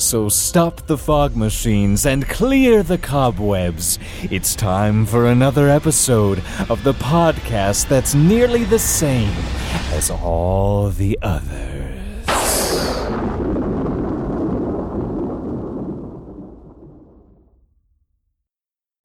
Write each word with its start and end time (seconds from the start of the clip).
So 0.00 0.30
stop 0.30 0.86
the 0.86 0.96
fog 0.96 1.36
machines 1.36 2.06
and 2.06 2.26
clear 2.26 2.82
the 2.82 2.96
cobwebs. 2.96 3.98
It's 4.22 4.54
time 4.54 5.04
for 5.04 5.26
another 5.26 5.68
episode 5.68 6.42
of 6.70 6.82
the 6.84 6.94
podcast 6.94 7.86
that's 7.86 8.14
nearly 8.14 8.64
the 8.64 8.78
same 8.78 9.28
as 9.92 10.10
all 10.10 10.88
the 10.88 11.18
others. 11.20 12.26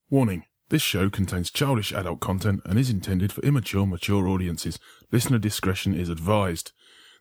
Warning 0.10 0.46
this 0.70 0.82
show 0.82 1.10
contains 1.10 1.52
childish 1.52 1.92
adult 1.92 2.22
content 2.22 2.62
and 2.64 2.80
is 2.80 2.90
intended 2.90 3.34
for 3.34 3.42
immature, 3.42 3.86
mature 3.86 4.30
audiences. 4.30 4.80
Listener 5.12 5.40
discretion 5.40 5.94
is 5.94 6.08
advised. 6.08 6.72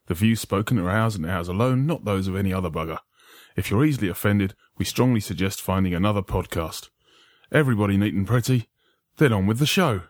The 0.07 0.15
views 0.15 0.41
spoken 0.41 0.79
are 0.79 0.89
ours 0.89 1.17
and 1.17 1.27
ours 1.27 1.49
alone, 1.49 1.87
not 1.87 2.05
those 2.05 2.29
of 2.29 2.37
any 2.37 2.53
other 2.53 2.71
bugger. 2.71 2.99
If 3.57 3.71
you're 3.71 3.85
easily 3.85 4.09
offended, 4.09 4.55
we 4.79 4.85
strongly 4.85 5.21
suggest 5.21 5.63
finding 5.63 5.95
another 5.95 6.23
podcast. 6.23 6.91
Everybody 7.53 7.97
neat 7.97 8.15
and 8.15 8.27
pretty, 8.27 8.69
then 9.19 9.33
on 9.33 9.47
with 9.47 9.59
the 9.59 9.67
show. 9.67 10.03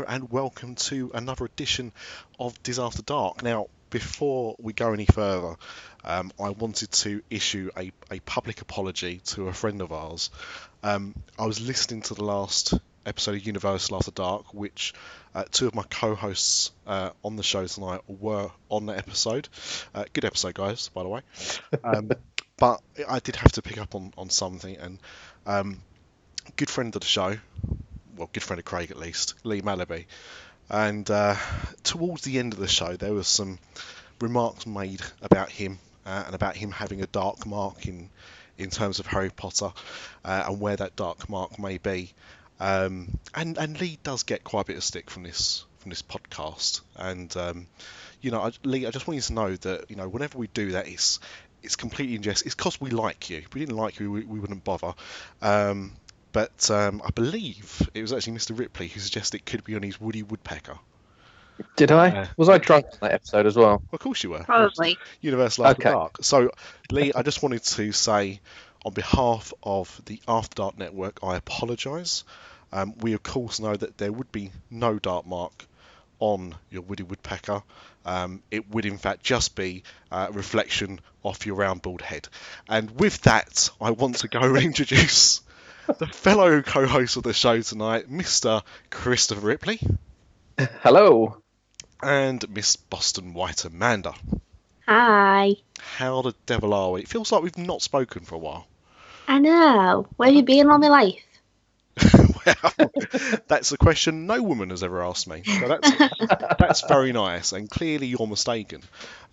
Hello 0.00 0.14
and 0.14 0.30
welcome 0.30 0.76
to 0.76 1.10
another 1.12 1.44
edition 1.44 1.92
of 2.38 2.62
Disaster 2.62 3.02
Dark. 3.02 3.42
Now, 3.42 3.66
before 3.90 4.56
we 4.58 4.72
go 4.72 4.94
any 4.94 5.04
further, 5.04 5.56
um, 6.04 6.32
I 6.42 6.48
wanted 6.48 6.90
to 6.92 7.22
issue 7.28 7.70
a, 7.76 7.92
a 8.10 8.20
public 8.20 8.62
apology 8.62 9.20
to 9.26 9.48
a 9.48 9.52
friend 9.52 9.82
of 9.82 9.92
ours. 9.92 10.30
Um, 10.82 11.14
I 11.38 11.44
was 11.44 11.60
listening 11.60 12.00
to 12.02 12.14
the 12.14 12.24
last 12.24 12.72
episode 13.04 13.34
of 13.34 13.46
Universal 13.46 13.96
After 13.96 14.10
Dark, 14.10 14.54
which 14.54 14.94
uh, 15.34 15.44
two 15.50 15.66
of 15.66 15.74
my 15.74 15.82
co-hosts 15.82 16.72
uh, 16.86 17.10
on 17.22 17.36
the 17.36 17.42
show 17.42 17.66
tonight 17.66 18.00
were 18.08 18.50
on 18.70 18.86
the 18.86 18.96
episode. 18.96 19.50
Uh, 19.94 20.06
good 20.14 20.24
episode, 20.24 20.54
guys, 20.54 20.88
by 20.88 21.02
the 21.02 21.10
way. 21.10 21.20
Um, 21.84 22.10
but 22.56 22.80
I 23.06 23.18
did 23.18 23.36
have 23.36 23.52
to 23.52 23.60
pick 23.60 23.76
up 23.76 23.94
on, 23.94 24.14
on 24.16 24.30
something, 24.30 24.78
and 24.78 24.98
um, 25.44 25.82
good 26.56 26.70
friend 26.70 26.96
of 26.96 27.02
the 27.02 27.06
show, 27.06 27.36
well, 28.20 28.28
good 28.34 28.42
friend 28.42 28.58
of 28.58 28.66
Craig 28.66 28.90
at 28.90 28.98
least, 28.98 29.34
Lee 29.44 29.62
Malaby. 29.62 30.04
And 30.68 31.10
uh, 31.10 31.36
towards 31.82 32.22
the 32.22 32.38
end 32.38 32.52
of 32.52 32.58
the 32.58 32.68
show, 32.68 32.94
there 32.94 33.14
was 33.14 33.26
some 33.26 33.58
remarks 34.20 34.66
made 34.66 35.00
about 35.22 35.50
him 35.50 35.78
uh, 36.04 36.24
and 36.26 36.34
about 36.34 36.54
him 36.54 36.70
having 36.70 37.02
a 37.02 37.06
dark 37.06 37.46
mark 37.46 37.86
in 37.86 38.10
in 38.58 38.68
terms 38.68 38.98
of 38.98 39.06
Harry 39.06 39.30
Potter 39.30 39.72
uh, 40.22 40.44
and 40.46 40.60
where 40.60 40.76
that 40.76 40.94
dark 40.96 41.30
mark 41.30 41.58
may 41.58 41.78
be. 41.78 42.12
Um, 42.60 43.18
and 43.34 43.56
and 43.56 43.80
Lee 43.80 43.98
does 44.02 44.22
get 44.22 44.44
quite 44.44 44.60
a 44.60 44.64
bit 44.66 44.76
of 44.76 44.84
stick 44.84 45.08
from 45.08 45.22
this 45.22 45.64
from 45.78 45.88
this 45.88 46.02
podcast. 46.02 46.82
And 46.96 47.34
um, 47.38 47.68
you 48.20 48.30
know, 48.30 48.42
I, 48.42 48.52
Lee, 48.64 48.86
I 48.86 48.90
just 48.90 49.08
want 49.08 49.16
you 49.16 49.22
to 49.22 49.32
know 49.32 49.56
that 49.56 49.90
you 49.90 49.96
know 49.96 50.08
whenever 50.08 50.36
we 50.36 50.48
do 50.48 50.72
that, 50.72 50.88
it's 50.88 51.20
it's 51.62 51.76
completely 51.76 52.16
in 52.16 52.22
jest. 52.22 52.44
It's 52.44 52.54
because 52.54 52.78
we 52.82 52.90
like 52.90 53.30
you. 53.30 53.38
If 53.38 53.54
we 53.54 53.60
didn't 53.60 53.76
like 53.76 53.98
you, 53.98 54.10
we, 54.12 54.24
we 54.24 54.38
wouldn't 54.40 54.62
bother. 54.62 54.92
Um, 55.40 55.92
but 56.32 56.70
um, 56.70 57.02
I 57.04 57.10
believe 57.10 57.88
it 57.94 58.02
was 58.02 58.12
actually 58.12 58.34
Mr. 58.34 58.58
Ripley 58.58 58.88
who 58.88 59.00
suggested 59.00 59.38
it 59.38 59.46
could 59.46 59.64
be 59.64 59.74
on 59.76 59.82
his 59.82 60.00
Woody 60.00 60.22
Woodpecker. 60.22 60.78
Did 61.76 61.92
I? 61.92 62.08
Yeah. 62.08 62.26
Was 62.36 62.48
I 62.48 62.58
drunk 62.58 62.86
on 62.86 62.98
that 63.02 63.12
episode 63.12 63.46
as 63.46 63.56
well? 63.56 63.66
Well, 63.66 63.82
of 63.92 64.00
course 64.00 64.22
you 64.22 64.30
were. 64.30 64.42
Probably. 64.44 64.96
Universal 65.20 65.66
After 65.66 65.82
Okay. 65.82 65.90
Dark. 65.90 66.16
So, 66.22 66.50
Lee, 66.90 67.12
I 67.14 67.22
just 67.22 67.42
wanted 67.42 67.62
to 67.62 67.92
say, 67.92 68.40
on 68.84 68.94
behalf 68.94 69.52
of 69.62 70.00
the 70.06 70.20
After 70.26 70.54
Dark 70.54 70.78
Network, 70.78 71.18
I 71.22 71.36
apologise. 71.36 72.24
Um, 72.72 72.94
we, 72.98 73.12
of 73.12 73.22
course, 73.22 73.60
know 73.60 73.76
that 73.76 73.98
there 73.98 74.12
would 74.12 74.32
be 74.32 74.52
no 74.70 74.98
dark 74.98 75.26
mark 75.26 75.66
on 76.18 76.54
your 76.70 76.82
Woody 76.82 77.02
Woodpecker. 77.02 77.62
Um, 78.06 78.42
it 78.50 78.70
would, 78.70 78.86
in 78.86 78.96
fact, 78.96 79.22
just 79.22 79.54
be 79.54 79.82
uh, 80.10 80.28
a 80.30 80.32
reflection 80.32 81.00
off 81.22 81.44
your 81.44 81.56
round 81.56 81.82
bald 81.82 82.00
head. 82.00 82.28
And 82.68 82.90
with 82.98 83.20
that, 83.22 83.68
I 83.80 83.90
want 83.90 84.16
to 84.20 84.28
go 84.28 84.40
and 84.40 84.56
introduce 84.64 85.42
the 85.98 86.06
fellow 86.06 86.62
co-host 86.62 87.16
of 87.16 87.22
the 87.22 87.32
show 87.32 87.60
tonight, 87.60 88.10
Mr. 88.10 88.62
Christopher 88.90 89.46
Ripley, 89.46 89.80
Hello. 90.82 91.42
and 92.02 92.48
Miss 92.50 92.76
Boston 92.76 93.34
White 93.34 93.64
Amanda. 93.64 94.14
Hi. 94.86 95.56
How 95.78 96.22
the 96.22 96.34
devil 96.46 96.74
are 96.74 96.92
we? 96.92 97.02
It 97.02 97.08
feels 97.08 97.32
like 97.32 97.42
we've 97.42 97.58
not 97.58 97.82
spoken 97.82 98.24
for 98.24 98.34
a 98.34 98.38
while. 98.38 98.66
I 99.28 99.38
know. 99.38 100.06
Where 100.16 100.28
have 100.28 100.36
you 100.36 100.42
been 100.42 100.68
all 100.70 100.78
my 100.78 100.88
life? 100.88 101.22
well, 102.46 102.90
that's 103.48 103.72
a 103.72 103.76
question 103.78 104.26
no 104.26 104.42
woman 104.42 104.70
has 104.70 104.82
ever 104.82 105.04
asked 105.04 105.28
me. 105.28 105.42
So 105.44 105.68
that's 105.68 105.90
that's 106.58 106.80
very 106.88 107.12
nice, 107.12 107.52
and 107.52 107.68
clearly 107.68 108.06
you're 108.06 108.26
mistaken 108.26 108.82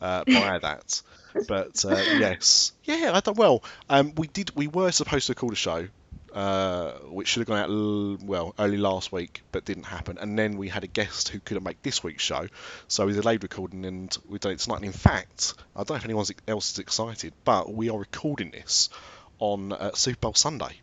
uh, 0.01 0.23
by 0.25 0.59
that. 0.59 1.01
But 1.47 1.85
uh, 1.85 1.95
yes, 1.95 2.73
yeah, 2.83 3.11
I 3.13 3.19
don't. 3.21 3.37
Well, 3.37 3.63
um, 3.89 4.13
we 4.15 4.27
did. 4.27 4.51
We 4.55 4.67
were 4.67 4.91
supposed 4.91 5.27
to 5.27 5.35
call 5.35 5.49
the 5.49 5.55
show, 5.55 5.87
uh, 6.37 6.91
which 7.09 7.27
should 7.29 7.39
have 7.41 7.47
gone 7.47 7.57
out 7.57 7.69
l- 7.69 8.17
well 8.23 8.53
early 8.59 8.77
last 8.77 9.11
week, 9.11 9.41
but 9.51 9.65
didn't 9.65 9.85
happen. 9.85 10.19
And 10.19 10.37
then 10.37 10.55
we 10.57 10.69
had 10.69 10.83
a 10.83 10.87
guest 10.87 11.29
who 11.29 11.39
couldn't 11.39 11.63
make 11.63 11.81
this 11.81 12.03
week's 12.03 12.21
show, 12.23 12.47
so 12.87 13.07
we 13.07 13.13
delayed 13.13 13.41
recording, 13.41 13.85
and 13.85 14.15
we 14.29 14.37
done 14.37 14.51
it 14.51 14.59
tonight. 14.59 14.75
And 14.77 14.85
in 14.85 14.91
fact, 14.91 15.55
I 15.75 15.79
don't 15.79 15.89
know 15.91 15.95
if 15.95 16.05
anyone 16.05 16.25
else 16.47 16.71
is 16.73 16.79
excited, 16.79 17.33
but 17.43 17.73
we 17.73 17.89
are 17.89 17.97
recording 17.97 18.51
this 18.51 18.89
on 19.39 19.71
uh, 19.73 19.93
Super 19.93 20.19
Bowl 20.19 20.33
Sunday 20.35 20.79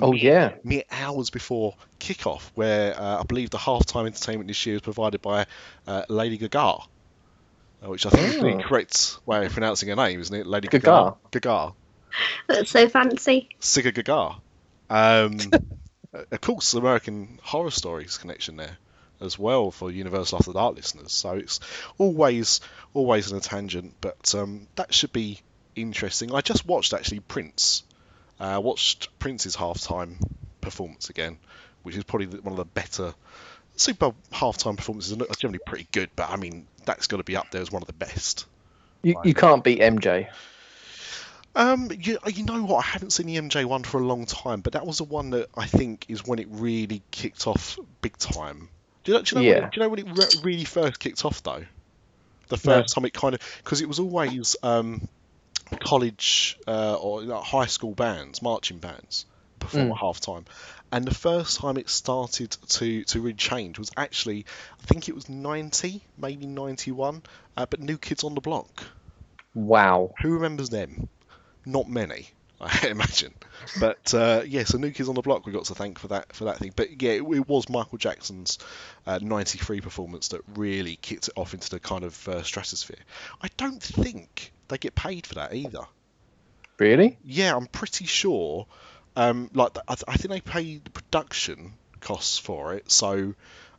Oh 0.00 0.12
yeah. 0.12 0.54
mere 0.64 0.84
hours 0.90 1.30
before 1.30 1.74
kickoff, 2.00 2.50
where 2.54 2.98
uh, 2.98 3.20
I 3.20 3.22
believe 3.24 3.50
the 3.50 3.58
halftime 3.58 4.06
entertainment 4.06 4.48
this 4.48 4.64
year 4.66 4.76
is 4.76 4.82
provided 4.82 5.20
by 5.22 5.46
uh, 5.86 6.04
Lady 6.08 6.36
Gaga, 6.38 6.58
uh, 6.60 6.78
which 7.84 8.06
I 8.06 8.10
think 8.10 8.28
is 8.34 8.40
the 8.40 8.54
Oh. 8.54 8.58
correct 8.62 9.18
way 9.26 9.44
of 9.46 9.52
pronouncing 9.52 9.88
her 9.90 9.96
name, 9.96 10.20
isn't 10.20 10.34
it? 10.34 10.46
Lady 10.46 10.68
Gaga. 10.68 10.86
Gaga. 10.86 11.16
Gaga. 11.30 11.72
That's 12.46 12.70
so 12.70 12.88
fancy. 12.88 13.48
Siga 13.60 13.92
Gaga. 13.94 14.36
Um, 14.90 15.38
of 16.12 16.40
course, 16.40 16.72
the 16.72 16.78
American 16.78 17.38
Horror 17.42 17.70
Stories 17.70 18.18
connection 18.18 18.56
there 18.56 18.76
as 19.20 19.38
well 19.38 19.70
for 19.70 19.90
Universal 19.90 20.38
After 20.38 20.52
Dark 20.52 20.76
listeners. 20.76 21.12
So 21.12 21.32
it's 21.32 21.60
always 21.98 22.60
always 22.94 23.30
in 23.30 23.38
a 23.38 23.40
tangent, 23.40 23.94
but 24.00 24.34
um, 24.34 24.66
that 24.76 24.92
should 24.92 25.12
be 25.12 25.40
interesting. 25.74 26.34
I 26.34 26.40
just 26.40 26.66
watched 26.66 26.92
actually 26.92 27.20
Prince. 27.20 27.82
I 28.38 28.54
uh, 28.54 28.60
watched 28.60 29.18
Prince's 29.18 29.56
halftime 29.56 30.16
performance 30.60 31.08
again, 31.08 31.38
which 31.82 31.96
is 31.96 32.04
probably 32.04 32.26
one 32.26 32.52
of 32.52 32.58
the 32.58 32.64
better 32.64 33.14
Super 33.76 34.10
Bowl 34.10 34.14
halftime 34.32 34.76
performances. 34.76 35.12
Are 35.12 35.34
generally 35.38 35.60
pretty 35.64 35.88
good, 35.92 36.10
but 36.16 36.30
I 36.30 36.36
mean 36.36 36.66
that's 36.84 37.06
got 37.06 37.18
to 37.18 37.24
be 37.24 37.36
up 37.36 37.50
there 37.50 37.62
as 37.62 37.70
one 37.70 37.82
of 37.82 37.86
the 37.86 37.94
best. 37.94 38.46
You, 39.02 39.14
you 39.24 39.34
can't 39.34 39.62
beat 39.62 39.80
MJ. 39.80 40.28
Um, 41.56 41.90
you, 41.98 42.18
you 42.26 42.44
know 42.44 42.62
what? 42.64 42.84
I 42.84 42.88
haven't 42.88 43.10
seen 43.12 43.26
the 43.26 43.36
MJ 43.36 43.64
one 43.64 43.82
for 43.82 43.98
a 43.98 44.04
long 44.06 44.26
time, 44.26 44.60
but 44.60 44.74
that 44.74 44.86
was 44.86 44.98
the 44.98 45.04
one 45.04 45.30
that 45.30 45.48
I 45.56 45.66
think 45.66 46.04
is 46.08 46.24
when 46.26 46.38
it 46.38 46.48
really 46.50 47.02
kicked 47.10 47.46
off 47.46 47.78
big 48.02 48.16
time. 48.18 48.68
Do 49.04 49.12
you 49.12 49.18
know, 49.18 49.22
do 49.24 49.36
you 49.36 49.42
know, 49.42 49.48
when, 49.48 49.58
Yeah. 49.62 49.66
it, 49.66 49.70
do 49.72 49.80
you 49.80 49.82
know 49.82 49.88
when 49.88 49.98
it 50.00 50.06
re- 50.18 50.40
really 50.42 50.64
first 50.64 50.98
kicked 51.00 51.24
off 51.24 51.42
though? 51.42 51.64
The 52.48 52.56
No. 52.56 52.58
first 52.58 52.94
time 52.94 53.06
it 53.06 53.14
kind 53.14 53.34
of 53.34 53.40
because 53.64 53.80
it 53.80 53.88
was 53.88 53.98
always 53.98 54.54
um, 54.62 55.08
college 55.80 56.58
uh, 56.68 56.94
or 56.94 57.22
like, 57.22 57.42
high 57.42 57.66
school 57.66 57.94
bands, 57.94 58.42
marching 58.42 58.78
bands 58.78 59.24
perform 59.58 59.88
Mm. 59.88 59.92
at 59.92 59.96
half 59.98 60.20
time. 60.20 60.44
And 60.92 61.04
the 61.06 61.14
first 61.14 61.58
time 61.58 61.78
it 61.78 61.88
started 61.88 62.50
to, 62.68 63.02
to 63.04 63.20
really 63.20 63.34
change 63.34 63.78
was 63.78 63.90
actually, 63.96 64.44
I 64.80 64.86
think 64.86 65.08
it 65.08 65.14
was 65.14 65.28
90, 65.28 66.02
maybe 66.18 66.46
91, 66.46 67.22
uh, 67.56 67.66
but 67.66 67.80
New 67.80 67.96
Kids 67.98 68.22
on 68.24 68.34
the 68.34 68.40
Block. 68.42 68.84
Wow. 69.54 70.12
Who 70.20 70.34
remembers 70.34 70.68
them? 70.68 71.08
Not 71.66 71.88
many. 71.88 72.28
I 72.60 72.88
imagine. 72.88 73.34
But 73.78 74.14
uh, 74.14 74.42
yeah, 74.46 74.64
so 74.64 74.78
New 74.78 74.90
Kids 74.90 75.08
on 75.08 75.14
the 75.14 75.20
Block 75.20 75.44
we 75.44 75.52
got 75.52 75.66
to 75.66 75.74
thank 75.74 75.98
for 75.98 76.08
that 76.08 76.34
for 76.34 76.44
that 76.44 76.58
thing. 76.58 76.72
But 76.74 77.02
yeah, 77.02 77.12
it, 77.12 77.22
it 77.22 77.48
was 77.48 77.68
Michael 77.68 77.98
Jackson's 77.98 78.58
uh, 79.06 79.18
'93 79.20 79.82
performance 79.82 80.28
that 80.28 80.40
really 80.54 80.96
kicked 80.96 81.28
it 81.28 81.34
off 81.36 81.52
into 81.52 81.68
the 81.68 81.80
kind 81.80 82.04
of 82.04 82.28
uh, 82.28 82.42
stratosphere. 82.42 82.96
I 83.42 83.48
don't 83.58 83.82
think 83.82 84.52
they 84.68 84.78
get 84.78 84.94
paid 84.94 85.26
for 85.26 85.34
that 85.34 85.54
either. 85.54 85.84
Really? 86.78 87.18
Yeah, 87.24 87.56
I'm 87.56 87.66
pretty 87.66 88.06
sure. 88.06 88.66
Um, 89.16 89.50
like 89.54 89.76
I, 89.88 89.94
th- 89.94 90.04
I 90.08 90.16
think 90.16 90.30
they 90.30 90.40
pay 90.40 90.78
the 90.78 90.90
production 90.90 91.74
costs 92.00 92.38
for 92.38 92.74
it. 92.74 92.90
So, 92.90 93.34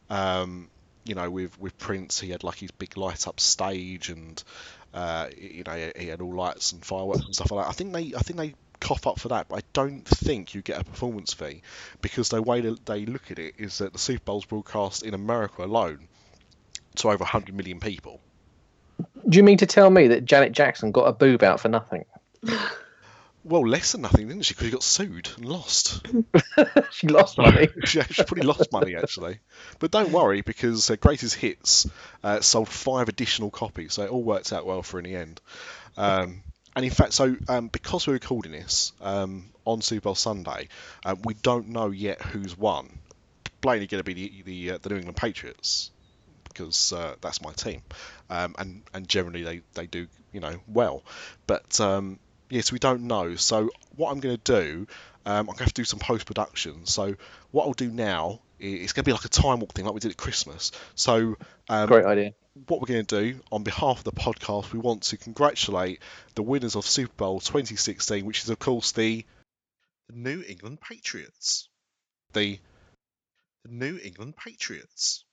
um, 0.09 0.69
you 1.03 1.15
know, 1.15 1.29
with 1.29 1.59
with 1.59 1.77
Prince, 1.77 2.19
he 2.19 2.29
had 2.29 2.43
like 2.43 2.57
his 2.57 2.71
big 2.71 2.97
light 2.97 3.27
up 3.27 3.39
stage, 3.39 4.09
and 4.09 4.43
uh, 4.93 5.27
you 5.37 5.63
know, 5.63 5.73
he, 5.73 5.91
he 6.03 6.07
had 6.07 6.21
all 6.21 6.35
lights 6.35 6.71
and 6.71 6.83
fireworks 6.83 7.25
and 7.25 7.35
stuff 7.35 7.51
like 7.51 7.65
that. 7.65 7.69
I 7.69 7.73
think 7.73 7.93
they, 7.93 8.15
I 8.15 8.21
think 8.21 8.37
they 8.37 8.53
cough 8.79 9.07
up 9.07 9.19
for 9.19 9.29
that, 9.29 9.47
but 9.49 9.59
I 9.59 9.61
don't 9.73 10.07
think 10.07 10.53
you 10.53 10.61
get 10.61 10.81
a 10.81 10.83
performance 10.83 11.33
fee 11.33 11.61
because 12.01 12.29
the 12.29 12.41
way 12.41 12.61
that 12.61 12.85
they 12.85 13.05
look 13.05 13.31
at 13.31 13.39
it 13.39 13.55
is 13.57 13.79
that 13.79 13.93
the 13.93 13.99
Super 13.99 14.23
Bowl's 14.25 14.45
broadcast 14.45 15.03
in 15.03 15.13
America 15.13 15.63
alone 15.63 16.07
to 16.97 17.07
over 17.09 17.23
100 17.23 17.55
million 17.55 17.79
people. 17.79 18.21
Do 19.27 19.37
you 19.37 19.43
mean 19.43 19.57
to 19.57 19.65
tell 19.65 19.89
me 19.89 20.07
that 20.07 20.25
Janet 20.25 20.51
Jackson 20.51 20.91
got 20.91 21.05
a 21.05 21.13
boob 21.13 21.43
out 21.43 21.59
for 21.59 21.69
nothing? 21.69 22.05
Well, 23.47 23.65
less 23.65 23.93
than 23.93 24.01
nothing, 24.01 24.27
didn't 24.27 24.43
she? 24.43 24.53
Because 24.53 24.67
she 24.67 24.71
got 24.71 24.83
sued 24.83 25.29
and 25.37 25.45
lost. 25.45 26.05
she 26.91 27.07
lost 27.07 27.37
money. 27.37 27.69
she 27.85 28.01
actually 28.01 28.25
pretty 28.25 28.45
lost 28.45 28.73
money, 28.73 28.97
actually. 28.97 29.39
But 29.79 29.91
don't 29.91 30.11
worry, 30.11 30.41
because 30.41 30.91
uh, 30.91 30.97
Greatest 30.97 31.35
Hits 31.35 31.87
uh, 32.25 32.41
sold 32.41 32.67
five 32.67 33.07
additional 33.07 33.49
copies, 33.49 33.93
so 33.93 34.03
it 34.03 34.09
all 34.09 34.21
worked 34.21 34.51
out 34.51 34.65
well 34.65 34.83
for 34.83 34.99
in 34.99 35.05
the 35.05 35.15
end. 35.15 35.39
Um, 35.95 36.43
and 36.75 36.83
in 36.83 36.91
fact, 36.91 37.13
so 37.13 37.37
um, 37.47 37.69
because 37.69 38.05
we're 38.05 38.13
recording 38.13 38.51
this 38.51 38.91
um, 38.99 39.45
on 39.63 39.81
Super 39.81 40.01
Bowl 40.01 40.15
Sunday, 40.15 40.67
uh, 41.05 41.15
we 41.23 41.33
don't 41.35 41.69
know 41.69 41.89
yet 41.91 42.21
who's 42.21 42.57
won. 42.57 42.99
Plainly 43.61 43.87
going 43.87 44.03
to 44.03 44.03
be 44.03 44.13
the 44.13 44.43
the, 44.43 44.71
uh, 44.71 44.77
the 44.81 44.89
New 44.89 44.97
England 44.97 45.15
Patriots 45.15 45.91
because 46.49 46.91
uh, 46.91 47.15
that's 47.21 47.41
my 47.41 47.53
team, 47.53 47.81
um, 48.29 48.55
and 48.59 48.83
and 48.93 49.07
generally 49.07 49.43
they, 49.43 49.61
they 49.73 49.87
do 49.87 50.07
you 50.33 50.41
know 50.41 50.59
well, 50.67 51.03
but 51.47 51.79
um, 51.79 52.19
yes 52.49 52.71
we 52.71 52.79
don't 52.79 53.01
know. 53.03 53.35
So 53.35 53.69
what 53.95 54.11
I'm 54.11 54.19
going 54.19 54.37
to 54.37 54.61
do, 54.61 54.87
um, 55.25 55.39
I'm 55.39 55.45
going 55.45 55.57
to 55.57 55.63
have 55.63 55.73
to 55.73 55.81
do 55.81 55.85
some 55.85 55.99
post 55.99 56.25
production. 56.25 56.85
So 56.85 57.15
what 57.51 57.65
I'll 57.65 57.73
do 57.73 57.89
now 57.91 58.41
is 58.59 58.83
it's 58.83 58.93
going 58.93 59.03
to 59.03 59.09
be 59.09 59.13
like 59.13 59.25
a 59.25 59.29
time 59.29 59.59
walk 59.59 59.73
thing 59.73 59.85
like 59.85 59.93
we 59.93 59.99
did 59.99 60.11
at 60.11 60.17
Christmas. 60.17 60.71
So 60.95 61.35
um, 61.69 61.87
Great 61.87 62.05
idea. 62.05 62.33
what 62.67 62.79
we're 62.81 62.87
going 62.87 63.05
to 63.05 63.21
do 63.33 63.39
on 63.51 63.63
behalf 63.63 63.99
of 63.99 64.03
the 64.03 64.11
podcast, 64.11 64.71
we 64.73 64.79
want 64.79 65.03
to 65.03 65.17
congratulate 65.17 65.99
the 66.35 66.41
winners 66.43 66.75
of 66.75 66.85
Super 66.85 67.13
Bowl 67.17 67.39
2016, 67.39 68.25
which 68.25 68.43
is 68.43 68.49
of 68.49 68.57
course 68.59 68.91
the, 68.93 69.25
the 70.09 70.15
New 70.15 70.43
England 70.47 70.79
Patriots. 70.81 71.69
The, 72.33 72.59
the 73.65 73.71
New 73.71 73.99
England 74.03 74.35
Patriots 74.37 75.23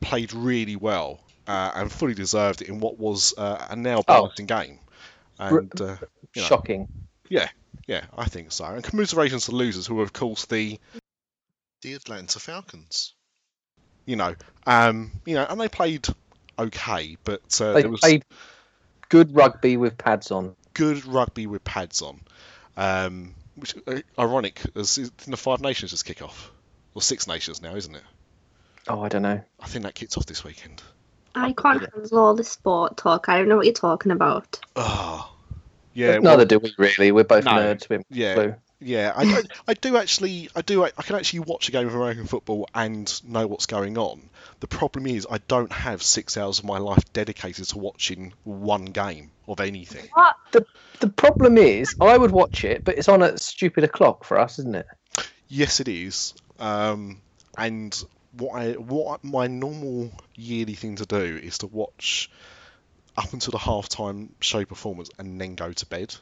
played 0.00 0.32
really 0.32 0.76
well 0.76 1.20
uh, 1.46 1.72
and 1.74 1.90
fully 1.92 2.14
deserved 2.14 2.62
it 2.62 2.68
in 2.68 2.80
what 2.80 2.98
was 2.98 3.34
uh, 3.36 3.66
a 3.70 3.76
nail 3.76 4.04
Oh. 4.08 4.28
biting 4.28 4.46
game. 4.46 4.78
And 5.48 5.80
uh, 5.80 5.96
you 6.34 6.42
know, 6.42 6.48
Shocking. 6.48 6.88
yeah, 7.28 7.48
yeah, 7.86 8.04
I 8.16 8.26
think 8.26 8.52
so. 8.52 8.64
And 8.64 8.82
commiserations 8.84 9.46
to 9.46 9.50
the 9.52 9.56
losers, 9.56 9.86
who 9.86 9.98
are 10.00 10.04
of 10.04 10.12
course 10.12 10.46
the 10.46 10.78
the 11.82 11.94
Atlanta 11.94 12.38
Falcons. 12.38 13.14
You 14.06 14.16
know, 14.16 14.34
um, 14.66 15.12
you 15.26 15.34
know, 15.34 15.46
and 15.48 15.60
they 15.60 15.68
played 15.68 16.06
okay, 16.58 17.16
but 17.24 17.60
uh, 17.60 17.72
They 17.72 17.82
there 17.82 17.90
was 17.90 18.00
played 18.00 18.24
good 19.08 19.34
rugby 19.34 19.76
with 19.76 19.96
pads 19.98 20.30
on. 20.30 20.54
good 20.74 21.04
rugby 21.06 21.46
with 21.46 21.62
pads 21.64 22.02
on. 22.02 22.20
Um, 22.76 23.34
which 23.56 23.74
uh, 23.86 24.00
ironic, 24.18 24.60
as 24.74 24.98
in 24.98 25.10
the 25.30 25.36
Five 25.36 25.60
Nations 25.60 25.90
just 25.90 26.04
kick 26.04 26.22
off, 26.22 26.50
or 26.94 27.02
Six 27.02 27.26
Nations 27.26 27.62
now, 27.62 27.74
isn't 27.76 27.94
it? 27.94 28.02
Oh, 28.88 29.02
I 29.02 29.08
don't 29.08 29.22
know. 29.22 29.40
I 29.60 29.66
think 29.66 29.84
that 29.84 29.94
kicks 29.94 30.16
off 30.16 30.26
this 30.26 30.42
weekend. 30.42 30.82
I 31.34 31.52
can't 31.52 31.80
handle 31.94 32.18
all 32.18 32.34
the 32.34 32.44
sport 32.44 32.96
talk. 32.96 33.28
I 33.28 33.38
don't 33.38 33.48
know 33.48 33.56
what 33.56 33.66
you're 33.66 33.72
talking 33.72 34.10
about. 34.12 34.58
Oh, 34.76 35.31
yeah. 35.94 36.18
Neither 36.18 36.36
well, 36.36 36.44
do 36.44 36.58
we 36.58 36.74
really. 36.78 37.12
We're 37.12 37.24
both 37.24 37.44
No. 37.44 37.52
nerds. 37.52 37.88
We're 37.88 38.02
Yeah. 38.10 38.34
blue. 38.34 38.54
Yeah, 38.84 39.12
I, 39.14 39.22
I, 39.22 39.42
I 39.68 39.74
do 39.74 39.96
actually, 39.96 40.48
I 40.56 40.62
do, 40.62 40.82
I 40.84 40.90
can 40.90 41.14
actually 41.14 41.38
watch 41.40 41.68
a 41.68 41.72
game 41.72 41.86
of 41.86 41.94
American 41.94 42.26
football 42.26 42.68
and 42.74 43.22
know 43.24 43.46
what's 43.46 43.66
going 43.66 43.96
on. 43.96 44.28
The 44.58 44.66
problem 44.66 45.06
is, 45.06 45.24
I 45.30 45.38
don't 45.38 45.70
have 45.70 46.02
six 46.02 46.36
hours 46.36 46.58
of 46.58 46.64
my 46.64 46.78
life 46.78 47.04
dedicated 47.12 47.66
to 47.66 47.78
watching 47.78 48.32
one 48.42 48.86
game 48.86 49.30
of 49.46 49.60
anything. 49.60 50.08
What? 50.14 50.34
The 50.50 50.66
the 50.98 51.08
problem 51.08 51.58
is, 51.58 51.94
I 52.00 52.18
would 52.18 52.32
watch 52.32 52.64
it, 52.64 52.84
but 52.84 52.98
it's 52.98 53.08
on 53.08 53.22
at 53.22 53.40
stupid 53.40 53.84
o'clock 53.84 54.24
for 54.24 54.36
us, 54.36 54.58
isn't 54.58 54.74
it? 54.74 54.86
Yes, 55.46 55.78
it 55.78 55.86
is. 55.86 56.34
Um, 56.58 57.20
and 57.56 58.02
what 58.32 58.60
I, 58.60 58.72
what 58.72 59.22
my 59.22 59.46
normal 59.46 60.10
yearly 60.34 60.74
thing 60.74 60.96
to 60.96 61.06
do 61.06 61.38
is 61.40 61.58
to 61.58 61.68
watch 61.68 62.30
up 63.16 63.32
until 63.32 63.52
the 63.52 63.58
halftime 63.58 64.30
show 64.40 64.64
performance 64.64 65.10
and 65.18 65.40
then 65.40 65.54
go 65.54 65.72
to 65.72 65.86
bed. 65.86 66.14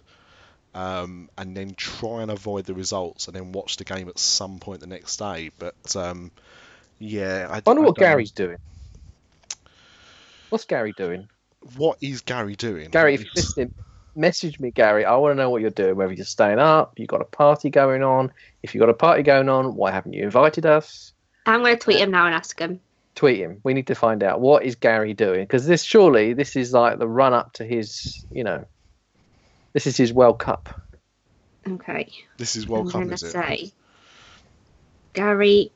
Um, 0.73 1.29
and 1.37 1.57
then 1.57 1.75
try 1.75 2.23
and 2.23 2.31
avoid 2.31 2.65
the 2.65 2.75
results 2.75 3.27
and 3.27 3.35
then 3.35 3.51
watch 3.51 3.77
the 3.77 3.83
game 3.85 4.09
at 4.09 4.19
some 4.21 4.61
point 4.61 4.81
the 4.81 4.87
next 4.87 5.17
day. 5.17 5.51
But 5.59 5.97
um, 5.97 6.31
yeah, 7.01 7.49
I, 7.51 7.57
I 7.57 7.63
wonder 7.67 7.83
I 7.83 7.87
what 7.87 7.97
don't- 7.97 8.05
Gary's 8.05 8.31
doing. 8.31 8.59
What's 10.51 10.65
Gary 10.65 10.93
doing? 10.97 11.29
What 11.77 11.99
is 12.01 12.23
Gary 12.23 12.57
doing? 12.57 12.91
Gary, 12.91 13.15
if 13.15 13.21
you're 13.25 13.33
listening, 13.37 13.75
message 14.17 14.59
me, 14.59 14.71
Gary. 14.71 15.05
I 15.05 15.15
want 15.17 15.33
to 15.33 15.37
know 15.37 15.51
what 15.51 15.61
you're 15.61 15.71
doing. 15.71 15.95
Whether 15.97 16.13
you're 16.13 16.25
staying 16.25 16.59
up, 16.59 16.99
you've 16.99 17.09
got 17.09 17.21
a 17.21 17.25
party 17.27 17.71
going 17.71 18.03
on. 18.03 18.33
If 18.63 18.75
you've 18.75 18.81
got 18.81 18.89
a 18.89 18.95
party 18.95 19.23
going 19.23 19.49
on, 19.49 19.75
why 19.77 19.91
haven't 19.91 20.13
you 20.13 20.23
invited 20.25 20.67
us? 20.67 21.13
I'm 21.47 21.61
going 21.61 21.77
to 21.77 21.81
tweet 21.81 21.99
him 21.99 22.11
now 22.11 22.27
and 22.27 22.35
ask 22.35 22.59
him. 22.59 22.81
Tweet 23.21 23.39
him. 23.39 23.61
We 23.63 23.75
need 23.75 23.89
to 23.89 23.95
find 23.95 24.23
out 24.23 24.41
what 24.41 24.65
is 24.65 24.77
Gary 24.77 25.13
doing 25.13 25.41
because 25.43 25.67
this 25.67 25.83
surely 25.83 26.33
this 26.33 26.57
is 26.57 26.73
like 26.73 26.99
the 26.99 27.07
run 27.07 27.35
up 27.35 27.53
to 27.53 27.67
his, 27.67 28.25
you 28.31 28.43
know, 28.45 28.65
this 29.75 29.87
is 29.87 29.95
his 29.95 30.11
World 30.11 30.39
Cup. 30.39 30.71
Okay. 31.69 32.09
This 32.39 32.57
is 32.57 32.67
World 32.67 32.81
I'm 32.81 32.85
welcome, 32.87 33.01
going 33.01 33.09
to 33.11 33.15
is 33.17 33.23
it? 33.25 33.31
say, 33.33 33.73
Gary, 35.13 35.71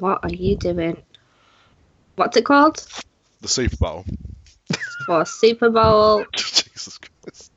what 0.00 0.18
are 0.24 0.30
you 0.34 0.56
doing? 0.56 1.00
What's 2.16 2.36
it 2.36 2.44
called? 2.44 2.84
The 3.40 3.46
Super 3.46 3.76
Bowl. 3.76 4.04
For 5.06 5.24
Super 5.24 5.70
Bowl 5.70 6.24
Jesus 6.36 6.98
Christ. 6.98 7.52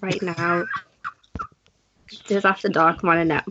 right 0.00 0.22
now. 0.22 0.64
Just 2.26 2.46
after 2.46 2.70
dark, 2.70 3.02
want 3.02 3.20
to 3.20 3.24
know. 3.26 3.42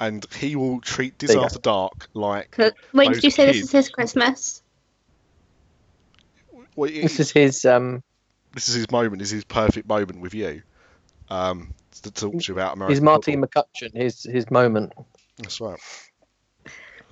And 0.00 0.26
he 0.34 0.56
will 0.56 0.80
treat 0.80 1.18
There 1.18 1.30
you. 1.30 1.34
Disaster 1.42 1.60
Dark 1.60 2.08
like. 2.14 2.56
Wait, 2.92 3.12
did 3.12 3.22
you 3.22 3.30
say 3.30 3.46
this 3.46 3.62
is 3.62 3.70
his 3.70 3.88
Christmas? 3.90 4.62
Well, 6.74 6.90
it- 6.90 7.02
This 7.02 7.20
is 7.20 7.30
his. 7.30 7.64
um 7.64 8.02
this 8.54 8.68
is 8.68 8.74
his 8.74 8.90
moment. 8.90 9.18
This 9.18 9.28
is 9.28 9.32
his 9.34 9.44
perfect 9.44 9.86
moment 9.88 10.20
with 10.20 10.34
you. 10.34 10.62
Um, 11.28 11.74
to 12.02 12.10
talk 12.10 12.32
to 12.32 12.44
you 12.48 12.54
about 12.54 12.74
American 12.74 12.94
His 12.94 13.00
Martine 13.02 13.40
football. 13.40 13.64
McCutcheon. 13.74 13.94
His 13.94 14.22
his 14.24 14.50
moment. 14.50 14.92
That's 15.36 15.60
right. 15.60 15.78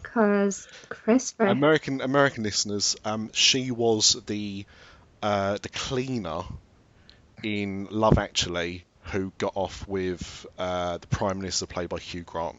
Because 0.03 0.67
Christmas. 0.89 1.51
American 1.51 2.01
American 2.01 2.43
listeners, 2.43 2.97
um, 3.05 3.31
she 3.33 3.71
was 3.71 4.17
the 4.27 4.65
uh, 5.23 5.59
the 5.61 5.69
cleaner 5.69 6.43
in 7.43 7.87
Love 7.91 8.19
Actually 8.19 8.85
who 9.03 9.33
got 9.39 9.53
off 9.55 9.87
with 9.87 10.47
uh, 10.59 10.99
the 10.99 11.07
Prime 11.07 11.39
Minister 11.39 11.67
played 11.67 11.89
by 11.89 11.99
Hugh 11.99 12.23
Grant. 12.23 12.57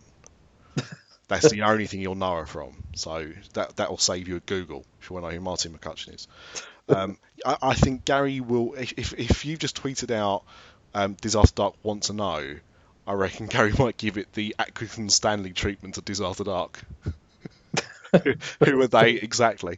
That's 1.27 1.51
the 1.51 1.62
only 1.62 1.86
thing 1.86 2.01
you'll 2.01 2.15
know 2.15 2.38
her 2.38 2.45
from. 2.45 2.83
So 2.95 3.31
that 3.53 3.75
that 3.77 3.89
will 3.89 3.98
save 3.98 4.27
you 4.27 4.38
a 4.38 4.39
Google 4.39 4.83
if 5.00 5.09
you 5.09 5.13
want 5.13 5.25
to 5.25 5.29
know 5.29 5.36
who 5.36 5.41
Martine 5.41 5.77
McCutcheon 5.77 6.15
is. 6.15 6.27
Um, 6.89 7.17
I, 7.45 7.57
I 7.62 7.74
think 7.75 8.03
Gary 8.05 8.39
will. 8.39 8.74
If 8.74 9.13
if, 9.13 9.45
you've 9.45 9.59
just 9.59 9.81
tweeted 9.81 10.12
out 10.12 10.43
um, 10.93 11.13
Disaster 11.21 11.53
Dark 11.55 11.75
want 11.83 12.03
to 12.03 12.13
know, 12.13 12.55
I 13.05 13.13
reckon 13.13 13.45
Gary 13.48 13.74
might 13.77 13.98
give 13.98 14.17
it 14.17 14.33
the 14.33 14.55
Atkinson 14.57 15.09
Stanley 15.09 15.53
treatment 15.53 15.98
of 15.98 16.05
Disaster 16.05 16.43
Dark. 16.43 16.81
Who 18.59 18.81
are 18.81 18.88
they 18.88 19.12
exactly? 19.12 19.77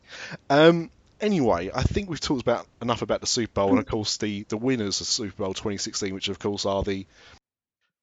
Um, 0.50 0.89
anyway, 1.20 1.70
I 1.74 1.84
think 1.84 2.10
we've 2.10 2.20
talked 2.20 2.41
about 2.41 2.65
enough 2.81 3.01
about 3.01 3.20
the 3.20 3.27
Super 3.27 3.53
Bowl 3.53 3.72
and 3.72 3.79
of 3.79 3.86
course 3.86 4.17
the 4.17 4.43
the 4.43 4.58
winners 4.58 5.01
of 5.01 5.08
Super 5.08 5.43
Bowl 5.43 5.53
2016, 5.53 6.13
which 6.13 6.29
of 6.29 6.39
course 6.39 6.65
are 6.65 6.84
the 6.84 7.05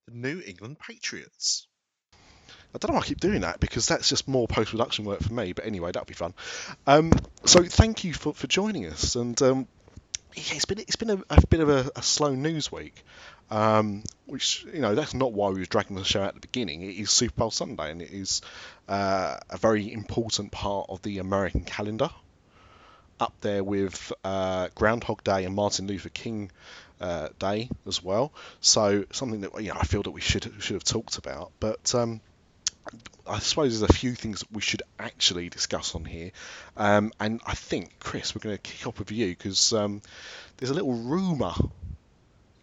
the 0.06 0.14
New 0.14 0.42
England 0.46 0.78
Patriots. 0.78 1.66
I 2.74 2.78
don't 2.78 2.90
know 2.90 2.96
why 2.96 3.02
I 3.02 3.06
keep 3.06 3.20
doing 3.20 3.40
that 3.40 3.60
because 3.60 3.86
that's 3.86 4.08
just 4.08 4.28
more 4.28 4.46
post 4.46 4.70
production 4.70 5.04
work 5.04 5.20
for 5.20 5.32
me. 5.32 5.52
But 5.52 5.66
anyway, 5.66 5.90
that'll 5.92 6.06
be 6.06 6.14
fun. 6.14 6.34
Um, 6.86 7.12
so 7.44 7.62
thank 7.64 8.04
you 8.04 8.12
for, 8.12 8.34
for 8.34 8.46
joining 8.46 8.86
us. 8.86 9.16
And 9.16 9.40
um, 9.42 9.66
yeah, 10.34 10.54
it's 10.54 10.66
been 10.66 10.78
it's 10.78 10.96
been 10.96 11.10
a, 11.10 11.22
a 11.30 11.46
bit 11.46 11.60
of 11.60 11.68
a, 11.68 11.90
a 11.96 12.02
slow 12.02 12.34
news 12.34 12.70
week. 12.70 13.04
Um, 13.50 14.04
which 14.26 14.66
you 14.74 14.80
know 14.80 14.94
that's 14.94 15.14
not 15.14 15.32
why 15.32 15.48
we 15.48 15.60
were 15.60 15.66
dragging 15.66 15.96
the 15.96 16.04
show 16.04 16.20
out 16.20 16.28
at 16.28 16.34
the 16.34 16.40
beginning. 16.40 16.82
It 16.82 16.96
is 16.96 17.10
Super 17.10 17.34
Bowl 17.34 17.50
Sunday, 17.50 17.90
and 17.90 18.02
it 18.02 18.10
is 18.10 18.42
uh, 18.88 19.38
a 19.48 19.56
very 19.56 19.90
important 19.90 20.52
part 20.52 20.90
of 20.90 21.00
the 21.02 21.18
American 21.18 21.64
calendar. 21.64 22.10
Up 23.20 23.32
there 23.40 23.64
with 23.64 24.12
uh, 24.22 24.68
Groundhog 24.76 25.24
Day 25.24 25.44
and 25.44 25.52
Martin 25.52 25.88
Luther 25.88 26.10
King 26.10 26.52
uh, 27.00 27.30
day 27.38 27.68
as 27.86 28.02
well. 28.02 28.32
So 28.60 29.06
something 29.10 29.40
that 29.40 29.60
you 29.60 29.70
know, 29.70 29.78
I 29.80 29.84
feel 29.84 30.02
that 30.02 30.10
we 30.10 30.20
should 30.20 30.52
should 30.60 30.74
have 30.74 30.84
talked 30.84 31.18
about. 31.18 31.50
But 31.58 31.94
um, 31.94 32.20
I 33.26 33.38
suppose 33.40 33.78
there's 33.78 33.90
a 33.90 33.92
few 33.92 34.14
things 34.14 34.44
we 34.50 34.60
should 34.60 34.82
actually 34.98 35.48
discuss 35.48 35.94
on 35.94 36.04
here. 36.04 36.30
Um, 36.76 37.12
and 37.20 37.40
I 37.46 37.54
think, 37.54 37.98
Chris, 38.00 38.34
we're 38.34 38.40
going 38.40 38.56
to 38.56 38.62
kick 38.62 38.86
off 38.86 38.98
with 38.98 39.12
you 39.12 39.28
because 39.28 39.72
um, 39.72 40.00
there's 40.56 40.70
a 40.70 40.74
little 40.74 40.94
rumour. 40.94 41.52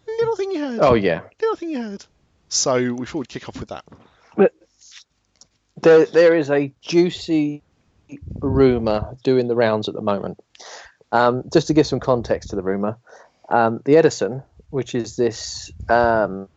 Little 0.06 0.36
thing 0.36 0.50
you 0.50 0.60
heard. 0.60 0.80
Oh 0.80 0.94
yeah, 0.94 1.22
Little 1.40 1.56
thing 1.56 1.70
you 1.70 1.82
heard. 1.82 2.04
So 2.48 2.94
we 2.94 3.06
thought 3.06 3.18
we'd 3.18 3.28
kick 3.28 3.48
off 3.48 3.60
with 3.60 3.68
that. 3.68 3.84
there 5.82 6.06
there 6.06 6.36
is 6.36 6.50
a 6.50 6.72
juicy 6.80 7.62
rumor 8.40 9.16
doing 9.24 9.48
the 9.48 9.56
rounds 9.56 9.88
at 9.88 9.94
the 9.94 10.00
moment. 10.00 10.38
Um, 11.12 11.44
just 11.52 11.68
to 11.68 11.74
give 11.74 11.86
some 11.86 12.00
context 12.00 12.50
to 12.50 12.56
the 12.56 12.62
rumor, 12.62 12.98
um, 13.48 13.80
the 13.84 13.96
Edison, 13.96 14.42
which 14.70 14.94
is 14.94 15.16
this 15.16 15.70
um, 15.88 16.48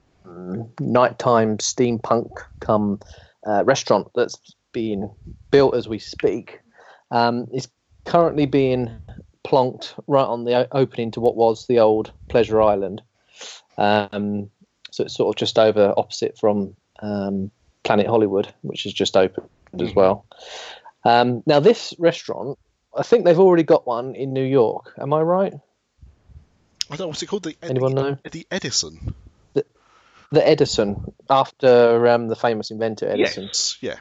nighttime 0.80 1.58
steampunk 1.58 2.32
come 2.60 3.00
uh, 3.50 3.64
restaurant 3.64 4.08
that's 4.14 4.56
being 4.72 5.10
built 5.50 5.76
as 5.76 5.88
we 5.88 5.98
speak, 6.00 6.60
um, 7.10 7.48
is 7.52 7.68
currently 8.06 8.46
being 8.46 9.02
plonked 9.44 9.94
right 10.08 10.24
on 10.24 10.46
the 10.46 10.68
opening 10.72 11.12
to 11.12 11.20
what 11.20 11.36
was 11.36 11.66
the 11.66 11.80
old 11.80 12.12
Pleasure 12.28 12.62
Island. 12.62 13.02
Um, 13.78 14.52
so 14.92 15.06
it's 15.06 15.16
sort 15.16 15.36
of 15.36 15.40
just 15.40 15.58
over 15.58 15.94
opposite 15.98 16.38
from 16.38 16.76
um, 17.00 17.52
Planet 17.84 18.08
Hollywood, 18.08 18.54
which 18.62 18.84
has 18.84 18.94
just 18.94 19.18
opened 19.18 19.50
as 19.80 19.94
well. 19.96 20.26
Um, 21.04 21.44
now, 21.46 21.60
this 21.60 21.94
restaurant, 21.98 22.60
I 22.96 23.04
think 23.04 23.26
they've 23.26 23.40
already 23.40 23.64
got 23.64 23.88
one 23.88 24.16
in 24.16 24.34
New 24.34 24.44
York. 24.44 24.94
Am 24.98 25.14
I 25.14 25.22
right? 25.22 25.54
I 25.54 26.96
don't 26.96 27.00
know 27.00 27.08
what's 27.08 27.24
it 27.24 27.28
called. 27.28 27.44
The 27.44 27.56
Anyone 27.62 27.96
know? 27.96 28.18
The 28.30 28.46
Edison. 28.52 29.16
The 30.32 30.48
Edison, 30.48 31.12
after 31.30 32.08
um, 32.08 32.28
the 32.28 32.36
famous 32.36 32.70
inventor 32.72 33.08
Edison. 33.10 33.46
Yes. 33.46 33.78
Yeah. 33.82 33.96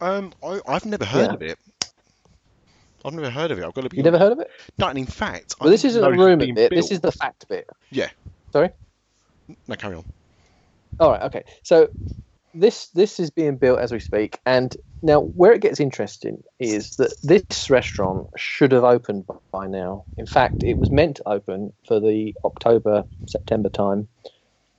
Um, 0.00 0.32
I, 0.42 0.60
I've 0.66 0.86
never 0.86 1.04
heard 1.04 1.28
Yeah. 1.28 1.34
of 1.34 1.42
it. 1.42 1.58
I've 3.04 3.14
never 3.14 3.30
heard 3.30 3.50
of 3.50 3.58
it. 3.58 3.64
I've 3.64 3.74
got 3.74 3.82
to 3.82 3.88
be. 3.88 3.96
You 3.96 4.02
never 4.02 4.18
heard 4.18 4.32
of 4.32 4.40
it? 4.40 4.50
No, 4.78 4.86
and 4.88 4.98
in 4.98 5.06
fact, 5.06 5.54
I 5.60 5.64
Well, 5.64 5.70
this 5.70 5.84
isn't 5.84 6.04
a 6.04 6.10
rumor 6.10 6.46
bit. 6.54 6.70
This 6.70 6.90
is 6.90 7.00
the 7.00 7.12
fact 7.12 7.48
bit. 7.48 7.66
Yeah. 7.90 8.08
Sorry. 8.52 8.70
No, 9.66 9.76
carry 9.76 9.96
on. 9.96 10.04
All 10.98 11.10
right. 11.10 11.22
Okay. 11.22 11.44
So 11.62 11.88
this 12.54 12.88
this 12.88 13.18
is 13.18 13.30
being 13.30 13.56
built 13.56 13.78
as 13.78 13.90
we 13.90 14.00
speak, 14.00 14.38
and 14.44 14.76
now 15.02 15.20
where 15.20 15.52
it 15.52 15.62
gets 15.62 15.80
interesting 15.80 16.42
is 16.58 16.96
that 16.96 17.14
this 17.22 17.70
restaurant 17.70 18.26
should 18.36 18.72
have 18.72 18.84
opened 18.84 19.24
by 19.50 19.66
now. 19.66 20.04
In 20.18 20.26
fact, 20.26 20.62
it 20.62 20.78
was 20.78 20.90
meant 20.90 21.16
to 21.16 21.28
open 21.28 21.72
for 21.88 22.00
the 22.00 22.34
October 22.44 23.04
September 23.26 23.70
time 23.70 24.08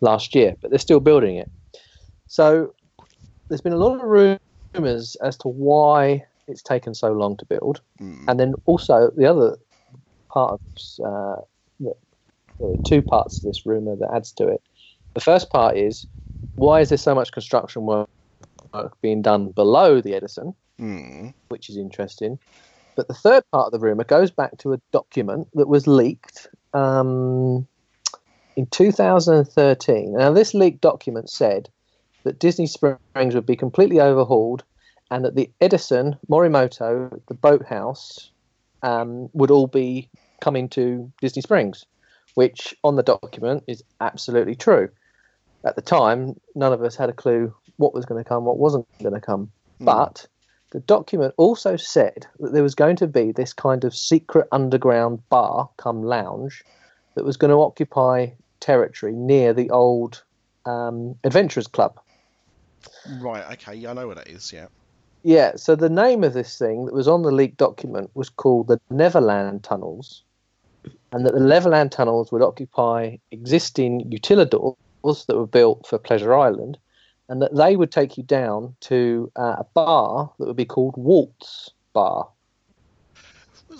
last 0.01 0.35
year, 0.35 0.55
but 0.61 0.69
they're 0.71 0.79
still 0.79 0.99
building 0.99 1.37
it. 1.37 1.49
So 2.27 2.73
there's 3.49 3.61
been 3.61 3.73
a 3.73 3.77
lot 3.77 3.95
of 3.95 4.37
rumors 4.75 5.15
as 5.23 5.37
to 5.37 5.47
why 5.47 6.25
it's 6.47 6.63
taken 6.63 6.93
so 6.93 7.11
long 7.11 7.37
to 7.37 7.45
build, 7.45 7.81
Mm. 8.01 8.25
and 8.27 8.39
then 8.39 8.53
also 8.65 9.11
the 9.15 9.25
other 9.25 9.57
part 10.31 10.53
of 10.53 11.05
uh, 11.05 11.41
the, 11.79 11.93
the 12.59 12.77
two 12.85 13.01
parts 13.01 13.43
of 13.43 13.47
this 13.49 13.65
rumor 13.65 13.95
that 13.95 14.09
adds 14.13 14.31
to 14.33 14.47
it. 14.47 14.61
The 15.13 15.21
first 15.21 15.49
part 15.49 15.77
is 15.77 16.07
why 16.55 16.81
is 16.81 16.89
there 16.89 16.97
so 16.97 17.13
much 17.15 17.31
construction 17.31 17.85
work 17.85 18.07
being 19.01 19.21
done 19.21 19.51
below 19.51 20.01
the 20.01 20.13
Edison, 20.15 20.55
Mm. 20.79 21.33
which 21.49 21.69
is 21.69 21.77
interesting. 21.77 22.39
But 22.95 23.07
the 23.07 23.13
third 23.13 23.43
part 23.51 23.67
of 23.67 23.71
the 23.71 23.79
rumor 23.79 24.03
goes 24.03 24.31
back 24.31 24.57
to 24.59 24.73
a 24.73 24.81
document 24.91 25.47
that 25.53 25.67
was 25.67 25.85
leaked 25.87 26.47
um, 26.73 27.67
in 28.55 28.65
2013. 28.67 30.13
Now, 30.13 30.31
this 30.31 30.53
leaked 30.53 30.81
document 30.81 31.29
said 31.29 31.69
that 32.23 32.39
Disney 32.39 32.67
Springs 32.67 33.35
would 33.35 33.45
be 33.45 33.55
completely 33.55 33.99
overhauled 33.99 34.63
and 35.09 35.25
that 35.25 35.35
the 35.35 35.51
Edison, 35.59 36.17
Morimoto, 36.29 37.19
the 37.27 37.33
boathouse 37.33 38.31
um, 38.81 39.29
would 39.33 39.51
all 39.51 39.67
be 39.67 40.09
coming 40.41 40.69
to 40.69 41.11
Disney 41.21 41.41
Springs, 41.41 41.85
which 42.35 42.75
on 42.83 42.95
the 42.95 43.03
document 43.03 43.63
is 43.67 43.83
absolutely 43.99 44.55
true. 44.55 44.89
At 45.63 45.75
the 45.75 45.81
time, 45.81 46.39
none 46.55 46.73
of 46.73 46.81
us 46.81 46.95
had 46.95 47.09
a 47.09 47.13
clue 47.13 47.53
what 47.77 47.93
was 47.93 48.05
going 48.05 48.23
to 48.23 48.27
come, 48.27 48.45
what 48.45 48.57
wasn't 48.57 48.87
going 49.01 49.13
to 49.13 49.21
come. 49.21 49.51
But 49.79 50.27
the 50.71 50.79
document 50.79 51.33
also 51.37 51.75
said 51.75 52.27
that 52.39 52.53
there 52.53 52.63
was 52.63 52.75
going 52.75 52.95
to 52.97 53.07
be 53.07 53.31
this 53.31 53.53
kind 53.53 53.83
of 53.83 53.95
secret 53.95 54.47
underground 54.51 55.27
bar 55.29 55.69
come 55.77 56.03
lounge 56.03 56.63
that 57.15 57.25
was 57.25 57.37
going 57.37 57.51
to 57.51 57.61
occupy 57.61 58.27
territory 58.59 59.13
near 59.13 59.53
the 59.53 59.69
old 59.69 60.23
um, 60.65 61.15
Adventurers 61.23 61.67
Club. 61.67 61.99
Right. 63.19 63.43
Okay. 63.53 63.75
Yeah, 63.75 63.91
I 63.91 63.93
know 63.93 64.07
what 64.07 64.17
that 64.17 64.27
is. 64.27 64.51
Yeah. 64.53 64.67
Yeah, 65.23 65.55
so 65.55 65.75
the 65.75 65.89
name 65.89 66.23
of 66.23 66.33
this 66.33 66.57
thing 66.57 66.85
that 66.85 66.95
was 66.95 67.07
on 67.07 67.21
the 67.21 67.31
leaked 67.31 67.57
document 67.57 68.09
was 68.15 68.29
called 68.29 68.67
the 68.67 68.79
Neverland 68.89 69.63
Tunnels, 69.63 70.23
and 71.11 71.25
that 71.25 71.33
the 71.33 71.39
Neverland 71.39 71.91
Tunnels 71.91 72.31
would 72.31 72.41
occupy 72.41 73.17
existing 73.29 74.09
utilidors 74.09 74.75
that 75.27 75.37
were 75.37 75.45
built 75.45 75.85
for 75.85 75.99
Pleasure 75.99 76.33
Island, 76.33 76.79
and 77.29 77.39
that 77.39 77.55
they 77.55 77.75
would 77.75 77.91
take 77.91 78.17
you 78.17 78.23
down 78.23 78.75
to 78.81 79.31
uh, 79.35 79.57
a 79.59 79.65
bar 79.75 80.31
that 80.39 80.47
would 80.47 80.55
be 80.55 80.65
called 80.65 80.95
Walt's 80.97 81.69
Bar. 81.93 82.27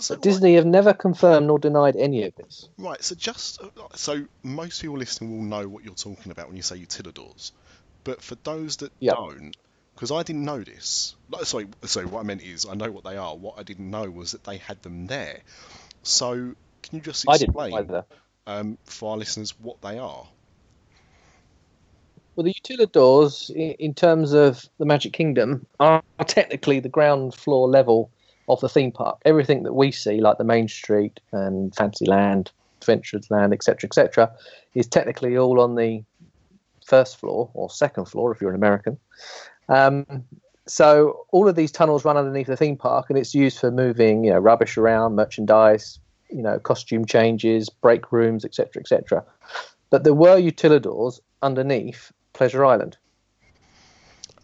So, 0.00 0.14
But 0.14 0.22
Disney 0.22 0.54
have 0.54 0.66
never 0.66 0.92
confirmed 0.92 1.46
nor 1.46 1.58
denied 1.58 1.96
any 1.96 2.24
of 2.24 2.34
this. 2.36 2.68
Right, 2.78 2.88
right. 2.90 3.04
So 3.04 3.14
just 3.14 3.60
so 3.94 4.24
most 4.42 4.82
people 4.82 4.96
listening 4.98 5.36
will 5.36 5.44
know 5.44 5.68
what 5.68 5.84
you're 5.84 5.94
talking 5.94 6.32
about 6.32 6.48
when 6.48 6.56
you 6.56 6.62
say 6.62 6.76
utilidors, 6.76 7.52
but 8.04 8.22
for 8.22 8.36
those 8.44 8.76
that 8.78 8.90
Yep. 9.00 9.14
don't, 9.14 9.56
because 9.94 10.10
I 10.10 10.22
didn't 10.22 10.44
know 10.44 10.62
this. 10.62 11.14
Like, 11.30 11.44
sorry, 11.44 11.68
sorry. 11.84 12.06
What 12.06 12.20
I 12.20 12.22
meant 12.22 12.42
is 12.42 12.66
I 12.66 12.74
know 12.74 12.90
what 12.90 13.04
they 13.04 13.16
are. 13.16 13.36
What 13.36 13.58
I 13.58 13.62
didn't 13.62 13.90
know 13.90 14.10
was 14.10 14.32
that 14.32 14.44
they 14.44 14.56
had 14.56 14.82
them 14.82 15.06
there. 15.06 15.40
So 16.02 16.54
can 16.82 16.98
you 16.98 17.00
just 17.00 17.24
explain 17.24 17.90
um, 18.46 18.78
for 18.86 19.12
our 19.12 19.16
listeners 19.16 19.54
what 19.60 19.80
they 19.82 19.98
are? 19.98 20.26
Well, 22.34 22.44
the 22.44 22.54
utilidors, 22.54 23.50
in 23.50 23.94
terms 23.94 24.32
of 24.32 24.64
the 24.78 24.86
Magic 24.86 25.12
Kingdom, 25.12 25.66
are 25.78 26.02
technically 26.26 26.80
the 26.80 26.88
ground 26.88 27.34
floor 27.34 27.68
level 27.68 28.10
of 28.52 28.60
the 28.60 28.68
theme 28.68 28.92
park. 28.92 29.20
Everything 29.24 29.62
that 29.64 29.74
we 29.74 29.90
see, 29.92 30.20
like 30.20 30.38
the 30.38 30.44
Main 30.44 30.68
Street 30.68 31.20
and 31.32 31.74
Fantasyland, 31.74 32.52
Adventureland, 32.80 33.52
etc., 33.52 33.88
etc., 33.88 34.32
is 34.74 34.86
technically 34.86 35.36
all 35.36 35.60
on 35.60 35.74
the 35.74 36.02
first 36.84 37.18
floor 37.18 37.50
or 37.54 37.70
second 37.70 38.06
floor 38.06 38.32
if 38.32 38.40
you're 38.40 38.50
an 38.50 38.56
American. 38.56 38.98
Um, 39.68 40.24
so 40.66 41.26
all 41.30 41.48
of 41.48 41.56
these 41.56 41.72
tunnels 41.72 42.04
run 42.04 42.16
underneath 42.16 42.46
the 42.46 42.56
theme 42.56 42.76
park, 42.76 43.06
and 43.08 43.18
it's 43.18 43.34
used 43.34 43.58
for 43.58 43.70
moving, 43.70 44.24
you 44.24 44.30
know, 44.30 44.38
rubbish 44.38 44.76
around, 44.76 45.14
merchandise, 45.14 45.98
you 46.30 46.42
know, 46.42 46.58
costume 46.58 47.04
changes, 47.04 47.68
break 47.68 48.12
rooms, 48.12 48.44
etc., 48.44 48.80
etc. 48.80 49.24
But 49.90 50.04
there 50.04 50.14
were 50.14 50.36
utilidors 50.36 51.20
underneath 51.42 52.12
Pleasure 52.32 52.64
Island. 52.64 52.96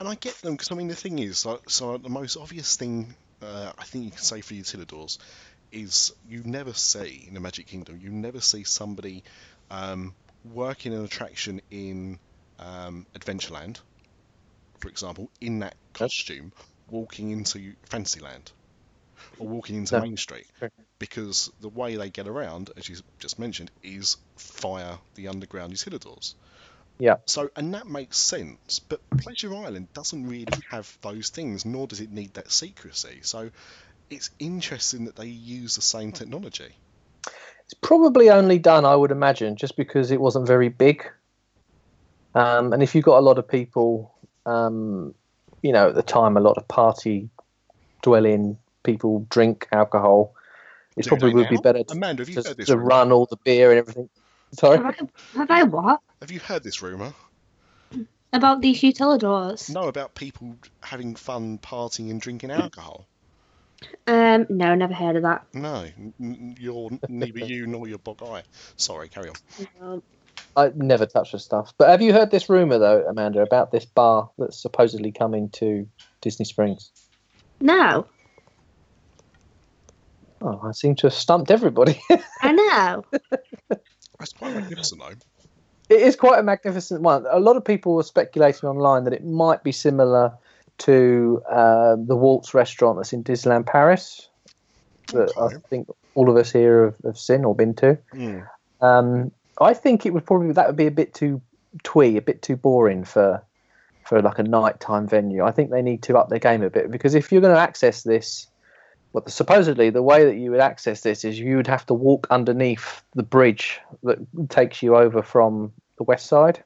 And 0.00 0.08
I 0.08 0.14
get 0.14 0.34
them 0.36 0.54
because 0.54 0.70
I 0.70 0.74
mean 0.74 0.88
the 0.88 0.94
thing 0.94 1.18
is, 1.18 1.38
so, 1.38 1.60
so 1.66 1.96
the 1.98 2.08
most 2.08 2.36
obvious 2.36 2.76
thing 2.76 3.14
uh, 3.42 3.72
I 3.78 3.84
think 3.84 4.04
you 4.04 4.10
can 4.10 4.20
say 4.20 4.40
for 4.40 4.54
utilidors 4.54 5.18
is 5.70 6.12
you 6.28 6.42
never 6.44 6.72
see 6.72 7.24
in 7.26 7.34
the 7.34 7.40
Magic 7.40 7.66
Kingdom, 7.66 7.98
you 8.02 8.10
never 8.10 8.40
see 8.40 8.64
somebody 8.64 9.22
um, 9.70 10.14
working 10.44 10.94
an 10.94 11.04
attraction 11.04 11.60
in 11.70 12.18
um, 12.58 13.06
Adventureland, 13.14 13.78
for 14.78 14.88
example, 14.88 15.30
in 15.40 15.60
that 15.60 15.74
costume, 15.92 16.52
walking 16.90 17.30
into 17.30 17.74
Fantasyland 17.84 18.50
or 19.38 19.48
walking 19.48 19.76
into 19.76 19.96
No. 19.96 20.02
Main 20.02 20.16
Street, 20.16 20.46
because 20.98 21.50
the 21.60 21.68
way 21.68 21.96
they 21.96 22.08
get 22.10 22.26
around, 22.26 22.70
as 22.76 22.88
you 22.88 22.96
just 23.18 23.38
mentioned, 23.38 23.70
is 23.82 24.16
via 24.38 24.96
the 25.14 25.28
underground 25.28 25.72
utilidors. 25.72 26.34
Yeah. 26.98 27.16
So, 27.26 27.50
and 27.56 27.74
that 27.74 27.86
makes 27.86 28.16
sense, 28.16 28.80
but 28.80 29.00
Pleasure 29.10 29.54
Island 29.54 29.88
doesn't 29.92 30.26
really 30.26 30.46
have 30.70 30.98
those 31.02 31.28
things, 31.28 31.64
nor 31.64 31.86
does 31.86 32.00
it 32.00 32.10
need 32.10 32.34
that 32.34 32.50
secrecy. 32.50 33.20
So, 33.22 33.50
it's 34.10 34.30
interesting 34.38 35.04
that 35.04 35.16
they 35.16 35.26
use 35.26 35.76
the 35.76 35.82
same 35.82 36.12
technology. 36.12 36.70
It's 37.64 37.74
probably 37.74 38.30
only 38.30 38.58
done, 38.58 38.84
I 38.84 38.96
would 38.96 39.10
imagine, 39.10 39.56
just 39.56 39.76
because 39.76 40.10
it 40.10 40.20
wasn't 40.20 40.46
very 40.46 40.70
big. 40.70 41.08
Um, 42.34 42.72
and 42.72 42.82
if 42.82 42.94
you've 42.94 43.04
got 43.04 43.18
a 43.18 43.20
lot 43.20 43.38
of 43.38 43.46
people, 43.46 44.14
um, 44.46 45.14
you 45.62 45.72
know, 45.72 45.88
at 45.90 45.94
the 45.94 46.02
time, 46.02 46.36
a 46.36 46.40
lot 46.40 46.56
of 46.56 46.66
party 46.66 47.28
dwelling 48.02 48.58
people 48.82 49.26
drink 49.28 49.68
alcohol. 49.72 50.34
It 50.96 51.04
Do 51.04 51.10
probably 51.10 51.34
would 51.34 51.48
be 51.48 51.58
better 51.58 51.84
to, 51.84 51.92
Amanda, 51.92 52.24
to, 52.24 52.54
to 52.54 52.76
run 52.76 53.12
all 53.12 53.26
the 53.26 53.36
beer 53.36 53.70
and 53.70 53.78
everything. 53.78 54.08
Sorry. 54.52 54.78
Have 54.78 54.86
I, 54.86 55.38
have 55.38 55.50
I 55.50 55.62
what? 55.64 56.00
Have 56.20 56.30
you 56.30 56.40
heard 56.40 56.62
this 56.62 56.82
rumor? 56.82 57.12
About 58.32 58.60
these 58.60 58.80
utilidors? 58.82 59.70
No, 59.70 59.88
about 59.88 60.14
people 60.14 60.56
having 60.82 61.14
fun 61.14 61.58
partying 61.58 62.10
and 62.10 62.20
drinking 62.20 62.50
alcohol. 62.50 63.06
Um, 64.06 64.46
no, 64.50 64.74
never 64.74 64.92
heard 64.92 65.16
of 65.16 65.22
that. 65.22 65.46
No, 65.54 65.84
n- 65.96 66.12
n- 66.20 66.56
you're 66.58 66.90
neither 67.08 67.38
you 67.38 67.66
nor 67.66 67.86
your 67.88 67.98
bog 67.98 68.22
eye. 68.22 68.42
Sorry, 68.76 69.08
carry 69.08 69.30
on. 69.30 69.36
Um, 69.80 70.02
I 70.56 70.72
never 70.74 71.06
touch 71.06 71.32
the 71.32 71.38
stuff. 71.38 71.72
But 71.78 71.88
have 71.88 72.02
you 72.02 72.12
heard 72.12 72.30
this 72.30 72.48
rumor 72.50 72.78
though, 72.78 73.04
Amanda, 73.08 73.40
about 73.42 73.70
this 73.70 73.84
bar 73.86 74.30
that's 74.36 74.60
supposedly 74.60 75.12
coming 75.12 75.48
to 75.50 75.88
Disney 76.20 76.44
Springs? 76.44 76.90
no, 77.60 78.06
Oh, 80.40 80.60
I 80.62 80.70
seem 80.70 80.94
to 80.96 81.06
have 81.08 81.14
stumped 81.14 81.50
everybody. 81.50 82.00
I 82.42 82.52
know. 82.52 83.04
That's 84.18 84.32
quite 84.32 84.54
magnificent, 84.54 85.00
though. 85.00 85.14
it 85.94 86.02
is 86.02 86.16
quite 86.16 86.38
a 86.38 86.42
magnificent 86.42 87.02
one. 87.02 87.24
A 87.30 87.38
lot 87.38 87.56
of 87.56 87.64
people 87.64 87.94
were 87.94 88.02
speculating 88.02 88.68
online 88.68 89.04
that 89.04 89.12
it 89.12 89.24
might 89.24 89.62
be 89.62 89.72
similar 89.72 90.32
to 90.78 91.42
uh, 91.50 91.96
the 91.96 92.16
Walt's 92.16 92.54
restaurant 92.54 92.98
that's 92.98 93.12
in 93.12 93.24
Disneyland 93.24 93.66
Paris, 93.66 94.28
that 95.12 95.30
Okay. 95.36 95.56
I 95.56 95.58
think 95.68 95.88
all 96.14 96.28
of 96.30 96.36
us 96.36 96.52
here 96.52 96.84
have, 96.86 96.96
have 97.04 97.18
seen 97.18 97.44
or 97.44 97.54
been 97.54 97.74
to. 97.74 97.98
Mm. 98.14 98.48
Um, 98.80 99.32
I 99.60 99.74
think 99.74 100.06
it 100.06 100.12
would 100.14 100.24
probably 100.26 100.52
that 100.52 100.66
would 100.66 100.76
be 100.76 100.86
a 100.86 100.92
bit 100.92 101.14
too 101.14 101.40
twee, 101.82 102.16
a 102.16 102.22
bit 102.22 102.42
too 102.42 102.56
boring 102.56 103.04
for 103.04 103.42
for 104.04 104.22
like 104.22 104.38
a 104.38 104.42
nighttime 104.42 105.06
venue. 105.08 105.44
I 105.44 105.50
think 105.50 105.70
they 105.70 105.82
need 105.82 106.02
to 106.04 106.16
up 106.16 106.28
their 106.28 106.38
game 106.38 106.62
a 106.62 106.70
bit 106.70 106.90
because 106.90 107.14
if 107.14 107.30
you're 107.32 107.40
going 107.40 107.54
to 107.54 107.60
access 107.60 108.02
this, 108.04 108.46
well, 109.12 109.26
supposedly 109.26 109.90
the 109.90 110.02
way 110.02 110.24
that 110.24 110.36
you 110.36 110.50
would 110.50 110.60
access 110.60 111.00
this 111.00 111.24
is 111.24 111.38
you 111.38 111.56
would 111.56 111.66
have 111.66 111.86
to 111.86 111.94
walk 111.94 112.26
underneath 112.30 113.02
the 113.14 113.22
bridge 113.22 113.80
that 114.02 114.18
takes 114.50 114.82
you 114.82 114.96
over 114.96 115.22
from 115.22 115.72
the 115.96 116.04
west 116.04 116.26
side. 116.26 116.62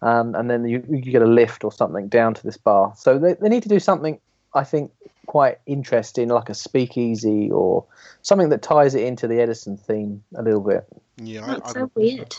Um, 0.00 0.34
and 0.34 0.50
then 0.50 0.66
you, 0.66 0.84
you 0.88 1.00
get 1.00 1.22
a 1.22 1.26
lift 1.26 1.64
or 1.64 1.72
something 1.72 2.08
down 2.08 2.34
to 2.34 2.42
this 2.42 2.56
bar. 2.56 2.92
So 2.96 3.18
they, 3.18 3.34
they 3.34 3.48
need 3.48 3.62
to 3.62 3.68
do 3.68 3.80
something, 3.80 4.20
I 4.54 4.62
think, 4.64 4.92
quite 5.26 5.58
interesting, 5.66 6.28
like 6.28 6.50
a 6.50 6.54
speakeasy 6.54 7.50
or 7.50 7.86
something 8.22 8.50
that 8.50 8.62
ties 8.62 8.94
it 8.94 9.04
into 9.04 9.26
the 9.26 9.40
Edison 9.40 9.76
theme 9.76 10.22
a 10.36 10.42
little 10.42 10.60
bit. 10.60 10.86
Yeah, 11.16 11.46
That's 11.46 11.70
I, 11.70 11.72
so 11.72 11.90
weird. 11.94 12.34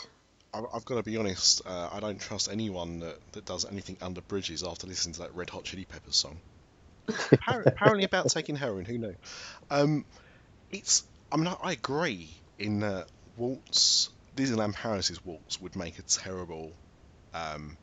I, 0.54 0.62
I've 0.72 0.84
got 0.84 0.94
to 0.94 1.02
be 1.02 1.16
honest. 1.16 1.62
Uh, 1.66 1.90
I 1.92 2.00
don't 2.00 2.20
trust 2.20 2.48
anyone 2.50 3.00
that, 3.00 3.18
that 3.32 3.44
does 3.44 3.66
anything 3.66 3.96
under 4.00 4.20
bridges 4.22 4.62
after 4.62 4.86
listening 4.86 5.14
to 5.14 5.20
that 5.20 5.34
Red 5.34 5.50
Hot 5.50 5.64
Chili 5.64 5.84
Peppers 5.84 6.16
song. 6.16 6.38
Appar- 7.08 7.66
Apparently 7.66 8.04
about 8.04 8.28
taking 8.30 8.56
heroin. 8.56 8.84
Who 8.84 8.98
knew? 8.98 9.14
Um, 9.70 10.04
it's. 10.70 11.04
I 11.32 11.36
mean, 11.36 11.48
I, 11.48 11.56
I 11.62 11.72
agree 11.72 12.30
in 12.58 12.80
that 12.80 13.06
Walt's, 13.36 14.10
Disneyland 14.36 14.74
Paris's 14.74 15.24
Walt's 15.24 15.60
would 15.60 15.76
make 15.76 15.98
a 15.98 16.02
terrible 16.02 16.72
um, 17.34 17.76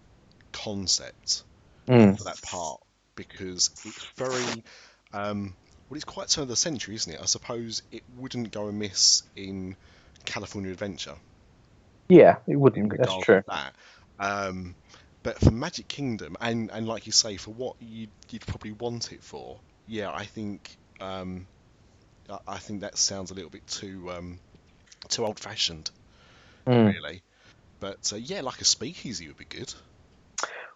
concept 0.52 1.44
Mm. 1.88 2.18
for 2.18 2.24
that 2.24 2.42
part 2.42 2.80
because 3.16 3.70
it's 3.84 4.06
very 4.16 4.64
um, 5.12 5.54
well 5.90 5.96
it's 5.98 6.06
quite 6.06 6.30
turn 6.30 6.44
of 6.44 6.48
the 6.48 6.56
century 6.56 6.96
isn't 6.96 7.14
it 7.14 7.20
i 7.22 7.26
suppose 7.26 7.84
it 7.92 8.04
wouldn't 8.16 8.52
go 8.52 8.68
amiss 8.68 9.24
in 9.36 9.76
california 10.24 10.72
adventure 10.72 11.16
Yeah, 12.08 12.38
it 12.48 12.56
wouldn't. 12.56 12.98
That's 12.98 13.18
true. 13.26 13.44
that 13.48 13.76
um, 14.18 14.76
but 15.24 15.40
for 15.40 15.52
magic 15.52 15.88
kingdom 15.88 16.36
and, 16.42 16.70
and 16.72 16.88
like 16.88 17.06
you 17.06 17.12
say 17.12 17.38
for 17.38 17.52
what 17.52 17.76
you'd, 17.80 18.10
you'd 18.30 18.46
probably 18.46 18.74
want 18.74 19.12
it 19.12 19.24
for 19.24 19.58
yeah 19.88 20.12
i 20.12 20.26
think 20.26 20.76
um, 21.02 21.48
I, 22.30 22.38
I 22.48 22.58
think 22.60 22.82
that 22.82 22.98
sounds 22.98 23.32
a 23.32 23.34
little 23.34 23.50
bit 23.50 23.66
too 23.68 24.12
um, 24.12 24.40
too 25.10 25.26
old 25.26 25.40
fashioned 25.40 25.90
Mm. 26.66 26.94
really 26.94 27.22
but 27.82 28.14
uh, 28.14 28.16
yeah 28.16 28.40
like 28.40 28.62
a 28.62 28.64
speakeasy 28.64 29.28
would 29.28 29.38
be 29.38 29.44
good 29.44 29.74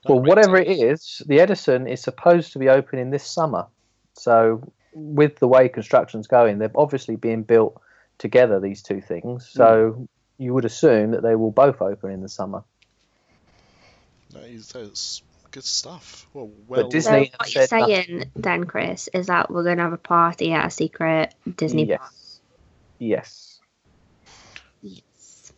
Well, 0.04 0.20
whatever 0.20 0.58
it 0.58 0.68
is, 0.68 1.22
the 1.26 1.40
Edison 1.40 1.88
is 1.88 2.02
supposed 2.02 2.54
to 2.54 2.60
be 2.60 2.68
opening 2.68 3.10
this 3.10 3.26
summer. 3.26 3.68
So, 4.14 4.62
with 4.94 5.38
the 5.40 5.48
way 5.48 5.70
construction's 5.70 6.28
going, 6.28 6.60
they're 6.60 6.72
obviously 6.76 7.16
being 7.16 7.44
built 7.44 7.80
together. 8.18 8.60
These 8.60 8.82
two 8.82 9.02
things. 9.02 9.50
So, 9.50 10.08
you 10.38 10.54
would 10.54 10.66
assume 10.66 11.12
that 11.12 11.24
they 11.24 11.36
will 11.36 11.52
both 11.52 11.82
open 11.82 12.12
in 12.12 12.22
the 12.22 12.30
summer. 12.30 12.64
That 14.34 14.44
is 14.44 14.68
that's 14.70 15.22
good 15.52 15.64
stuff. 15.64 16.28
Well, 16.34 16.52
well, 16.68 16.90
Disney- 16.90 17.32
So 17.32 17.38
what 17.38 17.56
you're 17.56 17.68
said 17.68 17.80
nothing. 17.80 17.96
saying 18.06 18.32
then, 18.36 18.64
Chris, 18.66 19.08
is 19.14 19.28
that 19.28 19.50
we're 19.50 19.64
going 19.64 19.78
to 19.78 19.84
have 19.84 19.94
a 19.94 19.98
party 19.98 20.54
at 20.54 20.66
a 20.66 20.70
secret 20.70 21.34
Disney 21.56 21.86
yes. 21.86 22.00
park? 22.00 22.12
Yes. 23.00 23.60
Yes. 24.82 25.54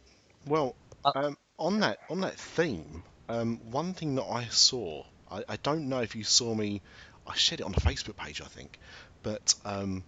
well, 0.45 0.75
Uh, 1.03 1.11
um, 1.15 1.37
on 1.57 1.79
that 1.79 1.99
on 2.09 2.21
that 2.21 2.35
theme, 2.39 3.03
um, 3.29 3.59
one 3.71 3.93
thing 3.93 4.15
that 4.15 4.23
I 4.25 4.45
saw, 4.45 5.03
I, 5.31 5.43
I 5.49 5.55
don't 5.57 5.89
know 5.89 5.99
if 6.01 6.15
you 6.15 6.23
saw 6.23 6.53
me, 6.53 6.81
I 7.27 7.35
shared 7.35 7.61
it 7.61 7.63
on 7.63 7.71
the 7.71 7.81
Facebook 7.81 8.15
page, 8.17 8.41
I 8.41 8.45
think, 8.45 8.77
but 9.23 9.53
um, 9.65 10.03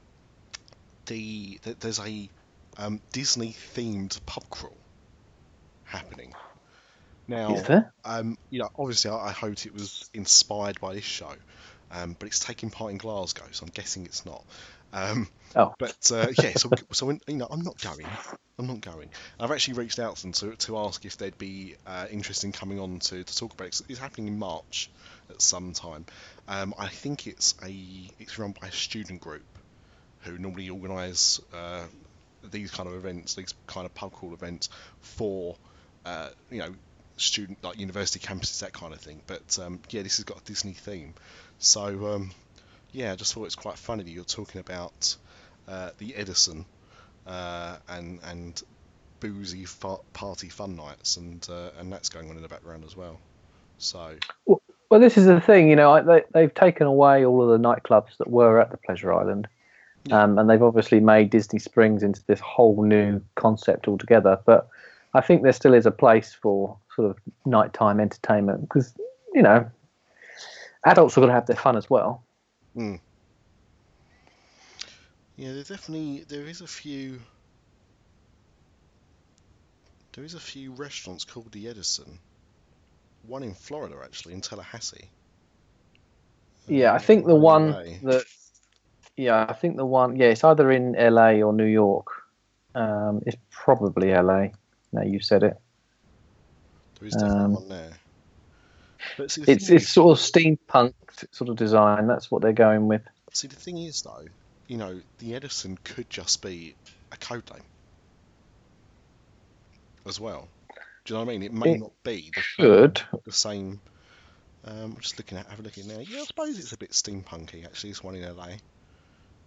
the, 1.06 1.60
th 1.63 1.78
there's 1.80 2.00
a 2.00 2.30
um, 2.78 3.02
Disney 3.12 3.54
themed 3.76 4.19
pub 4.26 4.50
crawl 4.50 4.78
happening. 5.84 6.34
Now, 7.32 7.56
Is 7.56 7.63
there? 7.63 7.94
um, 8.04 8.38
you 8.50 8.60
know, 8.60 8.70
obviously, 8.78 9.10
I, 9.12 9.28
I 9.28 9.32
hoped 9.32 9.65
it 9.65 9.74
was 9.74 10.10
inspired 10.13 10.80
by 10.80 10.94
this 10.94 11.04
show, 11.06 11.34
um, 11.91 12.15
but 12.20 12.28
it's 12.28 12.39
taking 12.39 12.70
part 12.70 12.91
in 12.91 12.98
Glasgow, 12.98 13.46
so 13.52 13.65
I'm 13.65 13.72
guessing 13.74 14.06
it's 14.06 14.26
not. 14.26 14.44
Um, 14.94 15.28
Oh. 15.56 15.74
but 15.80 16.12
uh, 16.13 16.28
yeah, 16.41 16.52
so 16.56 16.70
so 16.91 17.06
when, 17.06 17.20
you 17.28 17.36
know, 17.38 17.48
I'm 17.50 17.62
not 17.62 17.82
going. 17.82 18.06
I'm 18.60 18.67
not 18.67 18.82
going. 18.82 19.10
I've 19.39 19.52
actually 19.52 19.76
reached 19.76 20.00
out 20.00 20.15
to 20.17 20.22
them 20.22 20.32
to, 20.34 20.56
to 20.56 20.78
ask 20.78 21.06
if 21.06 21.17
they'd 21.17 21.38
be 21.38 21.76
uh, 21.88 22.06
interested 22.12 22.48
in 22.48 22.52
coming 22.54 22.80
on 22.80 23.00
to, 23.00 23.24
to 23.24 23.38
talk 23.38 23.54
about 23.54 23.65
it. 23.65 23.67
It's, 23.70 23.84
it's 23.89 24.00
happening 24.00 24.28
in 24.28 24.39
March 24.39 24.89
at 25.30 25.41
some 25.41 25.74
time. 25.74 26.06
Um, 26.48 26.74
I 26.78 26.88
think 26.88 27.28
it's 27.28 27.56
a 27.63 27.74
it's 28.20 28.38
run 28.39 28.54
by 28.60 28.67
a 28.67 28.72
student 28.72 29.22
group 29.22 29.44
who 30.22 30.38
normally 30.38 30.70
organise 30.70 31.41
uh, 31.54 31.84
these 32.50 32.72
kind 32.72 32.88
of 32.88 32.96
events, 32.96 33.36
these 33.36 33.54
kind 33.67 33.86
of 33.86 33.94
pub 33.94 34.12
crawl 34.13 34.34
events 34.34 34.70
for 35.02 35.56
uh, 36.06 36.30
you 36.50 36.60
know 36.60 36.74
student 37.22 37.64
like 37.64 37.78
university 37.80 38.20
campuses, 38.26 38.60
that 38.62 38.74
kind 38.74 38.94
of 38.94 39.00
thing. 39.00 39.22
But 39.28 39.58
um, 39.62 39.80
yeah, 39.90 40.02
this 40.02 40.18
has 40.18 40.26
got 40.26 40.40
a 40.42 40.44
Disney 40.44 40.74
theme, 40.74 41.14
so 41.60 42.14
um, 42.14 42.32
yeah, 42.92 43.14
I 43.14 43.16
just 43.16 43.34
thought 43.34 43.46
it's 43.46 43.56
quite 43.56 43.78
funny 43.78 44.04
that 44.04 44.10
you're 44.12 44.24
talking 44.24 44.60
about 44.62 45.16
uh, 45.68 45.92
the 45.98 46.16
Edison 46.16 46.66
uh, 47.28 47.78
and 47.88 48.20
and 48.26 48.62
boozy 49.20 49.66
fa- 49.66 49.98
party 50.14 50.50
fun 50.50 50.76
nights, 50.76 51.18
and 51.18 51.48
uh, 51.50 51.70
and 51.80 51.92
that's 51.92 52.10
going 52.10 52.30
on 52.30 52.36
in 52.36 52.42
the 52.42 52.48
background 52.50 52.84
as 52.86 52.96
well. 52.98 53.20
So 53.78 54.16
Well, 54.46 55.00
this 55.00 55.18
is 55.18 55.26
the 55.26 55.40
thing, 55.40 55.70
you 55.70 55.76
know, 55.78 55.92
I- 55.94 56.02
they, 56.02 56.24
they've 56.34 56.54
taken 56.54 56.86
away 56.86 57.26
all 57.26 57.42
of 57.42 57.50
the 57.62 57.66
nightclubs 57.68 58.18
that 58.18 58.30
were 58.30 58.60
at 58.60 58.72
the 58.72 58.78
Pleasure 58.78 59.14
Island, 59.14 59.48
Yeah. 60.06 60.24
um, 60.24 60.38
and 60.38 60.50
they've 60.50 60.62
obviously 60.62 61.00
made 61.00 61.30
Disney 61.30 61.60
Springs 61.60 62.04
into 62.04 62.22
this 62.28 62.42
whole 62.42 62.84
new 62.84 63.22
concept 63.36 63.88
altogether. 63.88 64.38
But 64.46 64.68
I 65.14 65.22
think 65.22 65.44
there 65.44 65.54
still 65.54 65.74
is 65.74 65.86
a 65.86 65.92
place 65.92 66.34
for 66.34 66.78
sort 67.02 67.18
of 67.18 67.24
nighttime 67.46 68.00
entertainment 68.00 68.62
because, 68.62 68.94
you 69.34 69.42
know, 69.42 69.70
adults 70.86 71.18
are 71.18 71.22
going 71.22 71.30
to 71.30 71.34
have 71.36 71.48
their 71.48 71.56
fun 71.56 71.78
as 71.78 71.90
well. 71.90 72.24
yeah, 75.38 75.54
there 75.54 75.64
definitely 75.64 76.24
there 76.28 76.48
is 76.48 76.62
a 76.62 76.68
few. 76.68 77.22
There 80.14 80.24
is 80.24 80.34
a 80.36 80.40
few 80.40 80.74
restaurants 80.74 81.26
called 81.26 81.52
the 81.52 81.68
Edison. 81.68 82.20
One 83.24 83.44
in 83.44 83.56
Florida, 83.56 84.02
actually, 84.04 84.34
in 84.34 84.42
Tallahassee. 84.42 85.12
Yeah, 86.68 86.94
I 86.94 86.98
Uh, 86.98 87.00
think 87.00 87.26
the 87.26 87.36
one 87.36 87.66
one 87.68 87.68
LA. 87.68 88.04
that, 88.04 88.26
yeah, 89.18 89.46
I 89.50 89.54
think 89.54 89.78
the 89.78 89.86
one, 89.86 90.16
yeah, 90.16 90.28
it's 90.28 90.44
either 90.44 90.72
in 90.72 90.96
LA 90.96 91.42
or 91.42 91.54
New 91.54 91.66
York. 91.66 92.08
Um, 92.76 93.22
it's 93.26 93.38
probably 93.52 94.14
LA. 94.14 94.50
Now 94.94 95.04
you 95.04 95.20
said 95.20 95.44
it. 95.44 95.61
There 97.02 97.08
is 97.08 97.14
definitely 97.16 97.40
um, 97.44 97.54
one 97.56 97.68
there. 97.70 97.92
But 99.18 99.32
see, 99.32 99.42
the 99.44 99.52
It's 99.52 99.70
it's 99.72 99.84
is- 99.84 99.90
sort 99.90 100.18
of 100.20 100.24
steampunk 100.24 100.94
sort 101.32 101.50
of 101.50 101.56
design. 101.58 102.06
That's 102.08 102.30
what 102.30 102.42
they're 102.44 102.54
going 102.54 102.88
with. 102.88 103.02
See, 103.34 103.48
the 103.48 103.56
thing 103.56 103.78
is, 103.80 104.02
though, 104.04 104.26
you 104.68 104.78
know, 104.78 105.02
the 105.20 105.34
Edison 105.36 105.78
could 105.84 106.10
just 106.10 106.42
be 106.44 106.76
a 107.12 107.18
code 107.18 107.50
name 107.52 107.64
as 110.06 110.20
well. 110.20 110.48
Do 111.06 111.14
you 111.14 111.20
know 111.20 111.26
what 111.26 111.32
I 111.32 111.38
mean? 111.38 111.44
It 111.44 111.54
may 111.54 111.74
It 111.74 111.80
not 111.80 111.92
be 112.04 112.32
the 112.36 112.42
Should. 112.42 113.02
the 113.26 113.32
same. 113.32 113.82
Um, 114.64 114.94
I'm 114.94 114.98
just 115.00 115.18
looking 115.18 115.40
at, 115.40 115.48
have 115.48 115.60
a 115.60 115.64
look 115.64 115.78
it 115.78 115.88
now. 115.88 115.98
Yeah, 116.00 116.20
I 116.20 116.24
suppose 116.26 116.60
it's 116.60 116.72
a 116.74 116.78
bit 116.78 116.92
steampunky. 116.92 117.66
Actually, 117.66 117.90
this 117.92 118.04
one 118.04 118.14
in 118.16 118.24
LA. 118.36 118.50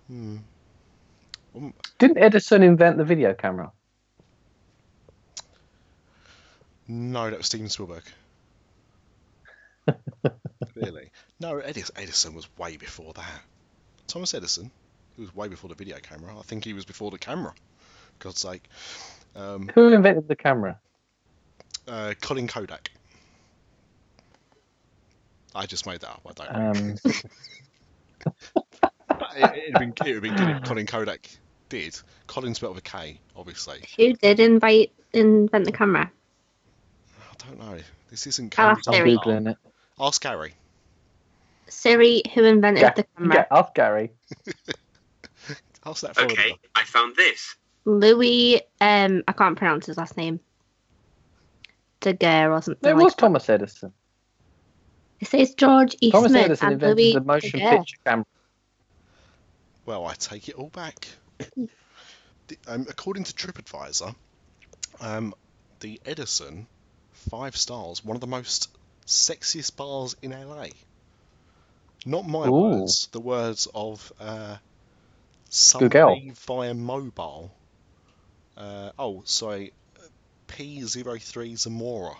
Hmm. 0.08 0.38
Um, 1.54 1.72
Didn't 2.00 2.18
Edison 2.18 2.64
invent 2.64 2.98
the 2.98 3.04
video 3.04 3.32
camera? 3.32 3.70
No, 6.88 7.30
that 7.30 7.38
was 7.38 7.46
Steven 7.46 7.68
Spielberg. 7.68 8.02
really? 10.74 11.10
no. 11.40 11.58
Edison, 11.58 11.94
Edison 11.98 12.34
was 12.34 12.48
way 12.56 12.76
before 12.76 13.12
that. 13.14 13.42
Thomas 14.06 14.34
Edison, 14.34 14.70
he 15.16 15.22
was 15.22 15.34
way 15.34 15.48
before 15.48 15.68
the 15.68 15.74
video 15.74 15.98
camera. 15.98 16.36
I 16.38 16.42
think 16.42 16.64
he 16.64 16.72
was 16.72 16.84
before 16.84 17.10
the 17.10 17.18
camera. 17.18 17.52
God's 18.18 18.40
sake. 18.40 18.62
Um, 19.36 19.70
Who 19.74 19.92
invented 19.92 20.28
the 20.28 20.36
camera? 20.36 20.78
uh, 21.88 22.14
Colin 22.20 22.48
Kodak. 22.48 22.90
I 25.54 25.66
just 25.66 25.86
made 25.86 26.00
that 26.00 26.10
up. 26.10 26.22
I 26.26 26.32
don't 26.32 26.52
know. 26.52 26.70
Um, 26.70 27.12
But 29.18 29.30
it, 29.36 29.72
would 29.72 29.94
been, 29.94 30.06
it'd 30.06 30.22
been 30.22 30.36
good 30.36 30.48
if 30.50 30.62
Colin 30.64 30.86
Kodak 30.86 31.28
did. 31.68 31.98
Colin 32.26 32.54
spelled 32.54 32.74
with 32.74 32.84
a 32.84 32.88
K, 32.88 33.20
obviously. 33.36 33.80
Who 33.96 34.14
did 34.14 34.40
invite 34.40 34.92
invent 35.12 35.64
the 35.64 35.72
camera? 35.72 36.10
I 37.44 37.48
don't 37.48 37.58
know. 37.58 37.78
This 38.10 38.26
isn't 38.26 38.58
I'll 38.58 38.70
ask 38.70 38.84
Cambridge. 38.84 39.18
I'm 39.24 39.32
googling 39.44 39.50
it. 39.50 39.58
Ask 40.00 40.22
Gary. 40.22 40.54
Siri, 41.68 42.22
who 42.34 42.44
invented 42.44 42.82
Ga- 42.82 42.92
the 42.96 43.06
camera? 43.16 43.34
yeah, 43.36 43.46
ask 43.58 43.74
Gary. 43.74 44.10
Ask 45.86 46.00
that 46.00 46.14
Florida. 46.14 46.32
Okay, 46.32 46.56
I 46.74 46.84
found 46.84 47.14
this. 47.14 47.56
Louis, 47.84 48.62
um, 48.80 49.22
I 49.28 49.32
can't 49.32 49.54
pronounce 49.58 49.84
his 49.84 49.98
last 49.98 50.16
name. 50.16 50.40
Daguerre 52.00 52.52
or 52.54 52.62
something 52.62 52.90
It 52.90 52.94
like 52.94 53.04
was 53.04 53.14
that. 53.14 53.20
Thomas 53.20 53.48
Edison. 53.50 53.92
It 55.20 55.28
says 55.28 55.54
George 55.54 55.94
E. 56.00 56.10
Thomas 56.10 56.32
Edison 56.34 56.66
and 56.66 56.72
invented 56.74 56.96
Louis 56.96 57.12
the 57.14 57.20
motion 57.20 57.60
Daguerre. 57.60 57.78
picture 57.80 57.96
camera. 58.06 58.24
Well, 59.84 60.06
I 60.06 60.14
take 60.14 60.48
it 60.48 60.54
all 60.54 60.70
back. 60.70 61.06
The- 62.46 62.58
um, 62.68 62.86
according 62.90 63.24
to 63.24 63.32
TripAdvisor, 63.32 64.14
um, 65.00 65.32
the 65.80 65.98
Edison, 66.04 66.66
five 67.30 67.56
stars, 67.56 68.04
one 68.04 68.16
of 68.16 68.20
the 68.20 68.26
most 68.26 68.68
sexiest 69.06 69.76
bars 69.76 70.16
in 70.22 70.30
LA. 70.30 70.68
Not 72.06 72.26
my 72.26 72.46
Ooh. 72.46 72.52
words, 72.52 73.08
the 73.12 73.20
words 73.20 73.66
of 73.74 74.12
uh, 74.20 74.56
somebody 75.48 76.32
via 76.46 76.74
mobile. 76.74 77.50
Uh, 78.56 78.90
oh, 78.98 79.22
sorry, 79.24 79.72
P03 80.48 81.58
Zamora, 81.58 82.16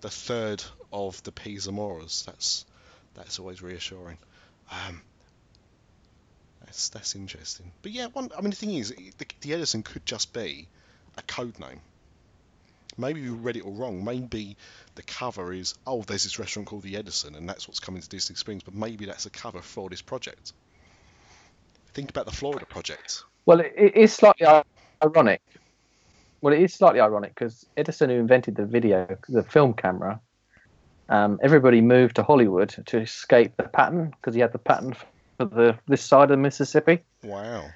the 0.00 0.10
third 0.10 0.62
of 0.92 1.22
the 1.22 1.32
P 1.32 1.56
Zamoras. 1.56 2.24
That's 2.24 2.64
that's 3.14 3.38
always 3.38 3.62
reassuring. 3.62 4.18
Um, 4.70 5.02
that's 6.64 6.88
that's 6.88 7.14
interesting. 7.14 7.70
But 7.82 7.92
yeah, 7.92 8.06
one. 8.06 8.30
I 8.36 8.40
mean, 8.40 8.50
the 8.50 8.56
thing 8.56 8.74
is, 8.74 8.90
the, 8.90 9.26
the 9.40 9.54
Edison 9.54 9.82
could 9.82 10.06
just 10.06 10.32
be 10.32 10.68
a 11.16 11.22
code 11.22 11.58
name. 11.58 11.80
Maybe 13.00 13.22
we 13.22 13.28
read 13.28 13.56
it 13.56 13.64
all 13.64 13.72
wrong. 13.72 14.04
Maybe 14.04 14.56
the 14.94 15.02
cover 15.02 15.52
is, 15.52 15.74
oh, 15.86 16.02
there's 16.02 16.24
this 16.24 16.38
restaurant 16.38 16.68
called 16.68 16.82
the 16.82 16.96
Edison, 16.96 17.34
and 17.34 17.48
that's 17.48 17.66
what's 17.66 17.80
coming 17.80 18.02
to 18.02 18.08
Disney 18.08 18.36
Springs. 18.36 18.62
But 18.62 18.74
maybe 18.74 19.06
that's 19.06 19.26
a 19.26 19.30
cover 19.30 19.60
for 19.60 19.88
this 19.88 20.02
project. 20.02 20.52
Think 21.94 22.10
about 22.10 22.26
the 22.26 22.32
Florida 22.32 22.66
project. 22.66 23.24
Well, 23.46 23.60
it, 23.60 23.72
it 23.76 23.96
is 23.96 24.12
slightly 24.12 24.46
ironic. 25.02 25.42
Well, 26.40 26.54
it 26.54 26.60
is 26.60 26.72
slightly 26.72 27.00
ironic 27.00 27.34
because 27.34 27.66
Edison, 27.76 28.10
who 28.10 28.16
invented 28.16 28.56
the 28.56 28.64
video, 28.64 29.16
the 29.28 29.42
film 29.42 29.74
camera, 29.74 30.20
um, 31.08 31.40
everybody 31.42 31.80
moved 31.80 32.16
to 32.16 32.22
Hollywood 32.22 32.70
to 32.86 33.00
escape 33.00 33.56
the 33.56 33.64
pattern 33.64 34.10
because 34.10 34.34
he 34.34 34.40
had 34.40 34.52
the 34.52 34.58
pattern 34.58 34.94
for 35.36 35.44
the 35.44 35.78
this 35.88 36.02
side 36.02 36.24
of 36.24 36.30
the 36.30 36.36
Mississippi. 36.36 37.00
Wow. 37.24 37.66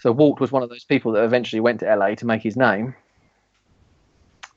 So 0.00 0.12
Walt 0.12 0.40
was 0.40 0.52
one 0.52 0.62
of 0.62 0.68
those 0.68 0.84
people 0.84 1.12
that 1.12 1.24
eventually 1.24 1.60
went 1.60 1.80
to 1.80 1.94
LA 1.94 2.14
to 2.14 2.26
make 2.26 2.42
his 2.42 2.56
name. 2.56 2.94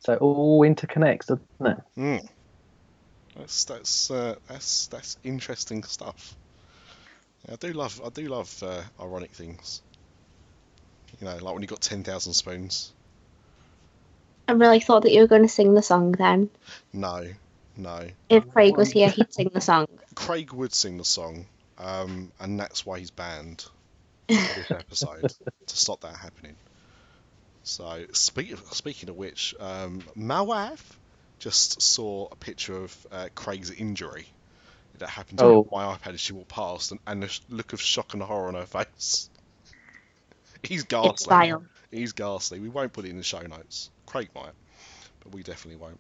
So 0.02 0.14
it 0.14 0.22
all 0.22 0.62
interconnects, 0.62 1.28
doesn't 1.28 1.46
it? 1.62 1.78
Mm. 1.98 2.30
That's 3.38 3.66
that's 3.66 4.12
uh, 4.12 4.36
that's 4.48 4.88
that's 4.88 5.18
interesting 5.24 5.84
stuff. 5.84 6.36
I 7.50 7.56
do 7.56 7.72
love 7.74 8.02
I 8.04 8.10
do 8.10 8.28
love 8.28 8.52
uh, 8.64 8.82
ironic 9.00 9.32
things. 9.32 9.82
You 11.20 11.28
know, 11.28 11.38
like 11.38 11.54
when 11.54 11.62
you 11.62 11.68
got 11.68 11.82
ten 11.82 12.04
thousand 12.04 12.34
spoons. 12.34 12.94
I 14.48 14.54
really 14.54 14.80
thought 14.80 15.04
that 15.04 15.12
you 15.12 15.22
were 15.22 15.28
going 15.28 15.44
to 15.44 15.48
sing 15.48 15.76
the 15.76 15.84
song 15.84 16.14
then. 16.14 16.50
No, 16.92 17.26
no. 17.78 18.08
If 18.28 18.50
Craig 18.50 18.76
was 18.76 18.92
here, 18.92 19.08
he'd 19.08 19.32
sing 19.32 19.52
the 19.54 19.62
song. 19.62 19.88
Craig 20.16 20.52
would 20.52 20.74
sing 20.74 20.98
the 20.98 21.06
song, 21.06 21.46
um, 21.78 22.32
and 22.40 22.60
that's 22.60 22.86
why 22.86 23.00
he's 23.00 23.12
banned 23.12 23.66
this 24.28 24.72
episode 24.72 25.34
to 25.68 25.78
stop 25.78 26.02
that 26.02 26.16
happening. 26.18 26.56
So, 27.64 28.06
speak, 28.14 28.56
speaking 28.72 29.10
of 29.10 29.16
which, 29.16 29.54
um, 29.60 30.04
my 30.16 30.42
wife 30.42 31.00
just 31.40 31.82
saw 31.82 32.28
a 32.32 32.36
picture 32.36 32.76
of 32.78 33.08
uh, 33.12 33.30
Craig's 33.36 33.72
injury 33.72 34.34
that 35.00 35.10
happened 35.10 35.40
to 35.40 35.46
Oh. 35.46 35.70
my 35.72 35.96
iPad 35.98 36.14
as 36.14 36.22
she 36.22 36.34
walked 36.34 36.50
past, 36.50 36.92
and, 36.92 37.00
and 37.08 37.24
the 37.24 37.40
look 37.50 37.74
of 37.74 37.82
shock 37.82 38.14
and 38.14 38.22
horror 38.24 38.48
on 38.50 38.56
her 38.56 38.66
face. 38.66 39.30
He's 40.64 40.84
ghastly. 40.84 41.56
He's 41.92 42.14
ghastly. 42.14 42.60
We 42.60 42.70
won't 42.70 42.94
put 42.94 43.06
it 43.06 43.10
in 43.10 43.18
the 43.18 43.24
show 43.24 43.42
notes. 43.42 43.90
Craig 44.06 44.30
might, 44.36 44.54
but 45.22 45.34
we 45.34 45.44
definitely 45.44 45.78
won't. 45.78 46.00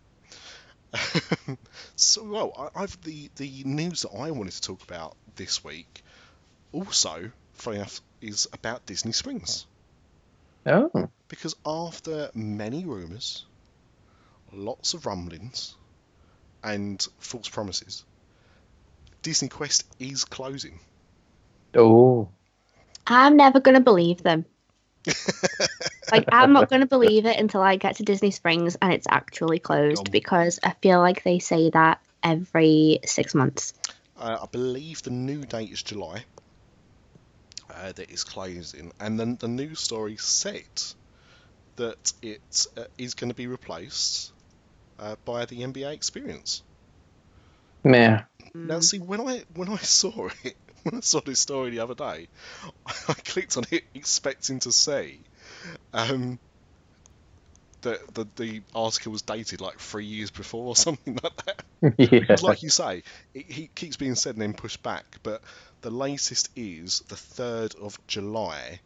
so, 1.95 2.24
well, 2.24 2.54
I, 2.76 2.84
I've 2.84 3.02
the 3.02 3.30
the 3.36 3.63
news 3.65 4.02
that 4.04 4.12
I 4.12 4.32
wanted 4.32 4.54
to 4.54 4.62
talk 4.62 4.84
about 4.84 5.15
this 5.36 5.63
week, 5.63 6.04
also, 6.71 7.32
funny 7.54 7.78
enough, 7.78 8.02
is 8.21 8.47
about 8.54 8.86
Disney 8.86 9.12
Springs 9.13 9.67
Oh, 10.65 11.10
because 11.31 11.55
after 11.65 12.29
many 12.33 12.83
rumours, 12.83 13.45
lots 14.51 14.93
of 14.93 15.05
rumblings, 15.05 15.75
and 16.61 17.07
false 17.19 17.47
promises, 17.47 18.03
Disney 19.21 19.47
Quest 19.47 19.85
is 19.97 20.25
closing. 20.25 20.77
oh, 21.73 22.27
I'm 23.07 23.37
never 23.37 23.61
going 23.61 23.75
to 23.75 23.81
believe 23.81 24.21
them. 24.21 24.45
Like, 26.11 26.27
I'm 26.33 26.51
not 26.51 26.69
going 26.69 26.81
to 26.81 26.87
believe 26.87 27.25
it 27.25 27.39
until 27.39 27.61
I 27.61 27.77
get 27.77 27.95
to 27.95 28.03
Disney 28.03 28.31
Springs 28.31 28.75
and 28.81 28.91
it's 28.91 29.07
actually 29.09 29.59
closed 29.59 30.09
Um. 30.09 30.11
because 30.11 30.59
I 30.61 30.71
feel 30.81 30.99
like 30.99 31.23
they 31.23 31.39
say 31.39 31.69
that 31.69 32.01
every 32.21 32.99
six 33.05 33.33
months. 33.33 33.73
Uh, 34.19 34.39
I 34.41 34.45
believe 34.47 35.01
the 35.03 35.11
new 35.11 35.45
date 35.45 35.71
is 35.71 35.81
July. 35.81 36.25
Uh, 37.73 37.93
that 37.93 38.11
is 38.11 38.25
closing, 38.25 38.91
and 38.99 39.17
then 39.17 39.37
the 39.37 39.47
news 39.47 39.79
story 39.79 40.17
said 40.17 40.67
that 41.75 42.13
it 42.21 42.67
uh, 42.77 42.84
is 42.97 43.13
going 43.13 43.29
to 43.29 43.36
be 43.36 43.47
replaced 43.47 44.31
uh, 44.99 45.15
by 45.25 45.45
the 45.45 45.62
NBA 45.62 45.93
Experience. 45.93 46.63
yeah. 47.84 48.23
Now, 48.53 48.79
see, 48.79 48.99
when 48.99 49.21
I 49.21 49.43
when 49.53 49.69
I 49.69 49.77
saw 49.77 50.29
it, 50.43 50.55
when 50.84 50.95
I 50.95 50.99
saw 51.01 51.21
this 51.21 51.39
story 51.39 51.71
the 51.71 51.79
other 51.79 51.95
day, 51.95 52.27
I 52.86 53.13
clicked 53.13 53.57
on 53.57 53.63
it 53.71 53.84
expecting 53.93 54.60
to 54.60 54.71
see 54.71 55.21
um, 55.93 56.39
that 57.81 58.13
the, 58.13 58.27
the 58.36 58.62
article 58.75 59.12
was 59.12 59.21
dated 59.21 59.62
like 59.62 59.79
three 59.79 60.05
years 60.05 60.31
before 60.31 60.67
or 60.67 60.75
something 60.88 61.19
like 61.23 61.45
that. 61.45 61.63
yeah. 61.97 62.36
Like 62.41 62.63
you 62.63 62.69
say, 62.69 63.03
it, 63.34 63.45
it 63.57 63.75
keeps 63.75 63.97
being 63.97 64.15
said 64.15 64.36
and 64.36 64.41
then 64.41 64.53
pushed 64.53 64.84
back. 64.84 65.05
But 65.23 65.41
the 65.81 65.91
latest 65.91 66.49
is 66.55 67.01
the 67.07 67.15
third 67.15 67.75
of 67.75 67.99
July. 68.07 68.79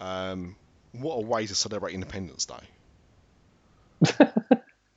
Um, 0.00 0.56
what 0.92 1.14
a 1.14 1.20
way 1.20 1.46
to 1.46 1.54
celebrate 1.54 1.94
Independence 1.94 2.46
Day! 2.46 4.18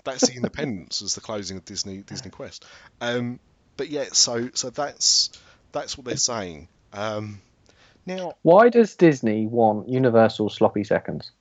that's 0.04 0.28
the 0.28 0.36
Independence 0.36 1.02
as 1.02 1.16
the 1.16 1.22
closing 1.22 1.58
of 1.58 1.66
Disney 1.66 1.98
Disney 1.98 2.32
Quest. 2.32 2.66
Um, 3.02 3.40
but 3.78 3.90
yeah, 3.90 4.06
so 4.12 4.50
so 4.54 4.70
that's 4.70 5.32
that's 5.72 5.98
what 5.98 6.06
they're 6.06 6.18
saying. 6.18 6.68
Um, 6.94 7.42
now 8.06 8.34
Why 8.42 8.70
does 8.70 8.96
Disney 8.96 9.48
want 9.48 9.90
Universal 9.90 10.50
sloppy 10.50 10.84
seconds? 10.84 11.32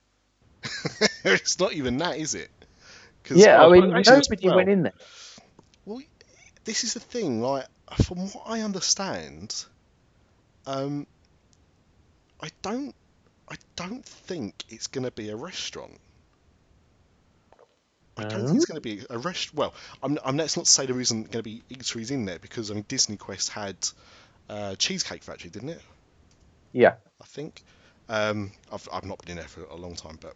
it's 1.23 1.59
not 1.59 1.73
even 1.73 1.97
that, 1.97 2.17
is 2.17 2.35
it? 2.35 2.49
Yeah, 3.29 3.61
I 3.61 3.67
well, 3.67 3.81
mean, 3.81 4.03
nobody 4.05 4.47
well, 4.47 4.55
went 4.57 4.69
in 4.69 4.83
there. 4.83 4.93
Well, 5.85 6.01
this 6.65 6.83
is 6.83 6.93
the 6.93 6.99
thing. 6.99 7.41
Like, 7.41 7.65
from 8.03 8.17
what 8.29 8.43
I 8.45 8.61
understand, 8.61 9.65
um, 10.65 11.07
I 12.41 12.49
don't, 12.61 12.93
I 13.49 13.55
don't 13.75 14.05
think 14.05 14.63
it's 14.69 14.87
going 14.87 15.03
to 15.05 15.11
be 15.11 15.29
a 15.29 15.35
restaurant. 15.35 15.99
I 18.15 18.25
don't 18.25 18.45
think 18.45 18.57
it's 18.57 18.65
going 18.65 18.75
to 18.75 18.81
be 18.81 19.01
a 19.09 19.17
rest. 19.17 19.53
Well, 19.55 19.73
I'm, 20.01 20.19
I'm. 20.23 20.37
Let's 20.37 20.55
not 20.55 20.67
say 20.67 20.85
there 20.85 20.99
isn't 20.99 21.31
going 21.31 21.43
to 21.43 21.49
be 21.49 21.63
eateries 21.71 22.11
in 22.11 22.25
there 22.25 22.37
because 22.39 22.69
I 22.69 22.75
mean 22.75 22.85
Disney 22.87 23.17
Quest 23.17 23.49
had 23.49 23.75
uh, 24.49 24.75
Cheesecake 24.75 25.23
Factory, 25.23 25.49
didn't 25.49 25.69
it? 25.69 25.81
Yeah. 26.71 26.95
I 27.21 27.25
think. 27.25 27.63
Um, 28.09 28.51
I've 28.71 28.87
I've 28.91 29.05
not 29.05 29.19
been 29.19 29.31
in 29.31 29.37
there 29.37 29.47
for 29.47 29.63
a 29.63 29.75
long 29.75 29.95
time, 29.95 30.19
but 30.21 30.35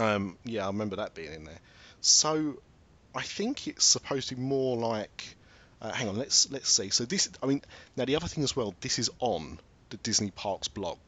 um, 0.00 0.38
yeah, 0.44 0.64
I 0.64 0.66
remember 0.68 0.96
that 0.96 1.14
being 1.14 1.32
in 1.32 1.44
there. 1.44 1.58
So 2.00 2.60
I 3.14 3.22
think 3.22 3.66
it's 3.66 3.84
supposed 3.84 4.28
to 4.28 4.36
be 4.36 4.42
more 4.42 4.76
like. 4.76 5.36
Uh, 5.80 5.92
hang 5.92 6.08
on, 6.08 6.16
let's 6.16 6.50
let's 6.50 6.70
see. 6.70 6.90
So 6.90 7.04
this, 7.04 7.28
I 7.42 7.46
mean, 7.46 7.62
now 7.96 8.04
the 8.04 8.16
other 8.16 8.28
thing 8.28 8.44
as 8.44 8.54
well. 8.54 8.74
This 8.80 8.98
is 8.98 9.10
on 9.18 9.58
the 9.90 9.96
Disney 9.98 10.30
Parks 10.30 10.68
blog, 10.68 10.98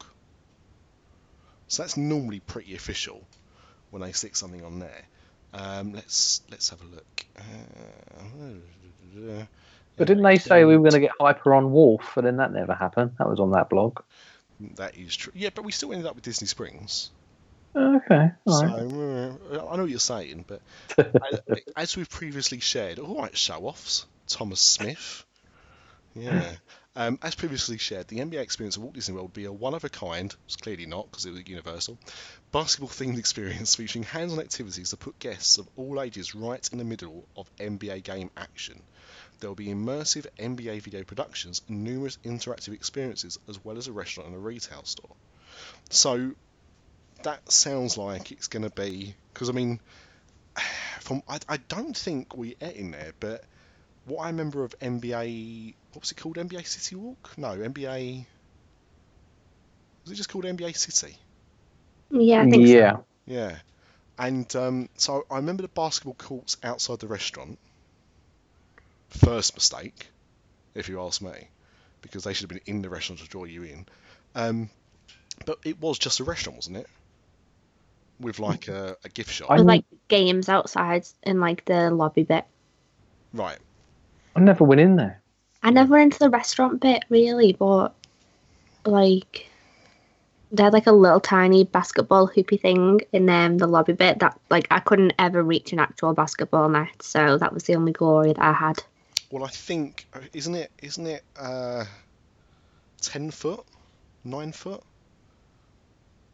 so 1.67 1.83
that's 1.83 1.97
normally 1.97 2.39
pretty 2.39 2.75
official 2.75 3.23
when 3.91 4.01
they 4.01 4.11
stick 4.11 4.35
something 4.35 4.63
on 4.63 4.79
there. 4.79 5.03
Um, 5.53 5.93
let's 5.93 6.41
let's 6.51 6.69
have 6.69 6.81
a 6.81 6.85
look. 6.85 7.25
Uh, 7.37 9.41
But 9.97 10.07
didn't 10.07 10.23
they 10.23 10.37
say 10.37 10.63
we 10.65 10.77
were 10.77 10.83
going 10.83 10.93
to 10.93 10.99
get 10.99 11.11
Hyperion 11.19 11.71
Wharf, 11.71 12.17
and 12.17 12.25
then 12.25 12.37
that 12.37 12.53
never 12.53 12.73
happened? 12.73 13.11
That 13.17 13.29
was 13.29 13.39
on 13.39 13.51
that 13.51 13.69
blog. 13.69 13.99
That 14.75 14.95
is 14.95 15.15
true. 15.15 15.33
Yeah, 15.35 15.49
but 15.53 15.65
we 15.65 15.71
still 15.71 15.91
ended 15.91 16.07
up 16.07 16.15
with 16.15 16.23
Disney 16.23 16.47
Springs. 16.47 17.09
Okay, 17.75 18.31
all 18.45 18.53
So 18.53 18.65
right. 18.65 18.77
uh, 18.77 19.67
I 19.67 19.75
know 19.75 19.83
what 19.83 19.89
you're 19.89 19.99
saying, 19.99 20.45
but 20.47 20.61
as, 21.31 21.39
as 21.75 21.97
we've 21.97 22.09
previously 22.09 22.59
shared, 22.59 22.99
all 22.99 23.21
right, 23.21 23.35
show 23.37 23.65
offs, 23.65 24.05
Thomas 24.27 24.61
Smith. 24.61 25.25
Yeah. 26.15 26.55
Um, 26.99 27.19
as 27.21 27.35
previously 27.35 27.77
shared, 27.77 28.07
the 28.07 28.17
NBA 28.17 28.41
experience 28.41 28.75
of 28.75 28.81
Walt 28.81 28.95
Disney 28.95 29.13
World 29.13 29.27
would 29.27 29.33
be 29.33 29.45
a 29.45 29.51
one 29.51 29.75
of 29.75 29.83
a 29.83 29.89
kind, 29.89 30.35
it's 30.47 30.55
clearly 30.55 30.87
not 30.87 31.11
because 31.11 31.27
it 31.27 31.31
was 31.31 31.47
universal, 31.47 31.95
basketball 32.51 32.89
themed 32.89 33.19
experience 33.19 33.75
featuring 33.75 34.01
hands 34.01 34.33
on 34.33 34.39
activities 34.39 34.89
to 34.89 34.97
put 34.97 35.19
guests 35.19 35.59
of 35.59 35.69
all 35.75 36.01
ages 36.01 36.33
right 36.33 36.67
in 36.71 36.79
the 36.79 36.83
middle 36.83 37.27
of 37.35 37.55
NBA 37.57 38.01
game 38.01 38.31
action. 38.35 38.81
There 39.39 39.47
will 39.47 39.55
be 39.55 39.67
immersive 39.67 40.25
NBA 40.39 40.81
video 40.81 41.03
productions 41.03 41.61
and 41.67 41.83
numerous 41.83 42.17
interactive 42.25 42.73
experiences, 42.73 43.37
as 43.47 43.63
well 43.63 43.77
as 43.77 43.87
a 43.87 43.91
restaurant 43.91 44.29
and 44.29 44.35
a 44.35 44.39
retail 44.39 44.83
store. 44.83 45.15
So 45.91 46.31
that 47.21 47.51
sounds 47.51 47.95
like 47.99 48.31
it's 48.31 48.47
going 48.47 48.63
to 48.63 48.71
be 48.71 49.13
because 49.35 49.49
I 49.49 49.53
mean, 49.53 49.79
from 51.01 51.21
I, 51.29 51.37
I 51.47 51.57
don't 51.57 51.95
think 51.95 52.35
we 52.35 52.55
ate 52.59 52.75
in 52.75 52.89
there, 52.89 53.13
but 53.19 53.43
what 54.07 54.23
I 54.23 54.27
remember 54.27 54.63
of 54.63 54.73
NBA, 54.79 55.75
what 55.93 56.01
was 56.01 56.11
it 56.11 56.15
called? 56.17 56.37
NBA 56.37 56.65
City 56.65 56.95
Walk? 56.95 57.33
No, 57.37 57.49
NBA. 57.49 58.25
Was 60.03 60.11
it 60.11 60.15
just 60.15 60.29
called 60.29 60.45
NBA 60.45 60.73
City? 60.73 61.15
Yeah, 62.11 62.41
I 62.41 62.49
think 62.49 62.67
so. 62.67 62.73
yeah. 62.73 62.97
Yeah. 63.25 63.55
And 64.17 64.55
um, 64.55 64.89
so 64.97 65.25
I 65.29 65.35
remember 65.35 65.61
the 65.61 65.67
basketball 65.69 66.15
courts 66.15 66.57
outside 66.63 66.99
the 66.99 67.07
restaurant. 67.07 67.59
First 69.09 69.55
mistake, 69.55 70.07
if 70.75 70.89
you 70.89 71.01
ask 71.01 71.21
me, 71.21 71.49
because 72.01 72.23
they 72.23 72.33
should 72.33 72.49
have 72.49 72.49
been 72.49 72.75
in 72.75 72.81
the 72.81 72.89
restaurant 72.89 73.19
to 73.21 73.27
draw 73.27 73.43
you 73.43 73.63
in. 73.63 73.85
Um, 74.35 74.69
but 75.45 75.59
it 75.65 75.79
was 75.79 75.99
just 75.99 76.19
a 76.19 76.23
restaurant, 76.23 76.57
wasn't 76.57 76.77
it? 76.77 76.87
With 78.19 78.39
like 78.39 78.67
a, 78.67 78.95
a 79.03 79.09
gift 79.09 79.31
shop. 79.31 79.51
I- 79.51 79.57
With 79.57 79.67
like 79.67 79.85
games 80.07 80.49
outside 80.49 81.05
in 81.23 81.39
like 81.39 81.65
the 81.65 81.91
lobby 81.91 82.23
bit. 82.23 82.45
Right. 83.33 83.57
I 84.37 84.39
never 84.39 84.63
went 84.63 84.79
in 84.79 84.97
there. 84.97 85.19
I 85.63 85.71
never 85.71 85.93
went 85.93 86.13
into 86.13 86.19
the 86.19 86.29
restaurant 86.29 86.79
bit 86.79 87.03
really, 87.09 87.53
but 87.53 87.95
like 88.85 89.49
they 90.51 90.61
had 90.61 90.73
like 90.73 90.85
a 90.85 90.91
little 90.91 91.19
tiny 91.19 91.63
basketball 91.63 92.27
hoopy 92.27 92.61
thing 92.61 93.01
in 93.11 93.27
um, 93.29 93.57
the 93.57 93.65
lobby 93.65 93.93
bit 93.93 94.19
that 94.19 94.39
like 94.51 94.67
I 94.69 94.79
couldn't 94.79 95.13
ever 95.17 95.41
reach 95.41 95.73
an 95.73 95.79
actual 95.79 96.13
basketball 96.13 96.69
net, 96.69 97.01
so 97.01 97.39
that 97.39 97.51
was 97.51 97.63
the 97.63 97.75
only 97.75 97.93
glory 97.93 98.33
that 98.33 98.39
I 98.39 98.53
had. 98.53 98.83
Well, 99.31 99.43
I 99.43 99.49
think 99.49 100.05
isn't 100.33 100.53
it 100.53 100.71
isn't 100.83 101.07
it 101.07 101.23
uh, 101.35 101.85
ten 103.01 103.31
foot, 103.31 103.65
nine 104.23 104.51
foot? 104.51 104.83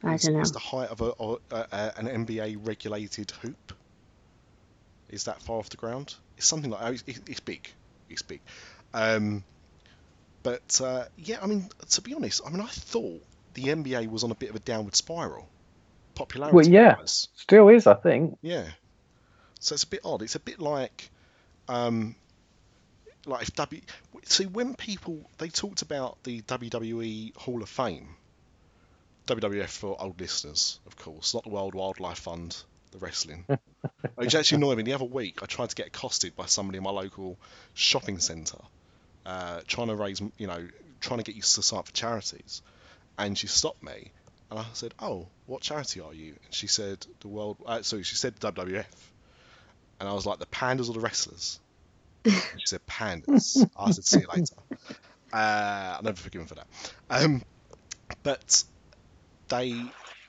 I 0.03 0.17
don't 0.17 0.33
know. 0.33 0.41
Is 0.41 0.51
the 0.51 0.59
height 0.59 0.89
of 0.89 0.99
a, 0.99 1.11
or, 1.11 1.39
uh, 1.49 1.63
uh, 1.71 1.91
an 1.95 2.25
NBA 2.25 2.67
regulated 2.67 3.31
hoop? 3.31 3.71
Is 5.09 5.23
that 5.23 5.41
far 5.41 5.59
off 5.59 5.69
the 5.69 5.77
ground? 5.77 6.15
It's 6.37 6.45
something 6.45 6.69
like 6.69 6.81
oh, 6.83 6.91
it's, 6.91 7.03
it's 7.07 7.21
it's 7.27 7.39
big. 7.39 7.69
It's 8.13 8.21
big. 8.21 8.41
Um, 8.93 9.43
but 10.43 10.81
uh, 10.83 11.05
yeah, 11.17 11.39
I 11.41 11.47
mean, 11.47 11.67
to 11.89 12.01
be 12.01 12.13
honest, 12.13 12.41
I 12.45 12.49
mean, 12.49 12.61
I 12.61 12.67
thought 12.67 13.21
the 13.53 13.63
NBA 13.63 14.09
was 14.09 14.23
on 14.23 14.31
a 14.31 14.35
bit 14.35 14.49
of 14.49 14.55
a 14.55 14.59
downward 14.59 14.95
spiral, 14.95 15.47
popularity 16.15 16.55
Well, 16.55 16.67
yeah. 16.67 16.97
wise. 16.97 17.29
Still 17.35 17.69
is, 17.69 17.87
I 17.87 17.95
think. 17.95 18.37
Yeah. 18.41 18.65
So 19.59 19.73
it's 19.73 19.83
a 19.83 19.87
bit 19.87 20.01
odd. 20.03 20.21
It's 20.21 20.35
a 20.35 20.39
bit 20.39 20.59
like, 20.59 21.09
um, 21.69 22.15
like 23.25 23.43
if 23.43 23.55
W. 23.55 23.81
See, 24.25 24.45
when 24.45 24.75
people 24.75 25.29
they 25.37 25.47
talked 25.49 25.81
about 25.81 26.21
the 26.23 26.41
WWE 26.41 27.35
Hall 27.37 27.61
of 27.61 27.69
Fame, 27.69 28.15
WWF 29.27 29.69
for 29.69 30.01
old 30.01 30.19
listeners, 30.19 30.79
of 30.85 30.97
course, 30.97 31.33
not 31.33 31.43
the 31.43 31.49
World 31.49 31.75
Wildlife 31.75 32.19
Fund, 32.19 32.57
the 32.93 32.99
wrestling. 32.99 33.45
Which 34.15 34.35
actually 34.35 34.57
annoyed 34.57 34.77
me. 34.77 34.83
The 34.83 34.93
other 34.93 35.05
week, 35.05 35.43
I 35.43 35.45
tried 35.45 35.69
to 35.69 35.75
get 35.75 35.87
accosted 35.87 36.35
by 36.35 36.45
somebody 36.45 36.77
in 36.77 36.83
my 36.83 36.91
local 36.91 37.37
shopping 37.73 38.19
centre, 38.19 38.61
uh, 39.25 39.61
trying 39.67 39.87
to 39.87 39.95
raise, 39.95 40.21
you 40.37 40.47
know, 40.47 40.67
trying 41.01 41.19
to 41.19 41.23
get 41.23 41.35
you 41.35 41.41
to 41.41 41.47
sign 41.47 41.79
up 41.79 41.87
for 41.87 41.93
charities, 41.93 42.61
and 43.17 43.37
she 43.37 43.47
stopped 43.47 43.83
me, 43.83 44.11
and 44.49 44.59
I 44.59 44.65
said, 44.73 44.93
"Oh, 44.99 45.27
what 45.45 45.61
charity 45.61 45.99
are 45.99 46.13
you?" 46.13 46.35
And 46.45 46.53
she 46.53 46.67
said, 46.67 47.05
"The 47.19 47.27
World." 47.27 47.57
Uh, 47.65 47.81
sorry, 47.81 48.03
she 48.03 48.15
said 48.15 48.39
WWF, 48.39 48.85
and 49.99 50.07
I 50.07 50.13
was 50.13 50.25
like, 50.25 50.39
"The 50.39 50.45
pandas 50.45 50.89
or 50.89 50.93
the 50.93 50.99
wrestlers?" 50.99 51.59
And 52.23 52.35
she 52.57 52.67
said, 52.67 52.85
"Pandas." 52.87 53.69
I 53.77 53.91
said, 53.91 54.05
"See 54.05 54.19
you 54.19 54.27
later." 54.33 54.55
Uh, 55.33 55.95
I'll 55.97 56.03
never 56.03 56.17
forgive 56.17 56.41
him 56.41 56.47
for 56.47 56.55
that. 56.55 56.67
Um, 57.09 57.41
but 58.21 58.63
they, 59.47 59.83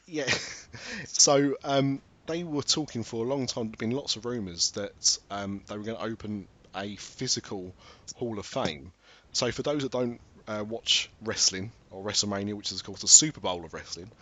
yeah. 0.07 0.33
so 1.07 1.57
um, 1.63 2.01
they 2.27 2.45
were 2.45 2.63
talking 2.63 3.05
for 3.05 3.25
a 3.25 3.29
long 3.29 3.47
time. 3.47 3.67
There'd 3.67 3.79
been 3.79 3.91
lots 3.91 4.17
of 4.17 4.25
rumours 4.25 4.71
that 4.73 5.19
um, 5.31 5.63
they 5.69 5.77
were 5.77 5.85
going 5.85 5.97
to 5.99 6.05
open 6.05 6.49
a 6.75 6.97
physical 6.97 7.75
Hall 8.15 8.39
of 8.39 8.47
Fame. 8.47 8.93
So 9.33 9.51
for 9.51 9.63
those 9.63 9.83
that 9.83 9.93
don't 9.93 10.21
uh, 10.47 10.65
watch 10.67 11.11
wrestling 11.21 11.73
or 11.91 12.05
WrestleMania, 12.05 12.55
which 12.55 12.71
is 12.73 12.81
of 12.81 12.85
course 12.87 13.01
the 13.01 13.09
Super 13.09 13.41
Bowl 13.41 13.65
of 13.65 13.73
wrestling, 13.75 14.13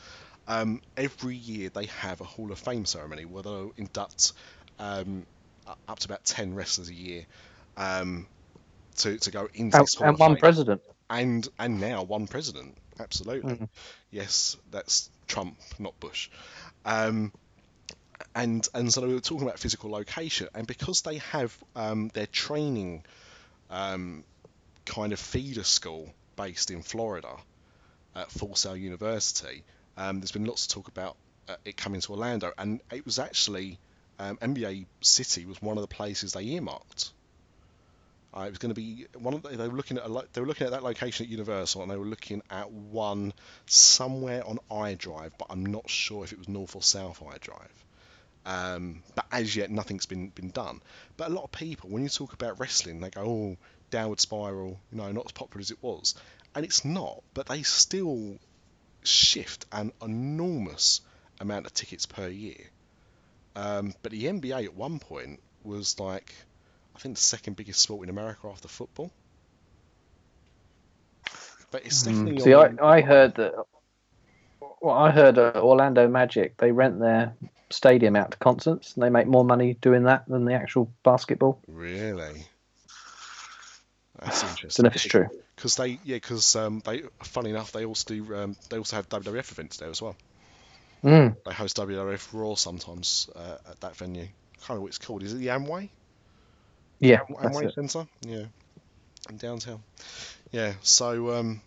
um, 0.46 0.80
every 0.96 1.36
year 1.36 1.70
they 1.70 1.86
have 1.86 2.20
a 2.20 2.24
Hall 2.24 2.50
of 2.52 2.58
Fame 2.58 2.84
ceremony 2.84 3.24
where 3.24 3.42
they'll 3.42 3.72
induct 3.76 4.32
um, 4.78 5.26
up 5.88 5.98
to 6.00 6.06
about 6.06 6.24
ten 6.24 6.54
wrestlers 6.54 6.88
a 6.88 6.94
year 6.94 7.26
um, 7.76 8.28
to 8.96 9.18
to 9.18 9.30
go 9.30 9.48
into 9.54 9.82
And, 9.82 9.88
and 10.00 10.18
of 10.18 10.18
one 10.18 10.36
Fame 10.36 10.36
president. 10.36 10.82
and 11.10 11.48
and 11.58 11.80
now 11.80 12.02
one 12.02 12.26
president. 12.26 12.76
Absolutely, 12.98 13.56
Mhm. 13.56 13.68
yes, 14.10 14.56
that's 14.70 15.10
Trump, 15.26 15.58
not 15.78 15.98
Bush. 16.00 16.30
Um, 16.84 17.32
and 18.34 18.66
and 18.74 18.92
so 18.92 19.06
we 19.06 19.14
were 19.14 19.20
talking 19.20 19.46
about 19.46 19.58
physical 19.58 19.90
location, 19.90 20.48
and 20.54 20.66
because 20.66 21.02
they 21.02 21.18
have 21.18 21.56
um, 21.76 22.08
their 22.08 22.26
training 22.26 23.04
um, 23.70 24.24
kind 24.84 25.12
of 25.12 25.20
feeder 25.20 25.64
school 25.64 26.12
based 26.36 26.70
in 26.70 26.82
Florida 26.82 27.36
at 28.14 28.30
Full 28.30 28.54
Sail 28.54 28.76
University, 28.76 29.64
um, 29.96 30.20
there's 30.20 30.32
been 30.32 30.44
lots 30.44 30.66
of 30.66 30.72
talk 30.72 30.88
about 30.88 31.16
uh, 31.48 31.56
it 31.64 31.76
coming 31.76 32.00
to 32.00 32.12
Orlando, 32.12 32.52
and 32.58 32.80
it 32.90 33.04
was 33.04 33.18
actually 33.18 33.78
um, 34.18 34.36
NBA 34.38 34.86
City 35.00 35.46
was 35.46 35.60
one 35.60 35.76
of 35.76 35.82
the 35.82 35.94
places 35.94 36.32
they 36.32 36.44
earmarked. 36.44 37.12
Uh, 38.34 38.42
it 38.42 38.50
was 38.50 38.58
going 38.58 38.74
to 38.74 38.80
be 38.80 39.06
one 39.18 39.34
of 39.34 39.42
the, 39.42 39.50
they 39.50 39.68
were 39.68 39.76
looking 39.76 39.98
at 39.98 40.10
lo- 40.10 40.24
they 40.32 40.40
were 40.40 40.46
looking 40.46 40.66
at 40.66 40.70
that 40.70 40.82
location 40.82 41.26
at 41.26 41.30
Universal, 41.30 41.82
and 41.82 41.90
they 41.90 41.96
were 41.96 42.06
looking 42.06 42.42
at 42.50 42.70
one 42.70 43.32
somewhere 43.66 44.46
on 44.46 44.58
I-Drive, 44.70 45.32
but 45.36 45.48
I'm 45.50 45.66
not 45.66 45.90
sure 45.90 46.24
if 46.24 46.32
it 46.32 46.38
was 46.38 46.48
north 46.48 46.74
or 46.74 46.82
south 46.82 47.22
I-Drive. 47.22 47.84
Um, 48.44 49.02
but 49.14 49.26
as 49.30 49.54
yet, 49.54 49.70
nothing's 49.70 50.06
been 50.06 50.28
been 50.30 50.50
done. 50.50 50.80
But 51.16 51.30
a 51.30 51.34
lot 51.34 51.44
of 51.44 51.52
people, 51.52 51.90
when 51.90 52.02
you 52.02 52.08
talk 52.08 52.32
about 52.32 52.58
wrestling, 52.58 53.00
they 53.00 53.10
go, 53.10 53.22
"Oh, 53.22 53.56
downward 53.90 54.20
spiral," 54.20 54.80
you 54.90 54.98
know, 54.98 55.12
not 55.12 55.26
as 55.26 55.32
popular 55.32 55.60
as 55.60 55.70
it 55.70 55.78
was, 55.82 56.14
and 56.54 56.64
it's 56.64 56.84
not. 56.84 57.22
But 57.34 57.46
they 57.46 57.62
still 57.62 58.38
shift 59.04 59.66
an 59.72 59.92
enormous 60.02 61.00
amount 61.40 61.66
of 61.66 61.74
tickets 61.74 62.06
per 62.06 62.28
year. 62.28 62.70
Um, 63.54 63.94
but 64.02 64.12
the 64.12 64.24
NBA 64.26 64.64
at 64.64 64.74
one 64.74 64.98
point 64.98 65.40
was 65.64 66.00
like, 66.00 66.34
I 66.96 66.98
think 66.98 67.16
the 67.16 67.20
second 67.22 67.56
biggest 67.56 67.80
sport 67.80 68.04
in 68.04 68.10
America 68.10 68.48
after 68.48 68.68
football. 68.68 69.10
But 71.70 71.84
it's 71.84 72.02
definitely 72.02 72.40
Mm. 72.40 72.44
See, 72.44 72.54
I, 72.54 72.70
I 72.82 73.00
heard 73.00 73.34
that. 73.36 73.54
Well, 74.80 74.94
I 74.94 75.10
heard 75.10 75.38
uh, 75.38 75.52
Orlando 75.56 76.08
Magic. 76.08 76.56
They 76.56 76.72
rent 76.72 76.98
their 77.00 77.34
stadium 77.72 78.16
out 78.16 78.32
to 78.32 78.36
concerts, 78.38 78.94
and 78.94 79.02
they 79.02 79.10
make 79.10 79.26
more 79.26 79.44
money 79.44 79.74
doing 79.74 80.04
that 80.04 80.26
than 80.28 80.44
the 80.44 80.54
actual 80.54 80.90
basketball. 81.02 81.60
Really? 81.66 82.46
That's 84.20 84.40
Don't 84.42 84.50
interesting. 84.50 84.82
know 84.84 84.88
if 84.88 84.94
it's 84.96 85.04
true. 85.04 85.28
Because 85.56 85.76
they, 85.76 85.98
yeah, 86.04 86.16
because 86.16 86.56
um, 86.56 86.82
they, 86.84 87.02
funny 87.22 87.50
enough, 87.50 87.72
they 87.72 87.84
also 87.84 88.14
do, 88.14 88.34
um, 88.34 88.56
they 88.70 88.78
also 88.78 88.96
have 88.96 89.08
WWF 89.08 89.50
events 89.52 89.76
there 89.78 89.90
as 89.90 90.00
well. 90.02 90.16
Mm. 91.04 91.36
They 91.44 91.52
host 91.52 91.76
WWF 91.76 92.28
Raw 92.32 92.54
sometimes 92.54 93.28
uh, 93.34 93.56
at 93.70 93.80
that 93.80 93.96
venue. 93.96 94.22
I 94.22 94.26
can't 94.58 94.68
remember 94.70 94.82
what 94.82 94.88
it's 94.88 94.98
called. 94.98 95.22
Is 95.24 95.32
it 95.32 95.38
the 95.38 95.48
Amway? 95.48 95.88
Yeah, 97.00 97.20
Am- 97.28 97.50
Amway. 97.50 97.74
Centre? 97.74 98.06
Yeah, 98.24 98.44
in 99.28 99.36
downtown. 99.36 99.82
Yeah. 100.52 100.74
So, 100.82 101.34
um, 101.34 101.60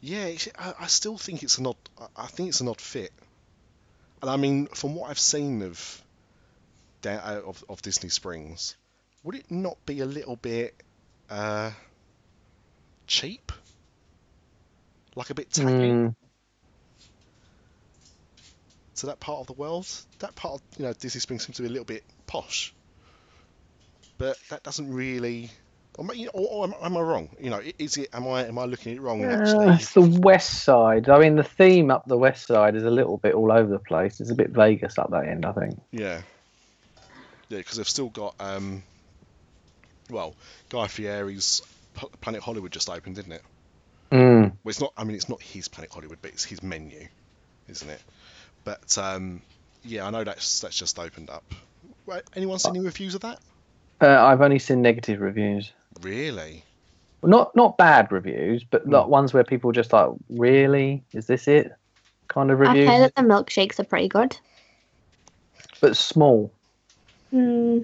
yeah, 0.00 0.30
I, 0.56 0.74
I 0.80 0.86
still 0.86 1.18
think 1.18 1.42
it's 1.42 1.58
an 1.58 1.66
odd. 1.66 1.76
I- 2.00 2.22
I 2.22 2.26
think 2.26 2.50
it's 2.50 2.60
an 2.60 2.68
odd 2.68 2.80
fit. 2.80 3.12
And 4.22 4.30
I 4.30 4.36
mean, 4.36 4.66
from 4.68 4.94
what 4.94 5.10
I've 5.10 5.18
seen 5.18 5.62
of, 5.62 6.02
uh, 7.04 7.40
of 7.44 7.64
of 7.68 7.82
Disney 7.82 8.08
Springs, 8.10 8.76
would 9.22 9.34
it 9.36 9.50
not 9.50 9.84
be 9.86 10.00
a 10.00 10.06
little 10.06 10.36
bit 10.36 10.74
uh, 11.30 11.72
cheap? 13.06 13.52
Like 15.14 15.30
a 15.30 15.34
bit 15.34 15.50
tacky 15.52 16.00
Mm. 16.00 16.14
to 18.96 19.06
that 19.06 19.20
part 19.20 19.40
of 19.40 19.46
the 19.46 19.52
world? 19.54 19.86
That 20.18 20.34
part 20.34 20.54
of 20.54 20.62
you 20.78 20.84
know 20.86 20.92
Disney 20.92 21.20
Springs 21.20 21.46
seems 21.46 21.56
to 21.56 21.62
be 21.62 21.68
a 21.68 21.70
little 21.70 21.84
bit 21.84 22.04
posh, 22.26 22.74
but 24.18 24.38
that 24.50 24.62
doesn't 24.62 24.92
really. 24.92 25.50
Or, 25.98 26.04
am 26.04 26.10
I- 26.12 26.14
you 26.14 26.24
know, 26.26 26.30
or, 26.32 26.48
or 26.48 26.64
am, 26.64 26.74
am 26.82 26.96
I 26.96 27.00
wrong? 27.00 27.28
You 27.40 27.50
know, 27.50 27.60
is 27.78 27.96
it? 27.98 28.08
Am 28.14 28.26
I 28.26 28.46
am 28.46 28.56
I 28.58 28.64
looking 28.64 28.92
at 28.92 28.98
it 28.98 29.00
wrong? 29.02 29.22
Uh, 29.24 29.28
actually, 29.28 29.74
it's 29.74 29.92
the 29.92 30.20
west 30.20 30.62
side. 30.62 31.08
I 31.10 31.18
mean, 31.18 31.36
the 31.36 31.42
theme 31.42 31.90
up 31.90 32.06
the 32.06 32.16
west 32.16 32.46
side 32.46 32.76
is 32.76 32.84
a 32.84 32.90
little 32.90 33.18
bit 33.18 33.34
all 33.34 33.52
over 33.52 33.68
the 33.68 33.78
place. 33.80 34.20
It's 34.20 34.30
a 34.30 34.34
bit 34.34 34.50
Vegas 34.50 34.96
up 34.96 35.10
that 35.10 35.26
end, 35.28 35.44
I 35.44 35.52
think. 35.52 35.78
Yeah. 35.90 36.22
Yeah, 37.50 37.58
because 37.58 37.78
they've 37.78 37.88
still 37.88 38.10
got, 38.10 38.34
um, 38.40 38.82
well, 40.10 40.34
Guy 40.68 40.86
Fieri's 40.86 41.62
Planet 42.20 42.42
Hollywood 42.42 42.70
just 42.70 42.90
opened, 42.90 43.16
didn't 43.16 43.32
it? 43.32 43.42
Mm. 44.12 44.42
Well, 44.42 44.52
it's 44.70 44.80
not. 44.80 44.92
I 44.96 45.04
mean, 45.04 45.16
it's 45.16 45.28
not 45.28 45.42
his 45.42 45.66
Planet 45.68 45.90
Hollywood, 45.92 46.18
but 46.22 46.30
it's 46.30 46.44
his 46.44 46.62
menu, 46.62 47.08
isn't 47.68 47.88
it? 47.88 48.00
But 48.64 48.96
um, 48.98 49.42
yeah, 49.82 50.06
I 50.06 50.10
know 50.10 50.24
that's 50.24 50.60
that's 50.60 50.76
just 50.76 50.98
opened 50.98 51.28
up. 51.30 51.42
Anyone 52.36 52.58
seen 52.58 52.76
any 52.76 52.84
reviews 52.84 53.14
of 53.14 53.22
that? 53.22 53.40
Uh, 54.00 54.06
I've 54.06 54.40
only 54.40 54.58
seen 54.60 54.80
negative 54.80 55.20
reviews. 55.20 55.72
Really? 56.02 56.64
Not 57.22 57.54
not 57.56 57.76
bad 57.76 58.12
reviews, 58.12 58.64
but 58.64 58.84
Hmm. 58.84 58.90
not 58.90 59.10
ones 59.10 59.34
where 59.34 59.44
people 59.44 59.72
just 59.72 59.92
like, 59.92 60.10
really, 60.28 61.02
is 61.12 61.26
this 61.26 61.48
it? 61.48 61.72
Kind 62.28 62.50
of 62.50 62.60
I've 62.60 62.76
heard 62.76 63.00
that 63.02 63.14
the 63.14 63.22
milkshakes 63.22 63.80
are 63.80 63.84
pretty 63.84 64.08
good. 64.08 64.36
but 65.80 65.96
small. 65.96 66.52
Hmm. 67.30 67.80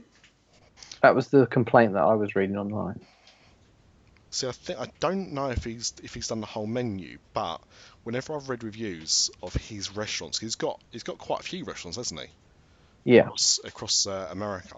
That 1.03 1.15
was 1.15 1.29
the 1.29 1.47
complaint 1.47 1.93
that 1.95 2.03
I 2.03 2.15
was 2.15 2.35
reading 2.35 2.57
online. 2.57 2.99
See, 4.31 4.49
I 4.49 4.53
think 4.53 4.81
I 4.81 4.87
don't 5.01 5.33
know 5.33 5.49
if 5.51 5.63
he's 5.65 5.93
if 6.03 6.15
he's 6.15 6.29
done 6.29 6.41
the 6.41 6.47
whole 6.47 6.67
menu, 6.67 7.19
but 7.35 7.61
whenever 8.03 8.35
I've 8.35 8.49
read 8.49 8.65
reviews 8.65 9.31
of 9.43 9.55
his 9.55 9.97
restaurants, 9.97 10.39
he's 10.39 10.57
got 10.57 10.81
he's 10.91 11.05
got 11.05 11.19
quite 11.19 11.41
a 11.41 11.45
few 11.45 11.65
restaurants, 11.65 11.97
hasn't 11.97 12.21
he? 12.21 12.27
Yeah, 13.05 13.23
Across 13.23 13.61
across 13.65 14.07
uh, 14.07 14.29
America, 14.31 14.77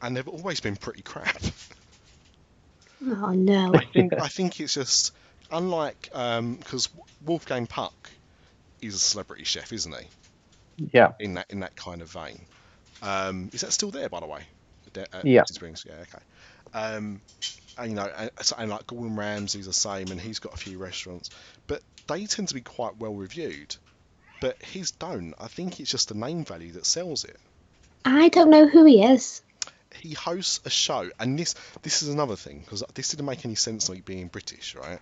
and 0.00 0.16
they've 0.16 0.28
always 0.28 0.60
been 0.60 0.76
pretty 0.76 1.02
crap. 1.02 1.36
Oh 3.06 3.32
no. 3.32 3.74
I 3.74 3.84
think 3.92 4.12
I 4.14 4.28
think 4.28 4.60
it's 4.60 4.74
just 4.74 5.12
unlike 5.50 6.08
because 6.12 6.88
Wolfgang 7.24 7.66
Puck 7.66 8.10
is 8.80 8.94
a 8.94 8.98
celebrity 8.98 9.44
chef, 9.44 9.72
isn't 9.72 9.94
he? 9.94 10.06
yeah. 10.92 11.12
In 11.20 11.34
that 11.34 11.46
in 11.50 11.60
that 11.60 11.76
kind 11.76 12.02
of 12.02 12.10
vein. 12.10 12.40
Um, 13.02 13.50
is 13.52 13.60
that 13.60 13.72
still 13.72 13.90
there, 13.90 14.08
by 14.08 14.20
the 14.20 14.26
way? 14.26 14.42
De- 14.92 15.14
at 15.14 15.24
Yeah. 15.24 15.42
Disney 15.42 15.54
Springs, 15.54 15.84
yeah, 15.86 15.94
okay. 16.02 16.22
Um, 16.72 17.20
and 17.76 17.90
you 17.90 17.96
know, 17.96 18.10
and, 18.16 18.30
and 18.58 18.70
like 18.70 18.86
Gordon 18.86 19.16
Ramsay's 19.16 19.66
the 19.66 19.72
same, 19.72 20.08
and 20.08 20.20
he's 20.20 20.38
got 20.38 20.54
a 20.54 20.56
few 20.56 20.78
restaurants, 20.78 21.30
but 21.66 21.82
they 22.06 22.26
tend 22.26 22.48
to 22.48 22.54
be 22.54 22.60
quite 22.60 22.96
well 22.96 23.14
reviewed. 23.14 23.76
But 24.40 24.62
his 24.62 24.90
don't. 24.90 25.34
I 25.38 25.48
think 25.48 25.80
it's 25.80 25.90
just 25.90 26.08
the 26.08 26.14
name 26.14 26.44
value 26.44 26.72
that 26.72 26.86
sells 26.86 27.24
it. 27.24 27.36
I 28.04 28.28
don't 28.28 28.50
know 28.50 28.66
who 28.66 28.84
he 28.84 29.02
is. 29.02 29.42
He 30.04 30.12
hosts 30.12 30.60
a 30.66 30.70
show, 30.70 31.10
and 31.18 31.38
this 31.38 31.54
this 31.80 32.02
is 32.02 32.10
another 32.10 32.36
thing 32.36 32.58
because 32.58 32.84
this 32.92 33.08
didn't 33.08 33.24
make 33.24 33.46
any 33.46 33.54
sense 33.54 33.88
like 33.88 34.04
being 34.04 34.28
British, 34.28 34.74
right? 34.74 34.98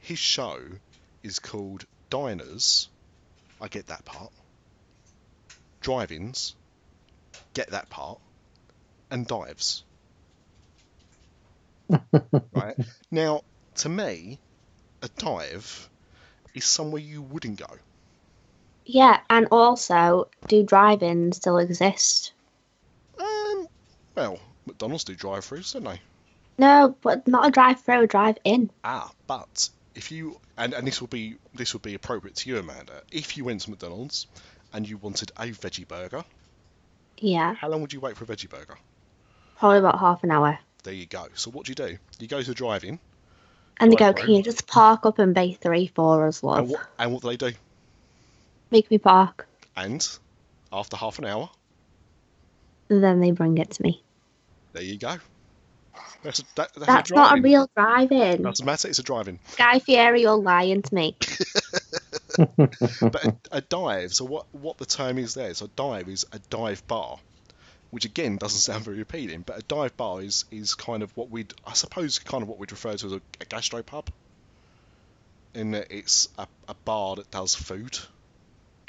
His 0.00 0.18
show 0.18 0.58
is 1.22 1.38
called 1.38 1.84
Diners. 2.08 2.88
I 3.60 3.68
get 3.68 3.88
that 3.88 4.06
part. 4.06 4.32
Drive-ins. 5.82 6.54
Get 7.52 7.70
that 7.70 7.90
part. 7.90 8.18
And 9.10 9.26
dives. 9.26 9.84
right 12.52 12.76
now, 13.10 13.42
to 13.76 13.88
me, 13.90 14.38
a 15.02 15.08
dive 15.18 15.90
is 16.54 16.64
somewhere 16.64 17.02
you 17.02 17.20
wouldn't 17.20 17.58
go. 17.58 17.76
Yeah, 18.86 19.20
and 19.28 19.48
also, 19.50 20.28
do 20.48 20.62
drive-ins 20.62 21.36
still 21.36 21.58
exist? 21.58 22.32
Well, 24.16 24.38
McDonald's 24.66 25.04
do 25.04 25.14
drive-throughs, 25.14 25.74
don't 25.74 25.84
they? 25.84 26.00
No, 26.58 26.96
but 27.02 27.28
not 27.28 27.46
a 27.46 27.50
drive-through, 27.50 28.02
a 28.02 28.06
drive-in. 28.06 28.70
Ah, 28.82 29.10
but 29.26 29.68
if 29.94 30.10
you 30.10 30.40
and, 30.58 30.72
and 30.72 30.86
this 30.86 31.00
will 31.00 31.08
be 31.08 31.36
this 31.54 31.74
will 31.74 31.80
be 31.80 31.94
appropriate 31.94 32.36
to 32.36 32.48
you, 32.48 32.58
Amanda. 32.58 33.02
If 33.12 33.36
you 33.36 33.44
went 33.44 33.60
to 33.62 33.70
McDonald's 33.70 34.26
and 34.72 34.88
you 34.88 34.96
wanted 34.96 35.32
a 35.38 35.46
veggie 35.48 35.86
burger, 35.86 36.24
Yeah, 37.18 37.54
how 37.54 37.68
long 37.68 37.82
would 37.82 37.92
you 37.92 38.00
wait 38.00 38.16
for 38.16 38.24
a 38.24 38.26
veggie 38.26 38.48
burger? 38.48 38.76
probably 39.58 39.78
about 39.78 39.98
half 39.98 40.22
an 40.24 40.30
hour. 40.30 40.58
There 40.82 40.92
you 40.92 41.06
go. 41.06 41.28
So 41.34 41.50
what 41.50 41.64
do 41.64 41.70
you 41.70 41.74
do? 41.74 41.98
You 42.18 42.26
go 42.28 42.40
to 42.42 42.48
the 42.48 42.54
drive-in, 42.54 42.98
And 43.80 43.90
they 43.90 43.96
go, 43.96 44.12
can 44.12 44.30
you 44.30 44.42
just 44.42 44.66
park 44.66 45.06
up 45.06 45.18
and 45.18 45.34
bay 45.34 45.52
three 45.54 45.86
for 45.94 46.26
us, 46.26 46.42
and 46.42 46.50
love? 46.52 46.68
what 46.70 46.86
and 46.98 47.12
what 47.12 47.22
do 47.22 47.28
they 47.28 47.36
do? 47.36 47.52
Make 48.70 48.90
me 48.90 48.98
park. 48.98 49.46
And 49.76 50.06
after 50.72 50.96
half 50.96 51.18
an 51.18 51.24
hour, 51.26 51.48
Then 52.88 53.20
they 53.20 53.30
bring 53.30 53.58
it 53.58 53.70
to 53.72 53.82
me. 53.82 54.02
There 54.76 54.84
you 54.84 54.98
go. 54.98 55.16
That's 56.22 56.40
a, 56.40 56.42
that, 56.56 56.74
that's, 56.74 56.86
That's 56.86 57.10
a 57.10 57.14
not 57.14 57.38
a 57.38 57.40
real 57.40 57.70
drive-in. 57.74 58.42
Doesn't 58.42 58.66
matter. 58.66 58.88
It's 58.88 58.98
a 58.98 59.02
drive-in. 59.02 59.38
Guy 59.56 59.78
Fieri, 59.78 60.20
you're 60.20 60.36
lying 60.36 60.82
to 60.82 60.94
me. 60.94 61.16
But 63.00 63.24
a, 63.24 63.36
a 63.52 63.60
dive. 63.62 64.12
So 64.12 64.26
what 64.26 64.44
what 64.52 64.76
the 64.76 64.84
term 64.84 65.16
is 65.16 65.32
there? 65.32 65.54
So 65.54 65.64
a 65.64 65.68
dive 65.68 66.08
is 66.08 66.26
a 66.32 66.38
dive 66.50 66.86
bar, 66.86 67.16
which 67.90 68.04
again 68.04 68.36
doesn't 68.36 68.58
sound 68.58 68.84
very 68.84 69.00
appealing. 69.00 69.44
But 69.46 69.58
a 69.58 69.62
dive 69.62 69.96
bar 69.96 70.20
is 70.20 70.44
is 70.50 70.74
kind 70.74 71.02
of 71.02 71.16
what 71.16 71.30
we'd 71.30 71.54
I 71.66 71.72
suppose 71.72 72.18
kind 72.18 72.42
of 72.42 72.48
what 72.48 72.58
we'd 72.58 72.72
refer 72.72 72.94
to 72.94 73.06
as 73.06 73.12
a, 73.12 73.22
a 73.40 73.46
gastropub. 73.46 74.08
In 75.54 75.70
that 75.70 75.86
it's 75.90 76.28
a, 76.36 76.46
a 76.68 76.74
bar 76.84 77.16
that 77.16 77.30
does 77.30 77.54
food. 77.54 77.98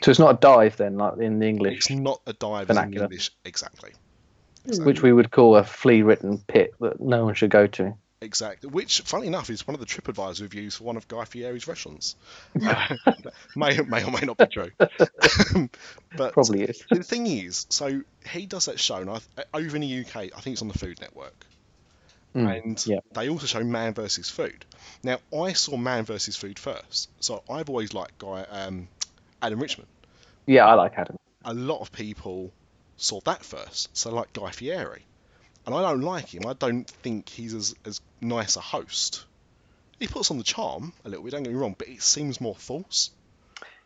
So 0.04 0.12
it's 0.12 0.20
not 0.20 0.36
a 0.36 0.38
dive 0.38 0.76
then, 0.76 0.98
like 0.98 1.18
in 1.20 1.40
the 1.40 1.48
English, 1.48 1.78
It's 1.78 1.90
not 1.90 2.22
a 2.28 2.34
dive 2.34 2.70
as 2.70 2.78
in 2.78 2.94
English 2.94 3.32
exactly. 3.46 3.94
Which 4.68 5.02
we 5.02 5.14
would 5.14 5.32
call 5.32 5.56
a 5.56 5.64
flea-ridden 5.64 6.40
pit 6.40 6.74
that 6.82 7.00
no 7.00 7.26
one 7.26 7.36
should 7.36 7.50
go 7.50 7.68
to. 7.68 7.96
Exactly. 8.20 8.70
Which, 8.70 9.02
funny 9.02 9.28
enough, 9.28 9.50
is 9.50 9.68
one 9.68 9.76
of 9.76 9.80
the 9.80 9.86
TripAdvisor 9.86 10.42
reviews 10.42 10.78
for 10.78 10.86
one 10.86 10.98
of 10.98 11.08
Guy 11.08 11.24
Fieri's 11.26 11.68
restaurants. 11.68 12.16
may, 13.56 13.80
may 13.82 14.04
or 14.04 14.12
may 14.12 14.22
not 14.22 14.38
be 14.38 14.46
true. 14.48 14.72
but 16.18 16.34
Probably 16.34 16.64
is. 16.64 16.84
the 16.90 17.04
thing 17.04 17.28
is, 17.28 17.68
so 17.70 18.02
he 18.30 18.46
does 18.48 18.66
that 18.66 18.80
show, 18.80 18.98
and 18.98 19.10
I, 19.10 19.20
over 19.54 19.76
in 19.76 19.82
the 19.84 20.00
UK, 20.02 20.16
I 20.16 20.40
think 20.42 20.54
it's 20.54 20.62
on 20.62 20.68
the 20.68 20.78
Food 20.78 21.00
Network. 21.00 21.46
Mm, 22.36 22.64
and 22.64 22.88
yeah. 22.88 23.00
they 23.14 23.30
also 23.30 23.46
show 23.46 23.64
Man 23.64 23.94
versus 23.94 24.30
Food. 24.30 24.66
Now, 25.04 25.20
I 25.36 25.54
saw 25.54 25.78
Man 25.78 26.04
versus 26.04 26.36
Food 26.36 26.58
first, 26.58 27.10
so 27.20 27.44
I've 27.50 27.70
always 27.70 27.94
liked 27.94 28.18
Guy 28.18 28.42
um, 28.50 28.88
Adam 29.42 29.60
Richman. 29.60 29.88
Yeah, 30.46 30.66
I 30.66 30.74
like 30.74 30.98
Adam. 30.98 31.18
A 31.46 31.54
lot 31.54 31.82
of 31.82 31.92
people 31.92 32.52
saw 32.98 33.20
that 33.22 33.44
first, 33.44 33.96
so 33.96 34.12
like 34.12 34.34
Guy 34.34 34.52
Fieri, 34.52 35.06
and 35.66 35.74
I 35.74 35.82
don't 35.82 36.02
like 36.02 36.34
him. 36.34 36.46
I 36.46 36.54
don't 36.54 36.88
think 36.88 37.30
he's 37.30 37.54
as 37.54 37.76
as 37.86 38.02
nice 38.22 38.56
a 38.56 38.62
host. 38.62 39.26
He 40.00 40.08
puts 40.08 40.30
on 40.30 40.38
the 40.38 40.44
charm 40.44 40.94
a 41.06 41.10
little 41.10 41.24
bit. 41.24 41.32
Don't 41.32 41.44
get 41.44 41.54
me 41.54 41.60
wrong, 41.60 41.76
but 41.78 41.88
it 41.88 42.02
seems 42.02 42.40
more 42.40 42.56
false. 42.56 43.12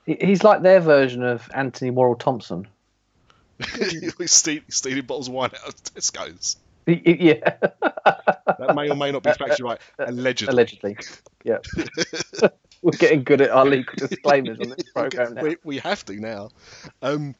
He's 0.06 0.44
like 0.44 0.62
their 0.62 0.80
version 0.80 1.24
of 1.24 1.50
Anthony 1.54 1.92
Worrell 1.92 2.16
Thompson. 2.16 2.68
He's 3.78 4.32
stealing, 4.32 4.64
stealing 4.70 5.06
bottles 5.06 5.28
of 5.28 5.36
wine 5.36 5.52
out 5.62 5.68
of 5.70 5.84
Tesco's. 5.84 6.58
Yeah, 6.88 7.58
That 8.62 8.76
may 8.76 8.90
or 8.90 8.96
may 8.96 9.12
not 9.12 9.24
be 9.24 9.30
factually 9.32 9.64
right. 9.64 9.80
Allegedly. 10.00 10.52
allegedly. 10.52 10.98
Yeah. 11.44 11.58
We're 12.82 12.92
getting 12.92 13.24
good 13.24 13.42
at 13.42 13.52
our 13.52 13.66
legal 13.66 13.94
disclaimers 13.96 14.60
on 14.60 14.70
this 14.70 14.92
program 14.92 15.36
now. 15.36 15.44
we, 15.44 15.58
we 15.64 15.78
have 15.80 16.04
to 16.06 16.20
now. 16.20 16.50
Um, 17.02 17.36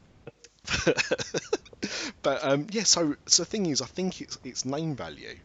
but 2.22 2.44
um, 2.44 2.66
yeah, 2.70 2.84
so 2.84 3.16
so 3.26 3.42
the 3.42 3.48
thing 3.48 3.66
is, 3.66 3.80
I 3.80 3.86
think 3.86 4.20
it's 4.20 4.38
it's 4.44 4.64
name 4.64 4.96
value, 4.96 5.36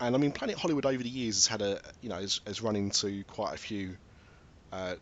and 0.00 0.14
I 0.14 0.18
mean 0.18 0.32
Planet 0.32 0.56
Hollywood 0.56 0.86
over 0.86 1.02
the 1.02 1.08
years 1.08 1.36
has 1.36 1.46
had 1.46 1.62
a 1.62 1.80
you 2.00 2.08
know 2.08 2.16
has, 2.16 2.40
has 2.46 2.62
run 2.62 2.76
into 2.76 3.24
quite 3.24 3.54
a 3.54 3.58
few 3.58 3.96
uh, 4.72 4.94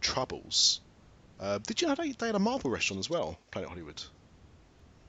troubles. 0.00 0.80
Uh, 1.40 1.58
did 1.58 1.80
you 1.80 1.88
know 1.88 1.94
they, 1.94 2.12
they 2.12 2.26
had 2.26 2.36
a 2.36 2.40
Marvel 2.40 2.70
restaurant 2.70 3.00
as 3.00 3.10
well, 3.10 3.38
Planet 3.50 3.68
Hollywood? 3.68 4.02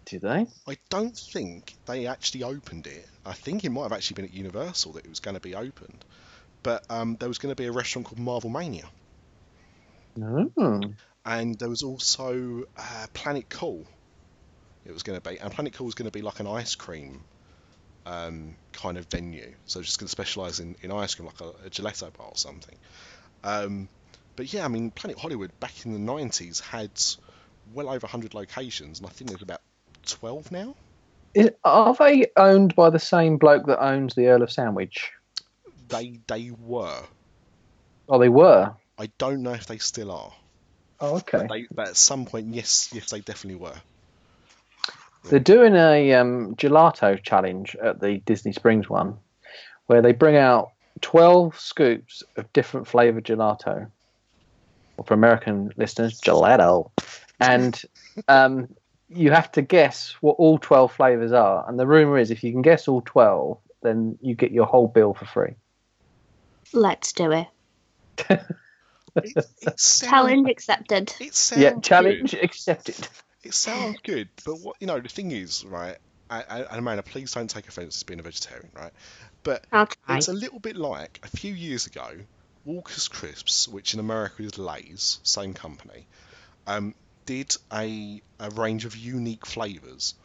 Did 0.05 0.21
they? 0.21 0.47
I 0.67 0.77
don't 0.89 1.15
think 1.15 1.75
they 1.85 2.07
actually 2.07 2.43
opened 2.43 2.87
it. 2.87 3.07
I 3.25 3.33
think 3.33 3.63
it 3.63 3.69
might 3.69 3.83
have 3.83 3.93
actually 3.93 4.15
been 4.15 4.25
at 4.25 4.33
Universal 4.33 4.93
that 4.93 5.05
it 5.05 5.09
was 5.09 5.19
going 5.19 5.35
to 5.35 5.41
be 5.41 5.55
opened, 5.55 6.03
but 6.61 6.83
um, 6.89 7.15
there 7.19 7.29
was 7.29 7.37
going 7.37 7.51
to 7.51 7.61
be 7.61 7.67
a 7.67 7.71
restaurant 7.71 8.07
called 8.07 8.19
Marvel 8.19 8.49
Mania. 8.49 8.89
Mm. 10.17 10.95
and 11.25 11.57
there 11.57 11.69
was 11.69 11.83
also 11.83 12.63
uh, 12.77 13.05
Planet 13.13 13.49
Cool. 13.49 13.85
It 14.85 14.93
was 14.93 15.03
going 15.03 15.19
to 15.19 15.29
be, 15.29 15.39
and 15.39 15.51
Planet 15.51 15.73
Cool 15.73 15.85
was 15.85 15.95
going 15.95 16.09
to 16.09 16.11
be 16.11 16.21
like 16.21 16.39
an 16.39 16.47
ice 16.47 16.75
cream 16.75 17.23
um, 18.05 18.55
kind 18.73 18.97
of 18.97 19.05
venue. 19.07 19.53
So 19.65 19.79
it's 19.79 19.87
just 19.87 19.99
going 19.99 20.07
to 20.07 20.11
specialise 20.11 20.59
in, 20.59 20.75
in 20.81 20.91
ice 20.91 21.15
cream, 21.15 21.27
like 21.27 21.41
a, 21.41 21.67
a 21.67 21.69
gelato 21.69 22.15
bar 22.15 22.27
or 22.27 22.35
something. 22.35 22.75
Um, 23.43 23.87
but 24.35 24.51
yeah, 24.51 24.65
I 24.65 24.67
mean, 24.67 24.91
Planet 24.91 25.17
Hollywood 25.17 25.57
back 25.59 25.85
in 25.85 25.93
the 25.93 26.11
90s 26.11 26.61
had 26.61 26.91
well 27.73 27.87
over 27.87 28.05
100 28.05 28.33
locations, 28.33 28.99
and 28.99 29.07
I 29.07 29.11
think 29.11 29.29
there's 29.29 29.41
about 29.41 29.61
12 30.05 30.51
now. 30.51 30.75
Is, 31.33 31.49
are 31.63 31.95
they 31.95 32.27
owned 32.37 32.75
by 32.75 32.89
the 32.89 32.99
same 32.99 33.37
bloke 33.37 33.65
that 33.65 33.83
owns 33.83 34.13
the 34.15 34.27
Earl 34.27 34.43
of 34.43 34.51
Sandwich? 34.51 35.11
They 35.87 36.19
they 36.27 36.51
were. 36.51 37.03
Oh, 38.07 38.19
they 38.19 38.29
were. 38.29 38.75
I 38.97 39.09
don't 39.17 39.41
know 39.41 39.53
if 39.53 39.65
they 39.65 39.79
still 39.79 40.11
are. 40.11 40.31
Oh, 40.99 41.15
okay. 41.17 41.39
But, 41.39 41.49
they, 41.49 41.67
but 41.73 41.87
at 41.89 41.97
some 41.97 42.25
point, 42.25 42.53
yes, 42.53 42.89
yes, 42.93 43.09
they 43.09 43.19
definitely 43.19 43.59
were. 43.59 43.75
They're 45.25 45.39
doing 45.39 45.75
a 45.75 46.13
um, 46.13 46.55
gelato 46.55 47.21
challenge 47.21 47.75
at 47.81 47.99
the 48.01 48.17
Disney 48.19 48.51
Springs 48.51 48.89
one, 48.89 49.17
where 49.87 50.01
they 50.01 50.11
bring 50.11 50.35
out 50.35 50.71
12 51.01 51.57
scoops 51.59 52.23
of 52.35 52.51
different 52.53 52.87
flavored 52.87 53.23
gelato. 53.23 53.87
Or 54.97 55.05
for 55.05 55.13
American 55.13 55.71
listeners, 55.77 56.21
gelato. 56.21 56.91
And 57.39 57.81
um, 58.27 58.67
you 59.09 59.31
have 59.31 59.51
to 59.53 59.61
guess 59.61 60.15
what 60.21 60.35
all 60.37 60.57
12 60.57 60.91
flavors 60.91 61.31
are. 61.31 61.67
And 61.67 61.79
the 61.79 61.87
rumor 61.87 62.17
is 62.17 62.29
if 62.29 62.43
you 62.43 62.51
can 62.51 62.61
guess 62.61 62.87
all 62.87 63.01
12, 63.01 63.57
then 63.81 64.17
you 64.21 64.35
get 64.35 64.51
your 64.51 64.65
whole 64.65 64.87
bill 64.87 65.13
for 65.13 65.25
free. 65.25 65.55
Let's 66.73 67.13
do 67.13 67.31
it. 67.31 67.47
It, 69.15 69.35
it 69.61 69.79
sounds, 69.79 70.09
Challenge 70.09 70.49
accepted. 70.49 71.13
It 71.19 71.35
sounds 71.35 71.61
yeah, 71.61 71.73
good. 71.73 71.83
challenge 71.83 72.33
accepted. 72.33 73.07
It 73.43 73.53
sounds 73.53 73.99
good, 74.03 74.29
but 74.45 74.59
what 74.61 74.77
you 74.79 74.87
know, 74.87 74.99
the 74.99 75.09
thing 75.09 75.31
is, 75.31 75.65
right? 75.65 75.97
And 76.29 76.45
and 76.49 76.79
Amanda, 76.79 77.03
please 77.03 77.31
don't 77.33 77.49
take 77.49 77.67
offence 77.67 77.97
as 77.97 78.03
being 78.03 78.19
a 78.19 78.23
vegetarian, 78.23 78.69
right? 78.73 78.93
But 79.43 79.65
it's 80.07 80.27
a 80.29 80.33
little 80.33 80.59
bit 80.59 80.77
like 80.77 81.19
a 81.23 81.27
few 81.27 81.53
years 81.53 81.85
ago, 81.85 82.09
Walker's 82.65 83.07
Crisps, 83.07 83.67
which 83.67 83.93
in 83.93 83.99
America 83.99 84.43
is 84.43 84.57
Lay's, 84.57 85.19
same 85.23 85.53
company, 85.53 86.07
um, 86.67 86.95
did 87.25 87.55
a, 87.71 88.21
a 88.39 88.49
range 88.51 88.85
of 88.85 88.95
unique 88.95 89.45
flavours, 89.45 90.15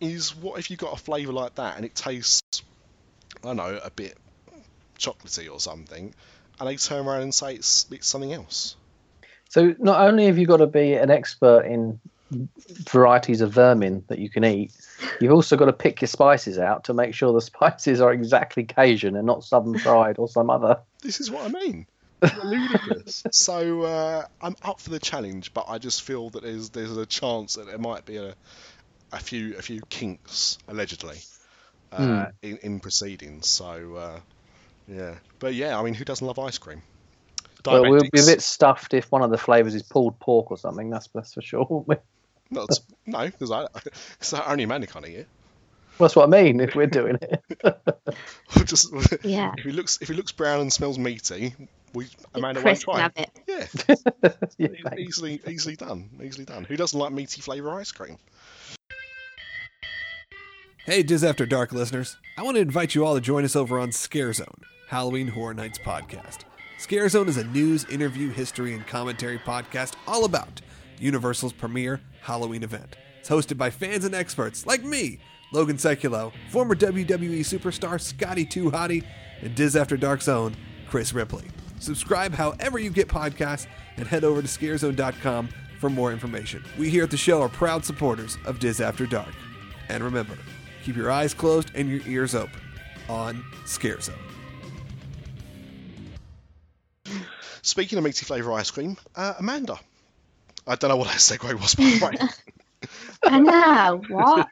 is 0.00 0.34
what 0.34 0.58
if 0.58 0.70
you 0.70 0.76
got 0.76 0.92
a 0.92 0.96
flavour 0.96 1.32
like 1.32 1.54
that 1.56 1.76
and 1.76 1.84
it 1.84 1.94
tastes, 1.94 2.62
I 3.42 3.48
don't 3.48 3.56
know, 3.56 3.80
a 3.82 3.90
bit 3.90 4.16
chocolatey 4.98 5.50
or 5.50 5.60
something, 5.60 6.14
and 6.58 6.68
they 6.68 6.76
turn 6.76 7.06
around 7.06 7.22
and 7.22 7.34
say 7.34 7.54
it's, 7.54 7.86
it's 7.90 8.06
something 8.06 8.32
else. 8.32 8.76
So 9.48 9.74
not 9.78 10.00
only 10.00 10.26
have 10.26 10.38
you 10.38 10.46
got 10.46 10.58
to 10.58 10.66
be 10.66 10.94
an 10.94 11.10
expert 11.10 11.66
in 11.66 12.00
varieties 12.30 13.40
of 13.40 13.52
vermin 13.52 14.04
that 14.08 14.18
you 14.18 14.28
can 14.28 14.44
eat, 14.44 14.72
you've 15.20 15.32
also 15.32 15.56
got 15.56 15.66
to 15.66 15.72
pick 15.72 16.00
your 16.00 16.08
spices 16.08 16.58
out 16.58 16.84
to 16.84 16.94
make 16.94 17.14
sure 17.14 17.32
the 17.32 17.40
spices 17.40 18.00
are 18.00 18.12
exactly 18.12 18.64
Cajun 18.64 19.16
and 19.16 19.26
not 19.26 19.44
Southern 19.44 19.78
fried 19.78 20.18
or 20.18 20.28
some 20.28 20.50
other. 20.50 20.80
This 21.02 21.20
is 21.20 21.30
what 21.30 21.44
I 21.44 21.48
mean. 21.48 21.86
Ludicrous. 22.44 23.24
so 23.30 23.82
uh, 23.82 24.24
I'm 24.40 24.56
up 24.62 24.80
for 24.80 24.90
the 24.90 24.98
challenge, 24.98 25.52
but 25.52 25.66
I 25.68 25.78
just 25.78 26.02
feel 26.02 26.30
that 26.30 26.42
there's 26.42 26.70
there's 26.70 26.96
a 26.96 27.04
chance 27.04 27.56
that 27.56 27.66
there 27.66 27.78
might 27.78 28.06
be 28.06 28.16
a 28.16 28.34
a 29.12 29.18
few 29.18 29.56
a 29.56 29.62
few 29.62 29.82
kinks 29.90 30.56
allegedly 30.66 31.18
uh, 31.92 32.26
in, 32.40 32.56
in 32.62 32.80
proceedings. 32.80 33.48
So 33.48 33.96
uh, 33.96 34.20
yeah, 34.88 35.16
but 35.38 35.54
yeah, 35.54 35.78
I 35.78 35.82
mean, 35.82 35.92
who 35.92 36.06
doesn't 36.06 36.26
love 36.26 36.38
ice 36.38 36.56
cream? 36.56 36.82
Well, 37.66 37.82
we'll 37.82 38.02
be 38.02 38.20
a 38.20 38.26
bit 38.26 38.42
stuffed 38.42 38.94
if 38.94 39.10
one 39.10 39.22
of 39.22 39.30
the 39.30 39.38
flavours 39.38 39.74
is 39.74 39.82
pulled 39.82 40.18
pork 40.20 40.50
or 40.50 40.58
something. 40.58 40.90
That's, 40.90 41.08
that's 41.14 41.34
for 41.34 41.42
sure. 41.42 41.84
won't 42.50 42.50
we? 42.50 42.56
No, 42.58 42.62
it's- 42.64 42.80
no, 43.06 43.24
because 43.26 43.50
I, 43.50 43.66
cause 44.18 44.34
only 44.46 44.64
Amanda 44.64 44.86
can't 44.86 45.06
eat. 45.06 45.26
That's 45.98 46.14
what 46.14 46.24
I 46.24 46.42
mean. 46.42 46.60
If 46.60 46.74
we're 46.74 46.86
doing 46.86 47.16
it, 47.22 47.42
just 48.66 48.92
Yeah. 49.24 49.52
if 49.56 49.64
he 49.64 49.72
looks 49.72 49.98
if 50.02 50.08
he 50.08 50.14
looks 50.14 50.30
brown 50.32 50.60
and 50.60 50.70
smells 50.72 50.98
meaty, 50.98 51.54
we 51.94 52.06
Amanda 52.34 52.60
won't 52.60 52.66
Chris 52.66 52.82
try. 52.82 53.10
it. 53.16 53.30
it. 53.46 53.70
Yeah, 54.18 54.30
Yeah, 54.84 54.94
easily 54.98 55.40
easily 55.48 55.76
done, 55.76 56.10
easily 56.22 56.44
done. 56.44 56.64
Who 56.64 56.76
doesn't 56.76 56.98
like 56.98 57.12
meaty 57.12 57.40
flavour 57.40 57.70
ice 57.80 57.92
cream? 57.92 58.18
Hey, 60.84 61.02
Diz 61.02 61.24
After 61.24 61.46
Dark 61.46 61.72
listeners. 61.72 62.16
I 62.38 62.42
want 62.42 62.56
to 62.56 62.60
invite 62.60 62.94
you 62.94 63.04
all 63.04 63.14
to 63.14 63.20
join 63.20 63.44
us 63.44 63.56
over 63.56 63.78
on 63.78 63.90
Scare 63.90 64.32
Zone, 64.32 64.60
Halloween 64.88 65.28
Horror 65.28 65.54
Nights 65.54 65.78
podcast. 65.78 66.40
Scare 66.78 67.08
Zone 67.08 67.28
is 67.28 67.38
a 67.38 67.44
news, 67.44 67.84
interview, 67.86 68.30
history, 68.30 68.74
and 68.74 68.86
commentary 68.86 69.38
podcast 69.38 69.94
all 70.06 70.24
about 70.24 70.60
Universal's 70.98 71.52
premier 71.52 72.00
Halloween 72.22 72.62
event. 72.62 72.96
It's 73.20 73.28
hosted 73.28 73.58
by 73.58 73.70
fans 73.70 74.04
and 74.04 74.14
experts 74.14 74.66
like 74.66 74.82
me, 74.82 75.18
Logan 75.52 75.76
Seculo, 75.76 76.32
former 76.50 76.74
WWE 76.74 77.40
superstar 77.40 78.00
Scotty 78.00 78.44
Too 78.44 78.70
Hottie, 78.70 79.04
and 79.42 79.54
Diz 79.54 79.76
After 79.76 79.96
Dark's 79.96 80.28
own 80.28 80.56
Chris 80.88 81.12
Ripley. 81.12 81.44
Subscribe 81.78 82.32
however 82.32 82.78
you 82.78 82.90
get 82.90 83.08
podcasts 83.08 83.66
and 83.96 84.06
head 84.06 84.24
over 84.24 84.42
to 84.42 84.48
scarezone.com 84.48 85.48
for 85.80 85.90
more 85.90 86.12
information. 86.12 86.64
We 86.78 86.90
here 86.90 87.04
at 87.04 87.10
the 87.10 87.16
show 87.16 87.42
are 87.42 87.48
proud 87.48 87.84
supporters 87.84 88.38
of 88.46 88.58
Diz 88.58 88.80
After 88.80 89.06
Dark. 89.06 89.34
And 89.88 90.02
remember, 90.02 90.36
keep 90.84 90.96
your 90.96 91.10
eyes 91.10 91.34
closed 91.34 91.70
and 91.74 91.88
your 91.88 92.00
ears 92.06 92.34
open 92.34 92.60
on 93.08 93.44
Scarezone. 93.64 94.14
Speaking 97.62 97.98
of 97.98 98.04
meaty 98.04 98.24
flavour 98.24 98.52
ice 98.52 98.70
cream, 98.70 98.96
uh, 99.16 99.34
Amanda. 99.38 99.78
I 100.66 100.74
don't 100.74 100.90
know 100.90 100.96
what 100.96 101.08
that 101.08 101.18
segue 101.18 101.54
was, 101.54 101.74
by 101.74 101.84
the 101.84 102.18
way. 102.20 102.88
I 103.24 103.38
know. 103.38 104.02
What? 104.08 104.48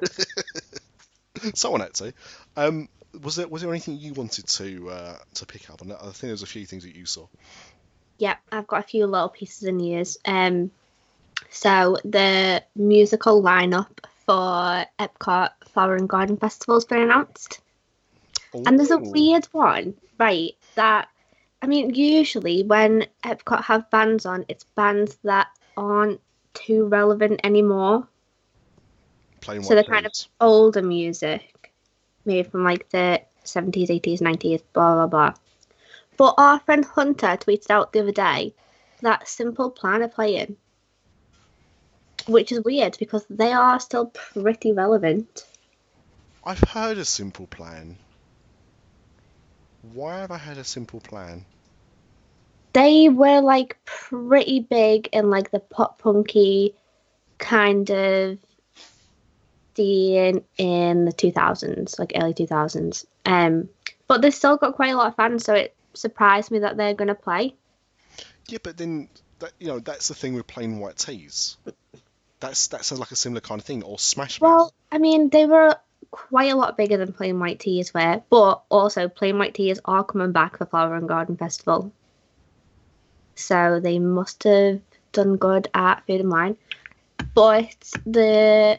Someone 1.55 1.81
had 1.81 1.95
to. 1.95 2.15
Um, 2.57 2.89
was 3.23 3.37
there 3.37 3.49
was 3.49 3.63
there 3.63 3.71
anything 3.71 3.99
you 3.99 4.13
wanted 4.13 4.47
to 4.47 4.91
uh, 4.91 5.17
to 5.35 5.47
pick 5.47 5.71
up? 5.71 5.83
And 5.83 5.93
I 5.93 5.97
think 5.97 6.21
there 6.21 6.31
was 6.33 6.43
a 6.43 6.47
few 6.47 6.67
things 6.67 6.85
that 6.85 6.95
you 6.95 7.07
saw. 7.07 7.27
Yep, 8.19 8.39
I've 8.53 8.67
got 8.67 8.81
a 8.81 8.87
few 8.87 9.07
little 9.07 9.29
pieces 9.29 9.65
of 9.65 9.75
news. 9.75 10.19
Um, 10.25 10.71
so 11.51 11.97
the 12.05 12.63
musical 12.77 13.43
lineup 13.43 13.99
for 14.27 14.85
Epcot 14.99 15.51
Flower 15.73 15.97
and 15.97 16.09
Garden 16.09 16.37
Festival 16.37 16.77
has 16.77 16.85
been 16.85 17.03
announced, 17.03 17.61
and 18.53 18.79
there's 18.79 18.91
a 18.91 18.99
weird 18.99 19.47
one, 19.47 19.95
right? 20.19 20.57
That 20.77 21.09
I 21.61 21.67
mean, 21.67 21.95
usually 21.95 22.63
when 22.63 23.07
Epcot 23.25 23.65
have 23.65 23.91
bands 23.91 24.27
on, 24.27 24.45
it's 24.49 24.65
bands 24.65 25.17
that 25.25 25.49
aren't 25.77 26.21
too 26.55 26.87
relevant 26.87 27.41
anymore. 27.45 28.09
plain 29.41 29.63
So 29.63 29.75
they're 29.75 29.85
kind 29.85 30.07
of 30.07 30.13
older 30.41 30.83
music, 30.83 31.73
maybe 32.25 32.49
from 32.49 32.65
like 32.65 32.89
the 32.91 33.23
70s, 33.45 33.91
80s, 33.91 34.21
90s, 34.21 34.63
blah, 34.73 34.95
blah, 34.95 35.07
blah. 35.07 35.35
But 36.17 36.35
our 36.39 36.61
friend 36.61 36.85
Hunter 36.85 37.37
tweeted 37.37 37.71
out 37.71 37.93
the 37.93 38.01
other 38.01 38.13
day 38.13 38.55
that 39.01 39.29
Simple 39.29 39.71
Plan 39.71 40.03
are 40.03 40.09
playing, 40.09 40.57
which 42.27 42.53
is 42.53 42.63
weird 42.65 42.97
because 42.99 43.27
they 43.29 43.53
are 43.53 43.81
still 43.81 44.07
pretty 44.07 44.73
relevant. 44.73 45.47
I've 46.45 46.61
heard 46.61 46.99
a 46.99 47.05
simple 47.05 47.47
plan. 47.47 47.97
Why 49.93 50.19
have 50.19 50.31
I 50.31 50.39
heard 50.39 50.59
a 50.59 50.65
simple 50.65 51.01
plan? 51.01 51.45
They 52.75 53.09
were 53.09 53.41
like 53.41 53.79
pretty 53.87 54.61
big 54.61 55.09
in 55.13 55.31
like 55.31 55.51
the 55.51 55.61
pop 55.61 55.99
punky 55.99 56.75
kind 57.39 57.91
of 57.91 58.39
scene 59.75 60.45
in 60.59 61.05
the 61.05 61.13
2000s, 61.13 61.99
like 61.99 62.13
early 62.15 62.35
2000s. 62.35 63.07
Um, 63.25 63.69
but 64.07 64.23
they've 64.23 64.35
still 64.35 64.57
got 64.57 64.75
quite 64.75 64.93
a 64.93 64.97
lot 64.97 65.09
of 65.09 65.17
fans, 65.17 65.45
so 65.45 65.55
it 65.55 65.75
surprised 65.95 66.51
me 66.51 66.61
that 66.61 66.77
they're 66.77 66.95
going 66.95 67.09
to 67.09 67.15
play. 67.15 67.55
Yeah, 68.49 68.59
but 68.63 68.77
then 68.77 69.09
that 69.39 69.53
you 69.59 69.69
know 69.69 69.79
that's 69.79 70.09
the 70.09 70.15
thing 70.15 70.35
with 70.35 70.47
plain 70.47 70.79
white 70.79 70.97
tees. 70.97 71.57
That's 72.41 72.69
that 72.69 72.85
sounds 72.85 73.01
like 73.01 73.11
a 73.11 73.17
similar 73.17 73.41
kind 73.41 73.61
of 73.61 73.65
thing, 73.65 73.83
or 73.83 73.99
Smash 73.99 74.41
Well, 74.41 74.73
I 74.93 74.99
mean, 74.99 75.31
they 75.31 75.47
were 75.47 75.77
quite 76.11 76.53
a 76.53 76.57
lot 76.57 76.77
bigger 76.77 76.97
than 76.97 77.13
Plain 77.13 77.41
White 77.41 77.61
T's 77.61 77.93
were, 77.93 78.23
but 78.31 78.63
also 78.69 79.09
Plain 79.09 79.39
White 79.39 79.55
T's 79.55 79.81
are 79.85 80.05
coming 80.05 80.33
back 80.33 80.59
for 80.59 80.67
Flower 80.67 80.95
and 80.95 81.09
Garden 81.09 81.37
Festival. 81.37 81.91
So 83.37 83.81
they 83.81 83.99
must 83.99 84.45
have 84.45 84.81
done 85.13 85.37
good 85.37 85.69
at 85.75 86.07
Food 86.07 86.21
and 86.21 86.31
Wine. 86.31 86.57
But 87.35 87.77
the 88.07 88.79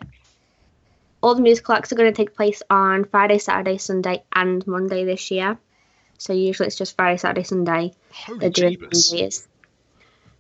all 1.22 1.36
the 1.36 1.42
musical 1.42 1.74
acts 1.74 1.92
are 1.92 1.96
going 1.96 2.14
to 2.14 2.16
take 2.16 2.36
place 2.36 2.62
on 2.70 3.06
Friday, 3.06 3.40
Saturday, 3.40 3.78
Sunday, 3.78 4.24
and 4.34 4.66
Monday 4.68 5.06
this 5.06 5.32
year. 5.32 5.58
So 6.18 6.34
usually 6.34 6.68
it's 6.68 6.76
just 6.78 6.96
Friday, 6.96 7.18
Saturday, 7.18 7.44
Sunday. 7.44 7.94
Holy 8.12 8.40
They're 8.40 8.50
doing! 8.52 8.78
Mondays. 8.82 9.48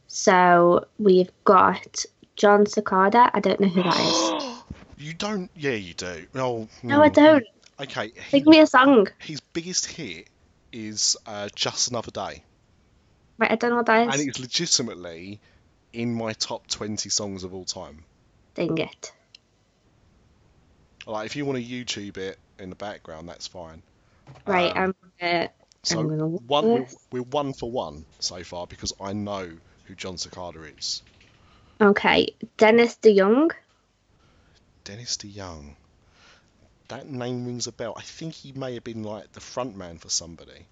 So 0.08 0.86
we've 1.00 1.32
got 1.44 2.06
Jon 2.36 2.66
Secada. 2.66 3.30
I 3.34 3.40
don't 3.40 3.60
know 3.60 3.68
who 3.68 3.84
that 3.84 4.00
is. 4.00 4.64
you 4.98 5.14
don't? 5.14 5.50
Yeah, 5.56 5.72
you 5.72 5.94
do. 5.94 6.28
No, 6.34 6.68
No, 6.84 7.02
I 7.02 7.08
hmm. 7.10 7.14
don't. 7.14 7.46
Okay, 7.82 8.12
he- 8.30 8.40
Sing 8.40 8.50
me 8.50 8.60
a 8.60 8.68
song. 8.68 9.08
his 9.20 9.42
biggest 9.42 9.88
hit 9.88 10.30
is 10.72 11.18
uh, 11.26 11.50
"Just 11.56 11.90
Another 11.90 12.12
Day." 12.12 12.44
Right, 13.38 13.52
I 13.52 13.56
don't 13.56 13.72
know 13.72 13.78
what 13.78 13.86
that 13.88 14.14
and 14.14 14.30
it's 14.30 14.40
legitimately 14.40 15.40
in 15.92 16.14
my 16.14 16.34
top 16.34 16.68
20 16.68 17.10
songs 17.10 17.44
of 17.44 17.54
all 17.54 17.66
time. 17.66 18.04
Dang 18.54 18.78
it. 18.78 19.12
Like, 21.06 21.26
if 21.26 21.36
you 21.36 21.46
want 21.46 21.58
to 21.58 21.64
YouTube 21.64 22.18
it 22.18 22.38
in 22.60 22.70
the 22.70 22.76
background, 22.76 23.30
that's 23.30 23.48
fine. 23.48 23.82
Right, 24.48 24.72
Um, 24.76 24.78
I'm 24.78 24.96
gonna. 25.20 25.50
So 25.84 26.00
I'm 26.00 26.08
gonna 26.08 26.26
one, 26.26 26.66
we're, 26.66 26.88
we're 27.12 27.22
one 27.22 27.54
for 27.54 27.70
one 27.70 28.06
so 28.20 28.44
far 28.44 28.66
because 28.66 28.94
I 29.00 29.14
know 29.14 29.52
who 29.86 29.96
Jon 29.96 30.16
Secada 30.16 30.78
is. 30.78 31.04
Okay, 31.80 32.34
Dennis 32.58 32.98
DeYoung. 33.02 33.52
Dennis 34.84 35.18
DeYoung. 35.18 35.76
That 36.88 37.08
name 37.08 37.46
rings 37.46 37.68
a 37.68 37.72
bell. 37.72 37.94
I 37.98 38.02
think 38.02 38.34
he 38.34 38.52
may 38.52 38.76
have 38.76 38.84
been 38.84 39.04
like 39.04 39.32
the 39.34 39.42
front 39.42 39.76
man 39.76 39.98
for 39.98 40.10
somebody. 40.10 40.66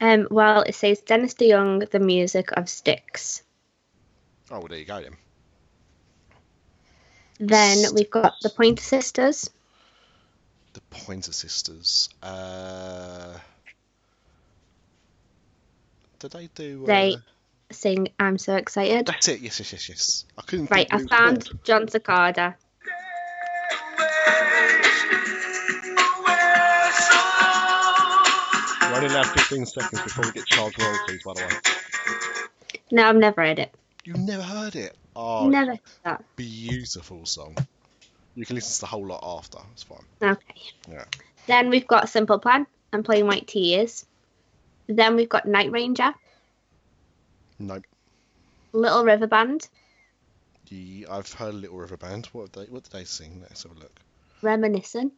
Um, 0.00 0.28
well, 0.30 0.62
it 0.62 0.74
says 0.74 1.00
Dennis 1.00 1.34
DeYoung, 1.34 1.88
the 1.90 1.98
music 1.98 2.52
of 2.52 2.68
Styx. 2.68 3.42
Oh, 4.50 4.58
well, 4.60 4.68
there 4.68 4.78
you 4.78 4.84
go 4.84 5.02
then. 5.02 5.16
Then 7.40 7.94
we've 7.94 8.10
got 8.10 8.34
the 8.42 8.50
Pointer 8.50 8.82
Sisters. 8.82 9.50
The 10.72 10.80
Pointer 10.90 11.32
Sisters. 11.32 12.08
Uh, 12.22 13.34
did 16.18 16.30
they 16.32 16.48
do? 16.54 16.84
They- 16.86 17.14
Uh, 17.14 17.18
Sing 17.70 18.08
"I'm 18.18 18.38
So 18.38 18.56
Excited." 18.56 19.04
that's 19.06 19.28
it. 19.28 19.40
Yes, 19.40 19.58
yes, 19.60 19.72
yes, 19.74 19.88
yes. 19.90 20.24
I 20.38 20.42
couldn't. 20.42 20.70
Right, 20.70 20.88
I 20.90 20.96
what 20.96 21.02
it 21.02 21.10
was 21.10 21.18
found 21.18 21.64
Jon 21.64 21.86
Secada. 21.86 22.54
Only 28.98 29.14
allowed 29.14 29.26
15 29.26 29.66
seconds 29.66 30.02
before 30.02 30.24
we 30.26 30.32
get 30.32 30.46
charged 30.46 30.80
royalties. 30.80 31.22
By 31.24 31.32
the 31.34 31.40
way, 31.42 32.80
No, 32.92 33.08
I've 33.08 33.16
never 33.16 33.44
heard 33.44 33.58
it. 33.58 33.74
You've 34.04 34.18
never 34.18 34.42
heard 34.42 34.76
it. 34.76 34.96
Oh, 35.16 35.48
Never 35.48 35.72
heard 35.72 35.80
that. 36.04 36.24
beautiful 36.36 37.26
song. 37.26 37.56
You 38.34 38.46
can 38.46 38.54
listen 38.56 38.74
to 38.74 38.80
the 38.82 38.86
whole 38.86 39.06
lot 39.06 39.20
after. 39.24 39.58
It's 39.72 39.82
fine. 39.82 39.98
Okay. 40.22 40.54
Yeah. 40.90 41.04
Then 41.46 41.70
we've 41.70 41.86
got 41.86 42.08
Simple 42.08 42.38
Plan 42.38 42.66
and 42.92 43.04
Plain 43.04 43.26
White 43.26 43.46
Tears. 43.48 44.06
Then 44.86 45.16
we've 45.16 45.28
got 45.28 45.46
Night 45.46 45.70
Ranger, 45.72 46.14
Nope. 47.58 47.84
Little 48.72 49.04
River 49.04 49.26
Band, 49.26 49.68
Yeah, 50.68 51.06
I've 51.10 51.30
heard 51.32 51.54
Little 51.54 51.76
River 51.78 51.96
Band. 51.96 52.26
What 52.26 52.52
they? 52.52 52.64
What 52.66 52.84
did 52.84 52.92
they 52.92 53.04
sing? 53.04 53.40
Let's 53.42 53.64
have 53.64 53.72
a 53.72 53.80
look. 53.80 54.00
Reminiscing 54.40 55.10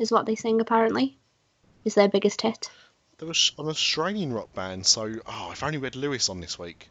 is 0.00 0.10
what 0.10 0.24
they 0.26 0.34
sing 0.34 0.60
apparently. 0.60 1.18
Is 1.84 1.94
their 1.94 2.08
biggest 2.08 2.40
hit. 2.42 2.70
There 3.18 3.28
was 3.28 3.52
an 3.58 3.68
Australian 3.68 4.32
rock 4.32 4.52
band. 4.54 4.86
So, 4.86 5.14
oh, 5.26 5.50
if 5.52 5.62
only 5.62 5.78
we 5.78 5.86
had 5.86 5.96
Lewis 5.96 6.28
on 6.28 6.40
this 6.40 6.58
week. 6.58 6.88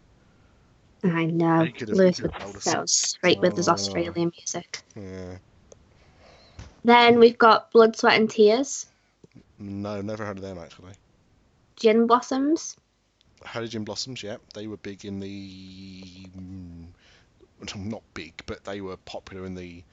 I 1.04 1.26
know. 1.26 1.64
They 1.66 1.72
could 1.72 1.89
have- 1.89 1.98
Lewis 1.98 2.18
could 2.20 2.24
would 2.26 2.34
have 2.34 2.42
told 2.44 2.56
us 2.58 2.64
go 2.66 2.72
that. 2.72 2.89
straight 2.89 3.39
with 3.39 3.58
his 3.58 3.68
Oh. 3.68 3.74
Australian 3.74 4.32
music. 4.38 4.82
Yeah. 4.96 5.38
Then 6.84 7.20
we've 7.20 7.38
got 7.38 7.72
Blood, 7.72 7.96
Sweat 7.96 8.20
and 8.20 8.30
Tears, 8.30 8.88
No, 9.60 10.02
never 10.02 10.26
heard 10.26 10.38
of 10.38 10.44
them 10.44 10.58
actually. 10.58 10.94
Gin 11.76 12.08
Blossoms, 12.08 12.76
Heard 13.46 13.64
of 13.64 13.70
Gin 13.72 13.84
Blossoms, 13.84 14.22
yeah. 14.24 14.38
They 14.54 14.68
were 14.68 14.78
big 14.78 15.04
in 15.06 15.20
the. 15.20 16.28
mm, 16.38 16.86
Not 17.76 18.02
big, 18.14 18.42
but 18.46 18.64
they 18.64 18.82
were 18.82 18.98
popular 18.98 19.46
in 19.46 19.54
the 19.56 19.84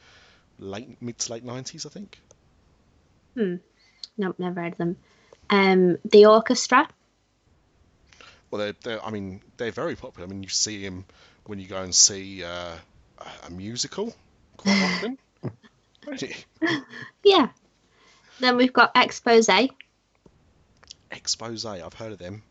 late 0.59 1.01
mid 1.03 1.19
to 1.19 1.33
late 1.33 1.45
90s, 1.45 1.85
I 1.87 1.89
think. 1.91 2.19
Nope, 4.17 4.37
never 4.39 4.61
heard 4.63 4.73
of 4.73 4.79
them. 4.79 4.97
Um, 5.51 5.99
the 6.05 6.27
Orchestra, 6.27 6.89
Well, 8.51 8.61
they're, 8.61 8.75
they're, 8.83 9.05
I 9.05 9.11
mean, 9.11 9.41
they're 9.57 9.71
very 9.73 9.97
popular. 9.97 10.27
I 10.27 10.31
mean, 10.31 10.43
you 10.43 10.49
see 10.49 10.83
them 10.85 11.05
when 11.47 11.59
you 11.59 11.67
go 11.67 11.83
and 11.83 11.95
see 11.95 12.45
uh, 12.45 12.77
a- 13.47 13.51
musical 13.51 14.15
quite 14.57 14.83
often. 14.83 15.19
Yeah. 17.25 17.49
Then 18.41 18.57
we've 18.57 18.73
got 18.73 18.93
Expose. 18.95 19.49
Expose, 21.11 21.65
I've 21.65 21.95
heard 21.95 22.13
of 22.13 22.19
them. 22.19 22.43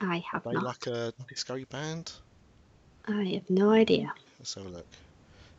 I 0.00 0.24
have 0.30 0.44
They 0.44 0.52
not. 0.52 0.64
like 0.64 0.86
a 0.86 1.12
disco 1.28 1.62
band. 1.70 2.12
I 3.06 3.22
have 3.34 3.48
no 3.48 3.70
idea. 3.70 4.12
Let's 4.38 4.54
have 4.54 4.66
a 4.66 4.68
look. 4.68 4.86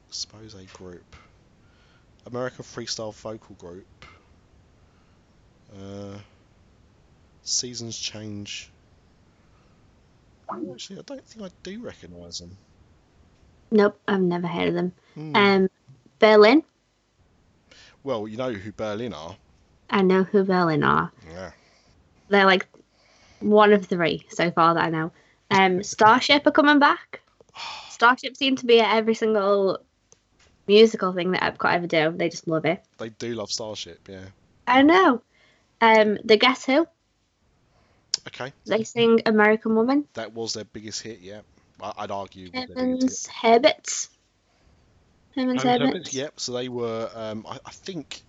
Expose 0.09 0.55
group. 0.73 1.15
American 2.25 2.63
freestyle 2.65 3.13
vocal 3.13 3.55
group. 3.55 3.85
Uh, 5.73 6.17
seasons 7.43 7.97
change. 7.97 8.69
Actually, 10.49 10.99
I 10.99 11.01
don't 11.03 11.25
think 11.25 11.45
I 11.45 11.49
do 11.63 11.81
recognise 11.81 12.39
them. 12.39 12.55
Nope, 13.71 13.99
I've 14.07 14.21
never 14.21 14.47
heard 14.47 14.69
of 14.69 14.73
them. 14.75 14.91
Hmm. 15.13 15.35
Um, 15.35 15.69
Berlin. 16.19 16.63
Well, 18.03 18.27
you 18.27 18.37
know 18.37 18.53
who 18.53 18.71
Berlin 18.71 19.13
are. 19.13 19.35
I 19.89 20.01
know 20.01 20.23
who 20.23 20.43
Berlin 20.43 20.83
are. 20.83 21.11
Yeah. 21.29 21.51
They're 22.29 22.45
like 22.45 22.67
one 23.39 23.73
of 23.73 23.85
three 23.85 24.25
so 24.29 24.51
far 24.51 24.73
that 24.73 24.83
I 24.83 24.89
know. 24.89 25.11
Um, 25.51 25.83
Starship 25.83 26.47
are 26.47 26.51
coming 26.51 26.79
back. 26.79 27.21
Starship 27.89 28.37
seem 28.37 28.55
to 28.57 28.65
be 28.65 28.79
at 28.79 28.95
every 28.95 29.15
single 29.15 29.79
musical 30.67 31.13
thing 31.13 31.31
that 31.31 31.41
Epcot 31.41 31.73
ever 31.73 31.87
do. 31.87 32.13
They 32.15 32.29
just 32.29 32.47
love 32.47 32.65
it. 32.65 32.83
They 32.97 33.09
do 33.09 33.35
love 33.35 33.51
Starship, 33.51 34.07
yeah. 34.09 34.25
I 34.67 34.81
know. 34.81 35.21
Um, 35.81 36.17
the 36.23 36.37
Guess 36.37 36.65
Who? 36.65 36.87
Okay, 38.27 38.51
They 38.65 38.83
sing 38.83 39.21
American 39.25 39.75
Woman. 39.75 40.05
that 40.15 40.33
was 40.33 40.53
their 40.53 40.65
biggest 40.65 41.01
hit, 41.01 41.19
yeah. 41.21 41.41
I- 41.81 41.93
I'd 41.99 42.11
argue. 42.11 42.45
was 42.45 42.51
their 42.51 42.67
biggest 42.67 42.75
hit. 42.75 42.81
Herman's 42.81 43.27
Herberts. 43.27 44.09
Herman's 45.35 45.63
Herman's 45.63 45.63
Herberts. 45.63 45.93
Herberts, 45.93 46.13
yep. 46.13 46.39
So 46.39 46.51
they 46.53 46.67
were. 46.67 47.09
Um, 47.13 47.45
I, 47.47 47.59
I 47.65 47.71
think 47.71 48.21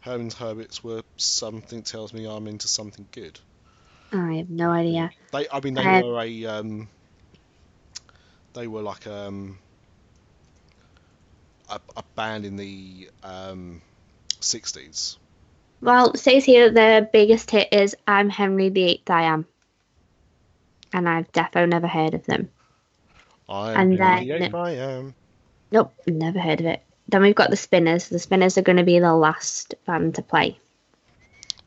Herman's 0.00 0.34
Herberts 0.34 0.82
were 0.84 1.02
something 1.16 1.82
tells 1.82 2.12
me 2.12 2.26
I'm 2.26 2.46
into 2.48 2.68
something 2.68 3.06
good. 3.12 3.38
I 4.12 4.34
have 4.34 4.50
no 4.50 4.70
idea. 4.70 5.10
They, 5.32 5.46
I 5.50 5.60
mean, 5.60 5.74
they 5.74 5.82
Uh, 5.84 6.02
were 6.02 6.20
a. 6.20 6.44
Um, 6.46 6.88
they 8.52 8.66
were 8.66 8.82
like 8.82 9.06
um, 9.06 9.58
a, 11.70 11.80
a 11.96 12.02
band 12.14 12.44
in 12.44 12.56
the 12.56 13.10
um, 13.22 13.80
60s. 14.40 15.16
Well, 15.80 16.10
it 16.12 16.18
says 16.18 16.44
here 16.44 16.70
their 16.70 17.02
biggest 17.02 17.50
hit 17.50 17.68
is 17.72 17.96
I'm 18.06 18.28
Henry 18.28 18.68
VIII 18.70 19.02
I 19.08 19.22
Am. 19.24 19.46
And 20.92 21.08
I've 21.08 21.30
defo 21.32 21.68
never 21.68 21.86
heard 21.86 22.14
of 22.14 22.24
them. 22.26 22.48
I'm 23.48 23.80
And 23.92 23.98
Henry 23.98 24.28
then- 24.28 24.50
VIII, 24.52 24.54
I 24.60 24.70
am. 24.72 25.14
Nope, 25.70 25.94
never 26.06 26.38
heard 26.40 26.60
of 26.60 26.66
it. 26.66 26.82
Then 27.08 27.22
we've 27.22 27.34
got 27.34 27.50
the 27.50 27.56
Spinners. 27.56 28.08
The 28.08 28.18
Spinners 28.18 28.56
are 28.58 28.62
going 28.62 28.78
to 28.78 28.84
be 28.84 28.98
the 28.98 29.14
last 29.14 29.74
band 29.84 30.14
to 30.16 30.22
play. 30.22 30.58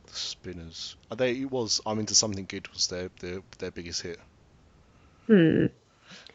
The 0.06 0.12
Spinners. 0.14 0.96
Uh, 1.10 1.14
They, 1.14 1.32
it 1.40 1.50
was 1.50 1.80
I'm 1.86 1.98
into 2.00 2.14
something 2.14 2.44
good 2.46 2.68
was 2.72 2.88
their 2.88 3.10
their, 3.20 3.40
their 3.58 3.70
biggest 3.70 4.02
hit. 4.02 4.18
Hmm. 5.26 5.66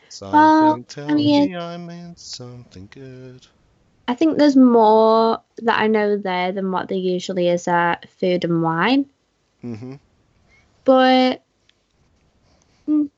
Something 0.09 0.39
Well, 0.39 0.83
tells 0.83 1.11
I 1.11 1.13
mean- 1.13 1.49
me 1.51 1.57
I'm 1.57 1.89
into 1.89 2.19
something 2.19 2.87
good. 2.91 3.45
I 4.07 4.13
think 4.13 4.37
there's 4.37 4.55
more 4.55 5.41
that 5.59 5.79
I 5.79 5.87
know 5.87 6.17
there 6.17 6.51
than 6.51 6.71
what 6.71 6.89
there 6.89 6.97
usually 6.97 7.49
is 7.49 7.67
at 7.67 8.09
Food 8.19 8.43
and 8.43 8.61
Wine. 8.61 9.09
hmm 9.61 9.95
But 10.83 11.43
mm, 12.87 13.09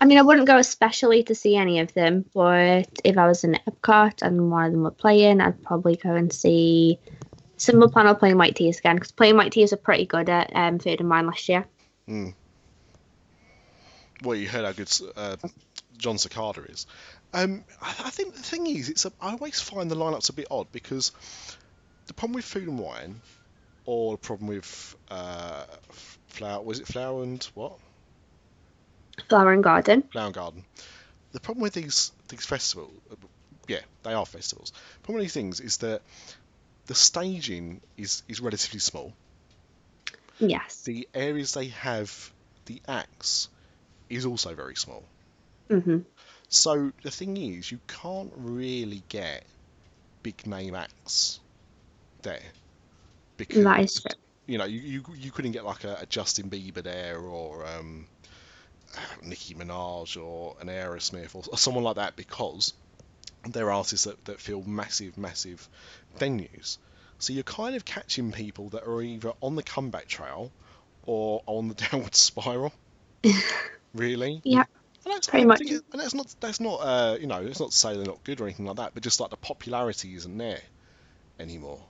I 0.00 0.04
mean, 0.04 0.18
I 0.18 0.22
wouldn't 0.22 0.46
go 0.46 0.58
especially 0.58 1.22
to 1.24 1.34
see 1.34 1.56
any 1.56 1.80
of 1.80 1.94
them. 1.94 2.24
But 2.34 2.88
if 3.04 3.16
I 3.16 3.28
was 3.28 3.44
in 3.44 3.58
Epcot 3.68 4.22
and 4.22 4.50
one 4.50 4.66
of 4.66 4.72
them 4.72 4.82
were 4.82 4.90
playing, 4.90 5.40
I'd 5.40 5.62
probably 5.62 5.96
go 5.96 6.14
and 6.14 6.32
see 6.32 6.98
Simple 7.56 7.90
Plan 7.90 8.06
or 8.08 8.14
Plain 8.14 8.36
White 8.36 8.56
T's 8.56 8.78
again 8.78 8.96
because 8.96 9.12
Plain 9.12 9.36
White 9.36 9.52
T's 9.52 9.72
are 9.72 9.78
pretty 9.78 10.06
good 10.06 10.28
at 10.28 10.50
um, 10.54 10.78
Food 10.78 11.00
and 11.00 11.08
Wine 11.08 11.26
last 11.26 11.48
year. 11.48 11.66
Well, 14.22 14.36
you 14.36 14.48
heard 14.48 14.64
how 14.64 14.72
good 14.72 14.90
uh, 15.16 15.36
Jon 15.96 16.16
Secada 16.16 16.70
is. 16.70 16.86
Um, 17.36 17.64
I, 17.82 17.90
I 18.06 18.10
think 18.10 18.34
the 18.34 18.42
thing 18.42 18.66
is, 18.66 18.88
it's 18.88 19.04
a, 19.04 19.12
I 19.20 19.32
always 19.32 19.60
find 19.60 19.90
the 19.90 19.94
lineups 19.94 20.30
a 20.30 20.32
bit 20.32 20.46
odd 20.50 20.72
because 20.72 21.12
the 22.06 22.14
problem 22.14 22.34
with 22.34 22.46
Food 22.46 22.66
and 22.66 22.78
Wine, 22.78 23.20
or 23.84 24.12
the 24.14 24.18
problem 24.18 24.48
with 24.48 24.96
uh, 25.10 25.64
Flower, 26.28 26.62
was 26.62 26.80
it 26.80 26.86
Flower 26.86 27.22
and 27.22 27.44
what? 27.54 27.78
Flower 29.28 29.52
and 29.52 29.62
Garden. 29.62 30.02
Flower 30.12 30.26
and 30.26 30.34
Garden. 30.34 30.64
The 31.32 31.40
problem 31.40 31.62
with 31.62 31.74
these 31.74 32.10
these 32.28 32.46
festivals, 32.46 32.90
yeah, 33.68 33.80
they 34.02 34.14
are 34.14 34.24
festivals. 34.24 34.72
The 34.72 35.00
problem 35.02 35.16
with 35.16 35.24
these 35.26 35.34
things 35.34 35.60
is 35.60 35.76
that 35.78 36.00
the 36.86 36.94
staging 36.94 37.82
is 37.98 38.22
is 38.28 38.40
relatively 38.40 38.80
small. 38.80 39.12
Yes. 40.38 40.82
The 40.84 41.06
areas 41.14 41.52
they 41.52 41.68
have 41.68 42.32
the 42.64 42.80
acts 42.88 43.48
is 44.08 44.24
also 44.24 44.54
very 44.54 44.76
small. 44.76 45.04
hmm 45.68 45.98
So 46.48 46.92
the 47.02 47.10
thing 47.10 47.36
is, 47.36 47.70
you 47.70 47.80
can't 47.88 48.32
really 48.36 49.02
get 49.08 49.44
big 50.22 50.46
name 50.46 50.74
acts 50.74 51.40
there 52.22 52.40
because 53.36 53.62
That 53.64 53.80
is 53.80 54.00
true. 54.00 54.10
you 54.46 54.58
know 54.58 54.64
you, 54.64 54.80
you 54.80 55.04
you 55.16 55.30
couldn't 55.30 55.52
get 55.52 55.64
like 55.64 55.84
a, 55.84 55.98
a 56.02 56.06
Justin 56.06 56.50
Bieber 56.50 56.82
there 56.82 57.18
or 57.18 57.64
um, 57.66 58.06
Nicki 59.22 59.54
Minaj 59.54 60.22
or 60.22 60.56
an 60.60 60.68
Aerosmith 60.68 61.34
or, 61.34 61.42
or 61.50 61.58
someone 61.58 61.84
like 61.84 61.96
that 61.96 62.16
because 62.16 62.72
they're 63.44 63.70
artists 63.70 64.06
that, 64.06 64.24
that 64.24 64.40
fill 64.40 64.62
massive, 64.62 65.16
massive 65.18 65.68
venues. 66.18 66.78
So 67.18 67.32
you're 67.32 67.42
kind 67.44 67.76
of 67.76 67.84
catching 67.84 68.32
people 68.32 68.68
that 68.70 68.84
are 68.84 69.02
either 69.02 69.32
on 69.40 69.56
the 69.56 69.62
comeback 69.62 70.06
trail 70.08 70.50
or 71.04 71.42
on 71.46 71.68
the 71.68 71.74
downward 71.90 72.14
spiral. 72.14 72.72
really? 73.94 74.40
Yeah. 74.44 74.64
And 75.06 75.14
that's, 75.14 75.28
Pretty 75.28 75.46
much. 75.46 75.60
it- 75.60 75.84
and 75.92 76.00
that's 76.00 76.14
not 76.14 76.34
that's 76.40 76.58
not 76.60 76.78
uh, 76.78 77.16
you 77.20 77.28
know 77.28 77.40
it's 77.40 77.60
not 77.60 77.70
to 77.70 77.76
say 77.76 77.94
they're 77.96 78.04
not 78.04 78.24
good 78.24 78.40
or 78.40 78.44
anything 78.44 78.66
like 78.66 78.76
that, 78.76 78.92
but 78.92 79.02
just 79.04 79.20
like 79.20 79.30
the 79.30 79.36
popularity 79.36 80.14
isn't 80.16 80.36
there 80.36 80.60
anymore. 81.38 81.80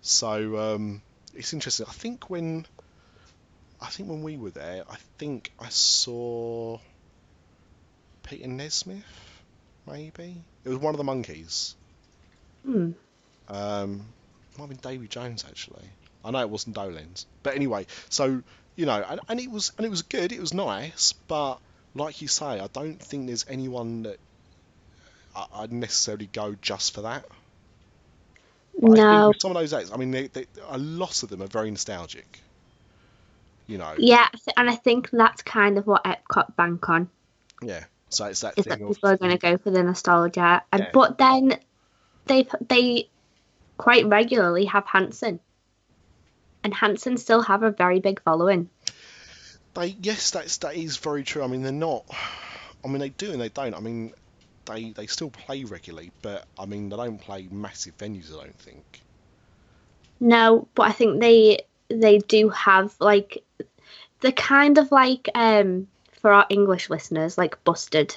So 0.00 0.58
um, 0.58 1.00
it's 1.32 1.52
interesting. 1.52 1.86
I 1.88 1.92
think 1.92 2.28
when 2.28 2.66
I 3.80 3.86
think 3.86 4.08
when 4.08 4.22
we 4.24 4.36
were 4.36 4.50
there, 4.50 4.82
I 4.90 4.96
think 5.18 5.52
I 5.60 5.68
saw 5.68 6.78
Peter 8.24 8.48
Nesmith, 8.48 9.04
maybe 9.86 10.42
it 10.64 10.68
was 10.68 10.78
one 10.78 10.92
of 10.92 10.98
the 10.98 11.04
Monkees. 11.04 11.74
Hmm. 12.64 12.90
Um, 13.48 14.06
might 14.58 14.62
have 14.62 14.68
been 14.70 14.78
Davy 14.78 15.06
Jones 15.06 15.44
actually. 15.48 15.84
I 16.24 16.32
know 16.32 16.40
it 16.40 16.50
wasn't 16.50 16.74
Dolenz, 16.74 17.26
but 17.44 17.54
anyway. 17.54 17.86
So 18.08 18.42
you 18.74 18.86
know, 18.86 19.04
and, 19.08 19.20
and 19.28 19.38
it 19.38 19.50
was 19.52 19.70
and 19.78 19.86
it 19.86 19.90
was 19.90 20.02
good. 20.02 20.32
It 20.32 20.40
was 20.40 20.52
nice, 20.52 21.12
but 21.12 21.58
like 21.96 22.22
you 22.22 22.28
say, 22.28 22.60
I 22.60 22.68
don't 22.72 23.00
think 23.00 23.26
there's 23.26 23.46
anyone 23.48 24.04
that 24.04 24.18
I, 25.34 25.46
I'd 25.54 25.72
necessarily 25.72 26.28
go 26.32 26.54
just 26.60 26.94
for 26.94 27.02
that. 27.02 27.24
But 28.80 28.90
I 28.92 28.94
think 28.96 29.06
No. 29.08 29.32
some 29.38 29.50
of 29.50 29.56
those 29.56 29.72
acts, 29.72 29.90
I 29.92 29.96
mean, 29.96 30.10
they, 30.10 30.26
they, 30.28 30.46
a 30.68 30.78
lot 30.78 31.22
of 31.22 31.30
them 31.30 31.42
are 31.42 31.46
very 31.46 31.70
nostalgic. 31.70 32.40
You 33.66 33.78
know, 33.78 33.94
Yeah, 33.98 34.28
and 34.56 34.70
I 34.70 34.76
think 34.76 35.10
that's 35.10 35.42
kind 35.42 35.78
of 35.78 35.86
what 35.86 36.04
Epcot 36.04 36.54
bank 36.54 36.88
on 36.88 37.10
yeah. 37.62 37.84
So 38.10 38.26
it's 38.26 38.40
that 38.40 38.58
is 38.58 38.64
that 38.66 38.78
people 38.78 39.08
are 39.08 39.16
going 39.16 39.32
to 39.32 39.38
go 39.38 39.58
for 39.58 39.70
the 39.70 39.82
nostalgia, 39.82 40.62
and 40.72 40.82
Yeah. 40.82 40.90
but 40.92 41.18
then 41.18 41.58
they 42.26 42.46
they 42.68 43.08
quite 43.76 44.06
regularly 44.06 44.66
have 44.66 44.86
Hanson, 44.86 45.40
and 46.62 46.72
Hanson 46.72 47.16
still 47.16 47.42
have 47.42 47.62
a 47.62 47.70
very 47.70 48.00
big 48.00 48.22
following. 48.22 48.70
They 49.76 49.96
yes, 50.00 50.30
that's 50.30 50.56
that 50.58 50.74
is 50.74 50.96
very 50.96 51.22
true. 51.22 51.42
I 51.42 51.46
mean, 51.46 51.62
they're 51.62 51.72
not. 51.72 52.04
I 52.84 52.88
mean, 52.88 52.98
they 52.98 53.10
do 53.10 53.32
and 53.32 53.40
they 53.40 53.50
don't. 53.50 53.74
I 53.74 53.80
mean, 53.80 54.12
they 54.64 54.90
they 54.90 55.06
still 55.06 55.30
play 55.30 55.64
regularly, 55.64 56.12
but 56.22 56.46
I 56.58 56.66
mean, 56.66 56.88
they 56.88 56.96
don't 56.96 57.18
play 57.18 57.48
massive 57.50 57.96
venues. 57.98 58.32
I 58.32 58.44
don't 58.44 58.58
think. 58.58 59.02
No, 60.18 60.66
but 60.74 60.88
I 60.88 60.92
think 60.92 61.20
they 61.20 61.60
they 61.88 62.18
do 62.18 62.48
have 62.48 62.94
like 63.00 63.44
the 64.20 64.32
kind 64.32 64.78
of 64.78 64.90
like 64.90 65.28
um 65.34 65.88
for 66.20 66.32
our 66.32 66.46
English 66.48 66.88
listeners 66.88 67.36
like 67.36 67.62
Busted. 67.64 68.16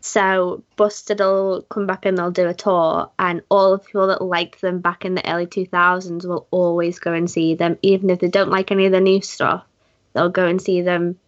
So 0.00 0.62
Busted 0.76 1.20
will 1.20 1.62
come 1.62 1.86
back 1.86 2.06
and 2.06 2.16
they'll 2.16 2.30
do 2.30 2.48
a 2.48 2.54
tour, 2.54 3.10
and 3.18 3.42
all 3.48 3.72
the 3.72 3.78
people 3.78 4.06
that 4.08 4.22
liked 4.22 4.60
them 4.60 4.80
back 4.80 5.04
in 5.04 5.14
the 5.14 5.28
early 5.28 5.46
two 5.46 5.66
thousands 5.66 6.26
will 6.26 6.46
always 6.50 6.98
go 6.98 7.12
and 7.12 7.30
see 7.30 7.54
them, 7.54 7.78
even 7.82 8.10
if 8.10 8.20
they 8.20 8.28
don't 8.28 8.50
like 8.50 8.70
any 8.70 8.86
of 8.86 8.92
the 8.92 9.00
new 9.00 9.20
stuff. 9.20 9.64
They'll 10.12 10.28
go 10.30 10.46
and 10.46 10.62
see 10.62 10.82
them 10.82 11.18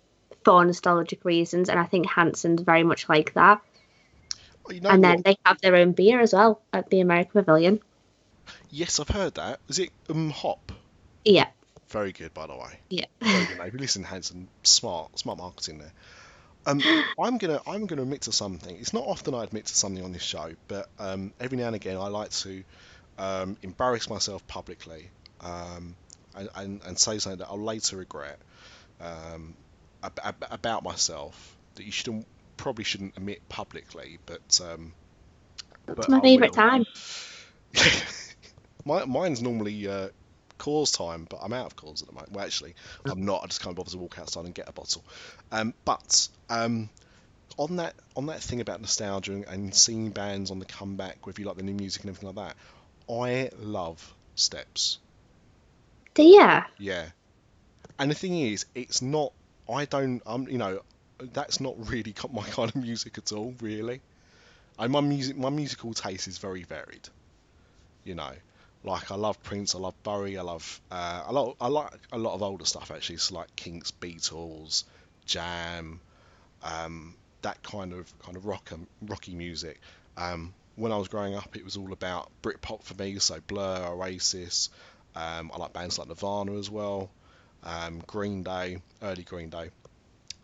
for 0.44 0.64
nostalgic 0.64 1.24
reasons, 1.24 1.68
and 1.68 1.78
I 1.78 1.84
think 1.84 2.08
Hanson's 2.08 2.62
very 2.62 2.84
much 2.84 3.08
like 3.08 3.34
that. 3.34 3.60
You 4.70 4.80
know 4.80 4.90
and 4.90 5.02
what? 5.02 5.08
then 5.08 5.22
they 5.24 5.36
have 5.46 5.60
their 5.60 5.76
own 5.76 5.92
beer 5.92 6.20
as 6.20 6.32
well 6.34 6.60
at 6.72 6.90
the 6.90 7.00
American 7.00 7.32
Pavilion. 7.32 7.80
Yes, 8.70 9.00
I've 9.00 9.08
heard 9.08 9.34
that. 9.34 9.60
Is 9.68 9.78
it 9.78 9.90
um 10.08 10.30
hop? 10.30 10.72
Yeah, 11.24 11.48
Very 11.88 12.12
good, 12.12 12.32
by 12.34 12.46
the 12.46 12.54
way. 12.54 12.78
yeah. 12.90 13.06
Very 13.20 13.46
good. 13.70 13.80
Listen, 13.80 14.04
Hanson, 14.04 14.48
smart, 14.62 15.18
smart 15.18 15.38
marketing 15.38 15.78
there. 15.78 15.92
Um, 16.68 16.84
I'm 17.18 17.38
gonna, 17.38 17.60
I'm 17.66 17.86
gonna 17.86 18.02
admit 18.02 18.22
to 18.22 18.32
something. 18.32 18.76
It's 18.78 18.94
not 18.94 19.04
often 19.06 19.34
I 19.34 19.44
admit 19.44 19.66
to 19.66 19.76
something 19.76 20.04
on 20.04 20.12
this 20.12 20.22
show, 20.22 20.52
but 20.68 20.88
um, 21.00 21.34
every 21.40 21.58
now 21.58 21.68
and 21.68 21.76
again 21.76 21.98
I 21.98 22.08
like 22.08 22.30
to 22.32 22.64
um, 23.18 23.58
embarrass 23.62 24.10
myself 24.10 24.46
publicly 24.48 25.10
um, 25.40 25.96
and, 26.36 26.50
and, 26.56 26.82
and 26.86 26.98
say 26.98 27.18
something 27.18 27.40
that 27.40 27.48
I'll 27.48 27.62
later 27.62 27.96
regret 27.98 28.40
um, 29.00 29.56
ab- 30.02 30.20
ab- 30.24 30.46
about 30.50 30.84
myself 30.84 31.56
that 31.76 31.84
you 31.84 31.92
shouldn't, 31.92 32.26
probably 32.58 32.84
shouldn't 32.84 33.16
admit 33.16 33.48
publicly, 33.48 34.18
but. 34.26 34.60
Um, 34.64 34.94
It's 35.88 35.96
but 35.96 36.08
my 36.08 36.20
I 36.20 36.22
favourite 36.22 36.52
will. 36.52 36.54
time. 36.54 36.84
My, 38.84 39.04
mine's 39.04 39.42
normally 39.42 39.86
uh, 39.88 40.08
cause 40.58 40.90
time, 40.90 41.26
but 41.28 41.40
I'm 41.42 41.52
out 41.52 41.66
of 41.66 41.76
cause 41.76 42.02
at 42.02 42.08
the 42.08 42.14
moment. 42.14 42.32
Well, 42.32 42.44
actually, 42.44 42.74
I'm 43.06 43.24
not. 43.24 43.42
I 43.44 43.46
just 43.46 43.62
can't 43.62 43.76
bother 43.76 43.90
to 43.90 43.98
walk 43.98 44.18
outside 44.18 44.44
and 44.44 44.54
get 44.54 44.68
a 44.68 44.72
bottle. 44.72 45.04
Um, 45.52 45.74
but 45.84 46.28
um, 46.50 46.90
on 47.56 47.76
that 47.76 47.94
on 48.16 48.26
that 48.26 48.40
thing 48.40 48.60
about 48.60 48.80
nostalgia 48.80 49.32
and, 49.32 49.44
and 49.46 49.74
seeing 49.74 50.10
bands 50.10 50.50
on 50.50 50.58
the 50.58 50.64
comeback, 50.66 51.26
whether 51.26 51.40
you 51.40 51.46
like 51.46 51.56
the 51.56 51.62
new 51.62 51.74
music 51.74 52.02
and 52.02 52.10
everything 52.10 52.34
like 52.34 52.56
that, 53.06 53.12
I 53.12 53.50
love 53.58 54.14
Steps. 54.34 54.98
Do 56.14 56.22
ya? 56.22 56.62
Yeah. 56.78 57.06
And 57.98 58.10
the 58.10 58.14
thing 58.14 58.38
is, 58.38 58.66
it's 58.74 59.02
not. 59.02 59.32
I 59.68 59.84
don't. 59.84 60.22
Um, 60.26 60.46
you 60.48 60.58
know, 60.58 60.80
that's 61.18 61.60
not 61.60 61.74
really 61.88 62.14
my 62.32 62.42
kind 62.50 62.70
of 62.70 62.76
music 62.76 63.18
at 63.18 63.32
all, 63.32 63.54
really. 63.60 64.00
And 64.78 64.92
my 64.92 65.00
music, 65.00 65.36
my 65.36 65.50
musical 65.50 65.92
taste 65.94 66.28
is 66.28 66.38
very 66.38 66.62
varied. 66.62 67.08
You 68.04 68.14
know, 68.14 68.32
like 68.84 69.10
I 69.10 69.16
love 69.16 69.42
Prince, 69.42 69.74
I 69.74 69.78
love 69.78 70.00
Bowie, 70.02 70.38
I 70.38 70.42
love. 70.42 70.80
Uh, 70.90 71.24
I. 71.26 71.64
I 71.64 71.68
like 71.68 71.92
a 72.12 72.18
lot 72.18 72.34
of 72.34 72.42
older 72.42 72.64
stuff 72.64 72.90
actually. 72.90 73.18
So 73.18 73.34
like 73.34 73.54
Kinks, 73.56 73.90
Beatles, 73.90 74.84
Jam, 75.26 76.00
um, 76.62 77.14
that 77.42 77.62
kind 77.62 77.92
of 77.92 78.12
kind 78.20 78.36
of 78.36 78.46
rock 78.46 78.70
and 78.70 78.86
rocky 79.02 79.34
music. 79.34 79.80
Um, 80.16 80.54
when 80.76 80.92
I 80.92 80.96
was 80.96 81.08
growing 81.08 81.34
up, 81.34 81.56
it 81.56 81.64
was 81.64 81.76
all 81.76 81.92
about 81.92 82.30
Britpop 82.42 82.84
for 82.84 82.94
me. 82.94 83.18
So 83.18 83.40
Blur, 83.46 83.88
Oasis. 83.88 84.70
Um, 85.14 85.50
I 85.52 85.58
like 85.58 85.72
bands 85.72 85.98
like 85.98 86.06
Nirvana 86.06 86.56
as 86.56 86.70
well, 86.70 87.10
um, 87.64 88.00
Green 88.06 88.44
Day, 88.44 88.78
early 89.02 89.24
Green 89.24 89.48
Day, 89.48 89.70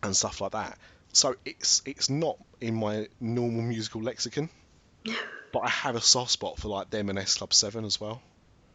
and 0.03 0.15
stuff 0.15 0.41
like 0.41 0.51
that. 0.51 0.77
So 1.13 1.35
it's 1.45 1.81
it's 1.85 2.09
not 2.09 2.37
in 2.59 2.75
my 2.75 3.07
normal 3.21 3.61
musical 3.61 4.01
lexicon, 4.01 4.49
but 5.51 5.59
I 5.59 5.69
have 5.69 5.95
a 5.95 6.01
soft 6.01 6.31
spot 6.31 6.57
for 6.57 6.67
like 6.67 6.89
them 6.89 7.09
and 7.09 7.17
S 7.17 7.35
Club 7.35 7.53
Seven 7.53 7.85
as 7.85 7.99
well. 7.99 8.21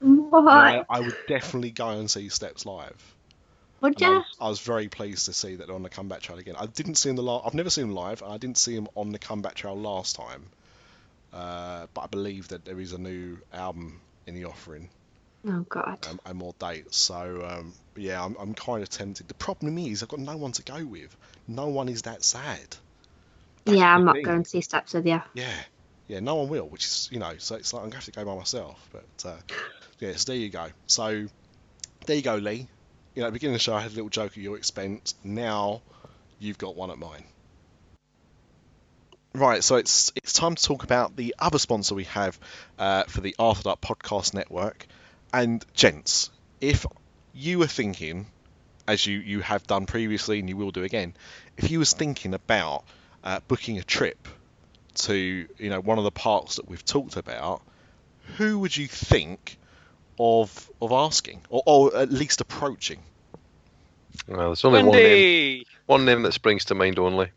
What? 0.00 0.86
I, 0.88 1.00
would 1.00 1.16
definitely 1.28 1.70
go 1.70 1.90
and 1.90 2.10
see 2.10 2.28
Steps 2.30 2.64
live. 2.64 3.14
Would 3.82 4.00
And 4.02 4.24
I 4.40 4.48
was, 4.48 4.60
very 4.60 4.88
pleased 4.88 5.26
to 5.26 5.32
see 5.32 5.56
that 5.56 5.66
they're 5.66 5.76
on 5.76 5.82
the 5.82 5.90
comeback 5.90 6.20
trail 6.20 6.38
again. 6.38 6.54
I 6.58 6.66
didn't 6.66 6.94
see 6.96 7.08
them 7.08 7.16
the 7.16 7.22
last. 7.22 7.46
I've 7.46 7.54
never 7.54 7.70
seen 7.70 7.88
them 7.88 7.94
live. 7.94 8.22
and 8.22 8.32
I 8.32 8.38
didn't 8.38 8.58
see 8.58 8.74
them 8.74 8.88
on 8.94 9.12
the 9.12 9.18
comeback 9.18 9.54
trail 9.54 9.76
last 9.76 10.16
time. 10.16 10.46
Uh, 11.32 11.86
but 11.94 12.02
I 12.02 12.06
believe 12.06 12.48
that 12.48 12.64
there 12.64 12.80
is 12.80 12.92
a 12.92 12.98
new 12.98 13.38
album 13.52 14.00
in 14.26 14.34
the 14.34 14.44
offering 14.46 14.88
Oh 15.48 15.64
god. 15.68 16.06
um, 16.08 16.20
and 16.26 16.38
more 16.38 16.54
dates. 16.58 16.96
So 16.96 17.46
um, 17.48 17.72
yeah, 17.96 18.22
I'm, 18.22 18.36
I'm 18.38 18.54
kind 18.54 18.82
of 18.82 18.88
tempted. 18.88 19.28
The 19.28 19.34
problem 19.34 19.78
is 19.78 20.02
I've 20.02 20.08
got 20.08 20.20
no 20.20 20.36
one 20.36 20.52
to 20.52 20.62
go 20.62 20.84
with. 20.84 21.16
No 21.48 21.68
one 21.68 21.88
is 21.88 22.02
that 22.02 22.22
sad. 22.22 22.76
That's 23.64 23.78
yeah, 23.78 23.94
I'm 23.94 24.04
not 24.04 24.16
thing. 24.16 24.24
going 24.24 24.42
to 24.42 24.48
see 24.48 24.60
steps 24.60 24.94
with 24.94 25.06
you. 25.06 25.22
Yeah, 25.34 25.52
yeah, 26.10 26.18
no 26.18 26.34
one 26.34 26.48
will. 26.48 26.68
Which 26.68 26.84
is 26.84 27.08
you 27.12 27.20
know, 27.20 27.34
so 27.38 27.54
it's 27.54 27.72
like 27.72 27.84
I'm 27.84 27.88
gonna 27.88 27.96
have 27.98 28.04
to 28.06 28.10
go 28.10 28.24
by 28.24 28.34
myself. 28.34 28.88
But 28.92 29.28
uh, 29.28 29.36
yeah, 30.00 30.16
so 30.16 30.32
there 30.32 30.40
you 30.40 30.48
go. 30.48 30.66
So 30.88 31.28
there 32.04 32.16
you 32.16 32.22
go, 32.22 32.34
Lee. 32.34 32.66
You 33.14 33.22
know, 33.22 33.28
at 33.28 33.30
the 33.30 33.34
beginning 33.34 33.54
of 33.54 33.60
the 33.60 33.62
show 33.62 33.74
I 33.74 33.80
had 33.80 33.92
a 33.92 33.94
little 33.94 34.10
joke 34.10 34.32
at 34.32 34.38
your 34.38 34.56
expense. 34.56 35.14
Now 35.22 35.82
you've 36.40 36.58
got 36.58 36.74
one 36.74 36.90
at 36.90 36.98
mine. 36.98 37.24
Right, 39.32 39.62
so 39.62 39.76
it's 39.76 40.10
it's 40.16 40.32
time 40.32 40.56
to 40.56 40.62
talk 40.62 40.82
about 40.82 41.14
the 41.14 41.36
other 41.38 41.60
sponsor 41.60 41.94
we 41.94 42.04
have 42.04 42.36
uh, 42.76 43.04
for 43.04 43.20
the 43.20 43.36
After 43.38 43.62
Dark 43.62 43.80
Podcast 43.80 44.34
Network. 44.34 44.88
And 45.32 45.64
gents, 45.74 46.30
if 46.60 46.84
you 47.32 47.60
were 47.60 47.68
thinking, 47.68 48.26
as 48.88 49.06
you, 49.06 49.18
you 49.18 49.42
have 49.42 49.64
done 49.68 49.86
previously 49.86 50.40
and 50.40 50.48
you 50.48 50.56
will 50.56 50.72
do 50.72 50.82
again, 50.82 51.14
if 51.56 51.70
you 51.70 51.78
was 51.78 51.92
thinking 51.92 52.34
about 52.34 52.82
uh, 53.22 53.38
booking 53.46 53.78
a 53.78 53.84
trip 53.84 54.26
to 55.04 55.14
you 55.14 55.70
know 55.70 55.80
one 55.80 55.98
of 55.98 56.04
the 56.04 56.10
parks 56.10 56.56
that 56.56 56.68
we've 56.68 56.84
talked 56.84 57.16
about, 57.16 57.62
who 58.36 58.58
would 58.60 58.76
you 58.76 58.86
think 58.86 59.58
of 60.18 60.70
of 60.80 60.92
asking 60.92 61.40
or, 61.48 61.62
or 61.66 61.96
at 61.96 62.10
least 62.10 62.40
approaching? 62.40 63.00
Well, 64.26 64.48
there's 64.48 64.64
only 64.64 64.82
one 64.82 64.96
name, 64.96 65.64
one 65.86 66.04
name 66.04 66.22
that 66.22 66.32
springs 66.32 66.66
to 66.66 66.74
mind 66.74 66.98
only. 66.98 67.30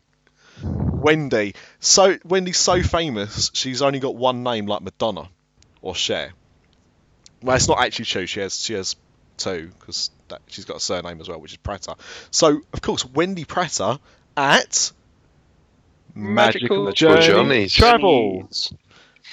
Wendy. 0.62 1.54
So 1.80 2.16
Wendy's 2.24 2.58
so 2.58 2.82
famous, 2.82 3.50
she's 3.54 3.82
only 3.82 4.00
got 4.00 4.14
one 4.14 4.42
name 4.42 4.66
like 4.66 4.82
Madonna 4.82 5.28
or 5.82 5.94
Cher. 5.94 6.32
Well, 7.42 7.56
it's 7.56 7.68
not 7.68 7.78
actually 7.80 8.06
true. 8.06 8.26
She 8.26 8.40
has 8.40 8.58
she 8.58 8.74
has 8.74 8.96
two 9.36 9.70
because 9.78 10.10
she's 10.46 10.64
got 10.64 10.76
a 10.76 10.80
surname 10.80 11.20
as 11.20 11.28
well, 11.28 11.40
which 11.40 11.52
is 11.52 11.58
Prater. 11.58 11.94
So 12.30 12.60
of 12.72 12.80
course, 12.80 13.04
Wendy 13.04 13.44
Prater 13.44 13.98
at 14.36 14.92
Magical 16.14 16.84
Magical 16.86 17.20
Journeys. 17.20 17.72
Travels. 17.72 18.72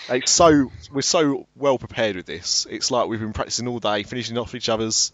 It's 0.09 0.31
so 0.31 0.71
we're 0.91 1.01
so 1.01 1.47
well 1.55 1.77
prepared 1.77 2.15
with 2.15 2.25
this. 2.25 2.65
It's 2.69 2.89
like 2.91 3.07
we've 3.07 3.19
been 3.19 3.33
practicing 3.33 3.67
all 3.67 3.79
day, 3.79 4.03
finishing 4.03 4.37
off 4.37 4.55
each 4.55 4.69
other's 4.69 5.11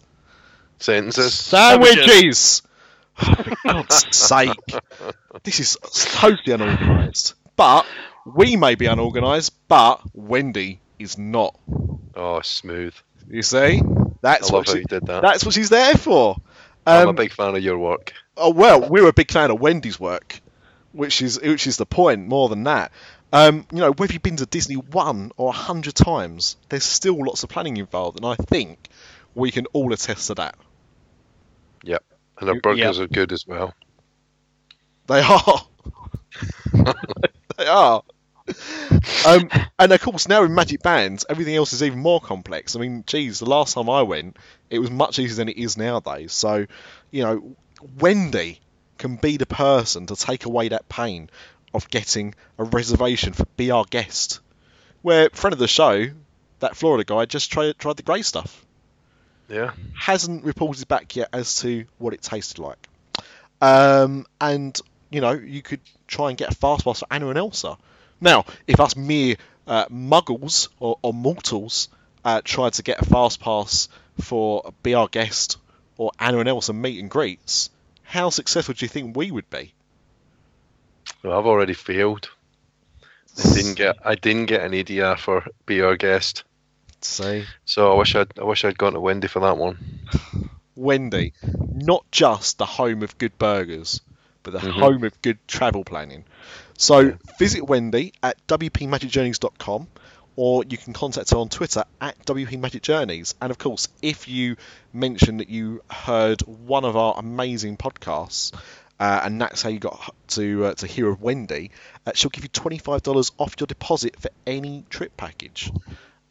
Sentences. 0.78 1.34
Sandwiches. 1.34 1.98
sandwiches. 1.98 2.62
For 3.14 3.54
God's 3.72 4.16
sake. 4.16 4.56
This 5.42 5.60
is 5.60 5.76
totally 6.14 6.54
unorganised. 6.54 7.34
But 7.56 7.84
we 8.24 8.54
may 8.56 8.76
be 8.76 8.86
unorganised, 8.86 9.52
but 9.66 10.00
Wendy 10.14 10.80
is 10.98 11.18
not. 11.18 11.58
Oh, 12.14 12.40
smooth. 12.42 12.94
You 13.28 13.42
see? 13.42 13.82
That's 14.22 14.50
I 14.50 14.52
love 14.52 14.52
what 14.52 14.66
how 14.68 14.72
she, 14.74 14.78
you 14.80 14.84
did 14.84 15.06
that. 15.06 15.22
that's 15.22 15.44
what 15.44 15.54
she's 15.54 15.68
there 15.68 15.94
for. 15.96 16.36
I'm 16.86 17.06
a 17.06 17.10
Um, 17.10 17.16
big 17.16 17.32
fan 17.32 17.54
of 17.56 17.62
your 17.62 17.78
work. 17.78 18.12
Oh 18.36 18.50
well, 18.50 18.88
we're 18.88 19.08
a 19.08 19.12
big 19.12 19.30
fan 19.32 19.50
of 19.50 19.60
Wendy's 19.60 19.98
work, 19.98 20.40
which 20.92 21.22
is 21.22 21.40
which 21.40 21.66
is 21.66 21.76
the 21.76 21.86
point. 21.86 22.26
More 22.26 22.48
than 22.48 22.64
that, 22.64 22.92
um, 23.32 23.66
you 23.72 23.78
know, 23.78 23.92
whether 23.92 24.12
you've 24.12 24.22
been 24.22 24.36
to 24.36 24.46
Disney 24.46 24.76
one 24.76 25.32
or 25.36 25.50
a 25.50 25.52
hundred 25.52 25.94
times, 25.94 26.56
there's 26.68 26.84
still 26.84 27.18
lots 27.24 27.42
of 27.42 27.48
planning 27.50 27.76
involved, 27.76 28.18
and 28.18 28.26
I 28.26 28.34
think 28.36 28.88
we 29.34 29.50
can 29.50 29.66
all 29.66 29.92
attest 29.92 30.28
to 30.28 30.34
that. 30.34 30.56
Yep. 31.84 32.04
And 32.38 32.48
the 32.48 32.54
You- 32.54 32.60
burgers 32.60 33.00
are 33.00 33.06
good 33.06 33.32
as 33.32 33.46
well. 33.46 33.74
They 35.06 35.20
are. 35.20 35.66
they 37.56 37.66
are. 37.66 38.02
Um, 39.26 39.48
and 39.78 39.92
of 39.92 40.00
course, 40.00 40.28
now 40.28 40.42
with 40.42 40.50
Magic 40.50 40.82
Bands, 40.82 41.24
everything 41.28 41.54
else 41.54 41.72
is 41.72 41.82
even 41.82 41.98
more 41.98 42.20
complex. 42.20 42.76
I 42.76 42.78
mean, 42.80 43.04
geez, 43.06 43.38
the 43.40 43.46
last 43.46 43.74
time 43.74 43.90
I 43.90 44.02
went, 44.02 44.36
it 44.70 44.78
was 44.78 44.90
much 44.90 45.18
easier 45.18 45.36
than 45.36 45.48
it 45.48 45.56
is 45.58 45.76
nowadays. 45.76 46.32
So, 46.32 46.66
you 47.10 47.22
know, 47.22 47.56
Wendy 47.98 48.60
can 48.98 49.16
be 49.16 49.36
the 49.36 49.46
person 49.46 50.06
to 50.06 50.16
take 50.16 50.44
away 50.44 50.68
that 50.68 50.88
pain 50.88 51.30
of 51.72 51.88
getting 51.90 52.34
a 52.58 52.64
reservation 52.64 53.32
for 53.32 53.46
Be 53.56 53.70
Our 53.70 53.84
Guest. 53.84 54.40
Where, 55.02 55.30
friend 55.30 55.52
of 55.52 55.58
the 55.58 55.68
show, 55.68 56.06
that 56.60 56.76
Florida 56.76 57.04
guy 57.04 57.24
just 57.24 57.52
tried, 57.52 57.78
tried 57.78 57.96
the 57.96 58.02
grey 58.02 58.22
stuff. 58.22 58.64
Yeah. 59.48 59.72
Hasn't 59.94 60.44
reported 60.44 60.88
back 60.88 61.16
yet 61.16 61.28
as 61.32 61.60
to 61.60 61.84
what 61.98 62.14
it 62.14 62.22
tasted 62.22 62.58
like. 62.58 62.88
Um, 63.60 64.26
and, 64.40 64.78
you 65.10 65.20
know, 65.20 65.32
you 65.32 65.62
could 65.62 65.80
try 66.06 66.28
and 66.28 66.38
get 66.38 66.52
a 66.52 66.54
fast 66.54 66.84
pass 66.84 67.00
for 67.00 67.06
Anna 67.10 67.28
and 67.28 67.38
Elsa. 67.38 67.78
Now, 68.20 68.44
if 68.66 68.80
us 68.80 68.96
mere 68.96 69.36
uh, 69.66 69.86
muggles 69.86 70.68
or, 70.80 70.98
or 71.02 71.14
mortals 71.14 71.88
uh, 72.24 72.40
tried 72.44 72.74
to 72.74 72.82
get 72.82 73.00
a 73.00 73.04
fast 73.04 73.40
pass 73.40 73.88
for 74.20 74.72
Be 74.82 74.94
Our 74.94 75.08
Guest 75.08 75.58
or 75.96 76.10
Anna 76.18 76.40
and 76.40 76.48
Elsa 76.48 76.72
meet 76.72 77.00
and 77.00 77.10
greets, 77.10 77.70
how 78.08 78.30
successful 78.30 78.74
do 78.74 78.84
you 78.84 78.88
think 78.88 79.16
we 79.16 79.30
would 79.30 79.48
be? 79.50 79.72
Well, 81.22 81.38
I've 81.38 81.46
already 81.46 81.74
failed. 81.74 82.30
I 83.38 83.42
didn't 83.54 83.74
get 83.74 83.96
I 84.04 84.14
didn't 84.14 84.46
get 84.46 84.62
an 84.62 84.72
ADR 84.72 85.16
for 85.18 85.44
be 85.66 85.82
our 85.82 85.96
guest. 85.96 86.44
See, 87.02 87.44
So 87.64 87.92
I 87.92 87.96
wish 87.96 88.16
I'd 88.16 88.32
I 88.38 88.44
wish 88.44 88.64
I'd 88.64 88.78
gone 88.78 88.94
to 88.94 89.00
Wendy 89.00 89.28
for 89.28 89.40
that 89.40 89.56
one. 89.56 89.78
Wendy, 90.74 91.32
not 91.74 92.04
just 92.10 92.58
the 92.58 92.66
home 92.66 93.02
of 93.02 93.18
good 93.18 93.36
burgers, 93.38 94.00
but 94.42 94.52
the 94.52 94.60
Mhm. 94.60 94.72
home 94.72 95.04
of 95.04 95.20
good 95.22 95.38
travel 95.46 95.84
planning. 95.84 96.24
So 96.76 97.18
visit 97.38 97.66
Wendy 97.66 98.12
at 98.22 98.44
wpmagicjourneys.com 98.46 99.88
or 100.38 100.62
you 100.68 100.78
can 100.78 100.92
contact 100.92 101.30
her 101.30 101.36
on 101.36 101.48
Twitter 101.48 101.82
at 102.00 102.16
wpmagicjourneys. 102.24 103.34
And 103.42 103.50
of 103.50 103.58
course, 103.58 103.88
if 104.00 104.28
you 104.28 104.56
mention 104.92 105.38
that 105.38 105.48
you 105.48 105.82
heard 105.90 106.42
one 106.42 106.84
of 106.84 106.96
our 106.96 107.18
amazing 107.18 107.76
podcasts, 107.76 108.54
uh, 109.00 109.20
and 109.24 109.40
that's 109.40 109.62
how 109.62 109.68
you 109.68 109.80
got 109.80 110.14
to 110.28 110.66
uh, 110.66 110.74
to 110.74 110.86
hear 110.86 111.08
of 111.08 111.20
Wendy, 111.20 111.72
uh, 112.06 112.12
she'll 112.14 112.30
give 112.30 112.44
you 112.44 112.50
twenty 112.50 112.78
five 112.78 113.02
dollars 113.02 113.32
off 113.36 113.56
your 113.58 113.66
deposit 113.66 114.14
for 114.20 114.30
any 114.46 114.84
trip 114.88 115.16
package. 115.16 115.72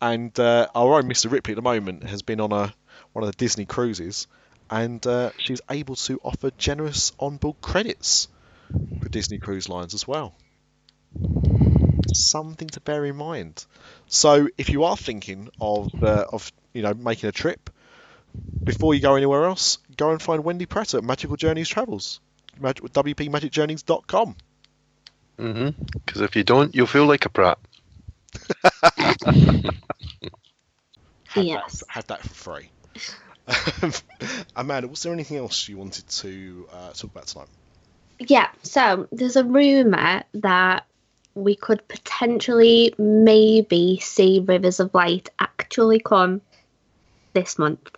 And 0.02 0.40
uh, 0.40 0.68
our 0.74 0.96
own 0.96 1.04
Mr. 1.10 1.30
Ripley 1.30 1.52
at 1.52 1.58
the 1.58 1.62
moment 1.62 2.04
has 2.04 2.22
been 2.22 2.40
on 2.40 2.54
a 2.54 2.74
one 3.12 3.26
of 3.26 3.30
the 3.30 3.36
Disney 3.36 3.66
cruises, 3.66 4.28
and 4.70 5.06
uh, 5.06 5.32
she's 5.38 5.60
able 5.70 5.98
to 5.98 6.18
offer 6.24 6.52
generous 6.58 7.12
onboard 7.20 7.60
credits 7.60 8.30
for 9.02 9.10
Disney 9.10 9.40
Cruise 9.40 9.68
Lines 9.68 9.94
as 9.94 10.08
well. 10.08 10.34
Something 12.14 12.68
to 12.70 12.80
bear 12.82 13.06
in 13.06 13.16
mind. 13.16 13.66
So, 14.08 14.48
if 14.58 14.70
you 14.70 14.84
are 14.86 14.98
thinking 14.98 15.50
of 15.60 16.04
uh, 16.04 16.26
of 16.32 16.52
you 16.74 16.82
know 16.82 16.94
making 16.94 17.30
a 17.30 17.32
trip 17.32 17.70
before 18.64 18.94
you 18.94 19.02
go 19.02 19.16
anywhere 19.16 19.46
else, 19.46 19.78
go 19.96 20.12
and 20.12 20.22
find 20.22 20.44
Wendy 20.44 20.66
Pratt 20.66 20.94
at 20.94 21.04
Magical 21.04 21.36
Journeys 21.36 21.68
Travels, 21.70 22.20
mag- 22.60 22.82
wpmagicjourneys.com. 22.82 24.36
Mhm. 25.40 25.76
Because 26.06 26.22
if 26.22 26.36
you 26.36 26.44
don't, 26.44 26.74
you'll 26.76 26.88
feel 26.88 27.06
like 27.06 27.26
a 27.26 27.30
prat. 27.30 27.58
Had 31.28 31.46
Yes. 31.46 31.80
that, 31.80 31.90
had 31.90 32.08
that 32.08 32.22
for 32.24 32.34
free. 32.34 32.70
Amanda, 34.56 34.88
was 34.88 35.04
there 35.04 35.14
anything 35.14 35.38
else 35.38 35.68
you 35.70 35.78
wanted 35.78 36.08
to 36.08 36.68
uh, 36.72 36.92
talk 36.94 37.12
about 37.12 37.28
tonight? 37.28 37.48
Yeah, 38.20 38.48
so 38.64 39.08
there's 39.12 39.36
a 39.36 39.44
rumour 39.44 40.24
that 40.34 40.86
we 41.38 41.56
could 41.56 41.88
potentially 41.88 42.94
maybe 42.98 44.00
see 44.02 44.44
Rivers 44.46 44.80
of 44.80 44.94
Light 44.94 45.30
actually 45.40 46.00
come 46.00 46.42
this 47.34 47.60
month. 47.60 47.90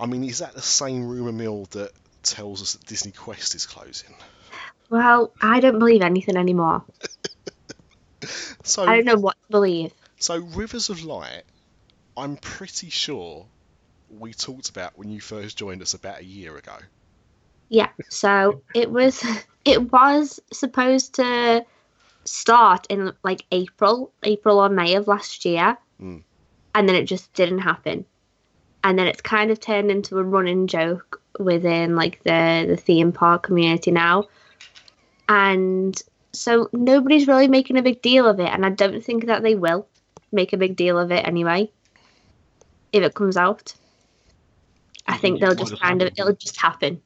I 0.00 0.06
mean, 0.06 0.24
is 0.24 0.38
that 0.38 0.54
the 0.54 0.62
same 0.62 1.06
rumour 1.06 1.32
mill 1.32 1.66
that 1.72 1.92
tells 2.22 2.62
us 2.62 2.72
that 2.72 2.86
Disney 2.86 3.12
Quest 3.12 3.54
is 3.54 3.66
closing? 3.66 4.14
Well, 4.90 5.32
I 5.42 5.60
don't 5.60 5.78
believe 5.78 6.02
anything 6.02 6.36
anymore. 6.36 6.84
So, 8.64 8.82
I 8.82 8.96
don't 8.96 9.04
know 9.04 9.16
what 9.16 9.36
to 9.46 9.50
believe. 9.50 9.94
so 10.18 10.38
Rivers 10.38 10.90
of 10.90 11.04
Light, 11.04 11.44
I'm 12.16 12.36
pretty 12.36 12.90
sure 12.90 13.46
we 14.10 14.34
talked 14.34 14.68
about 14.68 14.98
when 14.98 15.08
you 15.08 15.20
first 15.20 15.56
joined 15.56 15.80
us 15.80 15.94
about 15.94 16.18
a 16.18 16.24
year 16.24 16.56
ago. 16.56 16.74
Yeah, 17.68 17.88
so 18.08 18.62
it 18.74 18.90
was 18.90 19.24
it 19.64 19.92
was 19.92 20.40
supposed 20.52 21.14
to 21.14 21.64
start 22.28 22.86
in 22.88 23.12
like 23.22 23.44
April, 23.52 24.12
April 24.22 24.58
or 24.58 24.68
May 24.68 24.94
of 24.94 25.08
last 25.08 25.44
year, 25.44 25.76
Mm. 26.00 26.22
and 26.74 26.88
then 26.88 26.94
it 26.96 27.04
just 27.04 27.32
didn't 27.32 27.58
happen. 27.58 28.04
And 28.84 28.98
then 28.98 29.08
it's 29.08 29.20
kind 29.20 29.50
of 29.50 29.58
turned 29.58 29.90
into 29.90 30.18
a 30.18 30.22
running 30.22 30.66
joke 30.68 31.20
within 31.38 31.96
like 31.96 32.22
the 32.22 32.66
the 32.68 32.76
theme 32.76 33.12
park 33.12 33.42
community 33.42 33.90
now, 33.90 34.24
and 35.28 36.00
so 36.32 36.68
nobody's 36.72 37.26
really 37.26 37.48
making 37.48 37.76
a 37.76 37.82
big 37.82 38.00
deal 38.02 38.26
of 38.26 38.38
it, 38.38 38.48
and 38.48 38.64
I 38.64 38.70
don't 38.70 39.02
think 39.02 39.26
that 39.26 39.42
they 39.42 39.54
will 39.54 39.88
make 40.30 40.52
a 40.52 40.56
big 40.56 40.76
deal 40.76 40.98
of 40.98 41.10
it 41.10 41.26
anyway. 41.26 41.70
If 42.92 43.02
it 43.02 43.14
comes 43.14 43.36
out, 43.36 43.74
I 45.06 45.16
think 45.16 45.20
think 45.22 45.40
they'll 45.40 45.52
it 45.52 45.58
might 45.58 45.60
just 45.60 45.72
have 45.72 45.80
kind 45.80 46.02
of 46.02 46.12
it'll 46.16 46.32
just 46.34 46.60
happen 46.60 47.02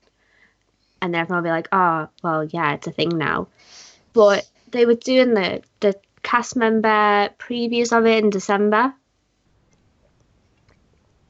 and 1.03 1.13
then 1.13 1.21
everyone 1.21 1.43
will 1.43 1.49
be 1.49 1.53
like, 1.53 1.69
oh, 1.73 2.09
well, 2.23 2.45
yeah, 2.45 2.75
it's 2.75 2.87
a 2.87 2.93
thing 2.93 3.11
now. 3.11 3.49
But 4.13 4.49
they 4.73 4.87
were 4.87 4.95
doing 4.95 5.35
the 5.35 5.63
the 5.81 5.95
cast 6.23 6.57
member 6.57 7.29
previews 7.39 7.97
of 7.97 8.07
it 8.07 8.25
in 8.25 8.31
December, 8.31 8.95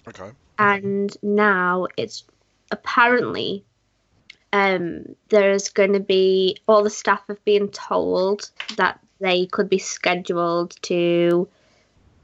Okay. 0.08 0.30
and 0.58 1.16
now 1.22 1.86
it's 1.96 2.24
apparently 2.70 3.64
um, 4.52 5.04
there's 5.28 5.70
going 5.70 5.94
to 5.94 6.00
be 6.00 6.58
all 6.68 6.82
the 6.82 6.90
staff 6.90 7.22
have 7.28 7.44
been 7.44 7.68
told 7.68 8.50
that 8.76 9.00
they 9.20 9.46
could 9.46 9.68
be 9.68 9.78
scheduled 9.78 10.76
to 10.82 11.48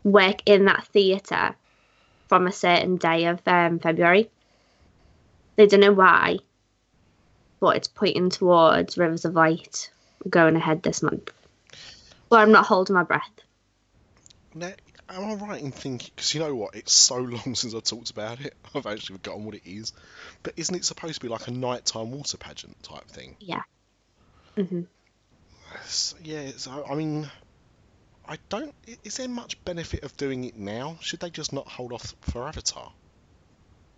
work 0.04 0.42
in 0.46 0.66
that 0.66 0.86
theatre 0.88 1.54
from 2.28 2.46
a 2.46 2.52
certain 2.52 2.96
day 2.96 3.26
of 3.26 3.40
um, 3.46 3.78
February. 3.78 4.30
They 5.56 5.66
don't 5.66 5.80
know 5.80 5.92
why, 5.92 6.38
but 7.60 7.76
it's 7.76 7.88
pointing 7.88 8.30
towards 8.30 8.98
Rivers 8.98 9.24
of 9.24 9.34
Light 9.34 9.90
going 10.28 10.56
ahead 10.56 10.82
this 10.82 11.02
month. 11.02 11.32
Well, 12.30 12.40
I'm 12.40 12.52
not 12.52 12.66
holding 12.66 12.94
my 12.94 13.04
breath. 13.04 13.30
Now, 14.54 14.72
am 15.08 15.24
I 15.24 15.34
right 15.34 15.62
in 15.62 15.72
thinking? 15.72 16.10
Because 16.14 16.34
you 16.34 16.40
know 16.40 16.54
what, 16.54 16.74
it's 16.74 16.92
so 16.92 17.16
long 17.18 17.54
since 17.54 17.74
I 17.74 17.80
talked 17.80 18.10
about 18.10 18.40
it. 18.40 18.54
I've 18.74 18.86
actually 18.86 19.16
forgotten 19.16 19.44
what 19.44 19.54
it 19.54 19.62
is. 19.64 19.92
But 20.42 20.54
isn't 20.56 20.74
it 20.74 20.84
supposed 20.84 21.14
to 21.14 21.20
be 21.20 21.28
like 21.28 21.48
a 21.48 21.50
nighttime 21.50 22.10
water 22.10 22.36
pageant 22.36 22.82
type 22.82 23.06
thing? 23.08 23.36
Yeah. 23.40 23.62
hmm 24.56 24.82
Yes, 25.74 26.14
Yeah. 26.22 26.50
So 26.56 26.84
I 26.88 26.94
mean, 26.94 27.30
I 28.26 28.38
don't. 28.48 28.74
Is 29.04 29.16
there 29.16 29.28
much 29.28 29.62
benefit 29.64 30.02
of 30.02 30.16
doing 30.16 30.44
it 30.44 30.56
now? 30.56 30.98
Should 31.00 31.20
they 31.20 31.30
just 31.30 31.52
not 31.52 31.68
hold 31.68 31.92
off 31.92 32.14
for 32.20 32.46
Avatar? 32.46 32.92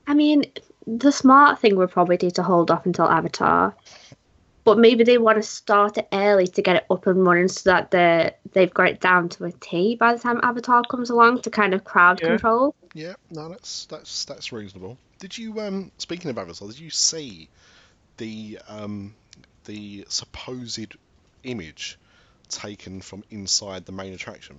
I 0.07 0.15
mean, 0.15 0.45
the 0.87 1.13
smart 1.13 1.61
thing 1.61 1.77
would 1.77 1.91
probably 1.91 2.17
be 2.17 2.31
to 2.33 2.43
hold 2.43 2.71
off 2.71 2.87
until 2.87 3.07
Avatar, 3.07 3.75
but 4.65 4.79
maybe 4.79 5.05
they 5.05 5.19
want 5.19 5.37
to 5.37 5.43
start 5.43 5.99
it 5.99 6.09
early 6.13 6.47
to 6.47 6.63
get 6.63 6.77
it 6.77 6.87
up 6.91 7.07
and 7.07 7.25
running 7.25 7.49
so 7.49 7.71
that 7.71 7.91
they 7.91 8.33
they've 8.53 8.73
got 8.75 8.89
it 8.89 9.01
down 9.01 9.29
to 9.31 9.45
a 9.45 9.53
T 9.53 9.97
by 9.97 10.13
the 10.15 10.19
time 10.19 10.41
Avatar 10.43 10.83
comes 10.83 11.11
along 11.11 11.43
to 11.43 11.51
kind 11.51 11.75
of 11.75 11.85
crowd 11.85 12.21
Yeah. 12.21 12.29
control. 12.31 12.75
Yeah. 12.95 13.15
No, 13.31 13.49
that's 13.49 13.87
that's 13.87 14.25
that's 14.25 14.53
reasonable. 14.53 14.99
Did 15.19 15.37
you 15.37 15.61
um 15.61 15.91
speaking 15.99 16.31
of 16.31 16.39
Avatar? 16.39 16.69
Did 16.69 16.79
you 16.79 16.91
see 16.91 17.49
the 18.17 18.59
um 18.69 19.15
the 19.65 20.05
supposed 20.09 20.97
image 21.45 21.99
taken 22.49 23.01
from 23.01 23.25
inside 23.31 23.87
the 23.87 23.93
main 23.93 24.13
attraction? 24.13 24.59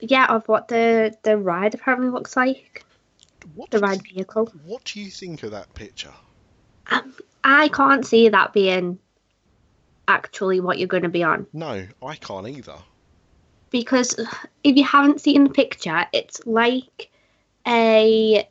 Yeah, 0.00 0.26
of 0.26 0.46
what 0.46 0.68
the 0.68 1.16
the 1.22 1.38
ride 1.38 1.74
apparently 1.74 2.10
looks 2.10 2.36
like, 2.36 2.84
What 3.54 3.70
the 3.70 3.78
ride 3.78 4.02
vehicle. 4.02 4.52
What 4.64 4.84
do 4.84 5.00
you 5.00 5.10
think 5.10 5.42
of 5.42 5.52
that 5.52 5.72
picture? 5.74 6.12
Um, 6.90 7.14
I 7.42 7.68
can't 7.68 8.04
see 8.06 8.28
that 8.28 8.52
being 8.52 8.98
actually 10.08 10.60
what 10.60 10.78
you're 10.78 10.88
going 10.88 11.02
to 11.02 11.08
be 11.08 11.22
on 11.22 11.46
No, 11.52 11.86
I 12.02 12.14
can't 12.16 12.48
either. 12.48 12.76
because 13.70 14.14
if 14.64 14.76
you 14.76 14.84
haven't 14.84 15.20
seen 15.20 15.44
the 15.44 15.50
picture, 15.50 16.06
it's 16.12 16.40
like 16.46 17.10
a. 17.66 18.48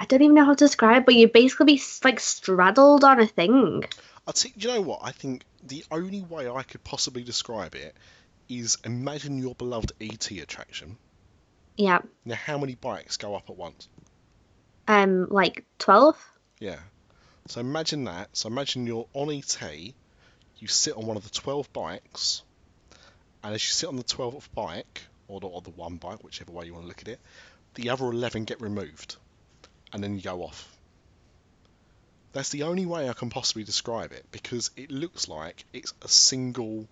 I 0.00 0.04
don't 0.04 0.22
even 0.22 0.34
know 0.36 0.44
how 0.44 0.52
to 0.54 0.64
describe, 0.64 1.04
but 1.04 1.14
you 1.16 1.28
basically 1.28 1.66
be 1.74 1.82
like 2.04 2.20
straddled 2.20 3.02
on 3.04 3.18
a 3.20 3.26
thing. 3.26 3.84
I 4.26 4.32
think, 4.32 4.54
you 4.62 4.68
know 4.68 4.80
what? 4.80 5.00
I 5.02 5.10
think 5.10 5.42
the 5.66 5.84
only 5.90 6.22
way 6.22 6.48
I 6.48 6.62
could 6.62 6.84
possibly 6.84 7.24
describe 7.24 7.74
it 7.74 7.96
is 8.48 8.78
imagine 8.84 9.38
your 9.38 9.54
beloved 9.56 9.92
ET 10.00 10.30
attraction. 10.30 10.96
Yeah. 11.76 11.98
Now, 12.24 12.36
how 12.36 12.58
many 12.58 12.74
bikes 12.76 13.16
go 13.16 13.34
up 13.34 13.50
at 13.50 13.56
once? 13.56 13.88
Um, 14.86 15.26
like 15.30 15.64
twelve. 15.78 16.16
Yeah. 16.60 16.78
So 17.48 17.60
imagine 17.60 18.04
that. 18.04 18.28
So 18.36 18.48
imagine 18.48 18.86
you're 18.86 19.08
on 19.14 19.30
ET, 19.32 19.58
you 20.58 20.68
sit 20.68 20.96
on 20.96 21.06
one 21.06 21.16
of 21.16 21.24
the 21.24 21.30
12 21.30 21.72
bikes, 21.72 22.42
and 23.42 23.54
as 23.54 23.62
you 23.64 23.72
sit 23.72 23.88
on 23.88 23.96
the 23.96 24.04
12th 24.04 24.48
bike, 24.54 25.02
or 25.28 25.40
the, 25.40 25.46
or 25.46 25.62
the 25.62 25.70
one 25.70 25.96
bike, 25.96 26.22
whichever 26.22 26.52
way 26.52 26.66
you 26.66 26.74
want 26.74 26.84
to 26.84 26.88
look 26.88 27.00
at 27.02 27.08
it, 27.08 27.20
the 27.74 27.90
other 27.90 28.04
11 28.06 28.44
get 28.44 28.60
removed, 28.60 29.16
and 29.92 30.02
then 30.02 30.16
you 30.16 30.22
go 30.22 30.42
off. 30.42 30.68
That's 32.32 32.50
the 32.50 32.64
only 32.64 32.84
way 32.84 33.08
I 33.08 33.14
can 33.14 33.30
possibly 33.30 33.64
describe 33.64 34.12
it, 34.12 34.26
because 34.30 34.70
it 34.76 34.90
looks 34.90 35.28
like 35.28 35.64
it's 35.72 35.94
a 36.02 36.08
single 36.08 36.86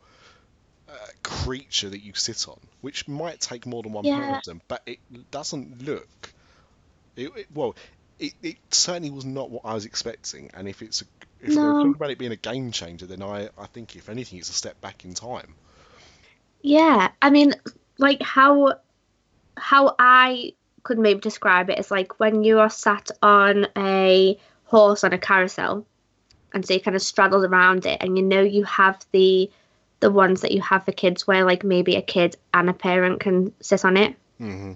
uh, 0.89 0.93
creature 1.23 1.91
that 1.91 2.03
you 2.03 2.15
sit 2.15 2.49
on, 2.49 2.59
which 2.81 3.07
might 3.07 3.41
take 3.41 3.67
more 3.67 3.83
than 3.83 3.93
one 3.93 4.05
Yeah. 4.05 4.37
person, 4.37 4.63
but 4.69 4.83
it 4.87 4.99
doesn't 5.31 5.83
look. 5.85 6.33
It, 7.17 7.31
it, 7.37 7.47
well, 7.53 7.75
it, 8.19 8.33
it 8.43 8.57
certainly 8.71 9.11
was 9.11 9.25
not 9.25 9.51
what 9.51 9.63
I 9.65 9.75
was 9.75 9.85
expecting, 9.85 10.51
and 10.55 10.69
if 10.69 10.83
it's 10.83 11.03
a, 11.03 11.05
if 11.41 11.55
they're 11.55 11.75
talking 11.75 11.95
about 11.95 12.11
it 12.11 12.19
being 12.19 12.33
a 12.33 12.37
game 12.37 12.73
changer, 12.73 13.07
then 13.07 13.23
I, 13.23 13.49
I 13.59 13.67
think 13.67 13.97
if 13.97 14.09
anything, 14.09 14.39
it's 14.39 14.51
a 14.51 14.55
step 14.55 14.81
back 14.81 15.05
in 15.05 15.15
time. 15.15 15.55
Yeah, 16.63 17.11
I 17.23 17.31
mean, 17.31 17.55
like 17.99 18.23
how 18.23 18.75
how 19.57 19.95
I 19.99 20.53
could 20.83 20.99
maybe 20.99 21.21
describe 21.21 21.71
it 21.71 21.79
is 21.79 21.91
like 21.91 22.19
when 22.21 22.43
you 22.45 22.61
are 22.61 22.71
sat 22.71 23.11
on 23.23 23.67
a 23.77 24.39
horse 24.65 25.05
on 25.05 25.13
a 25.13 25.19
carousel, 25.19 25.87
and 26.53 26.67
so 26.67 26.75
you 26.75 26.81
kind 26.81 26.97
of 26.97 27.03
straddled 27.03 27.45
around 27.45 27.87
it, 27.87 27.99
and 28.01 28.17
you 28.17 28.25
know 28.25 28.41
you 28.43 28.65
have 28.65 29.05
the 29.13 29.51
the 30.01 30.11
ones 30.11 30.43
that 30.43 30.53
you 30.53 30.61
have 30.63 30.85
for 30.85 30.93
kids, 30.93 31.27
where 31.27 31.45
like 31.45 31.65
maybe 31.65 31.97
a 31.97 32.03
kid 32.03 32.37
and 32.55 32.69
a 32.71 32.75
parent 32.75 33.21
can 33.21 33.53
sit 33.61 33.85
on 33.85 33.97
it, 33.97 34.17
hmm 34.39 34.73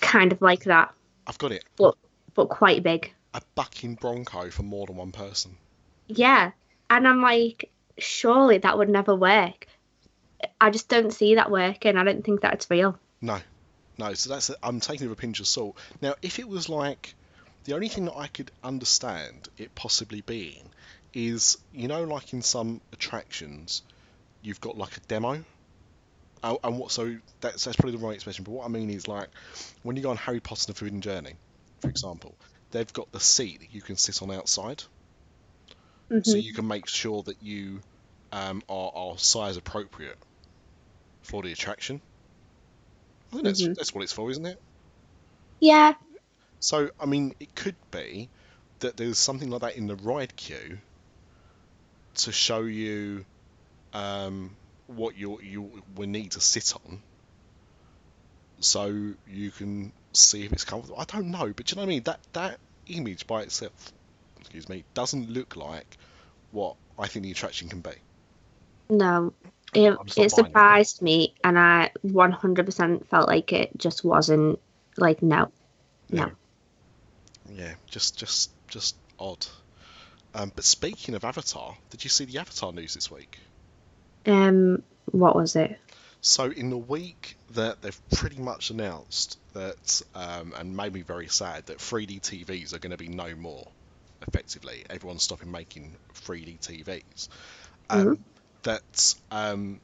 kind 0.00 0.32
of 0.32 0.40
like 0.40 0.64
that, 0.64 0.92
I've 1.26 1.38
got 1.38 1.52
it. 1.52 1.64
but 1.76 1.96
but 2.38 2.48
quite 2.50 2.84
big. 2.84 3.12
A 3.34 3.42
bucking 3.56 3.96
bronco 3.96 4.48
for 4.50 4.62
more 4.62 4.86
than 4.86 4.94
one 4.94 5.10
person. 5.10 5.56
Yeah, 6.06 6.52
and 6.88 7.08
I'm 7.08 7.20
like, 7.20 7.68
surely 7.98 8.58
that 8.58 8.78
would 8.78 8.88
never 8.88 9.16
work. 9.16 9.66
I 10.60 10.70
just 10.70 10.88
don't 10.88 11.12
see 11.12 11.34
that 11.34 11.50
working. 11.50 11.96
I 11.96 12.04
don't 12.04 12.24
think 12.24 12.40
that's 12.40 12.70
real. 12.70 12.96
No, 13.20 13.40
no. 13.98 14.14
So 14.14 14.30
that's 14.30 14.52
I'm 14.62 14.78
taking 14.78 15.06
it 15.06 15.10
with 15.10 15.18
a 15.18 15.20
pinch 15.20 15.40
of 15.40 15.48
salt. 15.48 15.76
Now, 16.00 16.14
if 16.22 16.38
it 16.38 16.48
was 16.48 16.68
like 16.68 17.16
the 17.64 17.74
only 17.74 17.88
thing 17.88 18.04
that 18.04 18.16
I 18.16 18.28
could 18.28 18.52
understand 18.62 19.48
it 19.58 19.74
possibly 19.74 20.20
being 20.20 20.70
is 21.12 21.58
you 21.72 21.88
know 21.88 22.04
like 22.04 22.32
in 22.32 22.42
some 22.42 22.80
attractions 22.92 23.82
you've 24.42 24.60
got 24.60 24.78
like 24.78 24.96
a 24.96 25.00
demo. 25.00 25.44
Oh, 26.44 26.60
and 26.62 26.78
what? 26.78 26.92
So 26.92 27.16
that's 27.40 27.64
that's 27.64 27.76
probably 27.76 27.98
the 27.98 28.06
right 28.06 28.14
expression. 28.14 28.44
But 28.44 28.52
what 28.52 28.64
I 28.64 28.68
mean 28.68 28.90
is 28.90 29.08
like 29.08 29.28
when 29.82 29.96
you 29.96 30.04
go 30.04 30.10
on 30.10 30.16
Harry 30.18 30.38
Potter 30.38 30.72
food 30.72 30.92
and 30.92 31.02
the 31.02 31.08
Forbidden 31.08 31.24
Journey, 31.24 31.36
for 31.80 31.90
example, 31.90 32.38
they've 32.70 32.92
got 32.92 33.10
the 33.12 33.20
seat 33.20 33.60
that 33.60 33.72
you 33.72 33.82
can 33.82 33.96
sit 33.96 34.22
on 34.22 34.30
outside, 34.30 34.84
so 36.22 36.36
Mhm. 36.36 36.38
you 36.38 36.52
can 36.52 36.66
make 36.66 36.86
sure 36.86 37.22
that 37.24 37.42
you 37.42 37.82
um, 38.32 38.62
are, 38.68 38.90
are 38.94 39.18
size 39.18 39.56
appropriate 39.56 40.18
for 41.22 41.42
the 41.42 41.52
attraction. 41.52 42.02
I 43.32 43.36
think 43.36 43.44
that's 43.44 43.68
Mhm. 43.68 43.74
that's 43.74 43.94
what 43.94 44.02
it's 44.04 44.12
for, 44.12 44.30
isn't 44.30 44.44
it? 44.46 44.58
Yeah, 45.60 45.94
So 46.60 46.92
I 47.00 47.06
mean, 47.06 47.32
it 47.40 47.56
could 47.56 47.78
be 47.90 48.30
that 48.78 48.96
there's 48.96 49.18
something 49.18 49.50
like 49.50 49.62
that 49.62 49.74
in 49.74 49.88
the 49.88 49.96
ride 49.96 50.36
queue 50.36 50.82
to 52.14 52.32
show 52.32 52.62
you 52.62 53.26
um, 53.92 54.58
what 54.86 55.16
you 55.16 55.40
you 55.42 55.82
will 55.94 56.08
need 56.08 56.32
to 56.32 56.40
sit 56.40 56.74
on, 56.84 57.04
so 58.60 59.12
you 59.26 59.50
can 59.50 59.92
see 60.12 60.44
if 60.44 60.52
it's 60.52 60.64
comfortable. 60.64 61.00
I 61.00 61.04
don't 61.04 61.30
know, 61.30 61.52
but 61.54 61.66
do 61.66 61.72
you 61.72 61.76
know 61.76 61.82
what 61.82 61.86
I 61.86 61.94
mean? 61.94 62.02
That 62.04 62.20
that 62.32 62.58
image 62.86 63.26
by 63.26 63.42
itself, 63.42 63.92
excuse 64.40 64.68
me, 64.68 64.84
doesn't 64.94 65.30
look 65.30 65.56
like 65.56 65.96
what 66.50 66.76
I 66.98 67.06
think 67.06 67.24
the 67.24 67.30
attraction 67.30 67.68
can 67.68 67.80
be. 67.80 67.92
No, 68.90 69.32
it, 69.74 69.96
I'm 69.98 70.06
just 70.06 70.18
not 70.18 70.24
it 70.24 70.30
buying 70.30 70.44
it. 70.44 70.48
surprised 70.48 71.02
me, 71.02 71.34
and 71.44 71.58
I 71.58 71.90
100% 72.06 73.06
felt 73.06 73.28
like 73.28 73.52
it 73.52 73.70
just 73.76 74.04
wasn't 74.04 74.58
like 74.96 75.22
no, 75.22 75.50
no. 76.10 76.30
Yeah, 77.50 77.74
just 77.86 78.16
just 78.18 78.50
just 78.68 78.96
odd. 79.18 79.46
Um, 80.34 80.52
but 80.54 80.64
speaking 80.64 81.14
of 81.14 81.24
Avatar, 81.24 81.76
did 81.90 82.04
you 82.04 82.10
see 82.10 82.24
the 82.24 82.38
Avatar 82.38 82.72
news 82.72 82.94
this 82.94 83.10
week? 83.10 83.38
Um, 84.26 84.82
what 85.06 85.34
was 85.34 85.56
it? 85.56 85.78
So 86.20 86.44
in 86.50 86.70
the 86.70 86.78
week 86.78 87.36
that 87.52 87.80
they've 87.80 88.00
pretty 88.10 88.40
much 88.40 88.70
announced 88.70 89.38
that, 89.54 90.02
um, 90.14 90.52
and 90.56 90.76
made 90.76 90.92
me 90.92 91.02
very 91.02 91.28
sad 91.28 91.66
that 91.66 91.78
3D 91.78 92.20
TVs 92.20 92.74
are 92.74 92.78
going 92.78 92.90
to 92.90 92.96
be 92.96 93.08
no 93.08 93.34
more. 93.36 93.66
Effectively, 94.26 94.84
everyone's 94.90 95.22
stopping 95.22 95.50
making 95.50 95.94
3D 96.14 96.58
TVs. 96.58 97.28
Um, 97.88 98.18
That 98.64 99.14
um, 99.30 99.80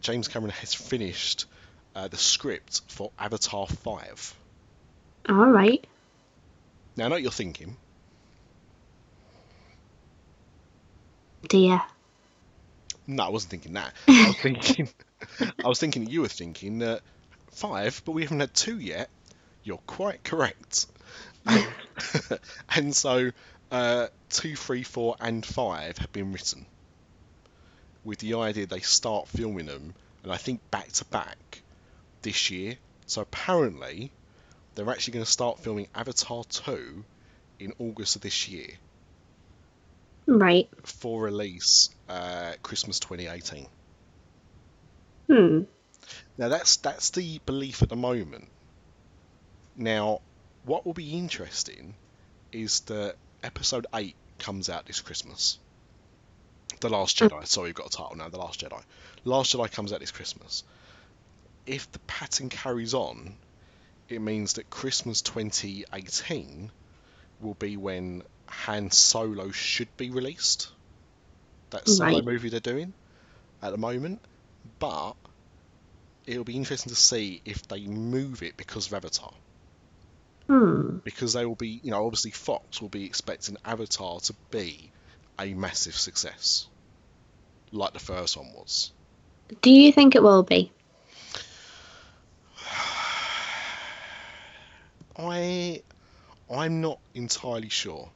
James 0.00 0.28
Cameron 0.28 0.52
has 0.52 0.72
finished 0.72 1.46
uh, 1.96 2.08
the 2.08 2.16
script 2.16 2.82
for 2.88 3.10
Avatar 3.18 3.66
5. 3.66 4.34
All 5.28 5.34
right. 5.34 5.84
Now 6.96 7.06
I 7.06 7.08
know 7.08 7.14
what 7.16 7.22
you're 7.22 7.32
thinking. 7.32 7.76
Dear. 11.48 11.82
No, 13.08 13.24
I 13.24 13.28
wasn't 13.28 13.50
thinking 13.50 13.72
that. 13.74 13.92
I 14.08 14.28
was 14.28 14.36
thinking, 14.36 14.88
I 15.40 15.68
was 15.68 15.78
thinking 15.78 16.08
you 16.08 16.22
were 16.22 16.28
thinking 16.28 16.78
that 16.80 17.02
five, 17.52 18.02
but 18.04 18.12
we 18.12 18.22
haven't 18.22 18.40
had 18.40 18.54
two 18.54 18.78
yet. 18.78 19.08
You're 19.62 19.78
quite 19.86 20.22
correct. 20.22 20.86
And, 21.46 21.66
and 22.74 22.96
so, 22.96 23.30
uh, 23.70 24.08
two, 24.30 24.56
three, 24.56 24.82
four, 24.82 25.16
and 25.20 25.44
five 25.44 25.98
have 25.98 26.12
been 26.12 26.32
written 26.32 26.66
with 28.04 28.18
the 28.20 28.34
idea 28.34 28.66
they 28.66 28.80
start 28.80 29.26
filming 29.28 29.66
them, 29.66 29.92
and 30.22 30.32
I 30.32 30.36
think 30.36 30.60
back 30.70 30.92
to 30.92 31.04
back 31.06 31.62
this 32.22 32.50
year. 32.50 32.76
So 33.06 33.22
apparently, 33.22 34.12
they're 34.74 34.88
actually 34.90 35.14
going 35.14 35.24
to 35.24 35.30
start 35.30 35.58
filming 35.60 35.88
Avatar 35.94 36.44
2 36.44 37.04
in 37.58 37.72
August 37.78 38.16
of 38.16 38.22
this 38.22 38.48
year 38.48 38.68
Right. 40.26 40.68
for 40.82 41.22
release 41.22 41.90
uh, 42.08 42.52
Christmas 42.62 43.00
2018. 43.00 43.66
Hmm. 45.28 45.62
Now 46.38 46.48
that's 46.48 46.76
that's 46.76 47.10
the 47.10 47.40
belief 47.46 47.82
at 47.82 47.88
the 47.88 47.96
moment. 47.96 48.48
Now, 49.76 50.20
what 50.64 50.86
will 50.86 50.94
be 50.94 51.12
interesting 51.18 51.94
is 52.52 52.80
that 52.80 53.16
episode 53.42 53.86
eight 53.94 54.14
comes 54.38 54.68
out 54.70 54.86
this 54.86 55.00
Christmas. 55.00 55.58
The 56.80 56.88
Last 56.88 57.18
Jedi. 57.18 57.46
Sorry, 57.46 57.68
we've 57.68 57.74
got 57.74 57.86
a 57.86 57.90
title 57.90 58.16
now. 58.16 58.28
The 58.28 58.38
Last 58.38 58.60
Jedi. 58.60 58.82
Last 59.24 59.54
Jedi 59.54 59.70
comes 59.70 59.92
out 59.92 60.00
this 60.00 60.10
Christmas. 60.10 60.62
If 61.66 61.90
the 61.92 61.98
pattern 62.00 62.48
carries 62.48 62.94
on, 62.94 63.34
it 64.08 64.20
means 64.20 64.54
that 64.54 64.70
Christmas 64.70 65.20
2018 65.22 66.70
will 67.40 67.54
be 67.54 67.76
when 67.76 68.22
Han 68.46 68.90
Solo 68.90 69.50
should 69.50 69.94
be 69.96 70.10
released. 70.10 70.68
That 71.70 71.88
solo 71.88 72.14
Right. 72.16 72.24
movie 72.24 72.48
they're 72.48 72.60
doing 72.60 72.92
at 73.62 73.70
the 73.72 73.78
moment, 73.78 74.20
but 74.78 75.14
it'll 76.26 76.44
be 76.44 76.56
interesting 76.56 76.90
to 76.90 76.96
see 76.96 77.40
if 77.44 77.66
they 77.68 77.86
move 77.86 78.42
it 78.42 78.56
because 78.56 78.86
of 78.86 78.94
Avatar. 78.94 79.32
Hmm. 80.46 80.98
Because 81.04 81.32
they 81.32 81.44
will 81.44 81.54
be, 81.54 81.80
you 81.82 81.90
know, 81.90 82.04
obviously 82.04 82.30
Fox 82.30 82.80
will 82.80 82.88
be 82.88 83.04
expecting 83.04 83.56
Avatar 83.64 84.20
to 84.20 84.34
be 84.50 84.90
a 85.38 85.54
massive 85.54 85.94
success, 85.94 86.66
like 87.72 87.92
the 87.92 87.98
first 87.98 88.36
one 88.36 88.52
was. 88.52 88.92
Do 89.62 89.70
you 89.70 89.92
think 89.92 90.14
it 90.14 90.22
will 90.22 90.42
be? 90.42 90.72
I, 95.18 95.82
I'm 96.50 96.80
not 96.80 96.98
entirely 97.14 97.68
sure. 97.68 98.10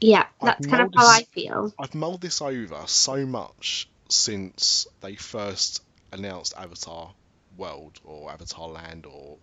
Yeah, 0.00 0.26
I've 0.40 0.46
that's 0.46 0.66
kind 0.66 0.82
of 0.82 0.92
how 0.96 1.06
I 1.06 1.24
feel. 1.24 1.74
I've 1.78 1.94
mulled 1.94 2.22
this 2.22 2.40
over 2.40 2.82
so 2.86 3.26
much 3.26 3.88
since 4.12 4.86
they 5.00 5.14
first 5.14 5.82
announced 6.12 6.54
Avatar 6.56 7.12
World 7.56 8.00
or 8.04 8.30
Avatar 8.30 8.68
Land 8.68 9.06
or 9.06 9.38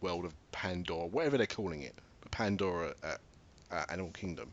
World 0.00 0.24
of 0.24 0.34
Pandora, 0.52 1.06
whatever 1.06 1.38
they're 1.38 1.46
calling 1.46 1.82
it, 1.82 1.94
Pandora 2.30 2.94
at 3.02 3.20
uh, 3.70 3.84
Animal 3.88 4.12
Kingdom, 4.12 4.52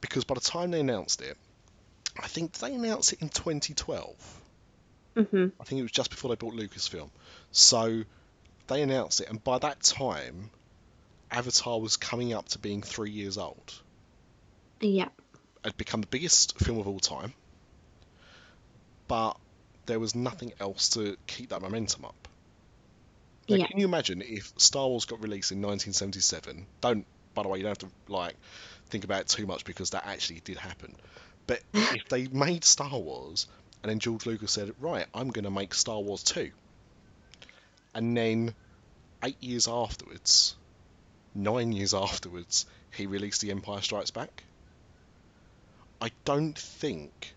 because 0.00 0.24
by 0.24 0.34
the 0.34 0.40
time 0.40 0.70
they 0.70 0.80
announced 0.80 1.20
it, 1.20 1.36
I 2.18 2.26
think 2.26 2.52
they 2.58 2.74
announced 2.74 3.12
it 3.12 3.22
in 3.22 3.28
2012. 3.28 4.40
hmm 5.16 5.46
I 5.60 5.64
think 5.64 5.78
it 5.78 5.82
was 5.82 5.92
just 5.92 6.10
before 6.10 6.30
they 6.30 6.36
bought 6.36 6.54
Lucasfilm. 6.54 7.10
So 7.50 8.02
they 8.68 8.82
announced 8.82 9.20
it, 9.20 9.28
and 9.28 9.42
by 9.42 9.58
that 9.58 9.82
time, 9.82 10.50
Avatar 11.30 11.80
was 11.80 11.96
coming 11.96 12.32
up 12.32 12.48
to 12.50 12.58
being 12.58 12.82
three 12.82 13.10
years 13.10 13.38
old. 13.38 13.72
Yeah. 14.80 15.08
It 15.64 15.68
had 15.68 15.76
become 15.76 16.00
the 16.00 16.06
biggest 16.06 16.58
film 16.58 16.78
of 16.78 16.88
all 16.88 17.00
time, 17.00 17.32
but 19.12 19.36
there 19.84 20.00
was 20.00 20.14
nothing 20.14 20.54
else 20.58 20.88
to 20.88 21.18
keep 21.26 21.50
that 21.50 21.60
momentum 21.60 22.06
up. 22.06 22.28
Now, 23.46 23.56
Yeah. 23.56 23.66
Can 23.66 23.78
you 23.78 23.84
imagine 23.84 24.22
if 24.22 24.54
Star 24.56 24.88
Wars 24.88 25.04
got 25.04 25.22
released 25.22 25.52
in 25.52 25.60
1977? 25.60 26.66
Don't, 26.80 27.04
by 27.34 27.42
the 27.42 27.50
way, 27.50 27.58
you 27.58 27.64
don't 27.64 27.78
have 27.82 27.90
to 27.90 28.10
like 28.10 28.36
think 28.86 29.04
about 29.04 29.20
it 29.20 29.28
too 29.28 29.46
much 29.46 29.66
because 29.66 29.90
that 29.90 30.06
actually 30.06 30.40
did 30.40 30.56
happen. 30.56 30.96
But 31.46 31.60
if 31.74 32.08
they 32.08 32.26
made 32.28 32.64
Star 32.64 32.98
Wars 32.98 33.48
and 33.82 33.90
then 33.90 33.98
George 33.98 34.24
Lucas 34.24 34.50
said, 34.50 34.74
"Right, 34.80 35.04
I'm 35.12 35.28
going 35.28 35.44
to 35.44 35.50
make 35.50 35.74
Star 35.74 36.00
Wars 36.00 36.22
2," 36.22 36.50
and 37.94 38.16
then 38.16 38.54
eight 39.22 39.42
years 39.42 39.68
afterwards, 39.68 40.56
nine 41.34 41.72
years 41.72 41.92
afterwards, 41.92 42.64
he 42.90 43.04
released 43.04 43.42
The 43.42 43.50
Empire 43.50 43.82
Strikes 43.82 44.10
Back. 44.10 44.44
I 46.00 46.12
don't 46.24 46.58
think 46.58 47.34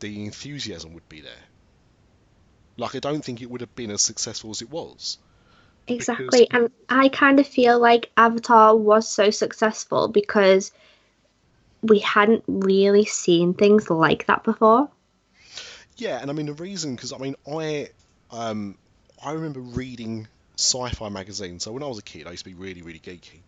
the 0.00 0.24
enthusiasm 0.24 0.94
would 0.94 1.08
be 1.08 1.20
there. 1.20 1.32
Like, 2.76 2.94
I 2.94 2.98
don't 2.98 3.24
think 3.24 3.40
it 3.40 3.50
would 3.50 3.62
have 3.62 3.74
been 3.74 3.90
as 3.90 4.02
successful 4.02 4.50
as 4.50 4.60
it 4.60 4.70
was. 4.70 5.18
Exactly. 5.88 6.48
And 6.50 6.70
I 6.88 7.08
kind 7.08 7.40
of 7.40 7.46
feel 7.46 7.78
like 7.78 8.10
Avatar 8.16 8.76
was 8.76 9.08
so 9.08 9.30
successful 9.30 10.08
because 10.08 10.72
we 11.82 12.00
hadn't 12.00 12.44
really 12.46 13.04
seen 13.04 13.54
things 13.54 13.88
like 13.88 14.26
that 14.26 14.42
before. 14.42 14.90
Yeah, 15.96 16.20
and 16.20 16.30
I 16.30 16.34
mean 16.34 16.46
the 16.46 16.54
reason 16.54 16.94
because 16.94 17.12
I 17.12 17.18
mean 17.18 17.36
I 17.50 17.90
um 18.30 18.76
I 19.24 19.32
remember 19.32 19.60
reading 19.60 20.28
sci-fi 20.58 21.08
magazines. 21.08 21.64
So 21.64 21.72
when 21.72 21.82
I 21.82 21.86
was 21.86 21.98
a 21.98 22.02
kid, 22.02 22.26
I 22.26 22.32
used 22.32 22.44
to 22.44 22.50
be 22.50 22.54
really 22.54 22.82
really 22.82 22.98
geeky. 22.98 23.40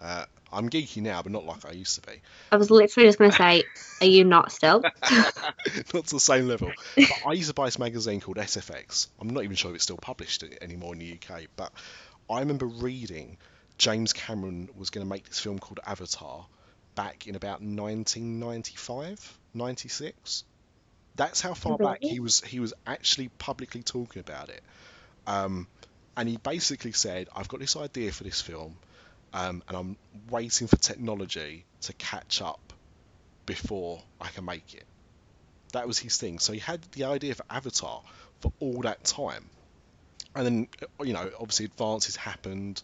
Uh, 0.00 0.24
I'm 0.52 0.70
geeky 0.70 1.02
now, 1.02 1.22
but 1.22 1.32
not 1.32 1.44
like 1.44 1.64
I 1.64 1.72
used 1.72 2.00
to 2.00 2.08
be. 2.08 2.20
I 2.52 2.56
was 2.56 2.70
literally 2.70 3.08
just 3.08 3.18
going 3.18 3.30
to 3.30 3.36
say, 3.36 3.64
are 4.00 4.06
you 4.06 4.24
not 4.24 4.52
still? 4.52 4.80
not 5.92 6.06
to 6.06 6.14
the 6.14 6.20
same 6.20 6.46
level. 6.46 6.72
But 6.94 7.10
I 7.26 7.32
used 7.32 7.48
to 7.48 7.54
buy 7.54 7.66
this 7.66 7.78
magazine 7.78 8.20
called 8.20 8.36
SFX. 8.36 9.08
I'm 9.20 9.30
not 9.30 9.44
even 9.44 9.56
sure 9.56 9.70
if 9.70 9.74
it's 9.74 9.84
still 9.84 9.96
published 9.96 10.44
anymore 10.62 10.94
in 10.94 11.00
the 11.00 11.14
UK, 11.14 11.42
but 11.56 11.72
I 12.30 12.40
remember 12.40 12.66
reading 12.66 13.38
James 13.78 14.12
Cameron 14.12 14.68
was 14.76 14.90
going 14.90 15.04
to 15.04 15.08
make 15.08 15.26
this 15.28 15.40
film 15.40 15.58
called 15.58 15.80
Avatar 15.86 16.46
back 16.94 17.26
in 17.26 17.34
about 17.34 17.60
1995, 17.60 19.38
96. 19.54 20.44
That's 21.16 21.40
how 21.40 21.54
far 21.54 21.78
back 21.78 21.98
he 22.02 22.20
was. 22.20 22.40
He 22.40 22.60
was 22.60 22.74
actually 22.86 23.28
publicly 23.28 23.82
talking 23.82 24.20
about 24.20 24.50
it, 24.50 24.62
um, 25.26 25.66
and 26.16 26.28
he 26.28 26.36
basically 26.36 26.92
said, 26.92 27.28
"I've 27.34 27.48
got 27.48 27.60
this 27.60 27.74
idea 27.74 28.12
for 28.12 28.24
this 28.24 28.42
film, 28.42 28.76
um, 29.32 29.62
and 29.68 29.76
I'm 29.76 29.96
waiting 30.30 30.66
for 30.66 30.76
technology 30.76 31.64
to 31.82 31.92
catch 31.94 32.40
up 32.42 32.72
before 33.44 34.02
I 34.20 34.28
can 34.28 34.44
make 34.44 34.74
it." 34.74 34.84
That 35.72 35.86
was 35.86 35.98
his 35.98 36.16
thing. 36.16 36.38
So 36.38 36.52
he 36.52 36.58
had 36.58 36.82
the 36.92 37.04
idea 37.04 37.34
for 37.34 37.44
Avatar 37.50 38.02
for 38.40 38.52
all 38.60 38.82
that 38.82 39.04
time, 39.04 39.48
and 40.34 40.46
then 40.46 40.68
you 41.02 41.12
know, 41.12 41.30
obviously 41.38 41.66
advances 41.66 42.16
happened, 42.16 42.82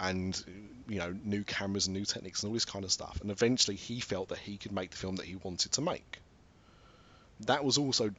and 0.00 0.42
you 0.88 0.98
know, 0.98 1.14
new 1.24 1.44
cameras 1.44 1.86
and 1.86 1.96
new 1.96 2.04
techniques 2.04 2.42
and 2.42 2.50
all 2.50 2.54
this 2.54 2.64
kind 2.64 2.84
of 2.84 2.92
stuff. 2.92 3.20
And 3.20 3.30
eventually, 3.30 3.76
he 3.76 4.00
felt 4.00 4.28
that 4.28 4.38
he 4.38 4.56
could 4.56 4.72
make 4.72 4.90
the 4.90 4.96
film 4.96 5.16
that 5.16 5.26
he 5.26 5.36
wanted 5.36 5.72
to 5.72 5.80
make. 5.80 6.18
That 7.40 7.64
was 7.64 7.78
also 7.78 8.10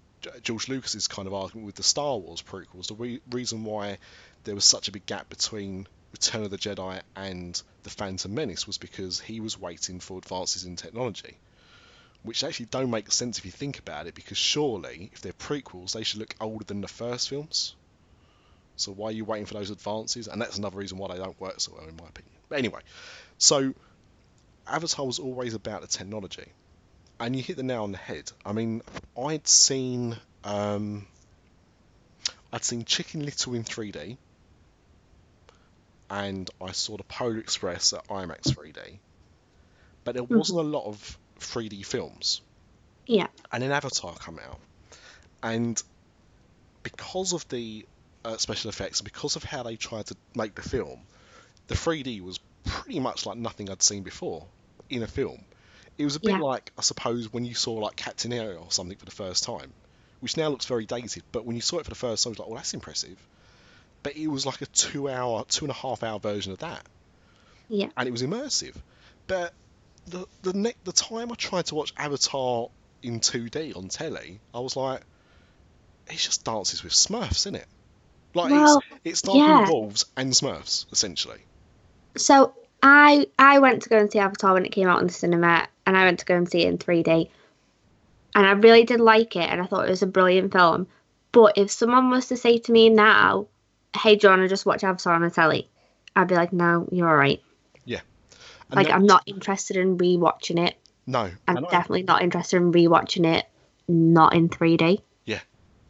George 0.41 0.67
Lucas's 0.67 1.07
kind 1.07 1.27
of 1.27 1.33
argument 1.33 1.65
with 1.65 1.75
the 1.75 1.83
Star 1.83 2.17
Wars 2.17 2.41
prequels. 2.41 2.87
The 2.87 2.95
re- 2.95 3.21
reason 3.31 3.63
why 3.63 3.97
there 4.43 4.55
was 4.55 4.65
such 4.65 4.87
a 4.87 4.91
big 4.91 5.05
gap 5.05 5.29
between 5.29 5.87
Return 6.15 6.43
of 6.43 6.49
the 6.49 6.57
Jedi 6.57 7.01
and 7.15 7.61
The 7.83 7.89
Phantom 7.89 8.33
Menace 8.33 8.65
was 8.65 8.77
because 8.77 9.19
he 9.19 9.41
was 9.41 9.59
waiting 9.59 9.99
for 9.99 10.17
advances 10.17 10.63
in 10.63 10.77
technology 10.77 11.37
which 12.25 12.43
actually 12.43 12.65
don't 12.65 12.89
make 12.89 13.11
sense 13.11 13.37
if 13.37 13.45
you 13.45 13.51
think 13.51 13.77
about 13.77 14.07
it, 14.07 14.15
because 14.15 14.37
surely, 14.37 15.11
if 15.13 15.21
they're 15.21 15.31
prequels, 15.33 15.93
they 15.93 16.03
should 16.03 16.19
look 16.19 16.35
older 16.41 16.65
than 16.65 16.81
the 16.81 16.87
first 16.87 17.29
films. 17.29 17.75
So 18.77 18.91
why 18.91 19.09
are 19.09 19.11
you 19.11 19.25
waiting 19.25 19.45
for 19.45 19.53
those 19.53 19.69
advances? 19.69 20.27
And 20.27 20.41
that's 20.41 20.57
another 20.57 20.77
reason 20.77 20.97
why 20.97 21.13
they 21.13 21.19
don't 21.19 21.39
work 21.39 21.59
so 21.59 21.73
well, 21.77 21.87
in 21.87 21.95
my 21.95 22.07
opinion. 22.07 22.33
But 22.49 22.57
anyway, 22.57 22.81
so 23.37 23.73
Avatar 24.67 25.05
was 25.05 25.19
always 25.19 25.53
about 25.53 25.81
the 25.81 25.87
technology, 25.87 26.47
and 27.19 27.35
you 27.35 27.43
hit 27.43 27.57
the 27.57 27.63
nail 27.63 27.83
on 27.83 27.91
the 27.91 27.99
head. 27.99 28.31
I 28.43 28.53
mean, 28.53 28.81
I'd 29.15 29.47
seen 29.47 30.17
um, 30.43 31.05
I'd 32.51 32.63
seen 32.63 32.85
Chicken 32.85 33.23
Little 33.23 33.53
in 33.53 33.63
3D, 33.63 34.17
and 36.09 36.49
I 36.61 36.71
saw 36.71 36.97
the 36.97 37.03
Polar 37.03 37.37
Express 37.37 37.93
at 37.93 38.07
IMAX 38.07 38.53
3D, 38.53 38.97
but 40.03 40.15
there 40.15 40.23
wasn't 40.23 40.59
a 40.59 40.63
lot 40.63 40.85
of 40.85 41.17
3D 41.39 41.85
films. 41.85 42.41
Yeah. 43.07 43.27
And 43.51 43.61
then 43.63 43.71
Avatar 43.71 44.15
came 44.15 44.39
out, 44.39 44.59
and 45.43 45.81
because 46.83 47.33
of 47.33 47.47
the 47.49 47.85
uh, 48.23 48.37
special 48.37 48.69
effects 48.69 48.99
and 48.99 49.05
because 49.05 49.35
of 49.35 49.43
how 49.43 49.63
they 49.63 49.75
tried 49.75 50.07
to 50.07 50.15
make 50.35 50.55
the 50.55 50.61
film, 50.61 50.99
the 51.67 51.75
3D 51.75 52.21
was 52.21 52.39
pretty 52.63 52.99
much 52.99 53.25
like 53.25 53.37
nothing 53.37 53.69
I'd 53.69 53.83
seen 53.83 54.03
before 54.03 54.45
in 54.89 55.03
a 55.03 55.07
film. 55.07 55.39
It 55.97 56.03
was 56.03 56.15
a 56.15 56.19
bit 56.19 56.31
Yeah. 56.31 56.39
like, 56.39 56.71
I 56.77 56.81
suppose, 56.81 57.31
when 57.31 57.45
you 57.45 57.53
saw 57.53 57.73
like 57.73 57.95
Captain 57.95 58.33
EO 58.33 58.55
or 58.57 58.71
something 58.71 58.97
for 58.97 59.05
the 59.05 59.11
first 59.11 59.43
time, 59.43 59.71
which 60.19 60.37
now 60.37 60.49
looks 60.49 60.65
very 60.65 60.85
dated, 60.85 61.23
but 61.31 61.45
when 61.45 61.55
you 61.55 61.61
saw 61.61 61.77
it 61.79 61.83
for 61.85 61.89
the 61.91 61.95
first 61.95 62.23
time, 62.23 62.31
it 62.31 62.33
was 62.33 62.39
like, 62.39 62.47
well, 62.49 62.57
that's 62.57 62.73
impressive. 62.73 63.17
But 64.05 64.15
it 64.15 64.27
was 64.27 64.45
like 64.45 64.61
a 64.61 64.67
two-hour, 64.67 65.45
two 65.49 65.65
and 65.65 65.71
a 65.71 65.73
half 65.73 66.03
hour 66.03 66.19
version 66.19 66.51
of 66.51 66.59
that 66.59 66.85
Yeah. 67.69 67.87
and 67.97 68.07
it 68.07 68.11
was 68.11 68.21
immersive. 68.21 68.75
But 69.25 69.51
the 70.05 70.27
the 70.43 70.53
ne- 70.53 70.75
the 70.83 70.91
time 70.91 71.31
I 71.31 71.35
tried 71.35 71.65
to 71.65 71.75
watch 71.75 71.91
Avatar 71.97 72.69
in 73.01 73.19
2D 73.19 73.75
on 73.75 73.87
telly, 73.87 74.39
I 74.53 74.59
was 74.59 74.75
like, 74.75 75.01
it's 76.05 76.23
just 76.23 76.43
dances 76.43 76.83
with 76.83 76.93
Smurfs, 76.93 77.37
isn't 77.47 77.55
it? 77.55 77.65
Like 78.35 78.51
Well, 78.51 78.77
it's 78.77 79.01
it's 79.03 79.21
dancing 79.23 79.39
yeah. 79.39 79.69
wolves 79.71 80.05
and 80.15 80.31
Smurfs 80.31 80.85
essentially. 80.91 81.39
So 82.15 82.53
I 82.83 83.25
I 83.39 83.57
went 83.57 83.81
to 83.83 83.89
go 83.89 83.97
and 83.97 84.11
see 84.11 84.19
Avatar 84.19 84.53
when 84.53 84.65
it 84.67 84.71
came 84.71 84.87
out 84.87 85.01
in 85.01 85.07
the 85.07 85.13
cinema, 85.13 85.67
and 85.87 85.97
I 85.97 86.05
went 86.05 86.19
to 86.19 86.25
go 86.25 86.35
and 86.35 86.47
see 86.47 86.61
it 86.61 86.67
in 86.69 86.77
3D, 86.77 87.29
and 88.35 88.45
I 88.45 88.51
really 88.51 88.83
did 88.83 88.99
like 88.99 89.35
it, 89.35 89.49
and 89.49 89.59
I 89.59 89.65
thought 89.65 89.87
it 89.87 89.89
was 89.89 90.03
a 90.03 90.07
brilliant 90.07 90.53
film. 90.53 90.85
But 91.31 91.57
if 91.57 91.71
someone 91.71 92.11
was 92.11 92.27
to 92.27 92.37
say 92.37 92.59
to 92.59 92.71
me 92.71 92.89
now, 92.89 93.47
"Hey, 93.95 94.15
John, 94.15 94.33
I 94.33 94.37
want 94.37 94.45
to 94.45 94.53
just 94.53 94.65
watch 94.65 94.83
Avatar 94.83 95.13
on 95.13 95.21
the 95.21 95.29
telly?" 95.29 95.69
I'd 96.15 96.27
be 96.27 96.35
like, 96.35 96.53
"No, 96.53 96.87
you're 96.91 97.09
all 97.09 97.15
right." 97.15 97.41
And 98.71 98.77
Like 98.77 98.87
that- 98.87 98.95
I'm 98.95 99.05
not 99.05 99.21
interested 99.27 99.77
in 99.77 99.95
rewatching 99.99 100.67
it. 100.67 100.75
no. 101.05 101.29
I'm 101.47 101.57
and 101.57 101.67
I- 101.67 101.69
definitely 101.69 102.01
not 102.01 102.23
interested 102.23 102.57
in 102.57 102.71
rewatching 102.71 103.25
it 103.37 103.45
not 103.87 104.33
in 104.33 104.49
3D. 104.49 105.03
Yeah. 105.25 105.39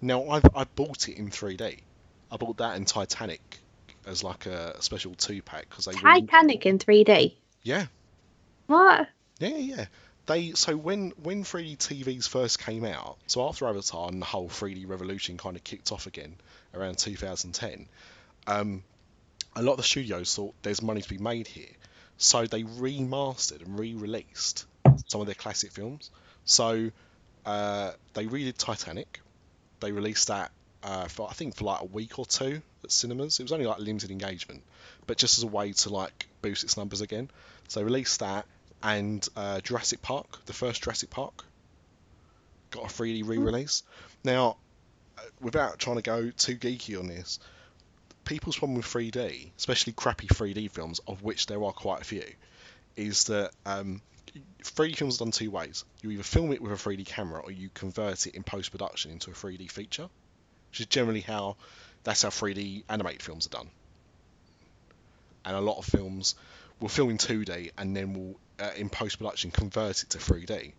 Now 0.01 0.27
I've, 0.27 0.43
I 0.53 0.65
bought 0.65 1.07
it 1.07 1.17
in 1.17 1.29
3D. 1.29 1.79
I 2.31 2.35
bought 2.37 2.57
that 2.57 2.75
in 2.75 2.83
Titanic 2.83 3.59
as 4.05 4.25
like 4.25 4.45
a 4.45 4.75
special 4.81 5.15
two 5.15 5.41
pack 5.41 5.69
because 5.69 5.85
they 5.85 5.93
re- 5.93 6.01
Titanic 6.01 6.65
in 6.65 6.77
3D. 6.79 7.35
yeah 7.63 7.85
What? 8.67 9.07
Yeah, 9.39 9.55
yeah. 9.55 9.85
They 10.25 10.51
so 10.51 10.75
when 10.75 11.11
when 11.23 11.45
3D 11.45 11.77
TVs 11.77 12.27
first 12.27 12.59
came 12.59 12.83
out, 12.83 13.17
so 13.27 13.47
after 13.47 13.67
Avatar 13.69 14.09
and 14.09 14.21
the 14.21 14.25
whole 14.25 14.49
3D 14.49 14.85
revolution 14.85 15.37
kind 15.37 15.55
of 15.55 15.63
kicked 15.63 15.93
off 15.93 16.07
again 16.07 16.35
around 16.75 16.97
2010, 16.97 17.87
um, 18.47 18.83
a 19.55 19.61
lot 19.61 19.73
of 19.73 19.77
the 19.77 19.83
studios 19.83 20.35
thought 20.35 20.53
there's 20.63 20.81
money 20.81 21.01
to 21.01 21.09
be 21.09 21.17
made 21.17 21.47
here, 21.47 21.69
so 22.17 22.45
they 22.45 22.63
remastered 22.63 23.65
and 23.65 23.79
re-released 23.79 24.65
some 25.07 25.21
of 25.21 25.27
their 25.27 25.35
classic 25.35 25.71
films. 25.71 26.11
So 26.45 26.91
uh, 27.45 27.91
they 28.13 28.25
redid 28.25 28.57
Titanic. 28.57 29.19
They 29.79 29.91
released 29.91 30.27
that 30.27 30.51
uh, 30.83 31.07
for 31.07 31.29
I 31.29 31.33
think 31.33 31.55
for 31.55 31.65
like 31.65 31.81
a 31.81 31.85
week 31.85 32.19
or 32.19 32.25
two 32.25 32.61
at 32.83 32.91
cinemas. 32.91 33.39
It 33.39 33.43
was 33.43 33.51
only 33.51 33.65
like 33.65 33.79
limited 33.79 34.11
engagement, 34.11 34.63
but 35.07 35.17
just 35.17 35.37
as 35.37 35.43
a 35.43 35.47
way 35.47 35.73
to 35.73 35.89
like 35.89 36.27
boost 36.41 36.63
its 36.63 36.77
numbers 36.77 37.01
again. 37.01 37.29
So 37.67 37.79
they 37.79 37.83
released 37.83 38.19
that 38.19 38.45
and 38.83 39.27
uh, 39.35 39.61
Jurassic 39.61 40.01
Park, 40.01 40.45
the 40.45 40.53
first 40.53 40.83
Jurassic 40.83 41.09
Park, 41.09 41.43
got 42.69 42.83
a 42.83 42.87
3D 42.87 43.27
re-release. 43.27 43.83
Now, 44.23 44.57
without 45.41 45.79
trying 45.79 45.97
to 45.97 46.01
go 46.01 46.29
too 46.31 46.55
geeky 46.55 46.99
on 46.99 47.07
this, 47.07 47.39
people's 48.23 48.57
problem 48.57 48.75
with 48.77 48.85
3D, 48.85 49.51
especially 49.57 49.93
crappy 49.93 50.27
3D 50.27 50.71
films, 50.71 50.99
of 51.07 51.23
which 51.23 51.45
there 51.47 51.63
are 51.63 51.71
quite 51.71 52.01
a 52.01 52.05
few, 52.05 52.25
is 52.95 53.25
that 53.25 53.51
um, 53.65 54.01
3D 54.63 54.95
films 54.95 55.15
are 55.15 55.25
done 55.25 55.31
two 55.31 55.51
ways. 55.51 55.85
You 56.01 56.11
either 56.11 56.23
film 56.23 56.51
it 56.51 56.61
with 56.61 56.71
a 56.71 56.75
3D 56.75 57.05
camera 57.05 57.41
or 57.41 57.51
you 57.51 57.69
convert 57.73 58.27
it 58.27 58.35
in 58.35 58.43
post-production 58.43 59.11
into 59.11 59.31
a 59.31 59.33
3D 59.33 59.69
feature, 59.71 60.09
which 60.71 60.81
is 60.81 60.87
generally 60.87 61.21
how 61.21 61.57
that's 62.03 62.21
how 62.21 62.29
3D 62.29 62.83
animated 62.89 63.21
films 63.21 63.47
are 63.47 63.51
done. 63.51 63.69
And 65.45 65.55
a 65.55 65.61
lot 65.61 65.77
of 65.77 65.85
films 65.85 66.35
will 66.79 66.89
film 66.89 67.11
in 67.11 67.17
2D 67.17 67.71
and 67.77 67.95
then 67.95 68.13
will 68.13 68.39
uh, 68.59 68.71
in 68.75 68.89
post 68.89 69.17
production 69.17 69.51
convert 69.51 70.03
it 70.03 70.09
to 70.11 70.17
3D, 70.17 70.73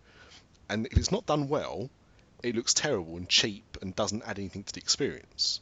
and 0.69 0.87
if 0.87 0.97
it's 0.97 1.13
not 1.13 1.27
done 1.27 1.49
well, 1.49 1.91
it 2.47 2.55
looks 2.55 2.75
terrible 2.75 3.17
and 3.17 3.29
cheap 3.29 3.77
and 3.83 3.95
doesn't 3.97 4.23
add 4.25 4.39
anything 4.39 4.63
to 4.63 4.73
the 4.73 4.81
experience. 4.81 5.61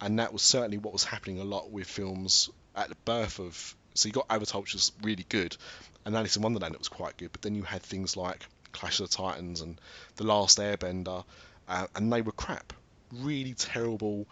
And 0.00 0.18
that 0.18 0.32
was 0.32 0.42
certainly 0.42 0.78
what 0.78 0.92
was 0.92 1.04
happening 1.04 1.38
a 1.38 1.44
lot 1.44 1.70
with 1.70 1.86
films 1.86 2.50
at 2.74 2.88
the 2.88 2.96
birth 3.04 3.38
of. 3.38 3.76
So 3.94 4.08
you 4.08 4.12
got 4.12 4.26
Avatar, 4.28 4.60
which 4.60 4.74
was 4.74 4.92
really 5.02 5.26
good, 5.28 5.56
and 6.04 6.16
Alice 6.16 6.36
in 6.36 6.42
Wonderland, 6.42 6.74
that 6.74 6.78
was 6.78 6.88
quite 6.88 7.16
good. 7.16 7.30
But 7.32 7.42
then 7.42 7.54
you 7.54 7.62
had 7.62 7.82
things 7.82 8.16
like 8.16 8.44
Clash 8.72 9.00
of 9.00 9.10
the 9.10 9.16
Titans 9.16 9.60
and 9.60 9.80
The 10.16 10.24
Last 10.24 10.58
Airbender, 10.58 11.24
uh, 11.68 11.86
and 11.94 12.12
they 12.12 12.22
were 12.22 12.32
crap, 12.32 12.72
really 13.12 13.54
terrible. 13.54 14.26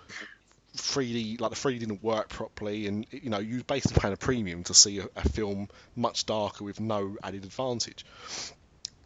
3D, 0.77 1.41
like 1.41 1.51
the 1.51 1.57
3D 1.57 1.81
didn't 1.81 2.03
work 2.03 2.29
properly, 2.29 2.87
and 2.87 3.07
you 3.11 3.31
know 3.31 3.39
you 3.39 3.63
basically 3.65 4.01
paying 4.01 4.15
a 4.15 4.17
premium 4.17 4.65
to 4.65 4.75
see 4.75 4.99
a, 4.99 5.07
a 5.17 5.29
film 5.29 5.69
much 5.97 6.27
darker 6.27 6.65
with 6.65 6.81
no 6.81 7.17
added 7.23 7.45
advantage. 7.45 8.05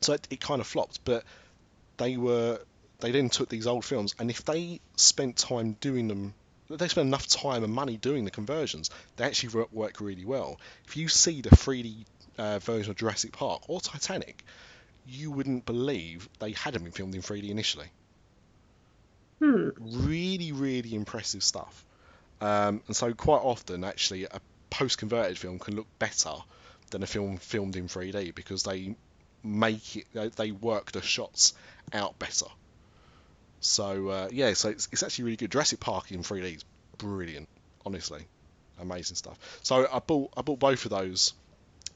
So 0.00 0.14
it, 0.14 0.26
it 0.30 0.40
kind 0.40 0.60
of 0.60 0.66
flopped, 0.66 1.04
but 1.04 1.24
they 1.97 2.16
were 2.16 2.61
they 3.03 3.11
then 3.11 3.28
took 3.28 3.49
these 3.49 3.66
old 3.66 3.84
films, 3.84 4.14
and 4.18 4.30
if 4.30 4.45
they 4.45 4.80
spent 4.97 5.36
time 5.36 5.76
doing 5.80 6.09
them, 6.09 6.34
they 6.68 6.88
spent 6.88 7.09
enough 7.09 7.26
time 7.26 7.64
and 7.64 7.72
money 7.72 7.97
doing 7.97 8.24
the 8.24 8.30
conversions, 8.30 8.90
they 9.16 9.24
actually 9.24 9.66
work, 9.72 10.01
really 10.01 10.24
well. 10.24 10.59
If 10.86 10.97
you 10.97 11.09
see 11.09 11.43
the 11.43 11.51
3D 11.51 12.05
uh, 12.38 12.61
version 12.61 12.93
of 12.93 12.97
Jurassic 12.97 13.32
Park 13.32 13.62
or 13.68 13.80
Titanic, 13.80 14.45
you 15.07 15.30
wouldn't 15.32 15.66
believe 15.66 16.28
they 16.38 16.53
hadn't 16.53 16.84
been 16.84 16.93
filmed 16.93 17.14
in 17.14 17.22
3D 17.22 17.51
initially. 17.51 17.88
Hmm. 19.40 19.70
Really, 19.80 20.53
really 20.53 20.95
impressive 20.95 21.43
stuff. 21.43 21.84
Um, 22.40 22.82
and 22.86 22.97
so 22.97 23.12
quite 23.12 23.43
often, 23.43 23.82
actually, 23.82 24.24
a 24.24 24.40
post-converted 24.70 25.38
film 25.38 25.59
can 25.59 25.74
look 25.74 25.86
better 25.99 26.34
than 26.90 27.03
a 27.03 27.07
film 27.07 27.36
filmed 27.36 27.74
in 27.74 27.88
3D 27.88 28.34
because 28.34 28.62
they 28.62 28.95
make 29.43 29.97
it, 29.97 30.36
they 30.36 30.53
work 30.53 30.93
the 30.93 31.03
shots 31.03 31.55
out 31.92 32.18
better. 32.18 32.46
So 33.60 34.08
uh, 34.08 34.28
yeah, 34.32 34.54
so 34.54 34.70
it's, 34.70 34.88
it's 34.92 35.02
actually 35.02 35.24
really 35.24 35.36
good. 35.36 35.52
Jurassic 35.52 35.80
Park 35.80 36.10
in 36.10 36.22
3D 36.22 36.56
is 36.56 36.64
brilliant, 36.98 37.48
honestly, 37.86 38.26
amazing 38.80 39.16
stuff. 39.16 39.38
So 39.62 39.86
I 39.92 39.98
bought 40.00 40.32
I 40.36 40.42
bought 40.42 40.58
both 40.58 40.84
of 40.84 40.90
those 40.90 41.34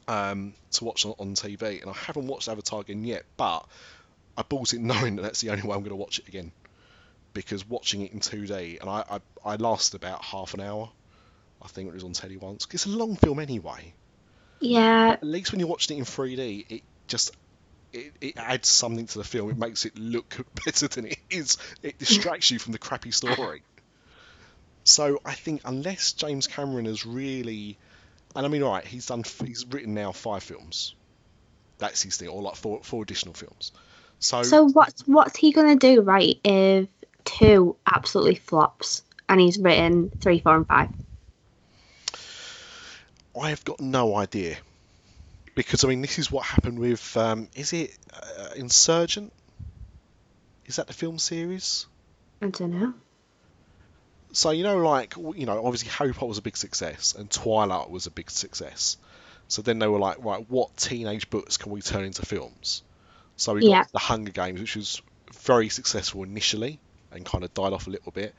um, 0.09 0.55
to 0.73 0.85
watch 0.85 1.05
on, 1.05 1.15
on 1.19 1.35
TV, 1.35 1.81
and 1.83 1.91
I 1.91 1.95
haven't 1.95 2.27
watched 2.27 2.49
Avatar 2.49 2.81
again 2.81 3.05
yet, 3.05 3.25
but 3.37 3.67
I 4.37 4.43
bought 4.43 4.75
it 4.75 4.81
knowing 4.81 5.17
that 5.17 5.23
that's 5.23 5.41
the 5.41 5.51
only 5.51 5.63
way 5.63 5.75
I'm 5.75 5.81
going 5.81 5.91
to 5.91 5.97
watch 5.97 6.19
it 6.19 6.29
again 6.29 6.53
because 7.37 7.69
watching 7.69 8.01
it 8.01 8.13
in 8.13 8.21
2D, 8.21 8.81
and 8.81 8.89
I, 8.89 9.05
I, 9.11 9.53
I 9.53 9.57
lasted 9.57 9.97
about 9.97 10.25
half 10.25 10.55
an 10.55 10.61
hour. 10.61 10.91
I 11.63 11.69
think 11.69 11.89
it 11.89 11.95
was 11.95 12.05
on 12.05 12.13
telly 12.13 12.39
once. 12.39 12.67
It's 12.73 12.87
a 12.87 12.91
long 12.91 13.17
film 13.17 13.41
anyway. 13.41 13.93
Yeah, 14.61 15.11
At 15.13 15.25
least 15.25 15.53
when 15.53 15.61
you're 15.61 15.69
watching 15.69 15.99
it 15.99 16.01
in 16.01 16.07
3D, 16.07 16.67
it 16.71 16.83
just 17.09 17.33
it, 17.97 18.13
it 18.21 18.35
adds 18.37 18.69
something 18.69 19.07
to 19.07 19.19
the 19.19 19.25
film. 19.25 19.51
It 19.51 19.59
makes 19.59 19.85
it 19.85 19.99
look 19.99 20.37
better 20.65 20.89
than 20.89 21.07
it 21.07 21.19
is. 21.31 21.59
It 21.83 21.99
distracts 21.99 22.51
you 22.51 22.59
from 22.59 22.73
the 22.73 22.79
crappy 22.79 23.11
story. 23.11 23.63
So 24.85 25.21
I 25.25 25.35
think 25.35 25.63
unless 25.65 26.13
James 26.13 26.47
Cameron 26.47 26.85
has 26.85 27.05
really, 27.05 27.79
and 28.35 28.47
I 28.47 28.49
mean, 28.49 28.63
all 28.63 28.73
right, 28.73 28.85
he's 28.85 29.07
done, 29.07 29.25
he's 29.45 29.67
written 29.67 29.95
now 29.95 30.13
five 30.13 30.43
films. 30.43 30.95
That's 31.79 32.03
his 32.03 32.17
thing, 32.17 32.29
or 32.29 32.41
like 32.41 32.57
four 32.57 32.81
four 32.83 33.03
additional 33.03 33.35
films. 33.35 33.73
So, 34.19 34.43
So 34.43 34.69
what's 34.69 35.03
what's 35.07 35.37
he 35.37 35.53
gonna 35.53 35.77
do, 35.77 36.01
right? 36.01 36.37
If 36.43 36.89
two 37.25 37.77
absolutely 37.85 38.37
flops 38.37 39.03
and 39.29 39.41
he's 39.41 39.59
written 39.59 40.11
three, 40.21 40.39
four, 40.39 40.57
and 40.57 40.67
five. 40.67 40.89
I 43.39 43.51
have 43.51 43.65
got 43.65 43.81
no 43.81 44.17
idea 44.17 44.57
because 45.57 45.83
I 45.83 45.89
mean 45.89 46.03
this 46.03 46.21
is 46.21 46.31
what 46.31 46.45
happened 46.45 46.79
with 46.79 47.17
um, 47.17 47.49
is 47.57 47.73
it 47.73 47.91
uh, 48.15 48.51
Insurgent? 48.55 49.33
Is 50.67 50.77
that 50.77 50.87
the 50.87 50.93
film 50.93 51.19
series? 51.19 51.87
I 52.41 52.49
don't 52.49 52.81
know. 52.81 52.95
So 54.33 54.51
you 54.51 54.63
know, 54.63 54.77
like 54.79 55.17
you 55.17 55.47
know, 55.47 55.65
obviously 55.65 55.89
Harry 55.91 56.13
Potter 56.13 56.27
was 56.27 56.39
a 56.39 56.43
big 56.43 56.57
success 56.57 57.15
and 57.19 57.29
Twilight 57.29 57.91
was 57.91 58.07
a 58.07 58.11
big 58.11 58.31
success. 58.31 58.99
So 59.49 59.63
then 59.63 59.79
they 59.79 59.87
were 59.87 59.99
like, 59.99 60.23
right, 60.25 60.45
what 60.51 60.77
teenage 60.77 61.31
books 61.31 61.57
can 61.57 61.73
we 61.73 61.81
turn 61.81 62.05
into 62.05 62.27
films? 62.27 62.83
So 63.37 63.55
we 63.55 63.61
got 63.63 63.69
Yeah. 63.69 63.85
the 63.93 63.99
Hunger 63.99 64.33
Games, 64.33 64.61
which 64.61 64.77
was 64.77 65.03
very 65.33 65.69
successful 65.69 66.25
initially 66.25 66.81
and 67.13 67.25
kind 67.25 67.45
of 67.45 67.55
died 67.55 67.73
off 67.73 67.87
a 67.87 67.91
little 67.91 68.11
bit. 68.13 68.35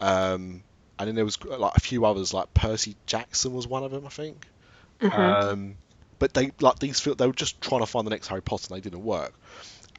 Um, 0.00 0.62
and 0.98 1.08
then 1.08 1.14
there 1.14 1.26
was 1.26 1.42
like 1.44 1.76
a 1.76 1.80
few 1.80 2.06
others, 2.06 2.32
like 2.32 2.52
Percy 2.54 2.96
Jackson 3.04 3.52
was 3.52 3.68
one 3.68 3.84
of 3.84 3.90
them, 3.90 4.06
I 4.06 4.08
think. 4.08 4.46
Uh-huh. 5.02 5.50
Um, 5.50 5.76
but 6.18 6.34
they 6.34 6.52
like 6.60 6.78
these 6.78 7.02
they 7.02 7.26
were 7.26 7.32
just 7.32 7.60
trying 7.60 7.80
to 7.80 7.86
find 7.86 8.06
the 8.06 8.10
next 8.10 8.28
Harry 8.28 8.42
Potter 8.42 8.68
and 8.70 8.76
they 8.76 8.88
didn't 8.88 9.04
work. 9.04 9.32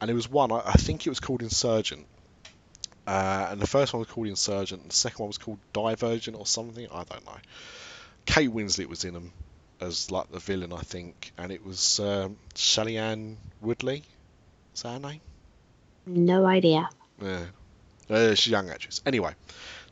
And 0.00 0.08
there 0.08 0.14
was 0.14 0.30
one 0.30 0.52
I, 0.52 0.62
I 0.64 0.72
think 0.72 1.06
it 1.06 1.10
was 1.10 1.20
called 1.20 1.42
Insurgent. 1.42 2.06
Uh, 3.06 3.48
and 3.50 3.60
the 3.60 3.66
first 3.66 3.94
one 3.94 4.00
was 4.00 4.08
called 4.08 4.26
Insurgent, 4.26 4.82
and 4.82 4.90
the 4.90 4.96
second 4.96 5.20
one 5.20 5.28
was 5.28 5.38
called 5.38 5.58
Divergent 5.72 6.36
or 6.36 6.44
something. 6.44 6.86
I 6.92 7.04
don't 7.04 7.24
know. 7.24 7.38
Kate 8.26 8.50
Winslet 8.50 8.86
was 8.86 9.04
in 9.04 9.14
them 9.14 9.32
as 9.80 10.10
like 10.10 10.30
the 10.30 10.38
villain, 10.38 10.72
I 10.72 10.80
think, 10.80 11.32
and 11.38 11.50
it 11.50 11.64
was 11.64 12.00
um, 12.00 12.36
Shailene 12.54 13.36
Woodley. 13.62 14.02
Is 14.74 14.82
that 14.82 14.92
her 14.94 14.98
name? 14.98 15.20
no 16.06 16.46
idea. 16.46 16.88
Yeah. 17.20 17.44
Uh, 18.08 18.34
she's 18.34 18.48
a 18.48 18.50
young 18.50 18.70
actress. 18.70 19.02
Anyway, 19.04 19.34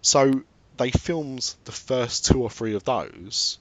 so 0.01 0.43
they 0.77 0.91
filmed 0.91 1.55
the 1.65 1.73
first 1.73 2.27
two 2.27 2.43
or 2.43 2.51
three 2.51 2.75
of 2.75 2.85
those, 2.85 3.59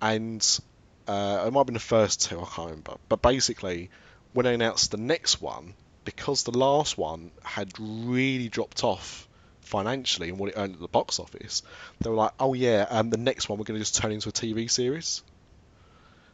and 0.00 0.60
uh, 1.06 1.44
it 1.46 1.52
might 1.52 1.60
have 1.60 1.66
been 1.66 1.74
the 1.74 1.80
first 1.80 2.22
two, 2.22 2.40
I 2.40 2.44
can't 2.44 2.70
remember. 2.70 2.96
But 3.08 3.22
basically, 3.22 3.90
when 4.32 4.44
they 4.44 4.54
announced 4.54 4.90
the 4.90 4.96
next 4.96 5.40
one, 5.40 5.74
because 6.04 6.42
the 6.44 6.56
last 6.56 6.98
one 6.98 7.30
had 7.42 7.72
really 7.78 8.48
dropped 8.48 8.84
off 8.84 9.28
financially 9.60 10.28
and 10.28 10.38
what 10.38 10.50
it 10.50 10.54
earned 10.56 10.74
at 10.74 10.80
the 10.80 10.88
box 10.88 11.18
office, 11.18 11.62
they 12.00 12.10
were 12.10 12.16
like, 12.16 12.32
oh 12.38 12.54
yeah, 12.54 12.86
um, 12.88 13.10
the 13.10 13.16
next 13.16 13.48
one 13.48 13.58
we're 13.58 13.64
going 13.64 13.78
to 13.78 13.82
just 13.82 13.96
turn 13.96 14.12
into 14.12 14.28
a 14.28 14.32
TV 14.32 14.70
series. 14.70 15.22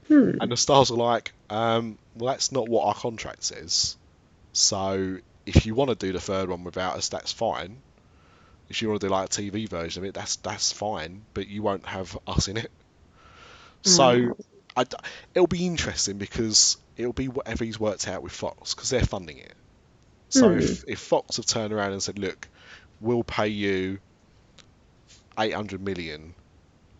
Hmm. 0.08 0.32
And 0.40 0.50
the 0.50 0.56
stars 0.56 0.90
are 0.90 0.96
like, 0.96 1.32
um, 1.48 1.98
well, 2.14 2.32
that's 2.32 2.52
not 2.52 2.68
what 2.68 2.86
our 2.86 2.94
contract 2.94 3.44
says. 3.44 3.96
So 4.52 5.18
if 5.46 5.66
you 5.66 5.74
want 5.74 5.90
to 5.90 5.96
do 5.96 6.12
the 6.12 6.20
third 6.20 6.48
one 6.48 6.64
without 6.64 6.96
us, 6.96 7.08
that's 7.08 7.32
fine. 7.32 7.78
If 8.68 8.82
you 8.82 8.88
want 8.88 9.00
to 9.00 9.06
do 9.06 9.10
like 9.10 9.26
a 9.26 9.28
TV 9.28 9.68
version 9.68 10.02
of 10.02 10.08
it, 10.08 10.14
that's 10.14 10.36
that's 10.36 10.72
fine, 10.72 11.22
but 11.34 11.46
you 11.48 11.62
won't 11.62 11.86
have 11.86 12.18
us 12.26 12.48
in 12.48 12.56
it. 12.56 12.70
So 13.82 14.36
I 14.76 14.84
it'll 15.34 15.46
be 15.46 15.66
interesting 15.66 16.18
because 16.18 16.76
it'll 16.96 17.12
be 17.12 17.28
whatever 17.28 17.64
he's 17.64 17.80
worked 17.80 18.08
out 18.08 18.22
with 18.22 18.32
Fox 18.32 18.74
because 18.74 18.90
they're 18.90 19.04
funding 19.04 19.38
it. 19.38 19.54
So 20.30 20.50
Hmm. 20.50 20.56
if, 20.56 20.84
if 20.88 21.00
Fox 21.00 21.36
have 21.36 21.46
turned 21.46 21.72
around 21.72 21.92
and 21.92 22.02
said, 22.02 22.18
look, 22.18 22.48
we'll 23.00 23.24
pay 23.24 23.48
you 23.48 24.00
800 25.38 25.80
million 25.80 26.34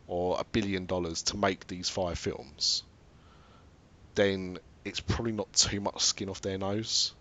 or 0.07 0.39
a 0.41 0.45
billion 0.45 0.87
dollars 0.87 1.23
to 1.25 1.37
make 1.37 1.67
these 1.67 1.89
five 1.89 2.19
films, 2.19 2.85
then 4.15 4.59
it's 4.85 5.01
probably 5.01 5.33
not 5.33 5.53
too 5.53 5.81
much 5.81 6.01
skin 6.03 6.29
off 6.29 6.41
their 6.41 6.59
nose. 6.59 7.15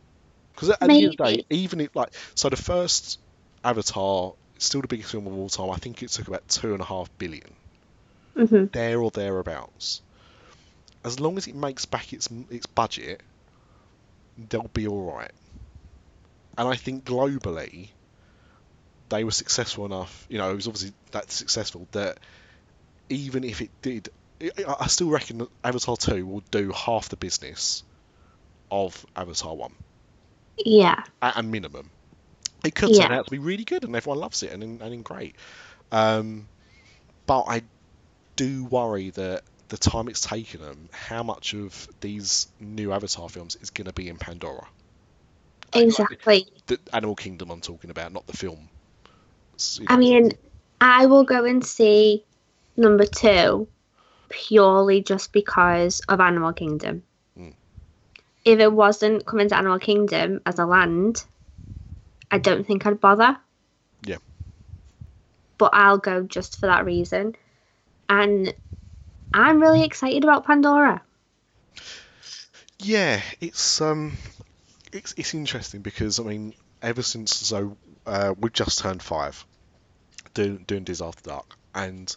Because 0.55 0.69
at, 0.71 0.81
at 0.81 0.89
the 0.91 0.97
end 0.97 1.07
of 1.07 1.17
the 1.17 1.23
day, 1.23 1.43
even 1.49 1.81
if 1.81 1.95
like 1.95 2.13
so, 2.35 2.49
the 2.49 2.55
first 2.57 3.19
Avatar 3.63 4.33
still 4.59 4.81
the 4.81 4.87
biggest 4.87 5.11
film 5.11 5.27
of 5.27 5.33
all 5.33 5.49
time. 5.49 5.71
I 5.71 5.77
think 5.77 6.01
it 6.03 6.09
took 6.11 6.27
about 6.27 6.47
two 6.47 6.73
and 6.73 6.81
a 6.81 6.85
half 6.85 7.09
billion, 7.17 7.55
hmm 8.35 8.65
there 8.73 9.01
or 9.01 9.11
thereabouts. 9.11 10.01
As 11.03 11.19
long 11.19 11.37
as 11.37 11.47
it 11.47 11.55
makes 11.55 11.85
back 11.85 12.13
its 12.13 12.29
its 12.49 12.65
budget, 12.65 13.21
they'll 14.37 14.69
be 14.73 14.87
all 14.87 15.03
right. 15.03 15.31
And 16.57 16.67
I 16.67 16.75
think 16.75 17.05
globally, 17.05 17.89
they 19.09 19.23
were 19.23 19.31
successful 19.31 19.85
enough. 19.85 20.25
You 20.29 20.37
know, 20.37 20.51
it 20.51 20.55
was 20.55 20.67
obviously 20.67 20.93
that 21.11 21.31
successful 21.31 21.87
that 21.91 22.19
even 23.09 23.43
if 23.43 23.61
it 23.61 23.71
did, 23.81 24.09
I 24.67 24.87
still 24.87 25.09
reckon 25.09 25.39
that 25.39 25.49
Avatar 25.63 25.97
2 25.97 26.25
will 26.25 26.43
do 26.51 26.71
half 26.71 27.09
the 27.09 27.17
business 27.17 27.83
of 28.71 29.05
Avatar 29.15 29.55
1 29.55 29.75
Yeah. 30.65 31.03
at 31.21 31.37
a 31.37 31.43
minimum. 31.43 31.91
It 32.63 32.75
could 32.75 32.93
turn 32.93 33.11
Yeah. 33.11 33.19
out 33.19 33.25
to 33.25 33.31
be 33.31 33.39
really 33.39 33.63
good 33.63 33.83
and 33.83 33.95
everyone 33.95 34.19
loves 34.19 34.43
it 34.43 34.51
and, 34.51 34.63
and, 34.63 34.81
and 34.81 35.03
great. 35.03 35.35
Um, 35.91 36.47
but 37.25 37.43
I 37.47 37.63
do 38.35 38.65
worry 38.65 39.09
that 39.11 39.43
the 39.72 39.77
time 39.77 40.10
it's 40.10 40.19
taken 40.19 40.60
them, 40.60 40.89
how 40.91 41.23
much 41.23 41.53
of 41.53 41.88
these 42.02 42.49
new 42.60 42.91
Avatar 42.91 43.30
films 43.30 43.57
is 43.61 43.69
going 43.69 43.85
to 43.85 43.93
be 43.93 44.10
in 44.10 44.18
Pandora? 44.18 44.68
Exactly. 45.73 46.45
The 46.68 46.77
Animal 46.91 47.15
Kingdom 47.15 47.49
I'm 47.49 47.61
talking 47.61 47.89
about, 47.89 48.11
not 48.11 48.27
the 48.27 48.35
film. 48.35 48.68
You 49.80 49.85
I 49.88 49.95
mean, 49.95 50.34
I 50.81 51.06
will 51.06 51.23
go 51.23 51.45
and 51.45 51.65
see 51.65 52.26
number 52.76 53.06
two 53.06 53.69
purely 54.27 55.02
just 55.03 55.31
because 55.31 56.02
of 56.10 56.19
Animal 56.19 56.52
Kingdom. 56.52 57.03
Mm. 57.39 57.53
If 58.43 58.60
it 58.60 58.73
wasn't 58.73 59.26
coming 59.26 59.48
to 59.48 59.57
Animal 59.57 59.80
Kingdom 59.80 60.41
as 60.45 60.60
a 60.60 60.65
land, 60.65 61.23
I 62.30 62.39
don't 62.39 62.68
think 62.68 62.85
I'd 62.85 62.99
bother. 62.99 63.38
Yeah. 64.06 64.18
But 65.57 65.69
I'll 65.73 65.98
go 65.98 66.23
just 66.23 66.60
for 66.60 66.65
that 66.65 66.84
reason. 66.84 67.38
And 68.10 68.53
I'm 69.33 69.61
really 69.61 69.83
excited 69.83 70.23
about 70.23 70.45
Pandora. 70.45 71.01
Yeah, 72.79 73.21
it's 73.39 73.79
um, 73.81 74.17
it's 74.91 75.13
it's 75.17 75.33
interesting 75.33 75.81
because 75.81 76.19
I 76.19 76.23
mean, 76.23 76.53
ever 76.81 77.01
since 77.01 77.35
so 77.35 77.77
uh, 78.05 78.33
we've 78.37 78.53
just 78.53 78.79
turned 78.79 79.01
five, 79.01 79.45
doing 80.33 80.63
doing 80.67 80.83
Diz 80.83 81.01
After 81.01 81.29
Dark, 81.29 81.55
and 81.75 82.13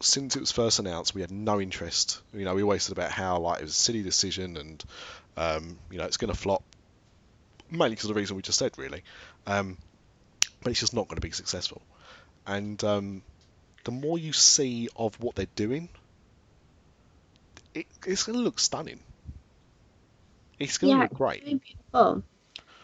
since 0.00 0.36
it 0.36 0.40
was 0.40 0.52
first 0.52 0.78
announced, 0.78 1.14
we 1.14 1.20
had 1.20 1.30
no 1.30 1.60
interest. 1.60 2.20
You 2.32 2.44
know, 2.44 2.54
we 2.54 2.78
said 2.78 2.92
about 2.92 3.10
how 3.10 3.38
like 3.38 3.60
it 3.60 3.64
was 3.64 3.72
a 3.72 3.74
silly 3.74 4.02
decision 4.02 4.56
and 4.56 4.84
um, 5.36 5.78
you 5.90 5.98
know 5.98 6.04
it's 6.04 6.16
going 6.16 6.32
to 6.32 6.38
flop, 6.38 6.62
mainly 7.70 7.90
because 7.90 8.04
of 8.10 8.14
the 8.14 8.20
reason 8.20 8.36
we 8.36 8.42
just 8.42 8.58
said, 8.58 8.76
really. 8.76 9.02
Um, 9.46 9.78
but 10.62 10.70
it's 10.70 10.80
just 10.80 10.94
not 10.94 11.08
going 11.08 11.16
to 11.16 11.26
be 11.26 11.30
successful. 11.30 11.82
And 12.46 12.82
um, 12.84 13.22
the 13.84 13.92
more 13.92 14.18
you 14.18 14.32
see 14.32 14.88
of 14.96 15.14
what 15.20 15.34
they're 15.34 15.46
doing, 15.56 15.88
it, 17.74 17.86
it's 18.06 18.24
going 18.24 18.38
to 18.38 18.44
look 18.44 18.58
stunning. 18.58 19.00
It's 20.58 20.78
going 20.78 20.92
to 20.92 20.96
Yeah, 20.96 21.02
look 21.04 21.14
great. 21.14 21.44
Very 21.44 21.60
beautiful. 21.92 22.22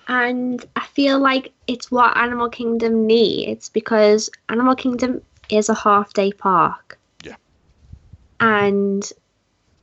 And 0.08 0.64
I 0.76 0.86
feel 0.86 1.20
like 1.20 1.52
it's 1.66 1.90
what 1.90 2.16
Animal 2.16 2.48
Kingdom 2.48 3.06
needs 3.06 3.68
because 3.68 4.30
Animal 4.48 4.74
Kingdom 4.74 5.22
is 5.48 5.68
a 5.68 5.74
half 5.74 6.12
day 6.12 6.32
park. 6.32 6.98
Yeah. 7.24 7.36
And 8.40 9.08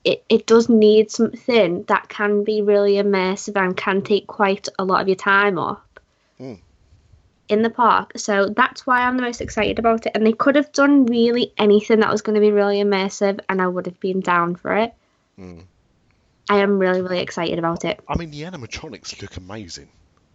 it, 0.03 0.23
it 0.29 0.45
does 0.47 0.69
need 0.69 1.11
something 1.11 1.83
that 1.83 2.09
can 2.09 2.43
be 2.43 2.61
really 2.61 2.93
immersive 2.93 3.55
and 3.61 3.75
can 3.75 4.01
take 4.01 4.27
quite 4.27 4.67
a 4.79 4.83
lot 4.85 5.01
of 5.01 5.07
your 5.07 5.15
time 5.15 5.55
Mm. 5.55 5.77
In 7.49 7.61
the 7.61 7.69
park. 7.69 8.13
So 8.17 8.47
that's 8.47 8.85
why 8.85 9.01
I'm 9.01 9.17
the 9.17 9.23
most 9.23 9.41
excited 9.41 9.79
about 9.79 10.05
it. 10.05 10.11
And 10.15 10.25
they 10.25 10.33
could 10.33 10.55
have 10.55 10.71
done 10.71 11.05
really 11.05 11.53
anything 11.57 12.01
that 12.01 12.11
was 12.11 12.21
going 12.21 12.35
to 12.35 12.41
be 12.41 12.51
really 12.51 12.77
immersive, 12.77 13.39
and 13.49 13.61
I 13.61 13.67
would 13.67 13.85
have 13.85 13.99
been 13.99 14.19
down 14.19 14.55
for 14.55 14.75
it. 14.75 14.93
Mm. 15.39 15.63
I 16.49 16.59
am 16.59 16.79
really, 16.79 17.01
really 17.01 17.19
excited 17.19 17.59
about 17.59 17.85
it. 17.85 17.99
I 18.07 18.17
mean, 18.17 18.31
the 18.31 18.43
animatronics 18.43 19.21
look 19.21 19.37
amazing. 19.37 19.89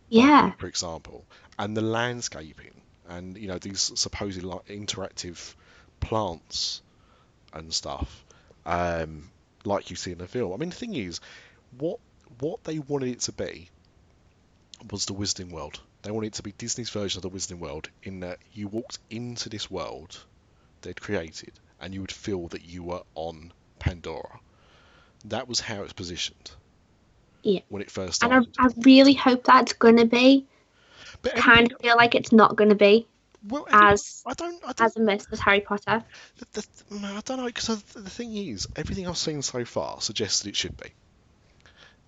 Yeah. 0.08 0.52
for 0.58 0.66
example, 0.66 1.24
and 1.58 1.74
the 1.74 1.80
landscaping, 1.80 2.74
and 3.08 3.38
you 3.38 3.48
know 3.48 3.56
these 3.56 3.92
supposed 3.94 4.42
like 4.42 4.66
interactive 4.66 5.54
plants 6.00 6.82
and 7.54 7.72
stuff, 7.72 8.22
um, 8.66 9.30
like 9.64 9.88
you 9.88 9.96
see 9.96 10.12
in 10.12 10.18
the 10.18 10.26
film. 10.26 10.52
I 10.52 10.56
mean, 10.58 10.68
the 10.68 10.76
thing 10.76 10.94
is, 10.94 11.20
what 11.78 11.98
what 12.40 12.62
they 12.64 12.78
wanted 12.78 13.08
it 13.08 13.20
to 13.20 13.32
be 13.32 13.70
was 14.90 15.06
the 15.06 15.14
Wizarding 15.14 15.50
World. 15.50 15.80
They 16.02 16.10
wanted 16.10 16.28
it 16.28 16.32
to 16.34 16.42
be 16.42 16.52
Disney's 16.52 16.90
version 16.90 17.18
of 17.18 17.22
the 17.22 17.30
Wizarding 17.30 17.58
World, 17.58 17.88
in 18.02 18.20
that 18.20 18.38
you 18.52 18.68
walked 18.68 18.98
into 19.10 19.48
this 19.48 19.70
world 19.70 20.18
they'd 20.82 21.00
created, 21.00 21.52
and 21.80 21.94
you 21.94 22.00
would 22.00 22.12
feel 22.12 22.48
that 22.48 22.64
you 22.64 22.82
were 22.82 23.02
on 23.14 23.52
Pandora. 23.78 24.40
That 25.26 25.48
was 25.48 25.60
how 25.60 25.82
it's 25.82 25.92
positioned. 25.92 26.50
Yeah. 27.42 27.60
When 27.68 27.82
it 27.82 27.90
first 27.90 28.22
And 28.22 28.32
I. 28.32 28.64
I 28.64 28.68
really 28.78 29.14
hope 29.14 29.44
that's 29.44 29.72
going 29.72 29.96
to 29.96 30.04
be. 30.04 30.46
But 31.22 31.36
Kind 31.36 31.72
of 31.72 31.80
feel 31.80 31.96
like 31.96 32.14
it's 32.14 32.32
not 32.32 32.56
going 32.56 32.70
to 32.70 32.76
be 32.76 33.06
well, 33.48 33.66
as 33.70 34.22
I 34.26 34.34
don't. 34.34 34.62
I 34.64 34.72
don't 34.72 34.80
as 34.86 34.94
immersive 34.94 35.32
as 35.32 35.40
Harry 35.40 35.60
Potter. 35.60 36.04
The, 36.52 36.66
the, 36.90 37.06
I 37.06 37.20
don't 37.24 37.38
know 37.38 37.46
because 37.46 37.82
the 37.82 38.10
thing 38.10 38.36
is, 38.36 38.68
everything 38.76 39.06
I've 39.06 39.16
seen 39.16 39.42
so 39.42 39.64
far 39.64 40.00
suggests 40.00 40.42
that 40.42 40.50
it 40.50 40.56
should 40.56 40.76
be. 40.76 40.90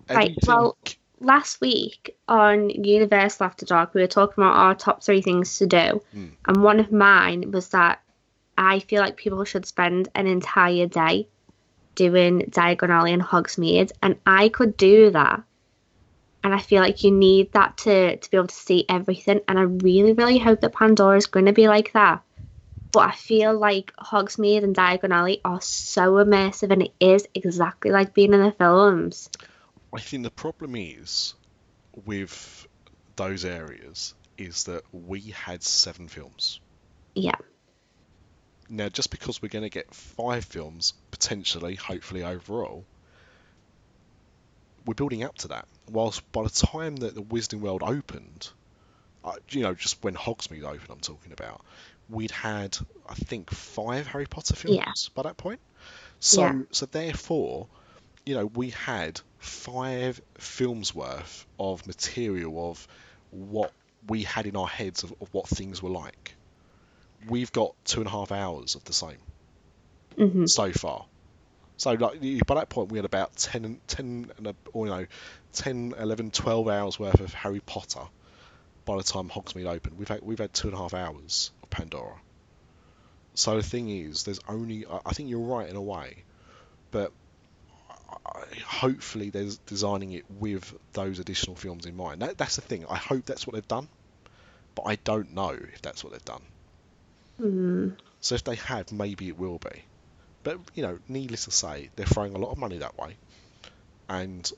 Right, 0.08 0.36
well- 0.46 0.76
Last 1.20 1.60
week 1.60 2.16
on 2.28 2.70
Universal 2.70 3.46
After 3.46 3.64
Dark, 3.64 3.94
we 3.94 4.00
were 4.00 4.06
talking 4.06 4.42
about 4.42 4.56
our 4.56 4.74
top 4.74 5.02
three 5.02 5.22
things 5.22 5.58
to 5.58 5.66
do, 5.66 6.02
Mm. 6.14 6.30
and 6.46 6.62
one 6.62 6.80
of 6.80 6.92
mine 6.92 7.50
was 7.52 7.68
that 7.70 8.00
I 8.58 8.80
feel 8.80 9.00
like 9.00 9.16
people 9.16 9.44
should 9.44 9.66
spend 9.66 10.08
an 10.14 10.26
entire 10.26 10.86
day 10.86 11.28
doing 11.94 12.40
Diagon 12.50 12.90
Alley 12.90 13.12
and 13.12 13.22
Hogsmeade, 13.22 13.92
and 14.02 14.16
I 14.26 14.48
could 14.48 14.76
do 14.76 15.10
that. 15.10 15.42
And 16.42 16.52
I 16.52 16.58
feel 16.58 16.82
like 16.82 17.02
you 17.04 17.10
need 17.10 17.52
that 17.52 17.78
to, 17.78 18.16
to 18.16 18.30
be 18.30 18.36
able 18.36 18.48
to 18.48 18.54
see 18.54 18.84
everything, 18.88 19.40
and 19.48 19.58
I 19.58 19.62
really, 19.62 20.12
really 20.12 20.38
hope 20.38 20.60
that 20.60 20.74
Pandora 20.74 21.16
is 21.16 21.26
going 21.26 21.46
to 21.46 21.52
be 21.52 21.68
like 21.68 21.92
that. 21.92 22.22
But 22.92 23.08
I 23.08 23.12
feel 23.12 23.56
like 23.58 23.92
Hogsmeade 23.96 24.62
and 24.62 24.76
Diagon 24.76 25.10
Alley 25.10 25.40
are 25.44 25.60
so 25.60 26.14
immersive, 26.14 26.70
and 26.70 26.82
it 26.82 26.92
is 27.00 27.26
exactly 27.34 27.90
like 27.92 28.14
being 28.14 28.34
in 28.34 28.42
the 28.42 28.52
films. 28.52 29.30
I 29.94 30.00
think 30.00 30.22
the 30.24 30.30
problem 30.30 30.74
is 30.76 31.34
with 32.04 32.66
those 33.16 33.44
areas 33.44 34.14
is 34.36 34.64
that 34.64 34.82
we 34.92 35.20
had 35.20 35.62
seven 35.62 36.08
films. 36.08 36.60
Yeah. 37.14 37.36
Now, 38.68 38.88
just 38.88 39.10
because 39.10 39.40
we're 39.40 39.48
going 39.50 39.62
to 39.62 39.70
get 39.70 39.94
five 39.94 40.44
films 40.44 40.94
potentially, 41.10 41.76
hopefully 41.76 42.24
overall, 42.24 42.84
we're 44.86 44.94
building 44.94 45.22
up 45.22 45.36
to 45.38 45.48
that. 45.48 45.66
Whilst 45.90 46.30
by 46.32 46.42
the 46.42 46.50
time 46.50 46.96
that 46.96 47.14
the 47.14 47.22
Wizarding 47.22 47.60
World 47.60 47.82
opened, 47.84 48.48
uh, 49.24 49.34
you 49.50 49.62
know, 49.62 49.74
just 49.74 50.02
when 50.02 50.14
Hogsmeade 50.14 50.64
opened, 50.64 50.90
I'm 50.90 50.98
talking 51.00 51.32
about, 51.32 51.62
we'd 52.08 52.30
had 52.30 52.76
I 53.08 53.14
think 53.14 53.50
five 53.50 54.06
Harry 54.08 54.26
Potter 54.26 54.56
films 54.56 54.76
Yeah. 54.76 54.92
by 55.14 55.22
that 55.22 55.36
point. 55.36 55.60
So, 56.20 56.42
Yeah. 56.42 56.62
so 56.72 56.86
therefore, 56.86 57.68
you 58.24 58.34
know, 58.34 58.46
we 58.46 58.70
had 58.70 59.20
five 59.38 60.20
films 60.38 60.94
worth 60.94 61.46
of 61.58 61.86
material 61.86 62.70
of 62.70 62.86
what 63.30 63.72
we 64.08 64.22
had 64.22 64.46
in 64.46 64.56
our 64.56 64.66
heads 64.66 65.02
of, 65.02 65.14
of 65.20 65.32
what 65.32 65.48
things 65.48 65.82
were 65.82 65.90
like. 65.90 66.34
We've 67.28 67.52
got 67.52 67.74
two 67.84 68.00
and 68.00 68.06
a 68.06 68.10
half 68.10 68.32
hours 68.32 68.74
of 68.74 68.84
the 68.84 68.92
same 68.92 69.18
hmm 70.16 70.46
so 70.46 70.72
far. 70.72 71.06
So 71.76 71.92
like 71.92 72.20
by 72.46 72.54
that 72.54 72.68
point 72.68 72.92
we 72.92 72.98
had 72.98 73.04
about 73.04 73.36
10, 73.36 73.80
10 73.86 74.32
and 74.38 74.54
or, 74.72 74.86
you 74.86 74.92
know 74.92 75.06
10, 75.54 75.94
11, 75.98 76.30
12 76.30 76.68
hours 76.68 76.98
worth 76.98 77.20
of 77.20 77.34
Harry 77.34 77.60
Potter 77.60 78.02
by 78.84 78.96
the 78.96 79.02
time 79.02 79.28
Hogsmeade 79.28 79.66
opened. 79.66 79.98
We've 79.98 80.08
had 80.08 80.22
we've 80.22 80.38
had 80.38 80.52
two 80.52 80.68
and 80.68 80.76
a 80.76 80.78
half 80.78 80.94
hours 80.94 81.50
of 81.62 81.70
Pandora. 81.70 82.16
So 83.34 83.56
the 83.56 83.62
thing 83.62 83.90
is, 83.90 84.24
there's 84.24 84.40
only 84.48 84.86
I 85.04 85.12
think 85.12 85.28
you're 85.28 85.40
right 85.40 85.68
in 85.68 85.76
a 85.76 85.82
way, 85.82 86.24
but 86.90 87.12
hopefully 88.66 89.30
they're 89.30 89.50
designing 89.66 90.12
it 90.12 90.24
with 90.30 90.74
those 90.92 91.18
additional 91.18 91.56
films 91.56 91.86
in 91.86 91.96
mind. 91.96 92.22
That, 92.22 92.38
that's 92.38 92.56
the 92.56 92.62
thing. 92.62 92.84
I 92.88 92.96
hope 92.96 93.24
that's 93.24 93.46
what 93.46 93.54
they've 93.54 93.68
done, 93.68 93.88
but 94.74 94.82
I 94.82 94.96
don't 94.96 95.34
know 95.34 95.50
if 95.50 95.82
that's 95.82 96.04
what 96.04 96.12
they've 96.12 96.24
done. 96.24 96.42
Mm. 97.40 97.96
So 98.20 98.34
if 98.34 98.44
they 98.44 98.56
have, 98.56 98.92
maybe 98.92 99.28
it 99.28 99.38
will 99.38 99.58
be. 99.58 99.82
But 100.42 100.58
you 100.74 100.82
know, 100.82 100.98
needless 101.08 101.46
to 101.46 101.50
say, 101.50 101.90
they're 101.96 102.06
throwing 102.06 102.34
a 102.34 102.38
lot 102.38 102.52
of 102.52 102.58
money 102.58 102.78
that 102.78 102.98
way, 102.98 103.16
and 104.08 104.50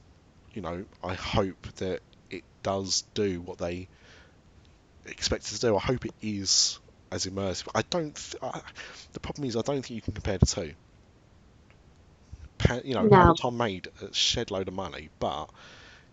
you 0.53 0.63
know, 0.63 0.85
I 1.03 1.15
hope 1.15 1.67
that 1.77 2.01
it 2.31 2.43
does 2.63 3.05
do 3.15 3.41
what 3.41 3.59
they 3.59 3.89
expect 5.07 5.45
it 5.51 5.55
to 5.55 5.61
do. 5.61 5.77
I 5.77 5.81
hope 5.81 6.05
it 6.05 6.15
is 6.21 6.81
as 7.13 7.27
immersive. 7.27 7.69
I 7.75 7.83
don't. 7.89 8.15
Th- 8.15 8.43
I, 8.43 8.61
the 9.13 9.21
problem 9.21 9.49
is, 9.49 9.57
I 9.57 9.61
don't 9.61 9.77
think 9.77 9.91
you 9.91 10.03
can 10.03 10.15
compare 10.15 10.39
the 10.39 10.47
two. 10.47 10.75
You 12.85 12.95
know, 12.95 13.07
No. 13.07 13.17
Avatar 13.17 13.51
made 13.53 13.89
a 14.03 14.13
shed 14.13 14.51
load 14.51 14.69
of 14.69 14.75
money, 14.75 15.11
but 15.19 15.51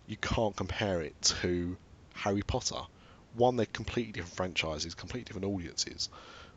you 0.06 0.16
can't 0.16 0.54
compare 0.56 1.00
it 1.02 1.20
to 1.22 1.76
Harry 2.14 2.42
Potter. 2.42 2.80
One, 3.34 3.56
they're 3.56 3.66
completely 3.66 4.12
different 4.12 4.36
franchises, 4.36 4.94
completely 4.94 5.24
different 5.24 5.46
audiences, 5.46 6.08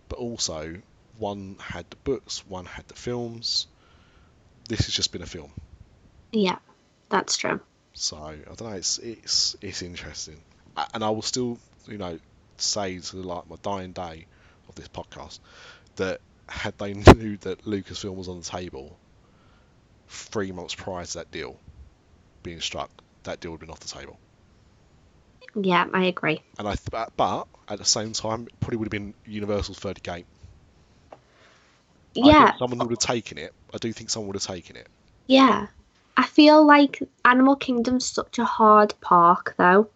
but 0.10 0.20
also 0.20 0.82
one 1.18 1.58
had 1.60 1.90
the 1.90 1.96
books, 1.98 2.46
one 2.48 2.66
had 2.66 2.88
the 2.88 2.94
films. 2.96 3.68
This 4.70 4.86
has 4.86 4.94
just 4.94 5.12
been 5.12 5.22
a 5.22 5.26
film, 5.28 5.52
Yeah, 6.32 6.60
that's 7.10 7.38
true. 7.38 7.60
so 7.94 8.18
I 8.18 8.36
don't 8.56 8.62
know. 8.62 8.76
It's 8.76 8.98
it's 9.00 9.56
it's 9.62 9.82
interesting, 9.82 10.42
and 10.94 11.04
I 11.04 11.10
will 11.10 11.22
still, 11.22 11.60
you 11.88 11.98
know, 11.98 12.20
say 12.58 13.00
to 13.00 13.18
like 13.18 13.50
my 13.50 13.56
dying 13.62 13.94
day 13.94 14.26
of 14.70 14.76
this 14.76 14.88
podcast 14.90 15.40
that 15.96 16.22
had 16.48 16.78
they 16.78 16.94
knew 16.94 17.38
that 17.38 17.66
Lucasfilm 17.66 18.16
was 18.16 18.28
on 18.28 18.40
the 18.40 18.46
table 18.46 18.98
three 20.08 20.52
months 20.52 20.76
prior 20.76 21.06
to 21.06 21.14
that 21.20 21.32
deal 21.32 21.58
being 22.44 22.62
struck, 22.62 22.90
that 23.24 23.40
deal 23.40 23.52
would 23.52 23.62
have 23.62 23.68
been 23.68 23.72
off 23.72 23.80
the 23.80 23.88
table. 23.88 24.18
Yeah, 25.56 25.86
I 25.94 26.06
agree. 26.06 26.42
And 26.60 26.68
I, 26.68 26.76
th- 26.76 27.10
but- 27.18 27.48
at 27.70 27.80
the 27.80 27.86
same 27.86 28.14
time, 28.14 28.44
it 28.48 28.60
probably 28.62 28.78
would 28.78 28.86
have 28.86 28.92
been 28.92 29.14
Universal's 29.26 29.80
third 29.80 30.02
game. 30.04 30.24
Yeah, 32.14 32.56
someone 32.58 32.80
would 32.80 32.90
have 32.92 33.00
taken 33.00 33.38
it. 33.38 33.54
I 33.74 33.78
do 33.78 33.92
think 33.92 34.10
someone 34.10 34.28
would 34.28 34.36
have 34.36 34.44
taken 34.44 34.76
it. 34.76 34.88
yeah. 35.28 35.68
I 36.20 36.26
feel 36.26 36.66
like 36.66 37.04
Animal 37.26 37.56
Kingdom's 37.56 38.10
such 38.10 38.40
a 38.40 38.46
hard 38.46 38.96
park 39.02 39.54
though, 39.58 39.88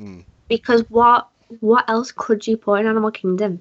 Mm. 0.00 0.24
because 0.48 0.80
what 0.88 1.28
what 1.60 1.84
else 1.90 2.10
could 2.10 2.46
you 2.46 2.56
put 2.56 2.80
in 2.80 2.86
Animal 2.86 3.10
Kingdom? 3.10 3.60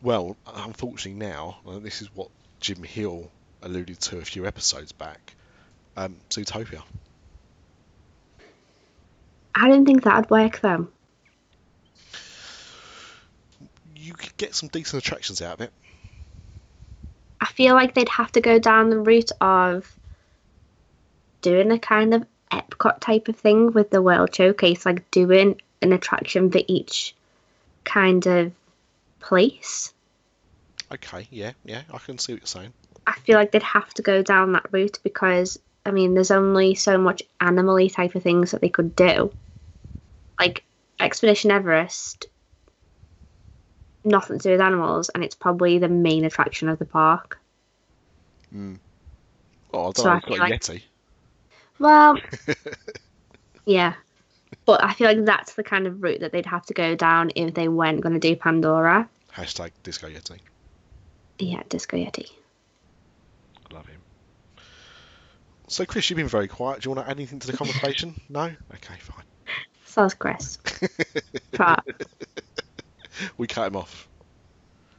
Well, 0.00 0.36
unfortunately 0.46 1.18
now, 1.20 1.58
this 1.82 2.00
is 2.00 2.08
what 2.14 2.28
Jim 2.60 2.82
Hill 2.82 3.30
alluded 3.62 4.00
to 4.00 4.18
a 4.18 4.24
few 4.24 4.46
episodes 4.46 4.92
back. 4.92 5.34
Um, 5.96 6.16
Zootopia. 6.30 6.82
I 9.54 9.68
didn't 9.68 9.86
think 9.86 10.02
that'd 10.02 10.30
work 10.30 10.60
though. 10.60 10.88
You 13.96 14.12
could 14.12 14.36
get 14.36 14.54
some 14.54 14.68
decent 14.68 15.02
attractions 15.02 15.40
out 15.40 15.54
of 15.54 15.60
it. 15.62 15.72
I 17.40 17.46
feel 17.46 17.74
like 17.74 17.94
they'd 17.94 18.08
have 18.08 18.32
to 18.32 18.40
go 18.40 18.58
down 18.58 18.90
the 18.90 18.98
route 18.98 19.32
of 19.40 19.90
doing 21.40 21.70
a 21.70 21.78
kind 21.78 22.12
of 22.14 22.26
Epcot 22.50 23.00
type 23.00 23.28
of 23.28 23.36
thing 23.36 23.72
with 23.72 23.90
the 23.90 24.02
World 24.02 24.34
Showcase, 24.34 24.84
like 24.84 25.10
doing 25.10 25.60
an 25.80 25.92
attraction 25.92 26.50
for 26.50 26.60
each 26.66 27.14
kind 27.84 28.26
of 28.26 28.52
place. 29.20 29.93
Okay, 30.92 31.26
yeah, 31.30 31.52
yeah, 31.64 31.82
I 31.92 31.98
can 31.98 32.18
see 32.18 32.32
what 32.34 32.42
you're 32.42 32.46
saying. 32.46 32.72
I 33.06 33.12
feel 33.20 33.36
like 33.36 33.52
they'd 33.52 33.62
have 33.62 33.92
to 33.94 34.02
go 34.02 34.22
down 34.22 34.52
that 34.52 34.72
route 34.72 34.98
because 35.02 35.58
I 35.86 35.90
mean, 35.90 36.14
there's 36.14 36.30
only 36.30 36.74
so 36.74 36.96
much 36.96 37.22
animally 37.40 37.92
type 37.92 38.14
of 38.14 38.22
things 38.22 38.52
that 38.52 38.60
they 38.60 38.68
could 38.70 38.96
do. 38.96 39.32
Like 40.38 40.64
Expedition 40.98 41.50
Everest, 41.50 42.26
nothing 44.04 44.38
to 44.38 44.42
do 44.42 44.50
with 44.52 44.60
animals, 44.60 45.10
and 45.10 45.22
it's 45.24 45.34
probably 45.34 45.78
the 45.78 45.88
main 45.88 46.24
attraction 46.24 46.68
of 46.68 46.78
the 46.78 46.84
park. 46.84 47.38
Mm. 48.54 48.78
Oh, 49.72 49.80
I 49.80 49.82
don't 49.84 49.96
So 49.98 50.04
know. 50.04 50.16
It's 50.16 50.26
got 50.26 50.38
like- 50.38 50.60
Yeti. 50.60 50.82
Well, 51.78 52.16
yeah, 53.66 53.94
but 54.64 54.82
I 54.84 54.94
feel 54.94 55.08
like 55.08 55.24
that's 55.24 55.54
the 55.54 55.64
kind 55.64 55.86
of 55.86 56.02
route 56.02 56.20
that 56.20 56.30
they'd 56.32 56.46
have 56.46 56.64
to 56.66 56.74
go 56.74 56.94
down 56.94 57.32
if 57.34 57.52
they 57.54 57.68
weren't 57.68 58.00
going 58.00 58.12
to 58.14 58.20
do 58.20 58.36
Pandora. 58.36 59.08
Hashtag 59.34 59.72
Disco 59.82 60.08
Yeti. 60.08 60.38
Yeah, 61.38 61.62
Disco 61.68 61.96
Yeti. 61.96 62.30
Love 63.72 63.86
him. 63.86 64.00
So, 65.68 65.84
Chris, 65.84 66.08
you've 66.10 66.16
been 66.18 66.28
very 66.28 66.48
quiet. 66.48 66.82
Do 66.82 66.88
you 66.88 66.94
want 66.94 67.06
to 67.06 67.10
add 67.10 67.16
anything 67.16 67.38
to 67.40 67.46
the 67.46 67.56
conversation? 67.56 68.14
no? 68.28 68.42
Okay, 68.42 68.94
fine. 69.00 69.24
So's 69.86 70.14
Chris. 70.14 70.58
But 71.52 71.84
We 73.36 73.46
cut 73.46 73.68
him 73.68 73.76
off. 73.76 74.08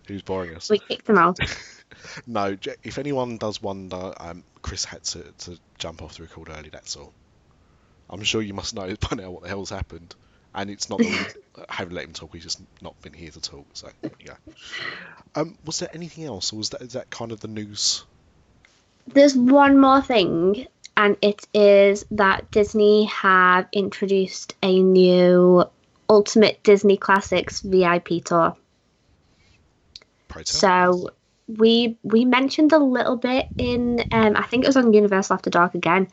He 0.08 0.14
was 0.14 0.22
boring 0.22 0.56
us. 0.56 0.70
we 0.70 0.80
kicked 0.80 1.10
him 1.10 1.18
out. 1.18 1.40
No, 2.28 2.58
if 2.84 2.98
anyone 2.98 3.38
does 3.38 3.62
wonder, 3.62 4.14
um, 4.20 4.44
Chris 4.62 4.84
had 4.84 5.04
to, 5.06 5.24
to 5.40 5.60
jump 5.78 6.02
off 6.02 6.18
the 6.18 6.24
record 6.24 6.50
early, 6.50 6.70
that's 6.70 6.96
all. 6.96 7.14
I'm 8.10 8.24
sure 8.24 8.42
you 8.42 8.54
must 8.54 8.74
know 8.76 8.94
by 9.10 9.16
now 9.16 9.32
what 9.32 9.44
the 9.44 9.50
hell's 9.50 9.70
happened. 9.70 10.14
And 10.56 10.70
it's 10.70 10.90
not 10.90 11.00
that 11.00 11.36
we 11.58 11.64
haven't 11.70 11.94
let 11.94 12.06
him 12.06 12.14
talk, 12.14 12.34
he's 12.34 12.44
just 12.44 12.62
not 12.82 13.00
been 13.02 13.14
here 13.14 13.30
to 13.30 13.42
talk. 13.42 13.66
So, 13.74 13.90
yeah. 14.26 14.36
Um, 15.36 15.58
was 15.66 15.80
there 15.80 15.90
anything 15.94 16.24
else, 16.24 16.54
or 16.54 16.58
was 16.58 16.70
that, 16.70 16.82
is 16.82 16.94
that 16.94 17.10
kind 17.10 17.34
of 17.34 17.42
the 17.42 17.50
news? 17.50 18.06
There's 19.06 19.36
one 19.36 19.80
more 19.80 20.02
thing, 20.02 20.66
and 20.96 21.18
it 21.22 21.46
is 21.54 22.06
that 22.12 22.50
Disney 22.52 23.06
have 23.06 23.68
introduced 23.74 24.56
a 24.64 24.82
new 24.82 25.66
Ultimate 26.10 26.64
Disney 26.64 26.98
Classics 26.98 27.62
VIP 27.62 28.24
tour. 28.24 28.56
So 30.44 31.10
we 31.48 31.98
we 32.04 32.26
mentioned 32.26 32.74
a 32.74 32.80
little 32.80 33.16
bit 33.16 33.48
in 33.58 34.04
um, 34.12 34.36
I 34.36 34.44
think 34.44 34.64
it 34.64 34.68
was 34.68 34.78
on 34.78 34.94
Universal 34.94 35.36
After 35.36 35.50
Dark 35.50 35.76
again 35.76 36.08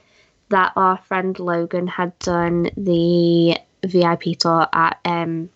that 0.51 0.73
our 0.77 0.99
friend 0.99 1.39
Logan 1.39 1.87
had 1.87 2.17
done 2.19 2.71
the 2.77 3.57
VIP 3.85 4.39
tour 4.39 4.67
at 4.73 4.99
um, 5.05 5.51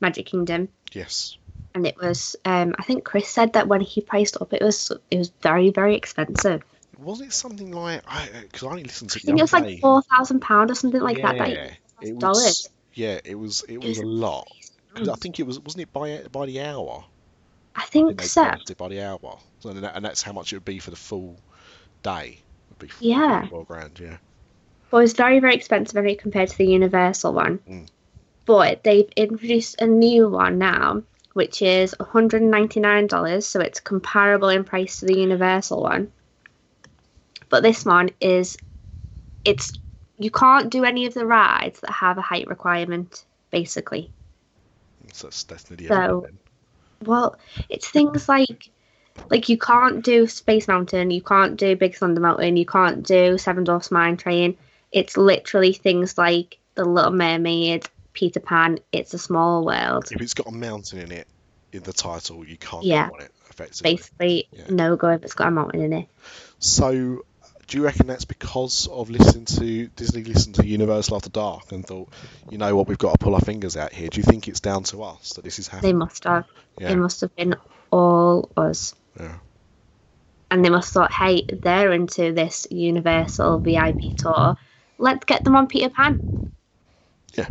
Magic 0.00 0.26
Kingdom 0.26 0.68
Yes. 0.92 1.36
and 1.74 1.86
it 1.86 1.96
was 2.00 2.36
um, 2.44 2.74
I 2.78 2.82
think 2.82 3.04
Chris 3.04 3.28
said 3.28 3.52
that 3.54 3.68
when 3.68 3.80
he 3.80 4.00
priced 4.00 4.40
up 4.40 4.52
it 4.52 4.62
was 4.62 4.90
it 5.10 5.18
was 5.18 5.30
very 5.42 5.70
very 5.70 5.96
expensive. 5.96 6.62
Wasn't 6.98 7.28
it 7.28 7.32
something 7.32 7.70
like. 7.70 8.02
Because 8.42 8.64
I, 8.64 8.70
only 8.70 8.82
listened 8.82 9.10
to 9.10 9.18
I 9.18 9.20
it 9.20 9.24
think 9.26 9.38
it 9.38 9.42
was 9.42 9.54
other 9.54 9.66
like 9.66 9.80
four 9.80 10.02
thousand 10.02 10.40
pound 10.40 10.70
or 10.70 10.74
something 10.74 11.00
like 11.00 11.22
that. 11.22 11.36
yeah, 11.36 11.70
that 12.00 12.08
it 12.08 12.14
was. 12.14 12.20
dollars. 12.20 12.68
Yeah, 12.94 13.20
it 13.24 13.36
was. 13.36 13.62
It 13.68 13.78
was 13.78 13.90
was 13.90 13.98
a 13.98 14.06
lot. 14.06 14.48
'Cause 14.94 15.08
I 15.08 15.14
think 15.14 15.38
it 15.38 15.44
was. 15.44 15.60
Wasn't 15.60 15.80
it 15.82 15.92
by 15.92 16.22
by 16.32 16.46
the 16.46 16.60
hour? 16.60 17.04
I 17.76 17.82
I 17.82 17.84
think 17.84 18.20
so. 18.22 18.50
it 18.68 18.76
by 18.76 18.88
the 18.88 19.00
hour, 19.04 19.38
so, 19.60 19.68
and, 19.70 19.84
that, 19.84 19.94
and 19.94 20.04
that's 20.04 20.22
how 20.22 20.32
much 20.32 20.52
it 20.52 20.56
would 20.56 20.64
be 20.64 20.80
for 20.80 20.90
the 20.90 20.96
full 20.96 21.36
day. 22.02 22.40
Would 22.70 22.78
be 22.80 22.88
Yeah. 22.98 23.46
four 23.46 23.64
grand. 23.64 24.00
Yeah. 24.00 24.16
Well, 24.90 25.02
it's 25.02 25.12
very, 25.12 25.40
very 25.40 25.54
expensive 25.54 26.18
compared 26.18 26.48
to 26.48 26.58
the 26.58 26.66
Universal 26.66 27.34
one. 27.34 27.58
Mm. 27.68 27.86
But 28.46 28.82
they've 28.84 29.10
introduced 29.16 29.80
a 29.80 29.86
new 29.86 30.28
one 30.28 30.58
now, 30.58 31.02
which 31.34 31.60
is 31.60 31.94
$199, 32.00 33.42
so 33.42 33.60
it's 33.60 33.80
comparable 33.80 34.48
in 34.48 34.64
price 34.64 35.00
to 35.00 35.06
the 35.06 35.18
Universal 35.18 35.82
one. 35.82 36.10
But 37.50 37.62
this 37.62 37.84
one 37.84 38.10
is, 38.20 38.56
it's 39.44 39.72
you 40.18 40.30
can't 40.30 40.70
do 40.70 40.84
any 40.84 41.06
of 41.06 41.14
the 41.14 41.26
rides 41.26 41.80
that 41.80 41.90
have 41.90 42.18
a 42.18 42.22
height 42.22 42.48
requirement, 42.48 43.24
basically. 43.50 44.10
So 45.12 45.28
that's 45.28 45.70
nearly 45.70 45.86
So-. 45.86 46.26
Well, 47.04 47.36
it's 47.68 47.88
things 47.88 48.28
like 48.28 48.70
like 49.30 49.48
you 49.48 49.58
can't 49.58 50.04
do 50.04 50.26
Space 50.26 50.68
Mountain, 50.68 51.10
you 51.10 51.22
can't 51.22 51.56
do 51.56 51.76
Big 51.76 51.96
Thunder 51.96 52.20
Mountain, 52.20 52.56
you 52.56 52.66
can't 52.66 53.06
do 53.06 53.36
Seven 53.36 53.64
Dwarfs 53.64 53.90
Mine 53.90 54.16
Train. 54.16 54.56
It's 54.92 55.16
literally 55.16 55.72
things 55.72 56.16
like 56.16 56.58
The 56.74 56.84
Little 56.84 57.12
Mermaid, 57.12 57.88
Peter 58.12 58.40
Pan, 58.40 58.78
It's 58.92 59.14
a 59.14 59.18
Small 59.18 59.64
World. 59.64 60.08
If 60.10 60.20
it's 60.20 60.34
got 60.34 60.48
a 60.48 60.52
mountain 60.52 60.98
in 61.00 61.12
it 61.12 61.26
in 61.72 61.82
the 61.82 61.92
title, 61.92 62.46
you 62.46 62.56
can't 62.56 62.84
Yeah. 62.84 63.08
it 63.20 63.30
effectively. 63.50 63.94
Basically, 63.96 64.48
Yeah. 64.52 64.64
no 64.70 64.96
go 64.96 65.08
if 65.10 65.22
it's 65.22 65.34
got 65.34 65.48
a 65.48 65.50
mountain 65.50 65.82
in 65.82 65.92
it. 65.92 66.08
So, 66.58 67.22
do 67.66 67.76
you 67.76 67.84
reckon 67.84 68.06
that's 68.06 68.24
because 68.24 68.86
of 68.88 69.10
listening 69.10 69.44
to 69.44 69.88
Disney, 69.88 70.24
listened 70.24 70.54
to 70.54 70.66
Universal 70.66 71.16
After 71.16 71.28
Dark, 71.28 71.70
and 71.72 71.86
thought, 71.86 72.08
you 72.48 72.56
know 72.56 72.74
what, 72.74 72.88
we've 72.88 72.96
got 72.96 73.12
to 73.12 73.18
pull 73.18 73.34
our 73.34 73.42
fingers 73.42 73.76
out 73.76 73.92
here? 73.92 74.08
Do 74.08 74.18
you 74.18 74.24
think 74.24 74.48
it's 74.48 74.60
down 74.60 74.84
to 74.84 75.02
us 75.02 75.34
that 75.34 75.44
this 75.44 75.58
is 75.58 75.68
happening? 75.68 75.92
They 75.92 75.98
must 75.98 76.24
have. 76.24 76.46
Yeah. 76.78 76.88
They 76.88 76.96
must 76.96 77.20
have 77.20 77.36
been 77.36 77.56
all 77.90 78.50
us. 78.56 78.94
Yeah. 79.20 79.36
And 80.50 80.64
they 80.64 80.70
must 80.70 80.88
have 80.88 80.94
thought, 80.94 81.12
hey, 81.12 81.42
they're 81.42 81.92
into 81.92 82.32
this 82.32 82.66
Universal 82.70 83.58
VIP 83.58 84.14
tour. 84.16 84.56
Let's 84.98 85.24
get 85.24 85.44
them 85.44 85.56
on 85.56 85.68
Peter 85.68 85.88
Pan. 85.88 86.20
Yeah. 87.34 87.48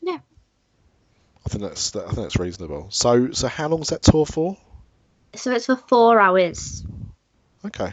Yeah. 0.00 0.18
I 1.44 1.48
think 1.48 1.62
that's 1.62 1.94
I 1.96 2.04
think 2.04 2.16
that's 2.16 2.38
reasonable. 2.38 2.88
So, 2.90 3.32
so 3.32 3.48
how 3.48 3.68
long's 3.68 3.88
that 3.88 4.02
tour 4.02 4.24
for? 4.24 4.56
So 5.34 5.52
it's 5.52 5.66
for 5.66 5.76
four 5.76 6.20
hours. 6.20 6.84
Okay. 7.64 7.92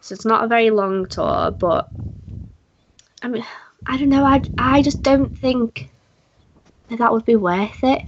So 0.00 0.14
it's 0.14 0.24
not 0.24 0.44
a 0.44 0.48
very 0.48 0.70
long 0.70 1.06
tour, 1.06 1.50
but 1.52 1.90
I 3.22 3.28
mean, 3.28 3.44
I 3.86 3.96
don't 3.96 4.10
know. 4.10 4.24
I, 4.24 4.42
I 4.58 4.82
just 4.82 5.02
don't 5.02 5.36
think 5.38 5.88
that 6.88 6.98
that 6.98 7.12
would 7.12 7.24
be 7.24 7.36
worth 7.36 7.82
it. 7.82 8.02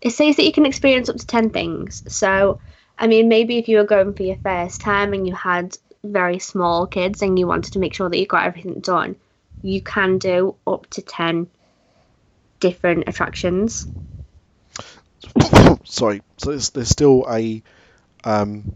It 0.00 0.10
says 0.10 0.36
that 0.36 0.44
you 0.44 0.52
can 0.52 0.66
experience 0.66 1.08
up 1.08 1.16
to 1.16 1.26
10 1.26 1.50
things. 1.50 2.02
So, 2.08 2.58
I 2.98 3.06
mean, 3.06 3.28
maybe 3.28 3.58
if 3.58 3.68
you 3.68 3.78
were 3.78 3.84
going 3.84 4.14
for 4.14 4.22
your 4.22 4.36
first 4.42 4.80
time 4.80 5.12
and 5.12 5.26
you 5.26 5.34
had 5.34 5.76
very 6.04 6.38
small 6.38 6.86
kids 6.86 7.22
and 7.22 7.38
you 7.38 7.46
wanted 7.46 7.72
to 7.74 7.78
make 7.78 7.94
sure 7.94 8.08
that 8.08 8.18
you 8.18 8.26
got 8.26 8.44
everything 8.44 8.80
done, 8.80 9.16
you 9.62 9.80
can 9.80 10.18
do 10.18 10.56
up 10.66 10.88
to 10.90 11.02
10 11.02 11.48
different 12.60 13.04
attractions. 13.08 13.86
Sorry. 15.84 16.22
So 16.38 16.50
there's, 16.50 16.70
there's 16.70 16.88
still 16.88 17.26
a 17.28 17.62
um, 18.24 18.74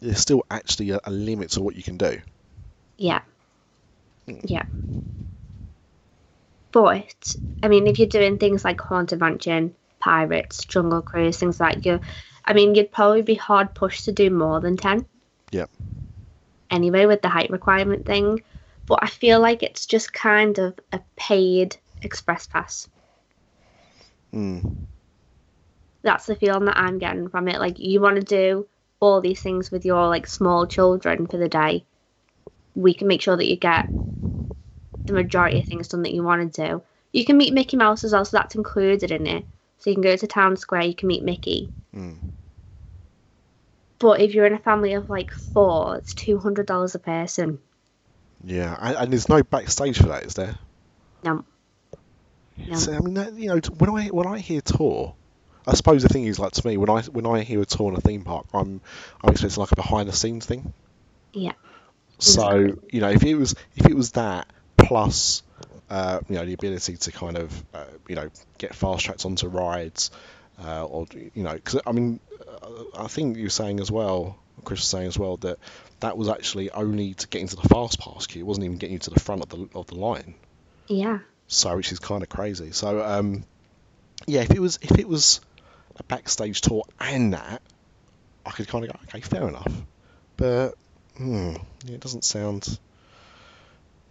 there's 0.00 0.20
still 0.20 0.44
actually 0.50 0.90
a, 0.90 1.00
a 1.04 1.10
limit 1.10 1.50
to 1.50 1.60
what 1.60 1.76
you 1.76 1.82
can 1.82 1.96
do. 1.96 2.20
Yeah. 2.96 3.20
Yeah. 4.26 4.64
But 6.72 7.34
I 7.62 7.68
mean, 7.68 7.86
if 7.86 7.98
you're 7.98 8.08
doing 8.08 8.38
things 8.38 8.64
like 8.64 8.80
Haunted 8.80 9.20
Mansion, 9.20 9.74
Pirates, 9.98 10.64
Jungle 10.64 11.02
Cruise, 11.02 11.38
things 11.38 11.58
like 11.58 11.84
you, 11.86 12.00
I 12.44 12.52
mean, 12.52 12.74
you'd 12.74 12.92
probably 12.92 13.22
be 13.22 13.34
hard 13.34 13.74
pushed 13.74 14.04
to 14.04 14.12
do 14.12 14.30
more 14.30 14.60
than 14.60 14.76
ten. 14.76 15.06
Yep. 15.50 15.70
Anyway, 16.70 17.06
with 17.06 17.22
the 17.22 17.28
height 17.28 17.50
requirement 17.50 18.04
thing, 18.04 18.42
but 18.86 18.98
I 19.02 19.08
feel 19.08 19.40
like 19.40 19.62
it's 19.62 19.86
just 19.86 20.12
kind 20.12 20.58
of 20.58 20.78
a 20.92 21.00
paid 21.16 21.76
express 22.02 22.46
pass. 22.46 22.88
Mm. 24.34 24.64
That's 26.02 26.26
the 26.26 26.36
feeling 26.36 26.66
that 26.66 26.78
I'm 26.78 26.98
getting 26.98 27.28
from 27.28 27.48
it. 27.48 27.58
Like 27.58 27.78
you 27.78 28.00
want 28.00 28.16
to 28.16 28.22
do 28.22 28.66
all 29.00 29.20
these 29.20 29.40
things 29.40 29.70
with 29.70 29.84
your 29.84 30.08
like 30.08 30.26
small 30.26 30.66
children 30.66 31.26
for 31.26 31.36
the 31.36 31.48
day, 31.48 31.84
we 32.74 32.94
can 32.94 33.08
make 33.08 33.22
sure 33.22 33.36
that 33.36 33.48
you 33.48 33.56
get 33.56 33.88
the 35.06 35.12
majority 35.12 35.58
of 35.58 35.66
things 35.66 35.88
done 35.88 36.02
that 36.02 36.14
you 36.14 36.22
want 36.22 36.52
to 36.52 36.66
do. 36.68 36.82
You 37.12 37.24
can 37.24 37.36
meet 37.36 37.54
Mickey 37.54 37.76
Mouse 37.76 38.04
as 38.04 38.12
well, 38.12 38.24
so 38.24 38.36
that's 38.36 38.54
included 38.54 39.10
in 39.10 39.26
it. 39.26 39.44
So 39.78 39.90
you 39.90 39.96
can 39.96 40.02
go 40.02 40.16
to 40.16 40.26
Town 40.26 40.56
Square, 40.56 40.82
you 40.82 40.94
can 40.94 41.08
meet 41.08 41.24
Mickey. 41.24 41.70
Mm. 41.94 42.18
But 43.98 44.20
if 44.20 44.34
you're 44.34 44.46
in 44.46 44.54
a 44.54 44.58
family 44.58 44.94
of 44.94 45.10
like 45.10 45.32
four, 45.32 45.96
it's 45.96 46.14
two 46.14 46.38
hundred 46.38 46.66
dollars 46.66 46.94
a 46.94 46.98
person. 46.98 47.58
Yeah, 48.44 48.76
and, 48.80 48.96
and 48.96 49.12
there's 49.12 49.28
no 49.28 49.42
backstage 49.42 49.98
for 49.98 50.08
that, 50.08 50.24
is 50.24 50.34
there? 50.34 50.56
No. 51.24 51.44
No. 52.56 52.76
So, 52.76 52.92
I 52.92 53.00
mean, 53.00 53.14
that, 53.14 53.34
you 53.34 53.48
know, 53.48 53.60
when 53.78 53.90
I 53.90 54.06
when 54.08 54.26
I 54.26 54.38
hear 54.38 54.60
tour, 54.60 55.14
I 55.66 55.74
suppose 55.74 56.02
the 56.02 56.08
thing 56.08 56.24
is 56.24 56.38
like 56.38 56.52
to 56.52 56.66
me 56.66 56.76
when 56.76 56.90
I 56.90 57.02
when 57.02 57.26
I 57.26 57.40
hear 57.40 57.60
a 57.60 57.66
tour 57.66 57.90
in 57.90 57.96
a 57.96 58.00
theme 58.00 58.22
park, 58.22 58.46
I'm 58.52 58.80
I'm 59.22 59.30
expecting 59.30 59.60
like 59.60 59.72
a 59.72 59.76
behind 59.76 60.08
the 60.08 60.12
scenes 60.12 60.46
thing. 60.46 60.72
Yeah. 61.32 61.52
So 62.18 62.76
you 62.90 63.00
know, 63.00 63.10
if 63.10 63.22
it 63.22 63.34
was 63.34 63.54
if 63.76 63.86
it 63.86 63.94
was 63.94 64.12
that 64.12 64.48
plus, 64.76 65.42
uh, 65.90 66.20
you 66.28 66.36
know, 66.36 66.44
the 66.44 66.54
ability 66.54 66.96
to 66.96 67.12
kind 67.12 67.38
of 67.38 67.64
uh, 67.74 67.84
you 68.08 68.16
know 68.16 68.28
get 68.58 68.74
fast 68.74 69.04
tracks 69.04 69.24
onto 69.24 69.46
rides, 69.48 70.10
uh, 70.62 70.84
or 70.84 71.06
you 71.34 71.42
know, 71.42 71.54
because 71.54 71.80
I 71.86 71.92
mean, 71.92 72.20
uh, 72.62 72.68
I 73.04 73.06
think 73.08 73.36
you 73.36 73.44
were 73.44 73.50
saying 73.50 73.80
as 73.80 73.90
well, 73.90 74.38
Chris 74.64 74.80
was 74.80 74.88
saying 74.88 75.06
as 75.06 75.18
well 75.18 75.36
that 75.38 75.58
that 76.00 76.16
was 76.16 76.28
actually 76.28 76.70
only 76.70 77.14
to 77.14 77.28
get 77.28 77.40
into 77.40 77.56
the 77.56 77.68
fast 77.68 78.00
pass 78.00 78.26
queue. 78.26 78.42
It 78.42 78.46
wasn't 78.46 78.64
even 78.64 78.78
getting 78.78 78.94
you 78.94 78.98
to 79.00 79.10
the 79.10 79.20
front 79.20 79.42
of 79.42 79.48
the 79.48 79.68
of 79.78 79.86
the 79.86 79.94
line. 79.96 80.34
Yeah. 80.86 81.20
So 81.46 81.76
which 81.76 81.92
is 81.92 81.98
kind 81.98 82.22
of 82.22 82.28
crazy. 82.28 82.72
So 82.72 83.04
um, 83.04 83.44
yeah, 84.26 84.42
if 84.42 84.50
it 84.50 84.60
was 84.60 84.78
if 84.82 84.98
it 84.98 85.08
was 85.08 85.40
a 85.96 86.02
backstage 86.04 86.60
tour 86.60 86.84
and 87.00 87.32
that, 87.34 87.62
I 88.44 88.50
could 88.50 88.68
kind 88.68 88.84
of 88.84 88.92
go, 88.92 88.98
okay, 89.04 89.20
fair 89.20 89.48
enough. 89.48 89.72
But 90.36 90.74
hmm, 91.16 91.54
yeah, 91.84 91.94
it 91.94 92.00
doesn't 92.00 92.24
sound. 92.24 92.78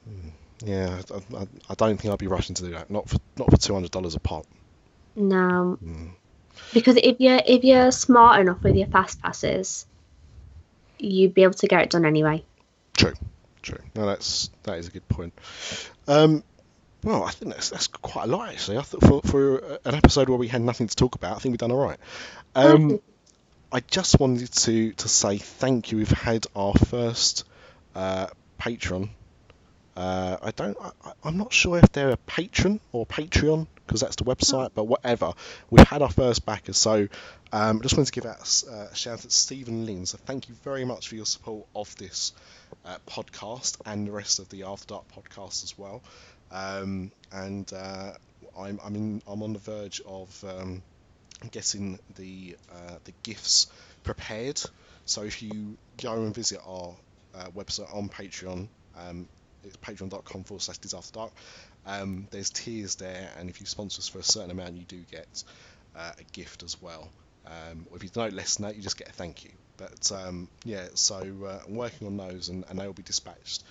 hmm, 0.05 0.29
yeah, 0.65 1.01
I, 1.13 1.35
I, 1.37 1.47
I 1.69 1.73
don't 1.75 1.97
think 1.99 2.11
I'd 2.11 2.19
be 2.19 2.27
rushing 2.27 2.55
to 2.55 2.63
do 2.63 2.71
that. 2.71 2.89
Not 2.89 3.07
for 3.09 3.17
not 3.37 3.51
for 3.51 3.57
two 3.57 3.73
hundred 3.73 3.91
dollars 3.91 4.15
a 4.15 4.19
pop. 4.19 4.45
No, 5.15 5.77
Hmm. 5.81 6.07
Because 6.73 6.97
if 6.97 7.19
you're 7.19 7.41
if 7.45 7.63
you're 7.63 7.91
smart 7.91 8.41
enough 8.41 8.63
with 8.63 8.75
your 8.75 8.87
fast 8.87 9.21
passes, 9.21 9.85
you'd 10.99 11.33
be 11.33 11.43
able 11.43 11.53
to 11.55 11.67
get 11.67 11.81
it 11.83 11.89
done 11.89 12.05
anyway. 12.05 12.43
True, 12.95 13.13
true. 13.61 13.79
No, 13.95 14.05
that's 14.05 14.49
that 14.63 14.77
is 14.77 14.87
a 14.87 14.91
good 14.91 15.07
point. 15.07 15.33
Um, 16.07 16.43
well, 17.03 17.23
I 17.23 17.31
think 17.31 17.53
that's 17.53 17.69
that's 17.69 17.87
quite 17.87 18.25
a 18.25 18.27
lot 18.27 18.49
actually. 18.49 18.77
I 18.77 18.81
thought 18.81 19.03
for 19.03 19.21
for 19.21 19.79
an 19.85 19.95
episode 19.95 20.29
where 20.29 20.37
we 20.37 20.47
had 20.47 20.61
nothing 20.61 20.87
to 20.87 20.95
talk 20.95 21.15
about, 21.15 21.35
I 21.35 21.39
think 21.39 21.53
we've 21.53 21.59
done 21.59 21.71
all 21.71 21.85
right. 21.85 21.99
Um, 22.55 22.99
I 23.71 23.81
just 23.81 24.19
wanted 24.19 24.51
to 24.51 24.93
to 24.93 25.07
say 25.07 25.37
thank 25.37 25.91
you. 25.91 25.99
We've 25.99 26.09
had 26.09 26.47
our 26.55 26.73
first 26.73 27.43
uh, 27.95 28.27
patron. 28.57 29.09
Uh, 29.95 30.37
I 30.41 30.51
don't. 30.51 30.77
I, 30.81 31.11
I'm 31.23 31.37
not 31.37 31.53
sure 31.53 31.77
if 31.77 31.91
they're 31.91 32.11
a 32.11 32.17
patron 32.17 32.79
or 32.91 33.05
Patreon 33.05 33.67
because 33.87 34.01
that's 34.01 34.17
the 34.17 34.25
website. 34.25 34.71
But 34.75 34.83
whatever, 34.83 35.33
we've 35.69 35.87
had 35.87 36.01
our 36.01 36.11
first 36.11 36.45
backer. 36.45 36.73
So 36.73 37.07
um, 37.51 37.79
I 37.79 37.81
just 37.81 37.95
wanted 37.95 38.07
to 38.07 38.11
give 38.11 38.25
out 38.25 38.63
a 38.67 38.71
uh, 38.71 38.93
shout 38.93 39.13
out 39.13 39.19
to 39.21 39.31
Stephen 39.31 39.85
Lynn. 39.85 40.05
So 40.05 40.17
thank 40.25 40.49
you 40.49 40.55
very 40.63 40.85
much 40.85 41.07
for 41.07 41.15
your 41.15 41.25
support 41.25 41.65
of 41.75 41.95
this 41.97 42.33
uh, 42.85 42.97
podcast 43.07 43.77
and 43.85 44.07
the 44.07 44.11
rest 44.11 44.39
of 44.39 44.49
the 44.49 44.63
After 44.63 44.87
Dark 44.87 45.05
podcast 45.15 45.63
as 45.63 45.77
well. 45.77 46.01
Um, 46.51 47.11
and 47.31 47.71
uh, 47.73 48.13
I'm 48.57 48.79
I'm 48.83 48.95
in 48.95 49.21
I'm 49.27 49.43
on 49.43 49.53
the 49.53 49.59
verge 49.59 50.01
of 50.05 50.43
um, 50.47 50.81
getting 51.51 51.99
the 52.15 52.57
uh, 52.71 52.95
the 53.05 53.13
gifts 53.23 53.67
prepared. 54.03 54.61
So 55.05 55.23
if 55.23 55.41
you 55.41 55.77
go 56.01 56.13
and 56.13 56.35
visit 56.35 56.59
our 56.65 56.93
uh, 57.33 57.47
website 57.55 57.93
on 57.95 58.09
Patreon, 58.09 58.67
um, 58.97 59.27
it's 59.63 59.77
patreon.com 59.77 60.43
forward 60.43 60.61
slash 60.61 60.77
After 60.93 61.13
Dark. 61.13 61.31
Um, 61.87 62.27
there's 62.31 62.49
tiers 62.49 62.95
there, 62.95 63.29
and 63.39 63.49
if 63.49 63.59
you 63.59 63.65
sponsor 63.65 63.99
us 63.99 64.09
for 64.09 64.19
a 64.19 64.23
certain 64.23 64.51
amount, 64.51 64.75
you 64.75 64.83
do 64.83 64.99
get 65.09 65.43
uh, 65.95 66.11
a 66.19 66.23
gift 66.33 66.63
as 66.63 66.81
well. 66.81 67.09
Um, 67.45 67.87
or 67.89 67.97
if 67.97 68.03
you 68.03 68.09
donate 68.09 68.33
less 68.33 68.57
than 68.57 68.67
that, 68.67 68.75
you 68.75 68.81
just 68.81 68.97
get 68.97 69.09
a 69.09 69.13
thank 69.13 69.45
you. 69.45 69.51
But 69.77 70.11
um, 70.11 70.49
yeah, 70.65 70.87
so 70.95 71.15
uh, 71.15 71.59
I'm 71.65 71.75
working 71.75 72.07
on 72.07 72.17
those, 72.17 72.49
and, 72.49 72.65
and 72.69 72.77
they 72.77 72.85
will 72.85 72.93
be 72.93 73.03
dispatched 73.03 73.63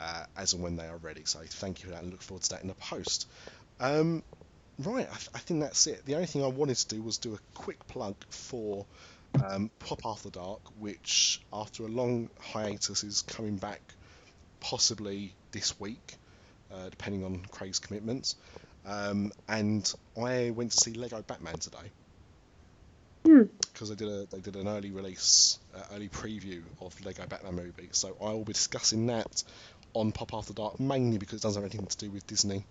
uh, 0.00 0.24
as 0.36 0.52
and 0.52 0.62
when 0.62 0.76
they 0.76 0.86
are 0.86 0.96
ready. 0.96 1.22
So 1.24 1.38
thank 1.46 1.80
you 1.80 1.88
for 1.88 1.94
that, 1.94 2.02
and 2.02 2.10
look 2.10 2.22
forward 2.22 2.42
to 2.44 2.50
that 2.50 2.62
in 2.62 2.68
the 2.68 2.74
post. 2.74 3.28
Um, 3.78 4.24
right, 4.78 5.06
I, 5.06 5.16
th- 5.16 5.30
I 5.34 5.38
think 5.38 5.60
that's 5.60 5.86
it. 5.86 6.04
The 6.04 6.14
only 6.14 6.26
thing 6.26 6.42
I 6.42 6.48
wanted 6.48 6.76
to 6.76 6.88
do 6.88 7.02
was 7.02 7.18
do 7.18 7.34
a 7.34 7.38
quick 7.54 7.86
plug 7.86 8.16
for 8.30 8.84
um, 9.44 9.70
Pop 9.78 10.00
After 10.04 10.30
Dark, 10.30 10.60
which 10.78 11.40
after 11.52 11.84
a 11.84 11.88
long 11.88 12.30
hiatus 12.40 13.04
is 13.04 13.22
coming 13.22 13.56
back 13.56 13.80
possibly 14.60 15.34
this 15.52 15.78
week, 15.78 16.16
uh, 16.72 16.88
depending 16.88 17.24
on 17.24 17.44
Craig's 17.50 17.78
commitments. 17.78 18.36
Um, 18.86 19.32
and 19.48 19.92
I 20.20 20.50
went 20.50 20.72
to 20.72 20.76
see 20.78 20.94
Lego 20.94 21.22
Batman 21.22 21.58
today 21.58 21.90
Hmm. 23.26 23.42
because 23.72 23.90
they 23.90 23.94
did 23.96 24.08
a 24.08 24.26
they 24.30 24.40
did 24.40 24.56
an 24.56 24.66
early 24.66 24.90
release, 24.90 25.58
uh, 25.76 25.82
early 25.94 26.08
preview 26.08 26.62
of 26.80 26.98
Lego 27.04 27.26
Batman 27.26 27.54
movie. 27.54 27.90
So 27.92 28.16
I 28.20 28.32
will 28.32 28.44
be 28.44 28.54
discussing 28.54 29.06
that 29.08 29.44
on 29.92 30.12
Pop 30.12 30.32
After 30.32 30.54
Dark 30.54 30.80
mainly 30.80 31.18
because 31.18 31.40
it 31.40 31.42
doesn't 31.42 31.62
have 31.62 31.70
anything 31.70 31.86
to 31.86 31.98
do 31.98 32.10
with 32.10 32.26
Disney. 32.26 32.64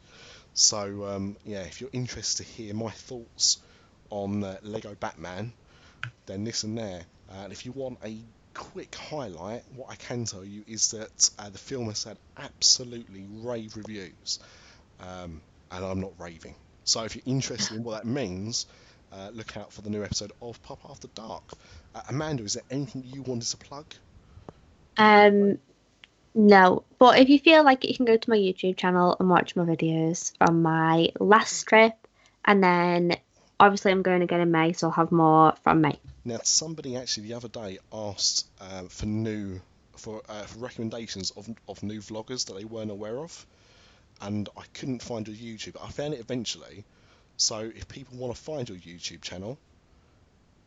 So 0.55 1.05
um, 1.05 1.37
yeah, 1.45 1.61
if 1.61 1.81
you're 1.81 1.91
interested 1.93 2.45
to 2.45 2.51
hear 2.51 2.73
my 2.73 2.89
thoughts 2.89 3.59
on 4.09 4.43
uh, 4.43 4.57
Lego 4.63 4.95
Batman, 4.95 5.53
then 6.25 6.45
listen 6.45 6.73
there. 6.73 7.01
Uh, 7.29 7.43
and 7.43 7.51
if 7.53 7.65
you 7.67 7.71
want 7.71 7.99
a 8.03 8.17
quick 8.53 8.95
highlight, 8.95 9.63
what 9.75 9.89
I 9.89 9.95
can 9.95 10.25
tell 10.25 10.43
you 10.43 10.63
is 10.67 10.91
that 10.91 11.29
uh, 11.39 11.49
the 11.49 11.57
film 11.57 11.85
has 11.87 12.03
had 12.03 12.17
absolutely 12.37 13.25
rave 13.41 13.75
reviews, 13.75 14.39
um, 14.99 15.41
and 15.71 15.85
I'm 15.85 16.01
not 16.01 16.13
raving. 16.19 16.55
So 16.83 17.03
if 17.03 17.15
you're 17.15 17.23
interested 17.25 17.77
in 17.77 17.83
what 17.83 18.03
that 18.03 18.05
means, 18.05 18.65
uh, 19.11 19.29
look 19.33 19.57
out 19.57 19.71
for 19.71 19.81
the 19.81 19.89
new 19.89 20.03
episode 20.03 20.31
of 20.41 20.61
Pop 20.63 20.79
After 20.89 21.07
Dark. 21.09 21.43
Uh, 21.95 22.01
Amanda, 22.09 22.43
is 22.43 22.53
there 22.53 22.63
anything 22.69 23.03
you 23.05 23.21
wanted 23.21 23.47
to 23.49 23.57
plug? 23.57 23.85
Um, 24.97 25.59
no, 26.35 26.83
but 26.99 27.19
if 27.19 27.29
you 27.29 27.39
feel 27.39 27.63
like 27.63 27.83
it, 27.83 27.89
you 27.89 27.95
can 27.95 28.05
go 28.05 28.17
to 28.17 28.29
my 28.29 28.37
YouTube 28.37 28.77
channel 28.77 29.15
and 29.19 29.29
watch 29.29 29.55
my 29.55 29.63
videos 29.63 30.35
from 30.37 30.61
my 30.61 31.09
last 31.19 31.63
trip, 31.63 31.93
and 32.45 32.63
then 32.63 33.15
obviously 33.59 33.91
I'm 33.91 34.01
going 34.01 34.21
again 34.21 34.41
in 34.41 34.51
May, 34.51 34.73
so 34.73 34.87
I'll 34.87 34.93
have 34.93 35.11
more 35.11 35.53
from 35.63 35.81
May. 35.81 35.99
Now, 36.29 36.39
somebody 36.43 36.95
actually 36.95 37.29
the 37.29 37.33
other 37.33 37.47
day 37.47 37.79
asked 37.91 38.47
um, 38.61 38.87
for 38.87 39.07
new 39.07 39.59
for, 39.97 40.21
uh, 40.29 40.43
for 40.43 40.59
recommendations 40.59 41.31
of, 41.31 41.49
of 41.67 41.81
new 41.81 42.01
vloggers 42.01 42.45
that 42.45 42.53
they 42.53 42.65
weren't 42.65 42.91
aware 42.91 43.17
of, 43.17 43.47
and 44.21 44.47
I 44.55 44.61
couldn't 44.75 45.01
find 45.01 45.27
your 45.27 45.35
YouTube. 45.35 45.75
I 45.83 45.89
found 45.89 46.13
it 46.13 46.19
eventually. 46.19 46.85
So 47.37 47.57
if 47.57 47.87
people 47.87 48.19
want 48.19 48.35
to 48.35 48.39
find 48.39 48.69
your 48.69 48.77
YouTube 48.77 49.23
channel, 49.23 49.57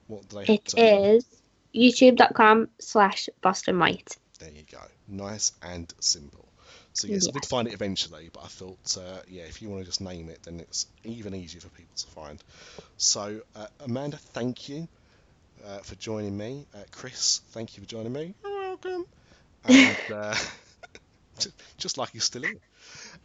what 0.08 0.28
do 0.28 0.38
they 0.38 0.46
have 0.46 0.56
It 0.56 0.64
to 0.66 0.80
is 0.80 1.26
youtube.com 1.72 2.68
slash 2.80 3.28
Boston 3.40 3.78
White. 3.78 4.16
There 4.40 4.50
you 4.50 4.64
go. 4.68 4.80
Nice 5.06 5.52
and 5.62 5.94
simple. 6.00 6.48
So 6.92 7.06
yes, 7.06 7.28
I 7.28 7.30
did 7.30 7.46
find 7.46 7.68
it 7.68 7.74
eventually, 7.74 8.30
but 8.32 8.42
I 8.42 8.48
thought, 8.48 8.96
uh, 8.98 9.20
yeah, 9.28 9.44
if 9.44 9.62
you 9.62 9.68
want 9.68 9.82
to 9.82 9.86
just 9.86 10.00
name 10.00 10.28
it, 10.28 10.42
then 10.42 10.58
it's 10.58 10.88
even 11.04 11.36
easier 11.36 11.60
for 11.60 11.68
people 11.68 11.94
to 11.94 12.06
find. 12.08 12.42
So 12.96 13.42
uh, 13.54 13.68
Amanda, 13.78 14.16
thank 14.16 14.68
you 14.68 14.88
uh, 15.66 15.78
for 15.78 15.94
joining 15.96 16.36
me. 16.36 16.66
Uh, 16.74 16.78
Chris, 16.90 17.40
thank 17.50 17.76
you 17.76 17.82
for 17.82 17.88
joining 17.88 18.12
me. 18.12 18.34
You're 18.42 18.60
welcome. 18.60 19.06
And 19.64 19.96
uh, 20.12 20.34
just 21.78 21.98
like 21.98 22.14
you're 22.14 22.20
still 22.20 22.42
here. 22.42 22.54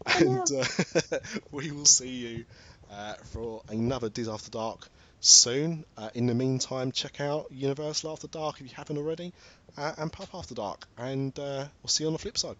And 0.06 0.48
uh, 0.52 1.20
we 1.52 1.72
will 1.72 1.86
see 1.86 2.10
you 2.10 2.46
uh, 2.92 3.14
for 3.32 3.64
another 3.70 4.10
Diz 4.10 4.28
After 4.28 4.52
Dark 4.52 4.88
soon. 5.20 5.86
Uh, 5.98 6.10
in 6.14 6.28
the 6.28 6.36
meantime, 6.36 6.92
check 6.92 7.20
out 7.22 7.48
Universal 7.52 8.12
After 8.12 8.28
Dark 8.28 8.62
if 8.62 8.70
you 8.70 8.76
haven't 8.76 8.98
already, 8.98 9.34
uh, 9.78 9.94
and 9.98 10.12
Pop 10.12 10.30
After 10.34 10.56
Dark. 10.56 10.88
And 10.98 11.38
uh, 11.40 11.66
we'll 11.82 11.90
see 11.90 12.04
you 12.04 12.08
on 12.08 12.14
the 12.14 12.20
flip 12.20 12.38
side. 12.38 12.56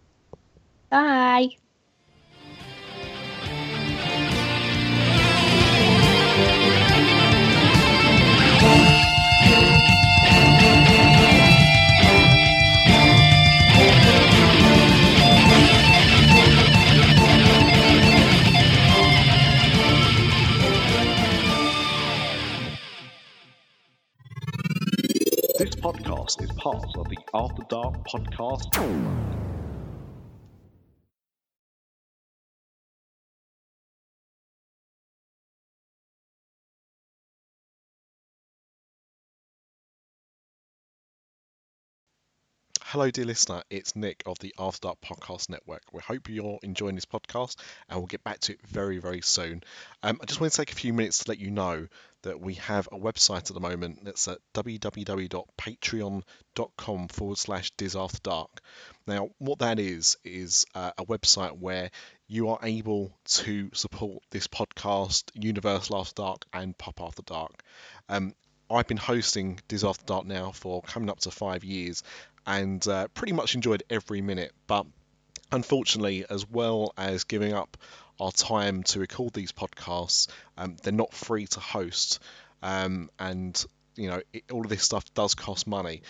Bye. 0.90 1.48
This 8.60 8.87
podcast 26.28 26.42
is 26.42 26.50
part 26.52 26.88
of 26.96 27.08
the 27.08 27.18
After 27.34 27.62
Dark 27.68 27.94
Podcast. 28.06 28.68
Hello, 42.82 43.10
dear 43.10 43.26
listener. 43.26 43.62
It's 43.70 43.94
Nick 43.96 44.22
of 44.26 44.38
the 44.38 44.54
After 44.58 44.88
Dark 44.88 45.00
Podcast 45.02 45.50
Network. 45.50 45.82
We 45.92 46.00
hope 46.00 46.28
you're 46.28 46.58
enjoying 46.62 46.94
this 46.94 47.04
podcast, 47.04 47.56
and 47.88 47.98
we'll 47.98 48.06
get 48.06 48.24
back 48.24 48.40
to 48.40 48.52
it 48.52 48.60
very, 48.66 48.98
very 48.98 49.20
soon. 49.20 49.62
Um, 50.02 50.18
I 50.22 50.26
just 50.26 50.40
want 50.40 50.52
to 50.52 50.56
take 50.56 50.72
a 50.72 50.74
few 50.74 50.92
minutes 50.94 51.18
to 51.24 51.30
let 51.30 51.38
you 51.38 51.50
know 51.50 51.86
that 52.22 52.40
we 52.40 52.54
have 52.54 52.88
a 52.92 52.98
website 52.98 53.50
at 53.50 53.54
the 53.54 53.60
moment 53.60 54.04
that's 54.04 54.28
at 54.28 54.38
www.patreon.com 54.54 57.08
forward 57.08 57.38
slash 57.38 57.72
disafterdark. 57.74 58.58
Now, 59.06 59.28
what 59.38 59.58
that 59.60 59.78
is, 59.78 60.16
is 60.24 60.66
uh, 60.74 60.90
a 60.98 61.04
website 61.04 61.56
where 61.58 61.90
you 62.26 62.48
are 62.48 62.58
able 62.62 63.12
to 63.24 63.70
support 63.72 64.22
this 64.30 64.48
podcast, 64.48 65.30
Universal 65.34 65.96
After 65.96 66.14
Dark, 66.14 66.44
and 66.52 66.76
Pop 66.76 67.00
After 67.00 67.22
Dark. 67.22 67.62
Um, 68.08 68.34
I've 68.70 68.86
been 68.86 68.98
hosting 68.98 69.60
After 69.72 70.04
Dark 70.04 70.26
now 70.26 70.52
for 70.52 70.82
coming 70.82 71.08
up 71.08 71.20
to 71.20 71.30
five 71.30 71.64
years 71.64 72.02
and 72.46 72.86
uh, 72.88 73.08
pretty 73.08 73.32
much 73.32 73.54
enjoyed 73.54 73.82
every 73.90 74.22
minute. 74.22 74.52
But 74.66 74.86
unfortunately, 75.52 76.24
as 76.28 76.48
well 76.48 76.92
as 76.96 77.24
giving 77.24 77.52
up 77.52 77.76
our 78.20 78.32
time 78.32 78.82
to 78.82 79.00
record 79.00 79.32
these 79.32 79.52
podcasts, 79.52 80.28
um, 80.56 80.76
they're 80.82 80.92
not 80.92 81.12
free 81.14 81.46
to 81.46 81.60
host. 81.60 82.20
um, 82.62 83.10
and 83.18 83.64
you 83.94 84.08
know 84.08 84.20
it, 84.32 84.44
all 84.50 84.62
of 84.62 84.68
this 84.68 84.82
stuff 84.82 85.12
does 85.14 85.34
cost 85.34 85.66
money. 85.66 86.02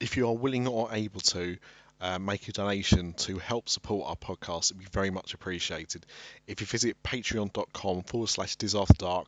If 0.00 0.16
you 0.16 0.28
are 0.28 0.34
willing 0.34 0.66
or 0.66 0.88
able 0.92 1.20
to, 1.20 1.56
uh, 2.00 2.18
make 2.18 2.48
a 2.48 2.52
donation 2.52 3.12
to 3.12 3.38
help 3.38 3.68
support 3.68 4.08
our 4.08 4.16
podcast, 4.16 4.72
it'd 4.72 4.78
be 4.78 4.86
very 4.92 5.10
much 5.10 5.34
appreciated. 5.34 6.04
If 6.48 6.60
you 6.60 6.66
visit 6.66 7.00
patreon.com 7.02 8.02
forward 8.02 8.28
slash 8.28 8.56
disafterdark, 8.56 9.26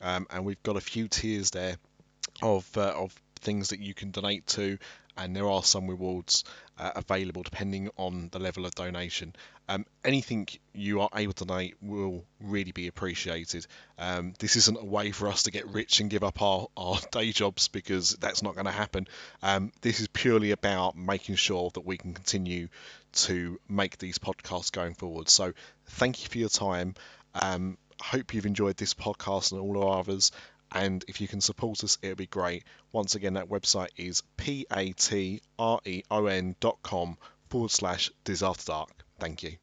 um, 0.00 0.26
and 0.30 0.44
we've 0.44 0.62
got 0.62 0.76
a 0.76 0.80
few 0.80 1.08
tiers 1.08 1.50
there 1.50 1.76
of 2.40 2.64
uh, 2.76 2.92
of 2.96 3.12
things 3.40 3.70
that 3.70 3.80
you 3.80 3.92
can 3.92 4.12
donate 4.12 4.46
to, 4.46 4.78
and 5.16 5.34
there 5.34 5.48
are 5.48 5.64
some 5.64 5.88
rewards 5.88 6.44
uh, 6.82 6.90
available 6.96 7.44
depending 7.44 7.88
on 7.96 8.28
the 8.32 8.40
level 8.40 8.66
of 8.66 8.74
donation. 8.74 9.32
Um, 9.68 9.86
anything 10.04 10.48
you 10.74 11.00
are 11.00 11.08
able 11.14 11.32
to 11.34 11.44
donate 11.44 11.76
will 11.80 12.24
really 12.40 12.72
be 12.72 12.88
appreciated. 12.88 13.68
Um, 13.98 14.34
this 14.40 14.56
isn't 14.56 14.76
a 14.76 14.84
way 14.84 15.12
for 15.12 15.28
us 15.28 15.44
to 15.44 15.52
get 15.52 15.68
rich 15.68 16.00
and 16.00 16.10
give 16.10 16.24
up 16.24 16.42
our, 16.42 16.66
our 16.76 16.98
day 17.12 17.30
jobs 17.30 17.68
because 17.68 18.16
that's 18.16 18.42
not 18.42 18.54
going 18.54 18.66
to 18.66 18.72
happen. 18.72 19.06
Um, 19.44 19.70
this 19.80 20.00
is 20.00 20.08
purely 20.08 20.50
about 20.50 20.96
making 20.96 21.36
sure 21.36 21.70
that 21.74 21.86
we 21.86 21.98
can 21.98 22.14
continue 22.14 22.68
to 23.12 23.60
make 23.68 23.98
these 23.98 24.18
podcasts 24.18 24.72
going 24.72 24.94
forward. 24.94 25.28
So, 25.28 25.52
thank 25.86 26.24
you 26.24 26.30
for 26.30 26.38
your 26.38 26.48
time. 26.48 26.94
Um, 27.34 27.78
hope 28.02 28.34
you've 28.34 28.46
enjoyed 28.46 28.76
this 28.76 28.94
podcast 28.94 29.52
and 29.52 29.60
all 29.60 29.84
our 29.84 30.00
others. 30.00 30.32
And 30.74 31.04
if 31.08 31.20
you 31.20 31.28
can 31.28 31.40
support 31.40 31.84
us, 31.84 31.98
it'll 32.02 32.16
be 32.16 32.26
great. 32.26 32.64
Once 32.92 33.14
again, 33.14 33.34
that 33.34 33.48
website 33.48 33.90
is 33.96 34.22
p 34.36 34.66
a 34.72 34.92
t 34.92 35.42
r 35.58 35.80
e 35.84 36.02
o 36.10 36.26
n 36.26 36.56
dot 36.60 36.78
com 36.82 37.18
forward 37.48 37.70
slash 37.70 38.10
disafterdark. 38.24 38.90
Thank 39.18 39.42
you. 39.42 39.61